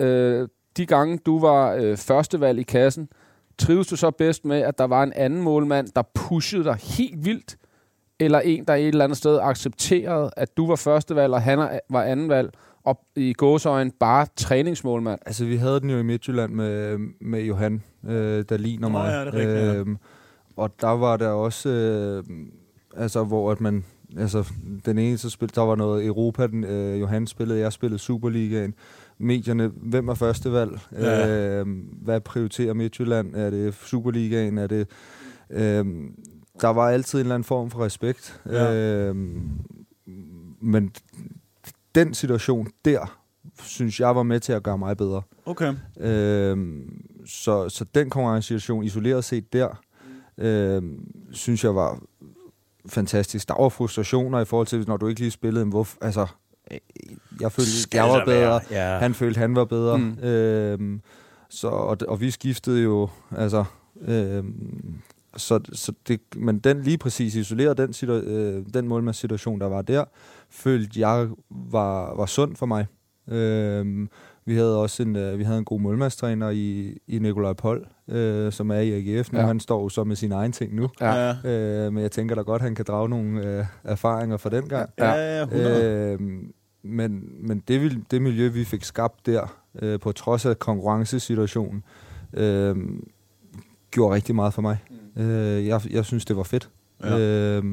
øh, 0.00 0.48
de 0.76 0.86
gange, 0.86 1.18
du 1.26 1.40
var 1.40 1.74
øh, 1.74 1.96
førstevalg 1.96 2.58
i 2.58 2.62
kassen, 2.62 3.08
trives 3.58 3.86
du 3.86 3.96
så 3.96 4.10
bedst 4.10 4.44
med, 4.44 4.60
at 4.60 4.78
der 4.78 4.84
var 4.84 5.02
en 5.02 5.12
anden 5.12 5.42
målmand, 5.42 5.88
der 5.96 6.02
pushede 6.14 6.64
dig 6.64 6.74
helt 6.82 7.24
vildt? 7.24 7.56
Eller 8.20 8.40
en, 8.40 8.64
der 8.64 8.74
et 8.74 8.88
eller 8.88 9.04
andet 9.04 9.18
sted 9.18 9.38
accepterede, 9.42 10.30
at 10.36 10.56
du 10.56 10.66
var 10.66 10.76
førstevalg, 10.76 11.32
og 11.32 11.42
han 11.42 11.58
er- 11.58 11.78
var 11.90 12.02
andenvalg, 12.02 12.50
og 12.84 13.00
i 13.16 13.32
gåsøjen 13.32 13.90
bare 13.90 14.26
træningsmålmand? 14.36 15.20
Altså, 15.26 15.44
vi 15.44 15.56
havde 15.56 15.80
den 15.80 15.90
jo 15.90 15.98
i 15.98 16.02
Midtjylland 16.02 16.52
med, 16.52 16.98
med 17.20 17.42
Johan, 17.42 17.82
øh, 18.08 18.44
der 18.48 18.56
ligner 18.56 18.88
Nå, 18.88 18.92
mig. 18.98 19.10
ja, 19.10 19.20
det 19.20 19.28
er 19.28 19.32
rigtigt, 19.34 19.66
ja. 19.66 19.74
Øhm, 19.74 19.96
og 20.56 20.70
der 20.80 20.88
var 20.88 21.16
der 21.16 21.28
også, 21.28 21.68
øh, 21.68 22.24
altså, 22.96 23.24
hvor 23.24 23.52
at 23.52 23.60
man, 23.60 23.84
altså, 24.18 24.44
den 24.86 24.98
ene 24.98 25.18
så 25.18 25.30
spil, 25.30 25.54
der 25.54 25.60
var 25.62 25.74
noget 25.74 26.06
Europa, 26.06 26.46
den, 26.46 26.64
øh, 26.64 27.00
Johan 27.00 27.26
spillede, 27.26 27.60
jeg 27.60 27.72
spillede 27.72 27.98
Superligaen. 27.98 28.74
Medierne, 29.18 29.66
hvem 29.76 30.08
er 30.08 30.14
førstevalg? 30.14 30.70
Ja. 30.92 31.60
Øh, 31.60 31.66
hvad 32.02 32.20
prioriterer 32.20 32.74
Midtjylland? 32.74 33.34
Er 33.34 33.50
det 33.50 33.74
Superligaen? 33.74 34.58
Er 34.58 34.66
det... 34.66 34.86
Øh, 35.50 35.84
der 36.60 36.68
var 36.68 36.88
altid 36.88 37.18
en 37.18 37.20
eller 37.24 37.34
anden 37.34 37.44
form 37.44 37.70
for 37.70 37.84
respekt. 37.84 38.40
Ja. 38.46 38.74
Øh, 38.74 39.16
men 40.60 40.92
den 41.94 42.14
situation 42.14 42.68
der, 42.84 43.18
synes 43.62 44.00
jeg 44.00 44.16
var 44.16 44.22
med 44.22 44.40
til 44.40 44.52
at 44.52 44.62
gøre 44.62 44.78
mig 44.78 44.96
bedre. 44.96 45.22
Okay. 45.46 45.74
Øhm, 46.00 47.02
så, 47.26 47.68
så 47.68 47.84
den 47.94 48.10
konkurrencesituation 48.10 48.84
isoleret 48.84 49.24
set 49.24 49.52
der, 49.52 49.80
øhm, 50.38 50.98
synes 51.32 51.64
jeg 51.64 51.74
var 51.74 51.98
fantastisk. 52.86 53.48
Der 53.48 53.62
var 53.62 53.68
frustrationer 53.68 54.40
i 54.40 54.44
forhold 54.44 54.66
til, 54.66 54.84
når 54.88 54.96
du 54.96 55.06
ikke 55.08 55.20
lige 55.20 55.30
spillede 55.30 55.62
en 55.64 55.68
hvorf. 55.70 55.96
Altså, 56.00 56.26
øh, 56.70 56.78
jeg 57.40 57.52
følte, 57.52 57.70
Skal 57.82 57.98
jeg 57.98 58.08
var 58.08 58.24
bedre. 58.24 58.60
ja. 58.70 58.98
Han 58.98 59.14
følte, 59.14 59.38
han 59.38 59.54
var 59.54 59.64
bedre. 59.64 59.98
Mm. 59.98 60.18
Øhm, 60.18 61.00
så, 61.50 61.68
og, 61.68 61.96
og 62.08 62.20
vi 62.20 62.30
skiftede 62.30 62.82
jo, 62.82 63.08
altså... 63.36 63.64
Øhm, 64.00 65.00
så, 65.38 65.60
så 65.72 65.92
det, 66.08 66.20
men 66.36 66.58
den 66.58 66.82
lige 66.82 66.98
præcis 66.98 67.34
isoleret, 67.34 67.78
den, 67.78 67.90
situa- 67.90 68.28
øh, 68.28 68.64
den 68.74 68.88
målmandssituation, 68.88 69.60
der 69.60 69.66
var 69.66 69.82
der, 69.82 70.04
følte 70.50 71.00
jeg 71.00 71.28
var, 71.50 72.14
var 72.16 72.26
sund 72.26 72.56
for 72.56 72.66
mig. 72.66 72.86
Øhm, 73.28 74.08
vi 74.44 74.54
havde 74.54 74.78
også 74.82 75.02
en, 75.02 75.16
øh, 75.16 75.38
vi 75.38 75.44
havde 75.44 75.58
en 75.58 75.64
god 75.64 75.80
målmandstræner 75.80 76.50
i, 76.50 76.98
i 77.06 77.18
Nikolaj 77.18 77.52
Pold, 77.52 77.86
øh, 78.08 78.52
som 78.52 78.70
er 78.70 78.78
i 78.78 78.92
AGF 79.16 79.32
nu. 79.32 79.38
Ja. 79.38 79.46
Han 79.46 79.60
står 79.60 79.82
jo 79.82 79.88
så 79.88 80.04
med 80.04 80.16
sine 80.16 80.34
egne 80.34 80.52
ting 80.52 80.74
nu. 80.74 80.88
Ja. 81.00 81.14
Ja. 81.44 81.84
Øh, 81.86 81.92
men 81.92 82.02
jeg 82.02 82.10
tænker 82.10 82.34
da 82.34 82.40
godt, 82.40 82.62
han 82.62 82.74
kan 82.74 82.84
drage 82.88 83.08
nogle 83.08 83.58
øh, 83.58 83.64
erfaringer 83.84 84.36
fra 84.36 84.50
den 84.50 84.68
gang. 84.68 84.90
Ja, 84.98 85.36
ja, 85.38 85.42
100. 85.42 86.16
Øh, 86.20 86.20
men 86.82 87.24
men 87.40 87.62
det, 87.68 87.80
vil- 87.80 88.04
det 88.10 88.22
miljø, 88.22 88.48
vi 88.48 88.64
fik 88.64 88.84
skabt 88.84 89.26
der, 89.26 89.58
øh, 89.82 90.00
på 90.00 90.12
trods 90.12 90.46
af 90.46 90.58
konkurrencesituationen, 90.58 91.82
øh, 92.32 92.76
gjorde 93.90 94.14
rigtig 94.14 94.34
meget 94.34 94.54
for 94.54 94.62
mig. 94.62 94.78
Mm. 95.16 95.22
Øh, 95.22 95.66
jeg, 95.66 95.80
jeg 95.90 96.04
synes, 96.04 96.24
det 96.24 96.36
var 96.36 96.42
fedt. 96.42 96.68
Ja. 97.04 97.18
Øh, 97.18 97.64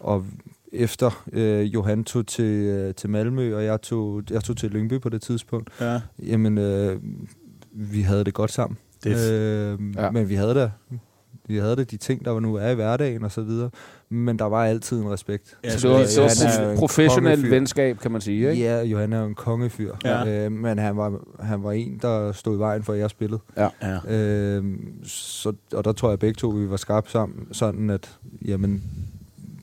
og 0.00 0.24
efter 0.72 1.24
øh, 1.32 1.74
Johan 1.74 2.04
tog 2.04 2.26
til, 2.26 2.44
øh, 2.66 2.94
til 2.94 3.10
Malmø, 3.10 3.56
og 3.56 3.64
jeg 3.64 3.82
tog, 3.82 4.22
jeg 4.30 4.44
tog 4.44 4.56
til 4.56 4.70
Lyngby 4.70 5.00
på 5.00 5.08
det 5.08 5.22
tidspunkt, 5.22 5.70
Ja. 5.80 6.00
jamen, 6.18 6.58
øh, 6.58 7.00
vi 7.72 8.00
havde 8.00 8.24
det 8.24 8.34
godt 8.34 8.52
sammen. 8.52 8.78
Det 9.04 9.30
øh, 9.32 9.78
Ja. 9.96 10.04
ja. 10.04 10.10
Men 10.10 10.28
vi 10.28 10.34
havde 10.34 10.54
da 10.54 10.70
vi 11.48 11.56
havde 11.58 11.76
det 11.76 11.90
de 11.90 11.96
ting, 11.96 12.24
der 12.24 12.40
nu 12.40 12.54
er 12.54 12.68
i 12.68 12.74
hverdagen 12.74 13.24
og 13.24 13.32
så 13.32 13.42
videre. 13.42 13.70
Men 14.08 14.38
der 14.38 14.44
var 14.44 14.64
altid 14.64 15.00
en 15.02 15.10
respekt. 15.10 15.56
Ja, 15.64 15.70
Så 15.78 15.88
det 15.88 15.94
var, 15.94 16.00
det 16.02 16.18
var 16.18 16.62
er 16.64 16.74
prof- 16.74 16.78
professionelt 16.78 17.50
venskab, 17.50 17.98
kan 17.98 18.10
man 18.10 18.20
sige, 18.20 18.50
ikke? 18.50 18.62
Ja, 18.62 18.82
Johan 18.82 19.12
er 19.12 19.20
jo 19.20 19.26
en 19.26 19.34
kongefyr. 19.34 19.94
Ja. 20.04 20.44
Øh, 20.44 20.52
men 20.52 20.78
han 20.78 20.96
var, 20.96 21.18
han 21.40 21.62
var 21.62 21.72
en, 21.72 21.98
der 22.02 22.32
stod 22.32 22.56
i 22.56 22.58
vejen 22.58 22.82
for, 22.82 22.92
at 22.92 22.98
jeg 22.98 23.10
spillede. 23.10 23.40
Ja. 23.56 23.68
Ja. 23.82 24.16
Øh, 24.16 24.64
så, 25.04 25.52
og 25.72 25.84
der 25.84 25.92
tror 25.92 26.08
jeg 26.08 26.18
begge 26.18 26.34
to, 26.34 26.48
vi 26.48 26.70
var 26.70 26.76
skarpe 26.76 27.10
sammen, 27.10 27.48
sådan 27.52 27.90
at 27.90 28.18
jamen, 28.44 28.82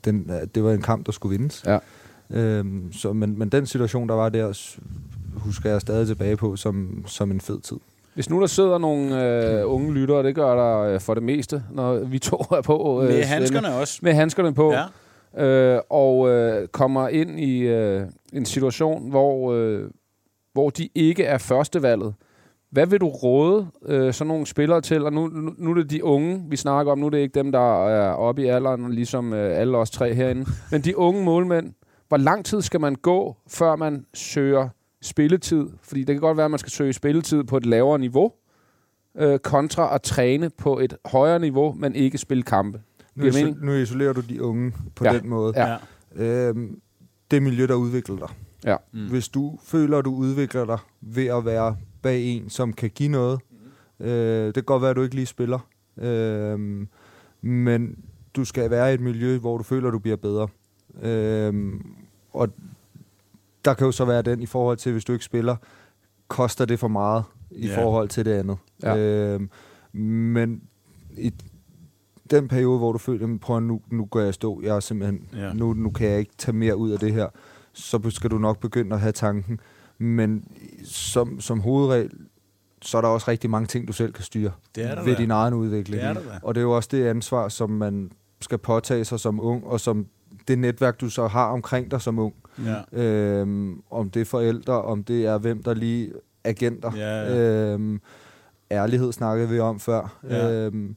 den, 0.04 0.30
det 0.54 0.64
var 0.64 0.72
en 0.72 0.82
kamp, 0.82 1.06
der 1.06 1.12
skulle 1.12 1.38
vindes. 1.38 1.64
Ja. 1.66 1.78
Øhm, 2.30 2.92
så, 2.92 3.12
men, 3.12 3.38
men 3.38 3.48
den 3.48 3.66
situation, 3.66 4.08
der 4.08 4.14
var 4.14 4.28
der, 4.28 4.76
husker 5.34 5.70
jeg 5.70 5.80
stadig 5.80 6.06
tilbage 6.06 6.36
på 6.36 6.56
som, 6.56 7.04
som 7.06 7.30
en 7.30 7.40
fed 7.40 7.60
tid. 7.60 7.76
Hvis 8.16 8.30
nu 8.30 8.40
der 8.40 8.46
sidder 8.46 8.78
nogle 8.78 9.24
øh, 9.24 9.72
unge 9.72 9.94
lyttere, 9.94 10.22
det 10.22 10.34
gør 10.34 10.54
der 10.54 10.80
øh, 10.80 11.00
for 11.00 11.14
det 11.14 11.22
meste, 11.22 11.62
når 11.70 11.98
vi 11.98 12.18
to 12.18 12.36
er 12.36 12.60
på. 12.60 13.02
Øh, 13.02 13.08
Med 13.08 13.12
Svende, 13.12 13.26
handskerne 13.26 13.74
også. 13.74 13.98
Med 14.02 14.12
handskerne 14.12 14.54
på. 14.54 14.74
Ja. 15.36 15.44
Øh, 15.44 15.80
og 15.90 16.28
øh, 16.28 16.68
kommer 16.68 17.08
ind 17.08 17.40
i 17.40 17.58
øh, 17.60 18.02
en 18.32 18.44
situation, 18.44 19.10
hvor, 19.10 19.52
øh, 19.52 19.90
hvor 20.52 20.70
de 20.70 20.88
ikke 20.94 21.24
er 21.24 21.38
førstevalget, 21.38 22.14
Hvad 22.70 22.86
vil 22.86 23.00
du 23.00 23.08
råde 23.08 23.66
øh, 23.86 24.12
sådan 24.12 24.28
nogle 24.28 24.46
spillere 24.46 24.80
til? 24.80 25.04
Og 25.04 25.12
nu, 25.12 25.26
nu, 25.26 25.52
nu 25.58 25.70
er 25.70 25.74
det 25.74 25.90
de 25.90 26.04
unge, 26.04 26.44
vi 26.48 26.56
snakker 26.56 26.92
om. 26.92 26.98
Nu 26.98 27.06
er 27.06 27.10
det 27.10 27.18
ikke 27.18 27.34
dem, 27.34 27.52
der 27.52 27.86
er 27.88 28.10
oppe 28.10 28.42
i 28.42 28.46
alderen, 28.46 28.92
ligesom 28.92 29.32
øh, 29.32 29.60
alle 29.60 29.78
os 29.78 29.90
tre 29.90 30.14
herinde. 30.14 30.46
Men 30.70 30.80
de 30.80 30.98
unge 30.98 31.24
målmænd, 31.24 31.72
hvor 32.08 32.16
lang 32.16 32.44
tid 32.44 32.62
skal 32.62 32.80
man 32.80 32.94
gå, 32.94 33.36
før 33.48 33.76
man 33.76 34.04
søger 34.14 34.68
spilletid? 35.06 35.66
Fordi 35.82 36.00
det 36.04 36.14
kan 36.14 36.20
godt 36.20 36.36
være, 36.36 36.44
at 36.44 36.50
man 36.50 36.58
skal 36.58 36.72
søge 36.72 36.92
spilletid 36.92 37.44
på 37.44 37.56
et 37.56 37.66
lavere 37.66 37.98
niveau, 37.98 38.32
øh, 39.16 39.38
kontra 39.38 39.94
at 39.94 40.02
træne 40.02 40.50
på 40.50 40.78
et 40.78 40.96
højere 41.04 41.38
niveau, 41.38 41.72
men 41.72 41.94
ikke 41.94 42.18
spille 42.18 42.42
kampe. 42.42 42.80
Nu, 43.14 43.24
iso- 43.28 43.38
mening? 43.38 43.64
nu 43.64 43.72
isolerer 43.72 44.12
du 44.12 44.20
de 44.20 44.42
unge 44.42 44.72
på 44.94 45.04
Ja. 45.04 45.18
den 45.18 45.28
måde. 45.28 45.52
Ja. 45.56 45.76
Øhm, 46.48 46.80
det 47.30 47.42
miljø, 47.42 47.66
der 47.66 47.74
udvikler 47.74 48.16
dig. 48.16 48.28
Ja. 48.64 48.76
Mm. 48.92 49.08
Hvis 49.10 49.28
du 49.28 49.58
føler, 49.62 49.98
at 49.98 50.04
du 50.04 50.14
udvikler 50.14 50.64
dig 50.64 50.78
ved 51.00 51.26
at 51.26 51.44
være 51.44 51.76
bag 52.02 52.22
en, 52.22 52.50
som 52.50 52.72
kan 52.72 52.90
give 52.90 53.08
noget, 53.08 53.40
øh, 54.00 54.46
det 54.46 54.54
kan 54.54 54.62
godt 54.64 54.82
være, 54.82 54.90
at 54.90 54.96
du 54.96 55.02
ikke 55.02 55.14
lige 55.14 55.26
spiller, 55.26 55.58
øh, 55.98 56.86
men 57.42 57.96
du 58.36 58.44
skal 58.44 58.70
være 58.70 58.90
i 58.90 58.94
et 58.94 59.00
miljø, 59.00 59.38
hvor 59.38 59.56
du 59.58 59.62
føler, 59.64 59.88
at 59.88 59.92
du 59.92 59.98
bliver 59.98 60.16
bedre. 60.16 60.48
Øh, 61.02 61.72
og 62.32 62.48
der 63.66 63.74
kan 63.74 63.84
jo 63.86 63.92
så 63.92 64.04
være 64.04 64.22
den 64.22 64.42
i 64.42 64.46
forhold 64.46 64.76
til, 64.76 64.92
hvis 64.92 65.04
du 65.04 65.12
ikke 65.12 65.24
spiller, 65.24 65.56
koster 66.28 66.64
det 66.64 66.78
for 66.80 66.88
meget 66.88 67.24
i 67.50 67.66
Ja. 67.66 67.82
forhold 67.82 68.08
til 68.08 68.24
det 68.24 68.32
andet. 68.32 68.56
Ja. 68.82 68.96
Øh, 68.96 69.40
men 70.00 70.62
i 71.18 71.32
den 72.30 72.48
periode, 72.48 72.78
hvor 72.78 72.92
du 72.92 72.98
føler, 72.98 73.34
at 73.34 73.40
prøv 73.40 73.60
nu, 73.60 73.80
nu 73.90 74.04
går 74.04 74.20
jeg 74.20 74.34
stå, 74.34 74.60
jeg 74.62 74.76
er 74.76 74.80
simpelthen, 74.80 75.28
ja. 75.36 75.52
nu, 75.52 75.72
nu 75.72 75.90
kan 75.90 76.08
jeg 76.08 76.18
ikke 76.18 76.32
tage 76.38 76.56
mere 76.56 76.76
ud 76.76 76.90
af 76.90 76.98
det 76.98 77.12
her, 77.12 77.28
så 77.72 78.10
skal 78.10 78.30
du 78.30 78.38
nok 78.38 78.60
begynde 78.60 78.94
at 78.94 79.00
have 79.00 79.12
tanken. 79.12 79.60
Men 79.98 80.44
som, 80.84 81.40
som 81.40 81.60
hovedregel, 81.60 82.10
så 82.82 82.96
er 82.98 83.02
der 83.02 83.08
også 83.08 83.30
rigtig 83.30 83.50
mange 83.50 83.66
ting, 83.66 83.88
du 83.88 83.92
selv 83.92 84.12
kan 84.12 84.24
styre 84.24 84.50
Det 84.74 84.84
er 84.84 84.94
der 84.94 85.04
ved 85.04 85.12
da. 85.16 85.22
din 85.22 85.30
egen 85.30 85.54
udvikling. 85.54 86.00
Det 86.02 86.08
er 86.08 86.12
der 86.14 86.20
da. 86.20 86.38
Og 86.42 86.54
det 86.54 86.60
er 86.60 86.62
jo 86.64 86.76
også 86.76 86.88
det 86.92 87.04
ansvar, 87.06 87.48
som 87.48 87.70
man 87.70 88.10
skal 88.40 88.58
påtage 88.58 89.04
sig 89.04 89.20
som 89.20 89.40
ung, 89.40 89.66
og 89.66 89.80
som 89.80 90.06
det 90.48 90.58
netværk, 90.58 91.00
du 91.00 91.08
så 91.10 91.26
har 91.26 91.46
omkring 91.46 91.90
dig 91.90 92.00
som 92.00 92.18
ung. 92.18 92.34
Ja. 92.64 93.00
Øhm, 93.02 93.82
om 93.90 94.10
det 94.10 94.20
er 94.20 94.24
forældre, 94.24 94.82
om 94.82 95.04
det 95.04 95.26
er 95.26 95.38
hvem, 95.38 95.62
der 95.62 95.74
lige 95.74 96.12
agenter. 96.44 96.92
Ja, 96.96 97.22
ja. 97.22 97.72
Øhm, 97.72 98.00
ærlighed 98.70 99.12
snakkede 99.12 99.48
vi 99.48 99.58
om 99.58 99.80
før. 99.80 100.18
Ja. 100.30 100.50
Øhm, 100.52 100.96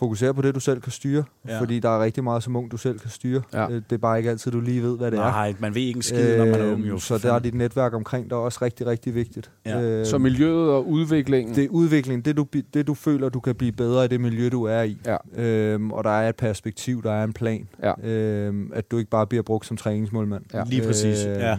fokusere 0.00 0.34
på 0.34 0.42
det, 0.42 0.54
du 0.54 0.60
selv 0.60 0.80
kan 0.80 0.92
styre, 0.92 1.24
Ja. 1.48 1.60
fordi 1.60 1.78
der 1.80 1.88
er 1.88 2.02
rigtig 2.04 2.24
meget 2.24 2.42
som 2.42 2.56
ung, 2.56 2.70
du 2.70 2.76
selv 2.76 2.98
kan 2.98 3.10
styre. 3.10 3.42
Ja. 3.52 3.64
Øh, 3.68 3.74
det 3.74 3.92
er 3.92 3.98
bare 3.98 4.18
ikke 4.18 4.30
altid, 4.30 4.52
du 4.52 4.60
lige 4.60 4.82
ved, 4.82 4.96
hvad 4.96 5.10
det 5.10 5.18
er. 5.18 5.22
Nej, 5.22 5.54
man 5.58 5.74
ved 5.74 5.82
ikke 5.82 5.96
en 5.98 6.02
skid, 6.02 6.36
når 6.38 6.44
man 6.44 6.54
er 6.54 6.72
ung, 6.72 6.80
jo. 6.82 6.88
Øhm, 6.90 6.98
Så 6.98 7.18
der 7.18 7.32
er 7.32 7.38
dit 7.38 7.54
netværk 7.54 7.94
omkring 7.94 8.30
dig 8.30 8.38
også 8.38 8.58
rigtig, 8.62 8.86
rigtig 8.86 9.14
vigtigt. 9.14 9.50
Ja. 9.66 9.80
Øhm, 9.82 10.04
Så 10.04 10.18
miljøet 10.18 10.70
og 10.70 10.88
udviklingen. 10.88 11.54
det 11.54 11.64
er 11.64 11.68
udvikling, 11.68 12.24
det 12.24 12.36
du, 12.36 12.46
det 12.74 12.86
du 12.86 12.94
føler, 12.94 13.28
du 13.28 13.40
kan 13.40 13.54
blive 13.54 13.72
bedre 13.72 14.04
i 14.04 14.08
det 14.08 14.20
miljø, 14.20 14.48
du 14.48 14.64
er 14.64 14.82
i. 14.82 14.98
Ja. 15.06 15.42
Øhm, 15.44 15.92
og 15.92 16.04
der 16.04 16.10
er 16.10 16.28
et 16.28 16.36
perspektiv, 16.36 17.02
der 17.02 17.12
er 17.12 17.24
en 17.24 17.32
plan. 17.32 17.68
Ja. 17.82 18.08
Øhm, 18.10 18.70
at 18.74 18.90
du 18.90 18.98
ikke 18.98 19.10
bare 19.10 19.26
bliver 19.26 19.42
brugt 19.42 19.66
som 19.66 19.76
træningsmålmand. 19.76 20.42
Ja. 20.54 20.62
Lige 20.66 20.82
præcis, 20.86 21.24
ja. 21.24 21.56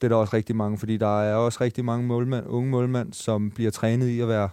det 0.00 0.04
er 0.04 0.08
der 0.08 0.16
også 0.16 0.36
rigtig 0.36 0.56
mange, 0.56 0.78
fordi 0.78 0.96
der 0.96 1.22
er 1.22 1.34
også 1.34 1.58
rigtig 1.60 1.84
mange 1.84 2.06
målmænd, 2.06 2.44
unge 2.46 2.70
målmænd, 2.70 3.12
som 3.12 3.50
bliver 3.50 3.70
trænet 3.70 4.06
i 4.08 4.20
at 4.20 4.28
være 4.28 4.48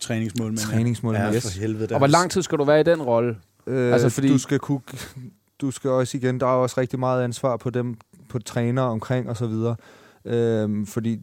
Træningsmålmænd. 0.00 0.58
træningsmålmand. 0.58 1.24
Ja, 1.30 1.34
Yes. 1.36 1.42
for 1.54 1.60
helvede. 1.60 1.94
Og 1.94 1.98
hvor 1.98 2.06
lang 2.06 2.30
tid 2.30 2.42
skal 2.42 2.58
du 2.58 2.64
være 2.64 2.80
i 2.80 2.82
den 2.82 3.02
rolle? 3.02 3.36
Øh, 3.66 3.92
Altså, 3.92 4.08
fordi- 4.08 4.28
du, 4.28 4.38
skal 4.38 4.58
kunne, 4.58 4.80
du 5.60 5.70
skal 5.70 5.90
også 5.90 6.16
igen, 6.16 6.40
der 6.40 6.46
er 6.46 6.50
også 6.50 6.80
rigtig 6.80 6.98
meget 6.98 7.24
ansvar 7.24 7.56
på 7.56 7.70
dem, 7.70 7.94
på 8.28 8.38
trænere 8.38 8.84
omkring 8.84 9.28
og 9.28 9.36
så 9.36 9.46
videre. 9.46 9.76
Øhm, 10.24 10.86
fordi 10.86 11.20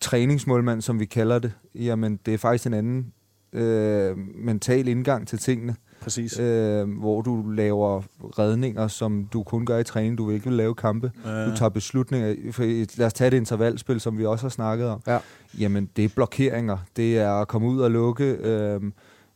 træningsmålmand, 0.00 0.82
som 0.82 1.00
vi 1.00 1.04
kalder 1.04 1.38
det, 1.38 1.52
jamen 1.74 2.18
det 2.26 2.34
er 2.34 2.38
faktisk 2.38 2.66
en 2.66 2.74
anden 2.74 3.12
øh, 3.52 4.16
mental 4.34 4.88
indgang 4.88 5.28
til 5.28 5.38
tingene. 5.38 5.76
Præcis. 6.02 6.38
Øh, 6.38 6.88
hvor 6.98 7.22
du 7.22 7.50
laver 7.50 8.02
redninger, 8.38 8.88
som 8.88 9.28
du 9.32 9.42
kun 9.42 9.66
gør 9.66 9.78
i 9.78 9.84
træning, 9.84 10.18
du 10.18 10.24
vil 10.26 10.34
ikke 10.34 10.46
vil 10.46 10.56
lave 10.56 10.74
kampe. 10.74 11.12
Ja. 11.24 11.50
Du 11.50 11.56
tager 11.56 11.68
beslutninger. 11.68 12.52
For, 12.52 12.62
lad 12.98 13.06
os 13.06 13.12
tage 13.12 13.28
et 13.28 13.34
intervalspil, 13.34 14.00
som 14.00 14.18
vi 14.18 14.26
også 14.26 14.44
har 14.44 14.50
snakket 14.50 14.86
om. 14.88 15.00
Ja. 15.06 15.18
Jamen, 15.58 15.88
det 15.96 16.04
er 16.04 16.08
blokeringer. 16.08 16.76
Det 16.96 17.18
er 17.18 17.32
at 17.32 17.48
komme 17.48 17.68
ud 17.68 17.80
og 17.80 17.90
lukke. 17.90 18.24
Øh, 18.24 18.80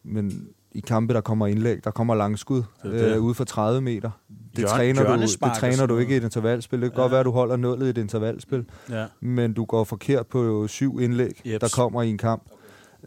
men 0.05 0.47
i 0.73 0.81
kampe, 0.81 1.15
der 1.15 1.21
kommer 1.21 1.47
indlæg, 1.47 1.85
der 1.85 1.91
kommer 1.91 2.15
langskud 2.15 2.57
Det 2.83 2.93
det. 2.93 3.15
øh, 3.17 3.21
ude 3.23 3.35
for 3.35 3.45
30 3.45 3.81
meter. 3.81 4.11
Det 4.57 4.59
Hjørne- 4.65 4.69
træner, 4.69 5.17
du, 5.17 5.23
det 5.23 5.53
træner 5.57 5.87
du 5.87 5.99
ikke 5.99 6.15
i 6.15 6.17
et 6.17 6.25
intervalspil. 6.25 6.81
Det 6.83 6.91
kan 6.93 6.97
Ja. 6.97 7.03
godt 7.03 7.11
være, 7.11 7.21
at 7.21 7.27
du 7.27 7.31
holder 7.31 7.57
nullet 7.57 7.87
i 7.87 7.91
et 7.91 7.99
intervalspil. 7.99 8.65
Ja. 8.91 9.05
Men 9.21 9.53
du 9.53 9.65
går 9.65 9.85
forkert 9.85 10.27
på 10.27 10.67
syv 10.69 11.01
indlæg, 11.01 11.41
Jeps. 11.47 11.61
der 11.61 11.81
kommer 11.83 12.03
i 12.03 12.11
en 12.11 12.19
kamp. 12.19 12.43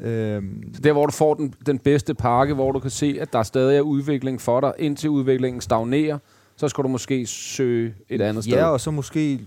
Øhm, 0.02 0.74
Så 0.74 0.82
der, 0.82 0.94
hvor 0.94 1.06
du 1.06 1.12
får 1.12 1.34
den, 1.34 1.54
den 1.66 1.80
bedste 1.80 2.14
pakke, 2.14 2.54
hvor 2.54 2.72
du 2.72 2.80
kan 2.80 2.92
se, 2.92 3.18
at 3.22 3.34
der 3.34 3.44
stadig 3.44 3.78
er 3.78 3.82
udvikling 3.82 4.42
for 4.42 4.60
dig, 4.60 4.74
indtil 4.80 5.10
udviklingen 5.10 5.62
stagnerer, 5.62 6.18
så 6.58 6.68
skal 6.68 6.84
du 6.84 6.90
måske 6.90 7.26
søge 7.26 7.94
et 8.10 8.22
andet 8.22 8.44
sted. 8.44 8.54
Ja, 8.54 8.66
og 8.66 8.82
så 8.82 8.92
måske 8.92 9.40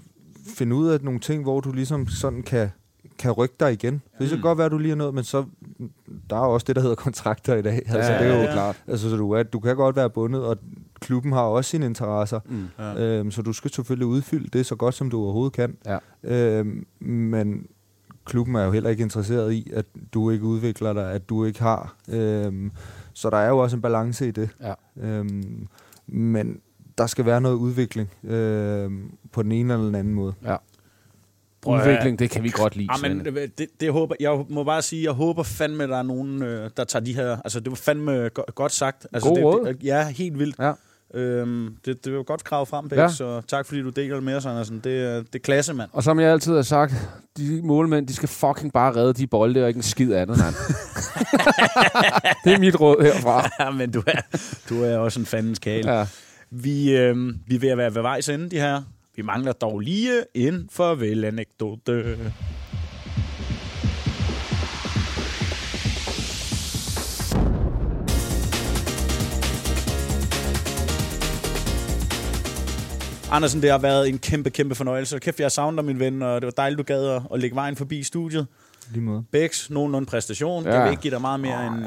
finde 0.57 0.77
ud 0.77 0.89
af 0.89 0.99
nogle 1.03 1.21
ting, 1.21 1.43
hvor 1.43 1.61
du 1.61 1.73
ligesom 1.73 2.09
sådan 2.09 2.43
kan, 2.43 2.69
kan 3.19 3.31
rykke 3.31 3.55
dig 3.61 3.73
igen. 3.73 4.03
Det 4.19 4.29
kan 4.29 4.41
godt 4.41 4.59
være, 4.59 4.65
at 4.65 4.73
du 4.73 4.79
lige 4.79 4.93
er 4.93 4.97
noget, 4.97 5.15
men 5.15 5.25
så 5.25 5.45
der 6.31 6.37
er 6.37 6.41
også 6.41 6.65
det, 6.65 6.77
der 6.77 6.83
hedder 6.83 6.97
kontrakter 7.07 7.57
i 7.57 7.63
dag. 7.63 7.75
Altså, 7.75 8.13
ja, 8.13 8.19
det 8.19 8.27
er 8.27 8.37
jo 8.37 8.43
ja. 8.43 8.53
klart. 8.53 8.83
Altså, 8.87 9.11
så 9.11 9.17
du, 9.17 9.31
er, 9.33 9.43
du 9.43 9.61
kan 9.61 9.77
godt 9.77 9.97
være 9.97 10.11
bundet, 10.11 10.45
og 10.45 10.57
klubben 11.01 11.33
har 11.33 11.43
også 11.43 11.71
sine 11.71 11.87
interesser. 11.87 12.41
Mm. 12.49 12.65
Ja. 12.79 13.01
Øhm, 13.03 13.31
så 13.31 13.43
du 13.43 13.53
skal 13.53 13.71
selvfølgelig 13.71 14.07
udfylde 14.07 14.49
det 14.59 14.67
så 14.67 14.77
godt, 14.77 14.95
som 14.95 15.11
du 15.11 15.23
overhovedet 15.23 15.53
kan. 15.53 15.77
Ja. 15.87 15.99
Øhm, 16.59 16.87
men 17.01 17.67
klubben 18.25 18.55
er 18.57 18.65
jo 18.65 18.71
heller 18.71 18.91
ikke 18.91 19.03
interesseret 19.03 19.53
i, 19.53 19.71
at 19.75 19.87
du 20.15 20.31
ikke 20.31 20.45
udvikler 20.45 20.93
dig, 20.93 21.13
at 21.13 21.29
du 21.29 21.45
ikke 21.45 21.61
har. 21.63 21.97
Øhm, 22.09 22.73
så 23.13 23.31
der 23.31 23.37
er 23.37 23.49
jo 23.49 23.59
også 23.59 23.77
en 23.77 23.83
balance 23.83 24.29
i 24.29 24.31
det. 24.31 24.51
Ja. 24.61 24.75
Øhm, 25.01 25.67
men 26.07 26.61
der 26.99 27.07
skal 27.07 27.25
være 27.27 27.41
noget 27.41 27.57
udvikling 27.57 28.11
øhm, 28.25 29.11
på 29.33 29.43
den 29.43 29.53
ene 29.53 29.73
eller 29.73 29.87
den 29.87 29.95
anden 29.95 30.15
måde. 30.15 30.35
Ja. 30.45 30.57
Prøv. 31.63 31.79
Udvikling, 31.81 32.19
det 32.19 32.31
kan 32.31 32.43
vi 32.43 32.51
godt 32.51 32.77
lide. 32.77 32.89
Ja, 32.93 33.09
men 33.09 33.25
Svende. 33.25 33.47
det, 33.59 33.67
det, 33.81 33.93
håber, 33.93 34.15
jeg 34.21 34.45
må 34.49 34.65
bare 34.65 34.83
sige, 34.83 35.03
jeg 35.05 35.13
håber 35.13 35.43
fandme, 35.43 35.87
der 35.87 35.97
er 35.97 36.03
nogen, 36.03 36.43
øh, 36.43 36.71
der 36.77 36.85
tager 36.85 37.05
de 37.05 37.15
her... 37.15 37.37
Altså, 37.45 37.61
det 37.61 37.71
var 37.71 37.77
fandme 37.77 38.29
go- 38.29 38.43
godt 38.55 38.73
sagt. 38.73 39.07
Altså, 39.13 39.29
God 39.29 39.37
det, 39.37 39.45
råd. 39.45 39.67
Det, 39.67 39.83
ja, 39.85 40.09
helt 40.09 40.39
vildt. 40.39 40.59
Ja. 40.59 40.73
Øhm, 41.15 41.75
det, 41.85 42.05
det 42.05 42.13
var 42.17 42.23
godt 42.23 42.45
krav 42.45 42.67
frem, 42.67 42.89
Bæk, 42.89 42.99
Ja. 42.99 43.09
så 43.09 43.41
tak 43.49 43.67
fordi 43.67 43.83
du 43.83 43.89
deler 43.91 44.15
det 44.15 44.25
med 44.25 44.35
os, 44.37 44.47
Andersen. 44.47 44.81
Det, 44.85 45.03
er- 45.05 45.17
det 45.17 45.35
er 45.35 45.39
klasse, 45.39 45.75
mand. 45.75 45.91
Og 45.93 46.03
som 46.03 46.21
jeg 46.21 46.33
altid 46.33 46.55
har 46.55 46.63
sagt, 46.63 46.93
de 47.37 47.61
målmænd, 47.65 48.07
de 48.07 48.15
skal 48.15 48.29
fucking 48.29 48.73
bare 48.73 48.97
redde 48.97 49.13
de 49.15 49.27
bolde, 49.27 49.63
og 49.63 49.69
ikke 49.69 49.79
en 49.79 49.83
skid 49.83 50.13
andet, 50.13 50.39
mand. 50.39 50.55
det 52.45 52.53
er 52.53 52.59
mit 52.59 52.81
råd 52.81 53.03
herfra. 53.03 53.49
ja, 53.61 53.71
men 53.71 53.91
du 53.91 54.03
er, 54.07 54.21
du 54.69 54.83
er 54.83 54.97
også 54.97 55.21
en 55.21 55.27
fandens 55.27 55.59
kale. 55.59 55.93
Ja. 55.93 56.07
Vi, 56.51 56.97
øh, 56.97 57.17
vi 57.47 57.55
er 57.57 57.61
ved 57.61 57.69
at 57.69 57.79
være 57.79 57.95
ved 57.95 58.03
vejs 58.03 58.29
ende, 58.29 58.51
de 58.51 58.57
her. 58.57 58.83
Vi 59.17 59.23
mangler 59.23 59.53
dog 59.53 59.81
lige 59.81 60.11
en 60.35 60.69
farvel-anekdote. 60.73 62.17
Andersen, 73.33 73.63
det 73.63 73.71
har 73.71 73.79
været 73.79 74.09
en 74.09 74.19
kæmpe, 74.19 74.51
kæmpe 74.51 74.75
fornøjelse. 74.75 75.19
Kæft, 75.19 75.41
jeg 75.41 75.53
savner 75.53 75.83
min 75.83 75.99
ven, 75.99 76.23
og 76.23 76.41
det 76.41 76.47
var 76.47 76.51
dejligt, 76.51 76.79
du 76.79 76.83
gad 76.83 77.05
at- 77.07 77.23
at 77.35 77.41
lægge 77.41 77.57
vejen 77.57 77.77
forbi 77.77 78.03
studiet. 78.03 78.47
Lige 78.93 79.03
måde. 79.03 79.25
Bæks, 79.33 79.71
nogenlunde 79.71 80.07
præstation. 80.07 80.65
Ja. 80.65 80.71
Ja. 80.71 80.77
Jeg 80.77 80.85
vil 80.85 80.91
ikke 80.91 81.03
give 81.03 81.11
dig 81.11 81.21
meget 81.21 81.41
mere 81.41 81.67
end... 81.67 81.85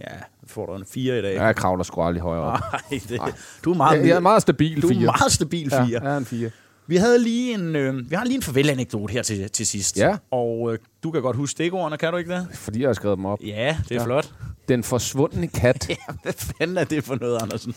Ja, 0.00 0.06
får 0.46 0.66
du 0.66 0.74
en 0.74 0.84
4 0.90 1.18
i 1.18 1.22
dag. 1.22 1.34
Jeg 1.36 1.56
kravler 1.56 1.84
sgu 1.84 2.02
aldrig 2.02 2.22
højere 2.22 2.42
op. 2.42 2.58
Nej, 2.72 3.00
det, 3.08 3.20
du 3.64 3.72
er 3.72 3.76
meget, 3.76 3.98
Jeg, 3.98 4.08
jeg 4.08 4.16
er 4.16 4.20
meget 4.20 4.42
stabil 4.42 4.82
du 4.82 4.86
er 4.88 4.92
fire. 4.92 5.04
meget 5.04 5.32
stabil 5.32 5.70
4. 5.70 5.78
Ja, 5.80 5.86
Ja. 5.86 5.98
jeg 6.02 6.12
er 6.12 6.16
en 6.18 6.24
fire. 6.24 6.50
Vi 6.86 6.96
havde 6.96 7.18
lige 7.22 7.54
en, 7.54 7.76
øh, 7.76 8.10
vi 8.10 8.14
har 8.16 8.24
lige 8.24 8.36
en 8.36 8.42
farvel-anekdote 8.42 9.12
her 9.12 9.22
til, 9.22 9.50
til 9.50 9.66
sidst. 9.66 9.96
Ja. 9.98 10.16
Og 10.30 10.72
øh, 10.72 10.78
du 11.02 11.10
kan 11.10 11.22
godt 11.22 11.36
huske 11.36 11.50
stikordene, 11.52 11.96
kan 11.98 12.10
du 12.12 12.16
ikke 12.18 12.32
det? 12.34 12.46
Fordi 12.54 12.80
jeg 12.80 12.88
har 12.88 12.94
skrevet 12.94 13.16
dem 13.16 13.26
op. 13.26 13.38
Ja, 13.42 13.46
det 13.88 13.90
er 13.90 13.94
Ja. 13.94 14.00
ja. 14.00 14.04
flot. 14.04 14.32
Den 14.68 14.82
forsvundne 14.82 15.46
kat. 15.48 15.86
Ja, 15.90 15.94
hvad 16.22 16.32
fanden 16.32 16.78
er 16.78 16.84
det 16.84 17.04
for 17.04 17.14
noget, 17.20 17.42
Andersen? 17.42 17.74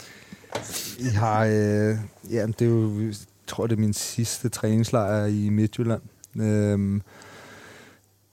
Jeg 1.03 1.19
har, 1.19 1.45
øh, 1.45 1.97
ja, 2.31 2.45
det 2.45 2.61
er 2.61 2.65
jo, 2.65 3.01
jeg 3.01 3.13
tror, 3.47 3.67
det 3.67 3.75
er 3.75 3.79
min 3.79 3.93
sidste 3.93 4.49
træningslejr 4.49 5.25
i 5.25 5.49
Midtjylland. 5.49 6.01
Øhm, 6.41 7.01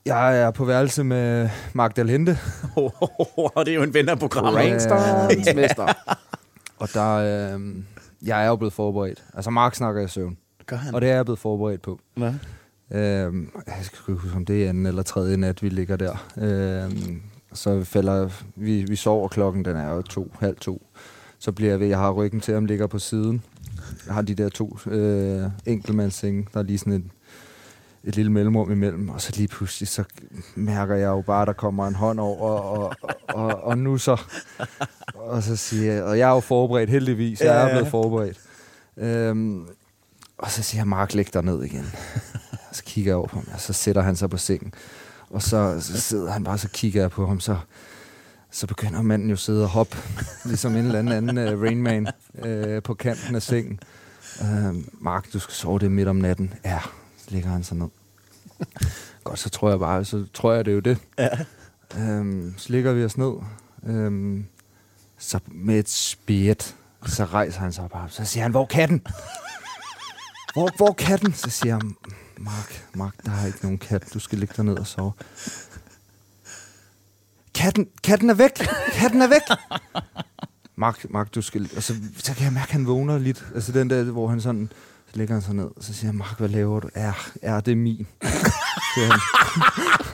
jeg 0.06 0.40
er 0.40 0.50
på 0.50 0.64
værelse 0.64 1.04
med 1.04 1.48
Mark 1.72 1.96
Dalhente, 1.96 2.38
Og 3.36 3.66
det 3.66 3.68
er 3.68 3.74
jo 3.74 3.82
en 3.82 3.94
ven 3.94 4.08
af 4.08 4.18
programmet. 4.18 4.54
Rainstorms 4.54 5.54
mester. 5.54 5.92
og 6.80 6.88
der, 6.94 7.14
øh, 7.54 7.60
jeg 8.22 8.44
er 8.44 8.48
jo 8.48 8.56
blevet 8.56 8.72
forberedt. 8.72 9.24
Altså, 9.34 9.50
Mark 9.50 9.74
snakker 9.74 10.02
i 10.02 10.08
søvn, 10.08 10.36
Gør 10.66 10.76
han? 10.76 10.94
og 10.94 11.00
det 11.00 11.10
er 11.10 11.14
jeg 11.14 11.24
blevet 11.24 11.38
forberedt 11.38 11.82
på. 11.82 12.00
Hvad? 12.16 12.34
Øhm, 12.90 13.50
jeg 13.66 13.74
skal 13.82 13.98
ikke 14.08 14.22
huske, 14.22 14.36
om 14.36 14.44
det 14.44 14.64
er 14.64 14.68
anden 14.68 14.86
eller 14.86 15.02
tredje 15.02 15.36
nat, 15.36 15.62
vi 15.62 15.68
ligger 15.68 15.96
der. 15.96 16.26
Øhm, 16.38 17.22
så 17.52 17.84
falder, 17.84 18.28
vi, 18.56 18.82
vi 18.84 18.96
sover, 18.96 19.28
klokken 19.28 19.64
den 19.64 19.76
er 19.76 19.94
jo 19.94 20.02
to, 20.02 20.32
halv 20.40 20.56
to. 20.56 20.86
Så 21.44 21.52
bliver 21.52 21.70
jeg 21.70 21.80
ved, 21.80 21.86
jeg 21.86 21.98
har 21.98 22.10
ryggen 22.10 22.40
til 22.40 22.54
ham, 22.54 22.64
ligger 22.64 22.86
på 22.86 22.98
siden. 22.98 23.42
Jeg 24.06 24.14
har 24.14 24.22
de 24.22 24.34
der 24.34 24.48
to 24.48 24.78
øh, 24.86 25.50
enkeltmandssenge, 25.66 26.46
der 26.54 26.60
er 26.60 26.64
lige 26.64 26.78
sådan 26.78 26.92
en, 26.92 27.12
et 28.04 28.16
lille 28.16 28.32
mellemrum 28.32 28.72
imellem, 28.72 29.08
og 29.08 29.20
så 29.20 29.32
lige 29.36 29.48
pludselig, 29.48 29.88
så 29.88 30.04
mærker 30.54 30.94
jeg 30.94 31.06
jo 31.06 31.20
bare, 31.20 31.42
at 31.42 31.46
der 31.46 31.52
kommer 31.52 31.86
en 31.86 31.94
hånd 31.94 32.20
over, 32.20 32.50
og, 32.50 32.94
og, 33.02 33.14
og, 33.28 33.62
og 33.62 33.78
nu 33.78 33.98
så, 33.98 34.20
og 35.14 35.42
så 35.42 35.56
siger 35.56 35.92
jeg, 35.92 36.02
og 36.02 36.18
jeg 36.18 36.28
er 36.28 36.34
jo 36.34 36.40
forberedt, 36.40 36.90
heldigvis, 36.90 37.40
jeg 37.40 37.64
er 37.64 37.70
blevet 37.70 37.88
forberedt. 37.88 38.40
Øhm, 38.96 39.66
og 40.38 40.50
så 40.50 40.62
siger 40.62 40.80
jeg, 40.80 40.88
Mark, 40.88 41.14
læg 41.14 41.34
dig 41.34 41.42
ned 41.42 41.62
igen. 41.62 41.86
Og 42.70 42.76
så 42.76 42.82
kigger 42.84 43.10
jeg 43.10 43.16
over 43.16 43.28
på 43.28 43.36
ham, 43.36 43.48
og 43.54 43.60
så 43.60 43.72
sætter 43.72 44.02
han 44.02 44.16
sig 44.16 44.30
på 44.30 44.36
sengen. 44.36 44.74
Og 45.30 45.42
så, 45.42 45.80
så 45.80 46.00
sidder 46.00 46.30
han 46.30 46.44
bare, 46.44 46.58
så 46.58 46.68
kigger 46.68 47.00
jeg 47.00 47.10
på 47.10 47.26
ham, 47.26 47.40
så, 47.40 47.56
så 48.54 48.66
begynder 48.66 49.02
manden 49.02 49.28
jo 49.28 49.32
at 49.32 49.38
sidde 49.38 49.62
og 49.62 49.68
hoppe, 49.68 49.96
ligesom 50.44 50.76
en 50.76 50.86
eller 50.86 50.98
anden, 50.98 51.28
anden 51.28 51.54
uh, 51.54 51.62
Rainman 51.62 52.08
uh, 52.34 52.82
på 52.82 52.94
kanten 52.94 53.34
af 53.34 53.42
sengen. 53.42 53.80
Uh, 54.40 54.76
Mark, 55.02 55.32
du 55.32 55.38
skal 55.38 55.54
sove 55.54 55.78
det 55.78 55.92
midt 55.92 56.08
om 56.08 56.16
natten. 56.16 56.54
Ja, 56.64 56.80
så 57.16 57.24
ligger 57.28 57.50
han 57.50 57.64
sig 57.64 57.76
ned. 57.76 57.88
Godt, 59.24 59.38
så 59.38 59.50
tror 59.50 59.70
jeg 59.70 59.78
bare, 59.78 60.04
så 60.04 60.26
tror 60.34 60.52
jeg, 60.52 60.64
det 60.64 60.70
er 60.70 60.74
jo 60.74 60.80
det. 60.80 60.98
Ja. 61.18 61.28
Um, 61.96 62.54
så 62.56 62.72
ligger 62.72 62.92
vi 62.92 63.04
os 63.04 63.16
ned. 63.16 63.32
Um, 63.82 64.46
så 65.18 65.38
med 65.46 65.78
et 65.78 65.88
spjæt, 65.88 66.76
så 67.06 67.24
rejser 67.24 67.60
han 67.60 67.72
sig 67.72 67.88
bare. 67.92 68.08
Så 68.10 68.24
siger 68.24 68.42
han, 68.42 68.50
hvor 68.50 68.66
katten? 68.66 69.06
Hvor, 70.52 70.76
hvor 70.76 70.92
katten? 70.92 71.32
Så 71.32 71.50
siger 71.50 71.74
jeg, 71.74 71.80
Mark, 72.38 72.84
Mark, 72.94 73.14
der 73.26 73.32
er 73.32 73.46
ikke 73.46 73.58
nogen 73.62 73.78
kat. 73.78 74.04
Du 74.14 74.18
skal 74.18 74.38
ligge 74.38 74.54
derned 74.56 74.78
og 74.78 74.86
sove. 74.86 75.12
Katten, 77.54 77.86
katten 78.02 78.30
er 78.30 78.34
væk! 78.34 78.50
Katten 78.92 79.22
er 79.22 79.28
væk! 79.28 79.42
Mark, 80.76 81.06
Mark, 81.10 81.34
du 81.34 81.42
skal... 81.42 81.68
Og 81.76 81.82
så, 81.82 81.94
så 82.18 82.34
kan 82.34 82.44
jeg 82.44 82.52
mærke, 82.52 82.68
at 82.68 82.72
han 82.72 82.86
vågner 82.86 83.18
lidt. 83.18 83.44
Altså 83.54 83.72
den 83.72 83.90
der, 83.90 84.02
hvor 84.04 84.28
han 84.28 84.40
sådan... 84.40 84.72
Så 85.12 85.18
ligger 85.18 85.34
han 85.34 85.42
så 85.42 85.52
ned, 85.52 85.68
så 85.80 85.94
siger 85.94 86.08
jeg, 86.08 86.14
Mark, 86.14 86.38
hvad 86.38 86.48
laver 86.48 86.80
du? 86.80 86.88
Ja, 86.96 87.12
ja 87.42 87.60
det 87.60 87.72
er 87.72 87.76
min. 87.76 87.96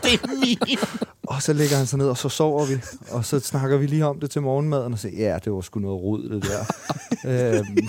det 0.03 0.14
er 0.14 0.41
min. 0.41 0.78
Og 1.22 1.43
så 1.43 1.53
ligger 1.53 1.76
han 1.76 1.86
så 1.86 1.97
ned, 1.97 2.09
og 2.09 2.16
så 2.16 2.28
sover 2.28 2.66
vi. 2.66 2.80
Og 3.11 3.24
så 3.24 3.41
snakker 3.41 3.76
vi 3.76 3.86
lige 3.86 4.07
om 4.07 4.20
det 4.20 4.30
til 4.30 4.43
morgenmaden, 4.43 4.93
og 4.93 4.99
siger, 4.99 5.28
ja, 5.30 5.38
det 5.45 5.53
var 5.53 5.61
sgu 5.61 5.80
noget 5.80 6.03
rod, 6.03 6.22
det 6.22 6.43
der. 6.45 6.64
øhm, 7.59 7.88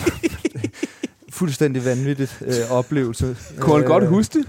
fuldstændig 1.39 1.85
vanvittigt 1.85 2.43
øh, 2.45 2.71
oplevelse. 2.71 3.37
Kunne 3.59 3.75
han 3.75 3.87
godt 3.87 4.07
huske 4.07 4.39
det? 4.39 4.47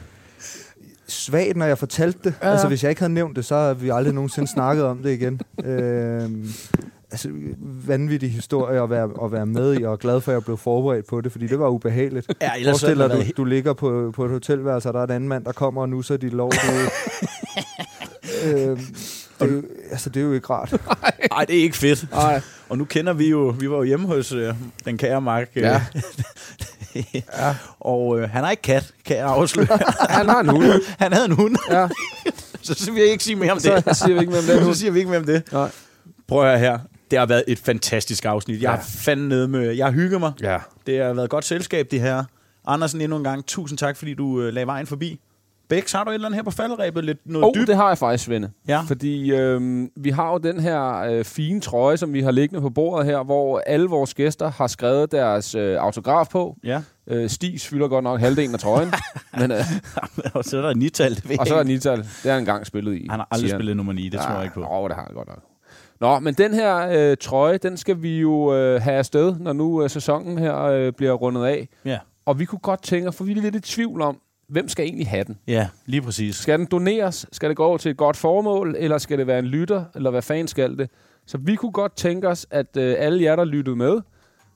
Svagt, 1.12 1.56
når 1.56 1.66
jeg 1.66 1.78
fortalte 1.78 2.18
det. 2.24 2.34
Ja. 2.42 2.50
Altså, 2.50 2.68
hvis 2.68 2.82
jeg 2.82 2.90
ikke 2.90 3.00
havde 3.00 3.12
nævnt 3.12 3.36
det, 3.36 3.44
så 3.44 3.54
har 3.56 3.74
vi 3.74 3.88
aldrig 3.90 4.14
nogensinde 4.14 4.48
snakket 4.50 4.84
om 4.84 4.98
det 4.98 5.10
igen. 5.10 5.40
Øhm, 5.64 6.48
altså, 7.10 7.28
vanvittig 7.86 8.32
historie 8.32 8.82
at 8.82 8.90
være, 8.90 9.10
at 9.24 9.32
være 9.32 9.46
med 9.46 9.80
i, 9.80 9.82
og 9.82 9.98
glad 9.98 10.20
for, 10.20 10.32
at 10.32 10.34
jeg 10.34 10.44
blev 10.44 10.56
forberedt 10.56 11.06
på 11.06 11.20
det, 11.20 11.32
fordi 11.32 11.46
det 11.46 11.58
var 11.58 11.68
ubehageligt. 11.68 12.34
Ja, 12.40 12.50
ellers 12.58 12.76
så 12.76 12.86
Forestil 12.86 12.98
dig, 12.98 13.08
havde 13.08 13.08
det 13.08 13.12
du, 13.18 13.18
været 13.24 13.36
du 13.36 13.44
ligger 13.44 13.72
på, 13.72 14.12
på 14.16 14.24
et 14.24 14.30
hotelværelse, 14.30 14.88
og 14.88 14.94
der 14.94 15.00
er 15.00 15.04
en 15.04 15.10
anden 15.10 15.28
mand, 15.28 15.44
der 15.44 15.52
kommer 15.52 15.82
og 15.82 15.88
nusser 15.88 16.16
dit 16.16 16.32
lov. 16.32 16.50
Det, 16.52 16.58
øhm, 18.68 18.76
det, 19.40 19.50
er 19.50 19.54
jo, 19.54 19.62
altså, 19.90 20.10
det 20.10 20.20
er 20.20 20.24
jo 20.24 20.32
ikke 20.32 20.46
rart. 20.50 20.72
Nej, 21.32 21.44
det 21.44 21.58
er 21.58 21.62
ikke 21.62 21.76
fedt. 21.76 22.06
Nej. 22.12 22.40
Og 22.68 22.78
nu 22.78 22.84
kender 22.84 23.12
vi 23.12 23.28
jo, 23.30 23.54
vi 23.60 23.70
var 23.70 23.76
jo 23.76 23.82
hjemme 23.82 24.06
hos 24.06 24.32
øh, 24.32 24.54
den 24.84 24.98
kære 24.98 25.20
Mark. 25.20 25.48
Øh, 25.54 25.62
Ja. 25.62 25.82
ja. 27.14 27.54
Og 27.80 28.20
øh, 28.20 28.30
han 28.30 28.44
har 28.44 28.50
ikke 28.50 28.62
kat, 28.62 28.92
kan 29.04 29.16
jeg 29.16 29.26
afsløre. 29.26 29.66
Han 30.18 30.28
har 30.28 30.40
en 30.40 30.48
hund. 30.48 30.64
han 30.98 31.12
havde 31.12 31.24
en 31.26 31.32
hund. 31.32 31.56
Ja. 31.70 31.88
så, 32.62 32.74
så 32.74 32.92
vil 32.92 33.02
jeg 33.02 33.12
ikke 33.12 33.24
sige 33.24 33.36
mere 33.36 33.52
om 33.52 33.60
Så 33.60 33.82
det. 33.86 33.96
siger 33.96 34.14
vi 34.14 34.20
ikke 34.20 34.30
mere 34.30 34.38
om 34.40 34.44
den 34.46 34.64
så 34.74 34.80
siger 34.80 34.90
vi 34.90 34.98
ikke 34.98 35.10
mere 35.10 35.20
om 35.20 35.26
det. 35.26 35.52
Nej. 35.52 35.70
Prøv 36.28 36.42
at 36.42 36.48
høre 36.48 36.58
her. 36.58 36.78
Det 37.10 37.18
har 37.18 37.26
været 37.26 37.44
et 37.48 37.58
fantastisk 37.58 38.24
afsnit. 38.24 38.62
Jeg 38.62 38.70
Ja. 38.70 38.76
har 38.76 38.82
fandme 38.88 39.28
nede 39.28 39.48
med... 39.48 39.70
Jeg 39.72 39.86
har 39.86 39.92
hygget 39.92 40.20
mig. 40.20 40.32
Ja. 40.42 40.58
Det 40.86 41.02
har 41.04 41.12
været 41.12 41.30
godt 41.30 41.44
selskab, 41.44 41.86
det 41.90 42.00
her. 42.00 42.24
Andersen, 42.66 43.00
endnu 43.00 43.16
en 43.16 43.24
gang, 43.24 43.46
tusind 43.46 43.78
tak, 43.78 43.96
fordi 43.96 44.14
du 44.14 44.40
øh, 44.42 44.52
lagde 44.52 44.66
vejen 44.66 44.86
forbi. 44.86 45.20
Bæks, 45.68 45.92
har 45.92 46.04
du 46.04 46.10
et 46.10 46.14
eller 46.14 46.26
andet 46.28 46.36
her 46.38 46.42
på 46.42 46.50
falderæbet? 46.50 47.04
Lidt 47.04 47.18
noget 47.26 47.44
Oh, 47.46 47.52
dybt? 47.54 47.68
det 47.68 47.76
har 47.76 47.88
jeg 47.88 47.98
faktisk, 47.98 48.24
Svende. 48.24 48.50
Ja. 48.68 48.80
Fordi 48.80 49.32
øhm, 49.32 49.90
vi 49.96 50.10
har 50.10 50.32
jo 50.32 50.38
den 50.38 50.60
her 50.60 50.94
øh, 50.96 51.24
fine 51.24 51.60
trøje, 51.60 51.96
som 51.96 52.12
vi 52.12 52.20
har 52.22 52.30
liggende 52.30 52.60
på 52.60 52.70
bordet 52.70 53.06
her, 53.06 53.22
hvor 53.24 53.58
alle 53.66 53.86
vores 53.88 54.14
gæster 54.14 54.50
har 54.50 54.66
skrevet 54.66 55.12
deres 55.12 55.54
øh, 55.54 55.76
autograf 55.80 56.26
på. 56.28 56.56
Ja. 56.64 56.82
Øh, 57.06 57.30
Stis 57.30 57.66
fylder 57.66 57.88
godt 57.88 58.02
nok 58.04 58.20
halvdelen 58.20 58.54
af 58.54 58.60
trøjen. 58.60 58.92
men, 59.40 59.50
øh, 59.52 59.58
og 60.34 60.44
så 60.44 60.58
er 60.58 60.62
der 60.62 60.74
nital. 60.74 61.14
det 61.14 61.28
ved 61.28 61.38
og 61.38 61.46
så 61.46 61.54
er 61.54 61.58
der. 61.58 61.64
Nital. 61.64 61.98
Det 61.98 62.06
har 62.24 62.30
han 62.30 62.38
engang 62.38 62.66
spillet 62.66 62.94
i. 62.94 63.06
Han 63.10 63.18
har 63.20 63.28
aldrig 63.30 63.50
spillet 63.50 63.76
nummer 63.76 63.92
9, 63.92 64.08
det 64.08 64.20
tror 64.20 64.34
jeg 64.34 64.42
ikke 64.44 64.54
på. 64.54 64.66
Åh, 64.70 64.88
det 64.88 64.96
har 64.96 65.02
han 65.04 65.14
godt 65.14 65.28
nok. 65.28 65.42
Nå, 66.00 66.18
men 66.18 66.34
den 66.34 66.54
her 66.54 66.88
øh, 67.10 67.16
trøje, 67.20 67.58
den 67.58 67.76
skal 67.76 68.02
vi 68.02 68.20
jo 68.20 68.54
øh, 68.54 68.82
have 68.82 68.96
afsted, 68.96 69.34
når 69.40 69.52
nu 69.52 69.82
øh, 69.82 69.90
sæsonen 69.90 70.38
her 70.38 70.58
øh, 70.62 70.92
bliver 70.92 71.12
rundet 71.12 71.44
af. 71.44 71.68
Ja. 71.84 71.98
Og 72.26 72.38
vi 72.38 72.44
kunne 72.44 72.58
godt 72.58 72.82
tænke, 72.82 73.12
for 73.12 73.24
vi 73.24 73.32
er 73.32 73.36
lidt 73.36 73.54
i 73.54 73.60
tvivl 73.60 74.02
om, 74.02 74.16
hvem 74.52 74.68
skal 74.68 74.84
egentlig 74.84 75.08
have 75.08 75.24
den? 75.24 75.38
Ja, 75.46 75.68
lige 75.86 76.02
præcis. 76.02 76.36
Skal 76.36 76.58
den 76.58 76.66
doneres? 76.70 77.26
Skal 77.32 77.48
det 77.48 77.56
gå 77.56 77.64
over 77.64 77.78
til 77.78 77.90
et 77.90 77.96
godt 77.96 78.16
formål? 78.16 78.74
Eller 78.78 78.98
skal 78.98 79.18
det 79.18 79.26
være 79.26 79.38
en 79.38 79.44
lytter? 79.44 79.84
Eller 79.94 80.10
hvad 80.10 80.22
fanden 80.22 80.48
skal 80.48 80.78
det? 80.78 80.90
Så 81.26 81.38
vi 81.38 81.54
kunne 81.56 81.72
godt 81.72 81.96
tænke 81.96 82.28
os, 82.28 82.46
at 82.50 82.76
øh, 82.76 82.94
alle 82.98 83.22
jer, 83.22 83.36
der 83.36 83.44
lyttede 83.44 83.76
med, 83.76 84.00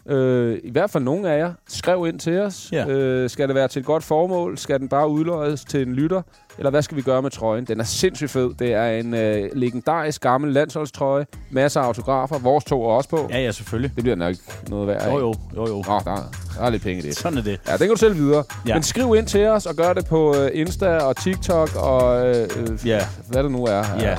øh, 0.09 0.59
i 0.65 0.71
hvert 0.71 0.91
fald 0.91 1.05
nogle 1.05 1.31
af 1.31 1.39
jer, 1.39 1.53
skrev 1.69 2.07
ind 2.09 2.19
til 2.19 2.41
os. 2.41 2.69
Ja. 2.73 2.87
Øh, 2.89 3.31
skal 3.31 3.47
det 3.49 3.55
være 3.55 3.69
til 3.69 3.81
et 3.81 3.87
godt 3.87 4.05
formål? 4.05 4.59
Skal 4.59 4.81
den 4.81 4.89
bare 4.89 5.09
udløjes 5.09 5.65
til 5.65 5.83
en 5.83 5.95
lytter? 5.95 6.23
Eller 6.59 6.71
hvad 6.71 6.83
skal 6.83 6.97
vi 6.97 7.03
gøre 7.03 7.23
med 7.23 7.31
trøjen? 7.31 7.65
Den 7.65 7.81
er 7.81 7.85
sindssygt 7.85 8.31
fed. 8.31 8.51
Det 8.59 8.73
er 8.73 8.87
en 8.91 9.15
øh, 9.15 9.51
legendarisk 9.53 10.21
gammel 10.21 10.53
landsholdstrøje. 10.53 11.27
Masser 11.51 11.81
af 11.81 11.85
autografer. 11.85 12.39
Vores 12.39 12.65
to 12.65 12.83
er 12.85 12.89
også 12.93 13.09
på. 13.09 13.29
Ja, 13.31 13.39
ja, 13.39 13.53
selvfølgelig. 13.53 13.93
Det 13.97 14.05
bliver 14.05 14.17
nok 14.17 14.35
noget 14.69 14.87
værd. 14.89 15.07
Jo, 15.09 15.19
jo, 15.19 15.35
jo, 15.57 15.67
jo. 15.69 15.85
Nå, 15.89 16.01
der, 16.05 16.31
der 16.59 16.63
er 16.65 16.71
lidt 16.71 16.83
penge 16.83 16.99
i 17.03 17.07
det. 17.07 17.17
Sådan 17.17 17.39
er 17.39 17.43
det. 17.43 17.61
Ja, 17.67 17.73
den 17.73 17.79
kan 17.79 17.89
du 17.89 17.97
selv 17.97 18.15
videre. 18.17 18.45
Ja. 18.69 18.75
Men 18.75 18.83
skriv 18.83 19.15
ind 19.19 19.27
til 19.27 19.47
os, 19.47 19.67
og 19.67 19.75
gør 19.75 19.93
det 19.93 20.07
på 20.07 20.37
øh, 20.37 20.51
Insta 20.55 20.97
og 20.99 21.17
TikTok 21.17 21.77
og 21.77 22.27
øh, 22.29 22.49
øh, 22.57 22.87
Ja. 22.87 23.01
hvad 23.29 23.43
det 23.43 23.51
nu 23.53 23.65
er. 23.65 23.85
Ja. 24.01 24.17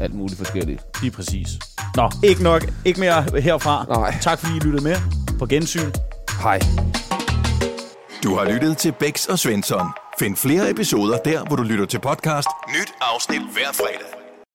Alt 0.00 0.14
muligt 0.14 0.38
forskelligt. 0.38 0.82
Lige 1.02 1.10
præcis. 1.10 1.48
Nå, 1.96 2.10
ikke 2.24 2.42
nok. 2.42 2.62
Ikke 2.84 3.00
mere 3.00 3.40
herfra. 3.40 3.84
Nej. 3.88 4.14
Tak 4.22 4.38
fordi 4.38 4.56
I 4.56 4.60
lyttede 4.60 4.84
med. 4.84 4.96
På 5.38 5.46
gensyn. 5.46 5.90
Hej. 6.42 6.60
Du 8.22 8.34
har 8.34 8.52
lyttet 8.52 8.78
til 8.78 8.92
Bæks 8.92 9.26
og 9.26 9.38
Svensson. 9.38 9.86
Find 10.18 10.36
flere 10.36 10.70
episoder 10.70 11.18
der, 11.18 11.44
hvor 11.44 11.56
du 11.56 11.62
lytter 11.62 11.86
til 11.86 11.98
podcast. 12.00 12.48
Nyt 12.68 12.92
afsnit 13.00 13.40
hver 13.52 13.72
fredag. 13.72 14.23